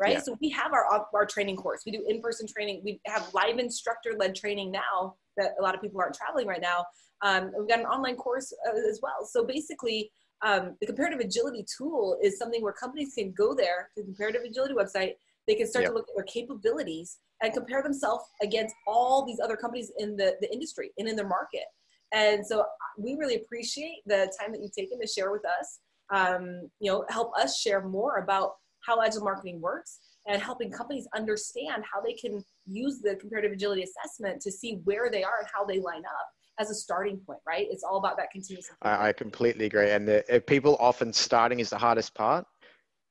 Right? 0.00 0.14
Yeah. 0.14 0.20
So 0.20 0.36
we 0.40 0.48
have 0.50 0.72
our 0.72 1.06
our 1.14 1.26
training 1.26 1.56
course. 1.56 1.82
We 1.84 1.92
do 1.92 2.04
in 2.08 2.20
person 2.20 2.46
training. 2.46 2.80
We 2.84 3.00
have 3.06 3.28
live 3.34 3.58
instructor 3.58 4.14
led 4.18 4.34
training 4.34 4.72
now 4.72 5.14
that 5.36 5.52
a 5.58 5.62
lot 5.62 5.74
of 5.74 5.80
people 5.80 6.00
aren't 6.00 6.14
traveling 6.14 6.46
right 6.46 6.60
now. 6.60 6.84
Um, 7.22 7.52
we've 7.56 7.68
got 7.68 7.80
an 7.80 7.86
online 7.86 8.16
course 8.16 8.52
uh, 8.66 8.88
as 8.88 9.00
well. 9.02 9.26
So 9.30 9.44
basically, 9.44 10.10
um, 10.42 10.76
the 10.80 10.86
comparative 10.86 11.20
agility 11.20 11.66
tool 11.76 12.18
is 12.22 12.38
something 12.38 12.62
where 12.62 12.72
companies 12.72 13.12
can 13.14 13.32
go 13.32 13.54
there 13.54 13.90
to 13.94 14.02
the 14.02 14.06
comparative 14.06 14.42
agility 14.42 14.74
website. 14.74 15.12
They 15.46 15.54
can 15.54 15.66
start 15.66 15.82
yep. 15.82 15.90
to 15.90 15.94
look 15.94 16.06
at 16.08 16.16
their 16.16 16.24
capabilities 16.24 17.18
and 17.42 17.52
compare 17.52 17.82
themselves 17.82 18.24
against 18.42 18.74
all 18.86 19.26
these 19.26 19.40
other 19.40 19.56
companies 19.56 19.92
in 19.98 20.16
the, 20.16 20.36
the 20.40 20.52
industry 20.52 20.92
and 20.98 21.08
in 21.08 21.16
their 21.16 21.26
market. 21.26 21.64
And 22.12 22.46
so 22.46 22.60
uh, 22.60 22.64
we 22.98 23.16
really 23.16 23.36
appreciate 23.36 24.02
the 24.06 24.32
time 24.40 24.52
that 24.52 24.60
you've 24.62 24.74
taken 24.74 25.00
to 25.00 25.06
share 25.06 25.30
with 25.30 25.42
us. 25.44 25.80
Um, 26.12 26.68
you 26.80 26.90
know, 26.90 27.04
help 27.08 27.32
us 27.38 27.60
share 27.60 27.86
more 27.86 28.18
about 28.18 28.52
how 28.86 29.00
agile 29.02 29.22
marketing 29.22 29.60
works 29.60 30.00
and 30.26 30.40
helping 30.40 30.70
companies 30.70 31.08
understand 31.14 31.84
how 31.90 32.00
they 32.00 32.12
can 32.12 32.44
use 32.66 33.00
the 33.00 33.16
comparative 33.16 33.52
agility 33.52 33.82
assessment 33.82 34.40
to 34.42 34.52
see 34.52 34.80
where 34.84 35.10
they 35.10 35.22
are 35.22 35.38
and 35.40 35.48
how 35.52 35.64
they 35.64 35.80
line 35.80 36.04
up 36.04 36.28
as 36.58 36.70
a 36.70 36.74
starting 36.74 37.18
point, 37.26 37.40
right? 37.46 37.66
It's 37.70 37.82
all 37.82 37.96
about 37.96 38.16
that 38.18 38.30
continuous. 38.30 38.70
I, 38.82 39.08
I, 39.08 39.12
completely 39.12 39.64
agree. 39.64 39.90
And 39.90 40.06
the, 40.06 40.42
people 40.46 40.76
often 40.78 41.12
starting 41.12 41.58
is 41.58 41.70
the 41.70 41.78
hardest 41.78 42.14
part. 42.14 42.44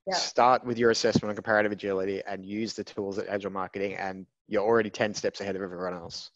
Yeah. 0.06 0.14
Start 0.14 0.64
with 0.64 0.78
your 0.78 0.90
assessment 0.90 1.30
on 1.30 1.34
comparative 1.34 1.72
agility 1.72 2.22
and 2.26 2.46
use 2.46 2.74
the 2.74 2.84
tools 2.84 3.18
at 3.18 3.28
Agile 3.28 3.50
Marketing, 3.50 3.94
and 3.94 4.24
you're 4.48 4.62
already 4.62 4.88
10 4.88 5.14
steps 5.14 5.40
ahead 5.40 5.56
of 5.56 5.62
everyone 5.62 5.94
else. 5.94 6.30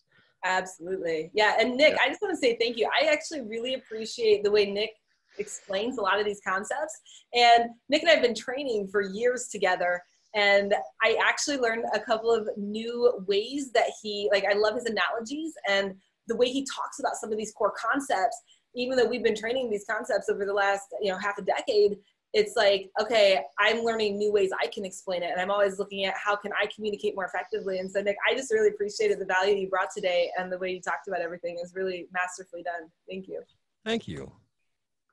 Absolutely. 0.45 1.31
Yeah. 1.33 1.57
And 1.59 1.77
Nick, 1.77 1.95
yeah. 1.95 2.03
I 2.03 2.09
just 2.09 2.21
want 2.21 2.35
to 2.35 2.37
say 2.39 2.57
thank 2.61 2.77
you. 2.77 2.89
I 3.01 3.07
actually 3.07 3.41
really 3.43 3.75
appreciate 3.75 4.45
the 4.45 4.51
way 4.51 4.71
Nick 4.71 4.91
explains 5.39 5.99
a 5.99 6.03
lot 6.03 6.19
of 6.19 6.27
these 6.27 6.41
concepts. 6.47 7.01
And 7.35 7.71
Nick 7.89 8.03
and 8.03 8.11
I 8.11 8.15
have 8.15 8.23
been 8.23 8.35
training 8.35 8.89
for 8.89 9.03
years 9.03 9.49
together. 9.49 10.03
And 10.35 10.75
I 11.03 11.17
actually 11.25 11.59
learned 11.59 11.85
a 11.95 12.01
couple 12.01 12.33
of 12.33 12.49
new 12.57 13.25
ways 13.27 13.71
that 13.73 13.91
he, 14.03 14.29
like, 14.33 14.45
I 14.45 14.55
love 14.55 14.75
his 14.75 14.87
analogies 14.87 15.53
and 15.69 15.95
the 16.27 16.37
way 16.37 16.49
he 16.49 16.67
talks 16.75 16.99
about 16.99 17.15
some 17.17 17.31
of 17.31 17.39
these 17.39 17.53
core 17.53 17.73
concepts. 17.79 18.37
Even 18.75 18.97
though 18.97 19.07
we've 19.07 19.23
been 19.23 19.37
training 19.37 19.71
these 19.71 19.85
concepts 19.89 20.29
over 20.29 20.45
the 20.45 20.53
last, 20.53 20.87
you 21.01 21.13
know, 21.13 21.19
half 21.19 21.39
a 21.39 21.43
decade, 21.43 21.99
it's 22.33 22.57
like, 22.57 22.91
okay, 23.01 23.41
I'm 23.61 23.85
learning 23.85 24.19
new 24.19 24.33
ways 24.33 24.51
I 24.61 24.67
can 24.67 24.85
explain 24.85 25.23
it. 25.23 25.31
And 25.31 25.41
I'm 25.41 25.53
always 25.53 25.79
looking 25.79 26.05
at 26.05 26.15
how 26.17 26.35
can 26.35 26.51
I 26.53 26.67
communicate 26.75 27.15
more 27.15 27.27
effectively. 27.27 27.79
And 27.79 27.89
so, 27.89 28.03
Nick, 28.03 28.17
I 28.29 28.35
just 28.35 28.53
really 28.53 28.71
appreciated 28.71 29.21
the 29.21 29.25
value 29.25 29.55
you 29.55 29.69
brought 29.69 29.91
today 29.95 30.31
and 30.37 30.51
the 30.51 30.59
way 30.59 30.73
you 30.73 30.81
talked 30.81 31.07
about 31.07 31.21
everything 31.21 31.59
is 31.63 31.75
really 31.77 32.09
masterfully 32.13 32.65
done. 32.65 32.91
Thank 33.09 33.29
you. 33.29 33.41
Thank 33.85 34.09
you. 34.09 34.33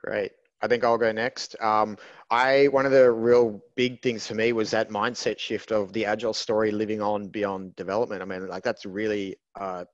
Great. 0.04 0.32
I 0.62 0.68
think 0.68 0.84
I'll 0.84 0.98
go 0.98 1.12
next. 1.12 1.56
Um, 1.62 1.98
I 2.30 2.68
one 2.68 2.86
of 2.86 2.92
the 2.92 3.12
real 3.12 3.62
big 3.76 4.02
things 4.02 4.28
for 4.28 4.36
me 4.36 4.54
was 4.54 4.72
that 4.72 4.90
mindset 4.90 5.40
shift 5.40 5.72
of 5.72 5.92
the 5.94 6.06
agile 6.06 6.34
story 6.34 6.72
living 6.72 7.02
on 7.02 7.28
beyond 7.28 7.76
development. 7.76 8.22
I 8.22 8.26
mean, 8.26 8.48
like 8.48 8.64
that's 8.64 8.86
really 8.86 9.38
uh, 9.60 9.86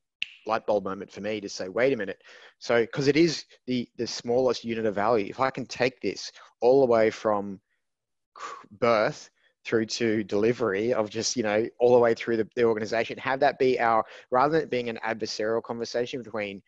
light 0.45 0.65
bulb 0.65 0.83
moment 0.83 1.11
for 1.11 1.21
me 1.21 1.39
to 1.41 1.49
say, 1.49 1.69
wait 1.69 1.93
a 1.93 1.97
minute. 1.97 2.21
So, 2.59 2.81
because 2.81 3.07
it 3.07 3.15
is 3.17 3.45
the 3.65 3.87
the 3.97 4.07
smallest 4.07 4.65
unit 4.65 4.85
of 4.85 4.95
value. 4.95 5.27
If 5.29 5.39
I 5.39 5.49
can 5.49 5.65
take 5.65 6.01
this 6.01 6.31
all 6.61 6.81
the 6.81 6.91
way 6.91 7.09
from 7.09 7.61
birth 8.71 9.29
through 9.65 9.85
to 9.85 10.23
delivery 10.23 10.93
of 10.93 11.09
just 11.09 11.35
you 11.35 11.43
know 11.43 11.65
all 11.79 11.93
the 11.93 11.99
way 11.99 12.13
through 12.13 12.37
the, 12.37 12.47
the 12.55 12.63
organization 12.63 13.17
have 13.17 13.39
that 13.39 13.59
be 13.59 13.79
our 13.79 14.05
rather 14.31 14.53
than 14.53 14.61
it 14.63 14.69
being 14.69 14.89
an 14.89 14.99
adversarial 15.05 15.61
conversation 15.61 16.21
between 16.21 16.61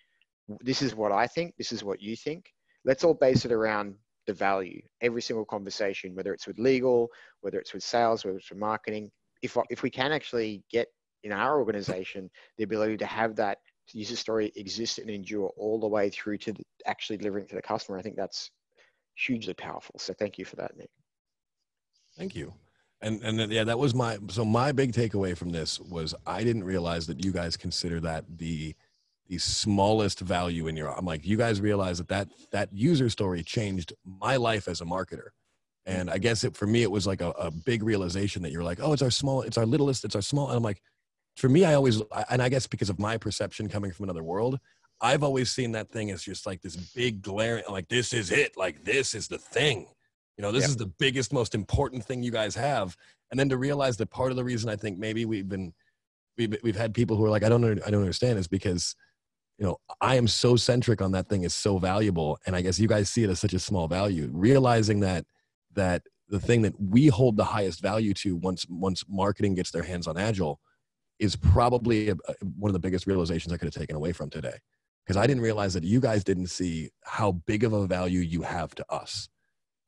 this 0.61 0.81
is 0.81 0.95
what 0.95 1.11
i 1.11 1.25
think 1.25 1.55
this 1.57 1.71
is 1.71 1.83
what 1.83 2.01
you 2.01 2.15
think 2.15 2.51
let's 2.89 3.03
all 3.03 3.13
base 3.13 3.45
it 3.45 3.51
around 3.51 3.93
the 4.25 4.33
value. 4.33 4.81
Every 5.01 5.21
single 5.21 5.45
conversation 5.45 6.15
whether 6.15 6.33
it's 6.33 6.47
with 6.47 6.57
legal 6.57 7.09
whether 7.41 7.59
it's 7.59 7.73
with 7.73 7.83
sales 7.83 8.25
whether 8.25 8.37
it's 8.37 8.49
with 8.49 8.59
marketing 8.59 9.11
if 9.41 9.55
if 9.69 9.83
we 9.83 9.91
can 9.99 10.11
actually 10.11 10.63
get 10.69 10.87
in 11.23 11.31
our 11.31 11.59
organization 11.59 12.29
the 12.57 12.63
ability 12.63 12.97
to 12.97 13.05
have 13.05 13.35
that 13.35 13.59
user 13.93 14.15
story 14.15 14.51
exist 14.55 14.99
and 14.99 15.09
endure 15.09 15.49
all 15.57 15.79
the 15.79 15.87
way 15.87 16.09
through 16.09 16.37
to 16.37 16.51
the, 16.53 16.63
actually 16.85 17.17
delivering 17.17 17.47
to 17.47 17.55
the 17.55 17.61
customer 17.61 17.97
i 17.97 18.01
think 18.01 18.15
that's 18.15 18.51
hugely 19.15 19.53
powerful. 19.53 19.95
So 19.99 20.13
thank 20.13 20.37
you 20.37 20.45
for 20.45 20.55
that 20.57 20.77
nick. 20.77 20.89
Thank 22.17 22.35
you. 22.35 22.53
And 23.01 23.21
and 23.23 23.39
then, 23.39 23.49
yeah 23.51 23.63
that 23.63 23.79
was 23.79 23.93
my 23.95 24.17
so 24.29 24.43
my 24.43 24.71
big 24.71 24.91
takeaway 24.91 25.37
from 25.37 25.51
this 25.51 25.79
was 25.79 26.13
i 26.27 26.43
didn't 26.43 26.65
realize 26.65 27.07
that 27.07 27.23
you 27.23 27.31
guys 27.31 27.55
consider 27.55 27.99
that 28.01 28.25
the 28.37 28.75
the 29.29 29.37
smallest 29.37 30.19
value 30.19 30.67
in 30.67 30.75
your 30.75 30.89
i'm 30.97 31.05
like 31.05 31.25
you 31.25 31.37
guys 31.37 31.61
realize 31.61 31.99
that 31.99 32.07
that 32.07 32.27
that 32.51 32.69
user 32.73 33.09
story 33.09 33.43
changed 33.43 33.93
my 34.03 34.35
life 34.35 34.67
as 34.67 34.81
a 34.81 34.85
marketer 34.85 35.29
and 35.85 36.09
i 36.09 36.17
guess 36.17 36.43
it 36.43 36.55
for 36.55 36.67
me 36.67 36.81
it 36.81 36.91
was 36.91 37.07
like 37.07 37.21
a, 37.21 37.29
a 37.31 37.49
big 37.51 37.83
realization 37.83 38.41
that 38.41 38.51
you're 38.51 38.63
like 38.63 38.79
oh 38.81 38.91
it's 38.91 39.01
our 39.01 39.11
small 39.11 39.41
it's 39.41 39.57
our 39.57 39.65
littlest 39.65 40.03
it's 40.03 40.15
our 40.15 40.21
small 40.21 40.47
and 40.47 40.57
i'm 40.57 40.63
like 40.63 40.81
for 41.37 41.47
me 41.47 41.63
i 41.63 41.73
always 41.73 42.01
and 42.29 42.41
i 42.41 42.49
guess 42.49 42.67
because 42.67 42.89
of 42.89 42.99
my 42.99 43.17
perception 43.17 43.69
coming 43.69 43.91
from 43.91 44.03
another 44.03 44.23
world 44.23 44.59
i've 45.01 45.23
always 45.23 45.51
seen 45.51 45.71
that 45.71 45.89
thing 45.89 46.11
as 46.11 46.23
just 46.23 46.45
like 46.45 46.61
this 46.61 46.75
big 46.75 47.21
glaring 47.21 47.63
like 47.69 47.87
this 47.87 48.11
is 48.13 48.31
it 48.31 48.57
like 48.57 48.83
this 48.83 49.15
is 49.15 49.27
the 49.27 49.37
thing 49.37 49.87
you 50.39 50.43
know, 50.43 50.53
this 50.53 50.61
yep. 50.61 50.69
is 50.69 50.77
the 50.77 50.85
biggest, 50.85 51.33
most 51.33 51.53
important 51.53 52.05
thing 52.05 52.23
you 52.23 52.31
guys 52.31 52.55
have. 52.55 52.95
And 53.29 53.37
then 53.37 53.49
to 53.49 53.57
realize 53.57 53.97
that 53.97 54.09
part 54.09 54.31
of 54.31 54.37
the 54.37 54.43
reason 54.45 54.69
I 54.69 54.77
think 54.77 54.97
maybe 54.97 55.25
we've 55.25 55.49
been, 55.49 55.73
we've, 56.37 56.55
we've 56.63 56.77
had 56.77 56.93
people 56.93 57.17
who 57.17 57.25
are 57.25 57.29
like, 57.29 57.43
I 57.43 57.49
don't, 57.49 57.65
I 57.65 57.91
don't 57.91 57.99
understand 57.99 58.39
is 58.39 58.47
because, 58.47 58.95
you 59.59 59.65
know, 59.65 59.77
I 60.01 60.15
am 60.15 60.27
so 60.27 60.55
centric 60.55 61.01
on 61.01 61.11
that 61.11 61.27
thing 61.27 61.43
is 61.43 61.53
so 61.53 61.77
valuable. 61.77 62.39
And 62.45 62.55
I 62.55 62.61
guess 62.61 62.79
you 62.79 62.87
guys 62.87 63.09
see 63.09 63.23
it 63.23 63.29
as 63.29 63.39
such 63.39 63.53
a 63.53 63.59
small 63.59 63.87
value, 63.87 64.29
realizing 64.31 65.01
that, 65.01 65.25
that 65.73 66.03
the 66.29 66.39
thing 66.39 66.61
that 66.61 66.73
we 66.79 67.07
hold 67.07 67.37
the 67.37 67.43
highest 67.43 67.81
value 67.81 68.13
to 68.15 68.35
once, 68.37 68.65
once 68.69 69.03
marketing 69.07 69.55
gets 69.55 69.71
their 69.71 69.83
hands 69.83 70.07
on 70.07 70.17
Agile 70.17 70.59
is 71.19 71.35
probably 71.35 72.09
a, 72.09 72.15
one 72.57 72.69
of 72.69 72.73
the 72.73 72.79
biggest 72.79 73.05
realizations 73.05 73.53
I 73.53 73.57
could 73.57 73.65
have 73.65 73.73
taken 73.73 73.95
away 73.95 74.13
from 74.13 74.29
today. 74.29 74.57
Because 75.05 75.17
I 75.17 75.27
didn't 75.27 75.43
realize 75.43 75.73
that 75.73 75.83
you 75.83 75.99
guys 75.99 76.23
didn't 76.23 76.47
see 76.47 76.89
how 77.03 77.33
big 77.33 77.63
of 77.63 77.73
a 77.73 77.85
value 77.85 78.21
you 78.21 78.41
have 78.43 78.73
to 78.75 78.85
us 78.89 79.27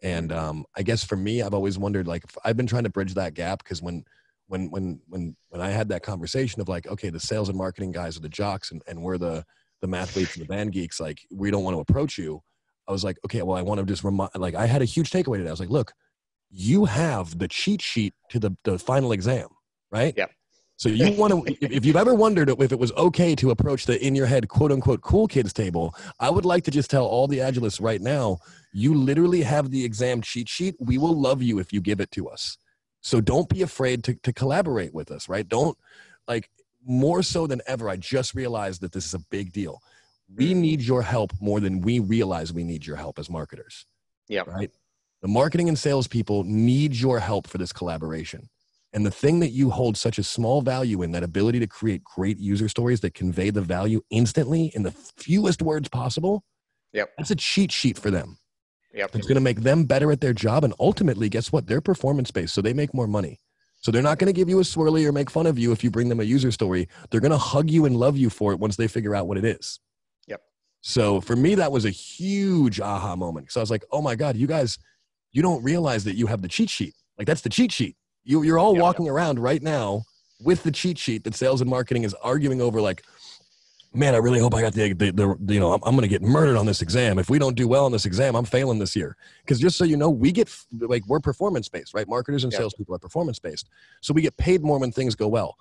and 0.02 0.32
um, 0.32 0.66
I 0.76 0.82
guess 0.82 1.04
for 1.04 1.16
me, 1.16 1.42
I've 1.42 1.54
always 1.54 1.78
wondered, 1.78 2.08
like, 2.08 2.24
I've 2.44 2.58
been 2.58 2.68
trying 2.68 2.84
to 2.84 2.90
bridge 2.90 3.14
that 3.14 3.36
gap 3.36 3.64
because 3.64 3.82
when, 3.82 4.04
when, 4.48 4.70
when, 4.72 5.00
when, 5.08 5.36
when 5.50 5.62
I 5.62 5.70
had 5.70 5.90
that 5.90 6.04
conversation 6.04 6.60
of 6.60 6.68
like, 6.68 6.88
okay, 6.88 7.10
the 7.10 7.20
sales 7.20 7.50
and 7.50 7.58
marketing 7.58 7.92
guys 7.92 8.18
are 8.18 8.22
the 8.22 8.30
jocks 8.30 8.72
and, 8.72 8.82
and 8.88 9.02
we're 9.02 9.20
the, 9.20 9.46
the 9.82 9.88
mathletes 9.88 10.36
and 10.36 10.44
the 10.44 10.48
band 10.48 10.72
geeks, 10.72 11.00
like, 11.00 11.20
we 11.32 11.52
don't 11.52 11.64
want 11.64 11.76
to 11.76 11.82
approach 11.82 12.18
you. 12.18 12.42
I 12.88 12.92
was 12.92 13.04
like, 13.04 13.18
okay, 13.26 13.42
well, 13.42 13.58
I 13.58 13.62
want 13.62 13.80
to 13.80 13.86
just 13.86 14.04
remind, 14.04 14.32
like, 14.36 14.56
I 14.56 14.66
had 14.66 14.82
a 14.82 14.86
huge 14.86 15.12
takeaway 15.12 15.38
today. 15.38 15.50
I 15.50 15.54
was 15.54 15.60
like, 15.60 15.70
look, 15.70 15.94
you 16.50 16.86
have 16.86 17.38
the 17.38 17.48
cheat 17.48 17.82
sheet 17.82 18.14
to 18.30 18.40
the, 18.40 18.56
the 18.64 18.78
final 18.78 19.12
exam, 19.12 19.48
right? 19.92 20.14
Yeah. 20.16 20.28
So 20.82 20.90
you 20.90 21.12
want 21.12 21.48
to, 21.48 21.58
if 21.62 21.86
you've 21.86 21.96
ever 21.96 22.16
wondered 22.16 22.50
if 22.50 22.72
it 22.72 22.80
was 22.80 22.92
okay 22.94 23.36
to 23.36 23.52
approach 23.52 23.86
the 23.86 24.04
in 24.04 24.16
your 24.16 24.26
head 24.26 24.48
quote 24.48 24.72
unquote 24.72 25.02
cool 25.02 25.28
kids 25.28 25.54
table, 25.54 25.94
I 26.20 26.32
would 26.32 26.44
like 26.46 26.64
to 26.64 26.72
just 26.72 26.90
tell 26.90 27.06
all 27.06 27.28
the 27.28 27.38
Agilists 27.38 27.80
right 27.80 28.02
now, 28.02 28.40
you 28.74 28.96
literally 28.96 29.44
have 29.44 29.70
the 29.70 29.86
exam 29.86 30.22
cheat 30.22 30.50
sheet. 30.50 30.76
We 30.80 30.98
will 30.98 31.14
love 31.14 31.44
you 31.44 31.60
if 31.60 31.72
you 31.72 31.82
give 31.82 32.00
it 32.00 32.10
to 32.12 32.28
us. 32.28 32.58
So 33.02 33.22
don't 33.22 33.48
be 33.48 33.62
afraid 33.62 34.04
to, 34.06 34.16
to 34.24 34.34
collaborate 34.34 34.94
with 34.94 35.12
us, 35.12 35.30
right? 35.30 35.48
Don't 35.48 35.78
like 36.28 36.50
more 36.86 37.24
so 37.24 37.48
than 37.48 37.62
ever. 37.68 37.90
I 37.90 37.96
just 37.96 38.34
realized 38.34 38.82
that 38.82 38.92
this 38.92 39.06
is 39.06 39.14
a 39.14 39.20
big 39.30 39.52
deal. 39.52 39.82
We 40.36 40.54
mm. 40.54 40.58
need 40.58 40.82
your 40.82 41.02
help 41.02 41.34
more 41.42 41.60
than 41.60 41.82
we 41.82 42.00
realize 42.00 42.54
we 42.54 42.64
need 42.64 42.86
your 42.86 42.96
help 42.96 43.20
as 43.20 43.30
marketers. 43.30 43.86
Yeah. 44.28 44.44
Right. 44.48 44.72
The 45.22 45.28
marketing 45.28 45.68
and 45.68 45.78
sales 45.78 46.08
people 46.08 46.44
need 46.44 46.96
your 46.96 47.20
help 47.20 47.48
for 47.48 47.58
this 47.58 47.72
collaboration. 47.72 48.50
And 48.94 49.06
the 49.06 49.12
thing 49.12 49.40
that 49.40 49.52
you 49.52 49.70
hold 49.70 49.96
such 49.96 50.18
a 50.18 50.24
small 50.24 50.62
value 50.62 51.02
in, 51.02 51.12
that 51.12 51.24
ability 51.24 51.60
to 51.60 51.68
create 51.68 52.04
great 52.04 52.38
user 52.40 52.68
stories 52.68 53.00
that 53.02 53.14
convey 53.14 53.50
the 53.50 53.62
value 53.62 54.02
instantly 54.10 54.72
in 54.76 54.84
the 54.84 54.92
fewest 54.92 55.62
words 55.62 55.88
possible, 55.88 56.44
yep. 56.92 57.12
that's 57.18 57.32
a 57.32 57.36
cheat 57.36 57.72
sheet 57.72 57.98
for 57.98 58.12
them. 58.12 58.38
Yep. 58.94 59.16
It's 59.16 59.28
going 59.28 59.36
to 59.36 59.42
make 59.42 59.62
them 59.62 59.86
better 59.86 60.12
at 60.12 60.20
their 60.20 60.34
job. 60.34 60.66
And 60.66 60.74
ultimately, 60.80 61.30
guess 61.30 61.52
what? 61.52 61.68
They're 61.68 61.80
performance 61.80 62.32
based, 62.32 62.54
so 62.54 62.62
they 62.62 62.74
make 62.74 62.94
more 62.94 63.08
money. 63.08 63.40
So 63.82 63.92
they're 63.92 64.02
not 64.02 64.20
going 64.20 64.28
to 64.28 64.34
give 64.34 64.48
you 64.48 64.60
a 64.60 64.64
swirly 64.64 65.06
or 65.06 65.12
make 65.12 65.30
fun 65.30 65.48
of 65.48 65.60
you 65.60 65.72
if 65.72 65.84
you 65.84 65.92
bring 65.92 66.08
them 66.08 66.20
a 66.20 66.24
user 66.24 66.52
story. 66.52 66.88
They're 67.10 67.20
going 67.20 67.32
to 67.32 67.38
hug 67.38 67.70
you 67.70 67.86
and 67.86 67.98
love 67.98 68.16
you 68.16 68.30
for 68.30 68.54
it 68.54 68.60
once 68.60 68.76
they 68.76 68.88
figure 68.88 69.16
out 69.16 69.28
what 69.28 69.38
it 69.38 69.46
is. 69.46 69.80
Yep. 70.28 70.42
So 70.82 71.20
for 71.20 71.36
me, 71.36 71.56
that 71.56 71.72
was 71.72 71.86
a 71.86 71.90
huge 71.90 72.80
aha 72.80 73.16
moment. 73.16 73.52
So 73.52 73.60
I 73.60 73.64
was 73.64 73.72
like, 73.72 73.84
oh 73.92 74.02
my 74.02 74.16
God, 74.16 74.38
you 74.38 74.48
guys, 74.48 74.78
you 75.32 75.42
don't 75.42 75.64
realize 75.64 76.04
that 76.04 76.16
you 76.16 76.28
have 76.28 76.42
the 76.42 76.48
cheat 76.48 76.70
sheet. 76.70 76.94
Like 77.18 77.28
that's 77.28 77.42
the 77.42 77.50
cheat 77.50 77.72
sheet. 77.72 77.96
You, 78.24 78.44
you're 78.44 78.60
all 78.60 78.76
walking 78.76 79.10
around 79.10 79.40
right 79.40 79.62
now 79.62 80.04
with 80.40 80.62
the 80.62 80.72
cheat 80.72 81.00
sheet 81.00 81.24
that 81.24 81.34
sales 81.34 81.62
and 81.62 81.70
marketing 81.70 82.04
is 82.04 82.14
arguing 82.16 82.62
over 82.62 82.82
like, 82.82 83.04
man, 83.94 84.16
I 84.16 84.20
really 84.20 84.40
hope 84.40 84.54
I 84.54 84.62
got 84.62 84.74
the, 84.74 84.94
the, 84.94 85.12
the 85.12 85.54
you 85.54 85.60
know, 85.60 85.74
I'm, 85.74 85.82
I'm 85.84 85.96
going 85.96 86.04
to 86.04 86.08
get 86.08 86.22
murdered 86.22 86.58
on 86.58 86.66
this 86.66 86.82
exam. 86.82 87.20
If 87.20 87.30
we 87.30 87.40
don't 87.40 87.56
do 87.56 87.68
well 87.68 87.86
on 87.86 87.92
this 87.92 88.06
exam, 88.06 88.36
I'm 88.36 88.46
failing 88.46 88.80
this 88.80 88.96
year. 88.96 89.18
Because 89.44 89.60
just 89.60 89.78
so 89.78 89.84
you 89.84 89.98
know, 89.98 90.10
we 90.10 90.32
get 90.32 90.50
like, 90.80 91.06
we're 91.08 91.20
performance 91.20 91.68
based, 91.68 91.94
right? 91.94 92.08
Marketers 92.08 92.44
and 92.44 92.54
salespeople 92.54 92.96
are 92.96 93.00
performance 93.00 93.40
based. 93.40 93.70
So 94.02 94.14
we 94.14 94.22
get 94.22 94.38
paid 94.38 94.64
more 94.64 94.80
when 94.80 94.92
things 94.92 95.16
go 95.16 95.28
well. 95.28 95.58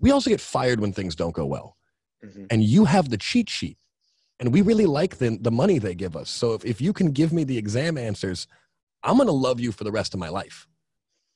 We 0.00 0.10
also 0.10 0.30
get 0.30 0.40
fired 0.40 0.80
when 0.80 0.92
things 0.92 1.14
don't 1.14 1.34
go 1.34 1.46
well. 1.46 1.76
Mm-hmm. 2.24 2.46
And 2.50 2.64
you 2.64 2.84
have 2.84 3.10
the 3.10 3.16
cheat 3.16 3.48
sheet. 3.48 3.78
And 4.40 4.52
we 4.52 4.62
really 4.62 4.86
like 4.86 5.18
the, 5.18 5.36
the 5.40 5.50
money 5.50 5.78
they 5.78 5.94
give 5.94 6.16
us. 6.16 6.30
So 6.30 6.54
if, 6.54 6.64
if 6.64 6.80
you 6.80 6.92
can 6.92 7.10
give 7.10 7.32
me 7.32 7.44
the 7.44 7.58
exam 7.58 7.98
answers, 7.98 8.46
I'm 9.02 9.16
going 9.16 9.26
to 9.26 9.32
love 9.32 9.60
you 9.60 9.72
for 9.72 9.84
the 9.84 9.92
rest 9.92 10.14
of 10.14 10.20
my 10.20 10.28
life. 10.28 10.66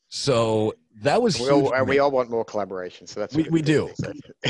So 0.08 0.74
that 1.00 1.20
was 1.20 1.40
we 1.40 1.48
all, 1.48 1.74
and 1.74 1.88
we 1.88 1.98
all 1.98 2.10
want 2.10 2.30
more 2.30 2.44
collaboration. 2.44 3.06
So 3.06 3.20
that's 3.20 3.34
we, 3.34 3.44
we 3.44 3.62
do. 3.62 3.90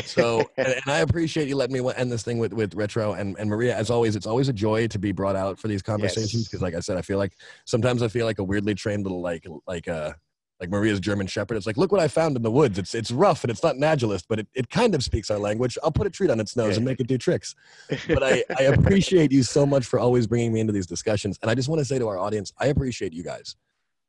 so 0.05 0.41
and, 0.57 0.69
and, 0.69 0.83
I 0.87 0.99
appreciate 0.99 1.49
you 1.49 1.57
letting 1.57 1.81
me 1.81 1.93
end 1.97 2.11
this 2.11 2.23
thing 2.23 2.39
with 2.39 2.53
with 2.53 2.75
retro 2.75 3.13
and 3.13 3.37
and 3.39 3.49
Maria. 3.49 3.77
As 3.77 3.91
always, 3.91 4.17
it's 4.17 4.27
always 4.27 4.49
a 4.49 4.53
joy 4.53 4.87
to 4.89 4.99
be 4.99 5.13
brought 5.13 5.37
out 5.37 5.59
for 5.59 5.69
these 5.69 5.83
conversations 5.83 6.45
because, 6.45 6.61
yes. 6.61 6.63
like 6.63 6.75
I 6.75 6.81
said, 6.81 6.97
I 6.97 7.03
feel 7.03 7.19
like 7.19 7.33
sometimes 7.65 8.03
I 8.03 8.09
feel 8.09 8.27
like 8.27 8.39
a 8.39 8.45
weirdly 8.45 8.75
trained 8.75 9.05
little 9.05 9.21
like 9.21 9.47
like 9.67 9.89
uh 9.89 10.13
like 10.61 10.71
Maria's 10.71 11.01
German 11.01 11.27
Shepherd. 11.27 11.57
It's 11.57 11.67
like, 11.67 11.77
look 11.77 11.91
what 11.91 12.01
I 12.01 12.07
found 12.07 12.37
in 12.37 12.43
the 12.43 12.51
woods. 12.51 12.79
It's 12.79 12.95
it's 12.95 13.11
rough 13.11 13.45
and 13.45 13.51
it's 13.51 13.63
not 13.63 13.77
an 13.77 13.83
agilist, 13.83 14.25
but 14.29 14.39
it, 14.39 14.49
it 14.55 14.71
kind 14.71 14.95
of 14.95 15.03
speaks 15.03 15.31
our 15.31 15.39
language. 15.39 15.77
I'll 15.83 15.91
put 15.91 16.07
a 16.07 16.11
treat 16.11 16.31
on 16.31 16.39
its 16.39 16.57
nose 16.57 16.77
and 16.77 16.85
make 16.87 17.01
it 17.01 17.07
do 17.07 17.19
tricks. 17.19 17.55
But 18.09 18.23
I, 18.23 18.45
I 18.59 18.65
appreciate 18.65 19.33
you 19.33 19.43
so 19.43 19.65
much 19.65 19.87
for 19.87 19.99
always 19.99 20.27
bringing 20.27 20.53
me 20.53 20.61
into 20.61 20.73
these 20.73 20.87
discussions. 20.87 21.39
And 21.43 21.51
I 21.51 21.55
just 21.55 21.69
want 21.69 21.79
to 21.79 21.85
say 21.85 21.99
to 21.99 22.09
our 22.09 22.19
audience, 22.19 22.53
I 22.59 22.67
appreciate 22.67 23.13
you 23.13 23.23
guys 23.23 23.57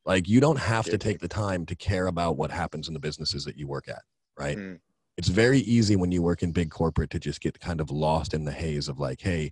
like 0.05 0.27
you 0.27 0.39
don't 0.39 0.59
have 0.59 0.85
to 0.85 0.97
take 0.97 1.19
the 1.19 1.27
time 1.27 1.65
to 1.65 1.75
care 1.75 2.07
about 2.07 2.37
what 2.37 2.51
happens 2.51 2.87
in 2.87 2.93
the 2.93 2.99
businesses 2.99 3.45
that 3.45 3.57
you 3.57 3.67
work 3.67 3.87
at, 3.87 4.01
right? 4.37 4.57
Mm. 4.57 4.79
It's 5.17 5.29
very 5.29 5.59
easy 5.59 5.95
when 5.95 6.11
you 6.11 6.21
work 6.21 6.43
in 6.43 6.51
big 6.51 6.71
corporate 6.71 7.11
to 7.11 7.19
just 7.19 7.39
get 7.39 7.59
kind 7.59 7.79
of 7.79 7.91
lost 7.91 8.33
in 8.33 8.45
the 8.45 8.51
haze 8.51 8.87
of 8.87 8.99
like, 8.99 9.21
hey, 9.21 9.51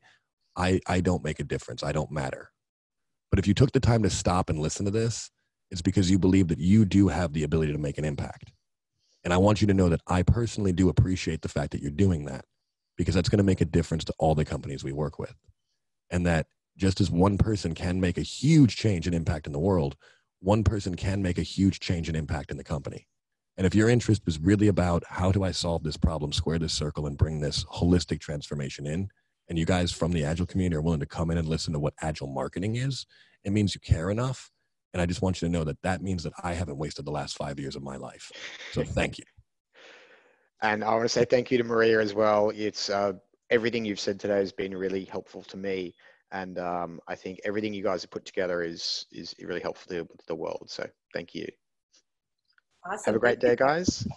I, 0.58 0.82
I 0.88 1.00
don't 1.02 1.24
make 1.24 1.40
a 1.40 1.46
difference. 1.46 1.84
I 1.84 1.92
don't 1.92 2.12
matter. 2.12 2.52
But 3.30 3.40
if 3.40 3.48
you 3.48 3.54
took 3.54 3.72
the 3.72 3.80
time 3.80 4.04
to 4.04 4.10
stop 4.10 4.50
and 4.50 4.60
listen 4.60 4.86
to 4.86 4.92
this, 4.92 5.32
it's 5.70 5.82
because 5.82 6.12
you 6.12 6.20
believe 6.20 6.50
that 6.50 6.60
you 6.60 6.84
do 6.84 7.08
have 7.08 7.32
the 7.32 7.44
ability 7.44 7.72
to 7.72 7.78
make 7.78 7.98
an 7.98 8.06
impact. 8.06 8.52
And 9.24 9.34
I 9.34 9.38
want 9.38 9.62
you 9.62 9.68
to 9.68 9.74
know 9.74 9.88
that 9.88 10.02
I 10.08 10.24
personally 10.24 10.74
do 10.74 10.90
appreciate 10.90 11.42
the 11.42 11.48
fact 11.48 11.72
that 11.72 11.82
you're 11.82 11.92
doing 11.92 12.26
that 12.26 12.44
because 12.98 13.16
that's 13.16 13.30
going 13.30 13.38
to 13.38 13.44
make 13.44 13.62
a 13.62 13.66
difference 13.66 14.04
to 14.06 14.14
all 14.20 14.36
the 14.36 14.44
companies 14.44 14.84
we 14.84 14.92
work 14.92 15.18
with. 15.18 15.36
And 16.10 16.26
that 16.26 16.48
just 16.76 17.00
as 17.00 17.10
one 17.10 17.38
person 17.38 17.74
can 17.74 18.02
make 18.02 18.18
a 18.18 18.24
huge 18.24 18.76
change 18.76 19.06
and 19.06 19.16
impact 19.16 19.48
in 19.48 19.54
the 19.54 19.60
world, 19.60 19.96
one 20.42 20.64
person 20.64 20.96
can 20.96 21.22
make 21.22 21.38
a 21.38 21.44
huge 21.44 21.80
change 21.80 22.08
and 22.08 22.18
impact 22.18 22.52
in 22.52 22.58
the 22.58 22.64
company. 22.64 23.08
And 23.58 23.68
if 23.68 23.76
your 23.76 23.90
interest 23.90 24.24
is 24.28 24.40
really 24.40 24.68
about 24.68 25.04
how 25.08 25.32
do 25.32 25.44
I 25.44 25.52
solve 25.52 25.84
this 25.84 25.98
problem, 25.98 26.34
square 26.34 26.58
this 26.58 26.74
circle, 26.74 27.06
and 27.06 27.18
bring 27.18 27.40
this 27.40 27.64
holistic 27.66 28.20
transformation 28.20 28.88
in, 28.88 29.10
and 29.50 29.60
you 29.60 29.66
guys 29.66 29.92
from 29.92 30.12
the 30.12 30.24
Agile 30.24 30.46
community 30.46 30.76
are 30.76 30.82
willing 30.82 31.00
to 31.00 31.06
come 31.06 31.30
in 31.30 31.38
and 31.38 31.48
listen 31.48 31.74
to 31.74 31.80
what 31.80 31.94
Agile 32.02 32.28
marketing 32.28 32.76
is, 32.76 33.06
it 33.44 33.52
means 33.52 33.76
you 33.76 33.82
care 33.82 34.10
enough. 34.10 34.50
And 34.94 35.02
I 35.02 35.06
just 35.06 35.22
want 35.22 35.42
you 35.42 35.48
to 35.48 35.52
know 35.52 35.64
that 35.64 35.82
that 35.84 36.02
means 36.02 36.24
that 36.24 36.34
I 36.44 36.54
haven't 36.54 36.78
wasted 36.78 37.06
the 37.06 37.12
last 37.12 37.38
five 37.38 37.60
years 37.60 37.76
of 37.76 37.84
my 37.84 37.98
life. 37.98 38.32
So 38.72 38.84
thank 38.86 39.18
you. 39.18 39.26
And 40.62 40.84
I 40.84 40.92
want 40.92 41.04
to 41.04 41.10
say 41.10 41.26
thank 41.26 41.52
you 41.52 41.58
to 41.58 41.64
Maria 41.64 42.00
as 42.00 42.14
well. 42.14 42.52
It's 42.56 42.90
uh, 42.90 43.14
everything 43.50 43.86
you've 43.86 44.00
said 44.00 44.20
today 44.20 44.38
has 44.38 44.52
been 44.52 44.76
really 44.76 45.06
helpful 45.06 45.44
to 45.44 45.58
me 45.58 45.94
and 46.32 46.58
um, 46.60 47.00
I 47.08 47.16
think 47.16 47.40
everything 47.44 47.74
you 47.74 47.84
guys 47.84 48.02
have 48.04 48.12
put 48.12 48.26
together 48.26 48.62
is 48.62 49.06
is 49.12 49.36
really 49.42 49.62
helpful 49.62 49.96
to 49.96 50.08
the 50.28 50.36
world. 50.36 50.66
So 50.68 50.88
thank 51.14 51.36
you. 51.36 51.48
Awesome. 52.86 53.14
Have 53.14 53.16
a 53.16 53.20
great 53.20 53.40
day, 53.40 53.56
guys, 53.56 54.08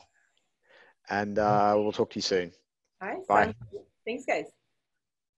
and 1.11 1.39
uh, 1.39 1.75
we'll 1.77 1.93
talk 1.93 2.11
to 2.11 2.17
you 2.17 2.23
soon. 2.23 2.53
Bye. 3.01 3.17
Bye. 3.29 3.55
Thanks, 4.07 4.25
guys. 4.25 4.64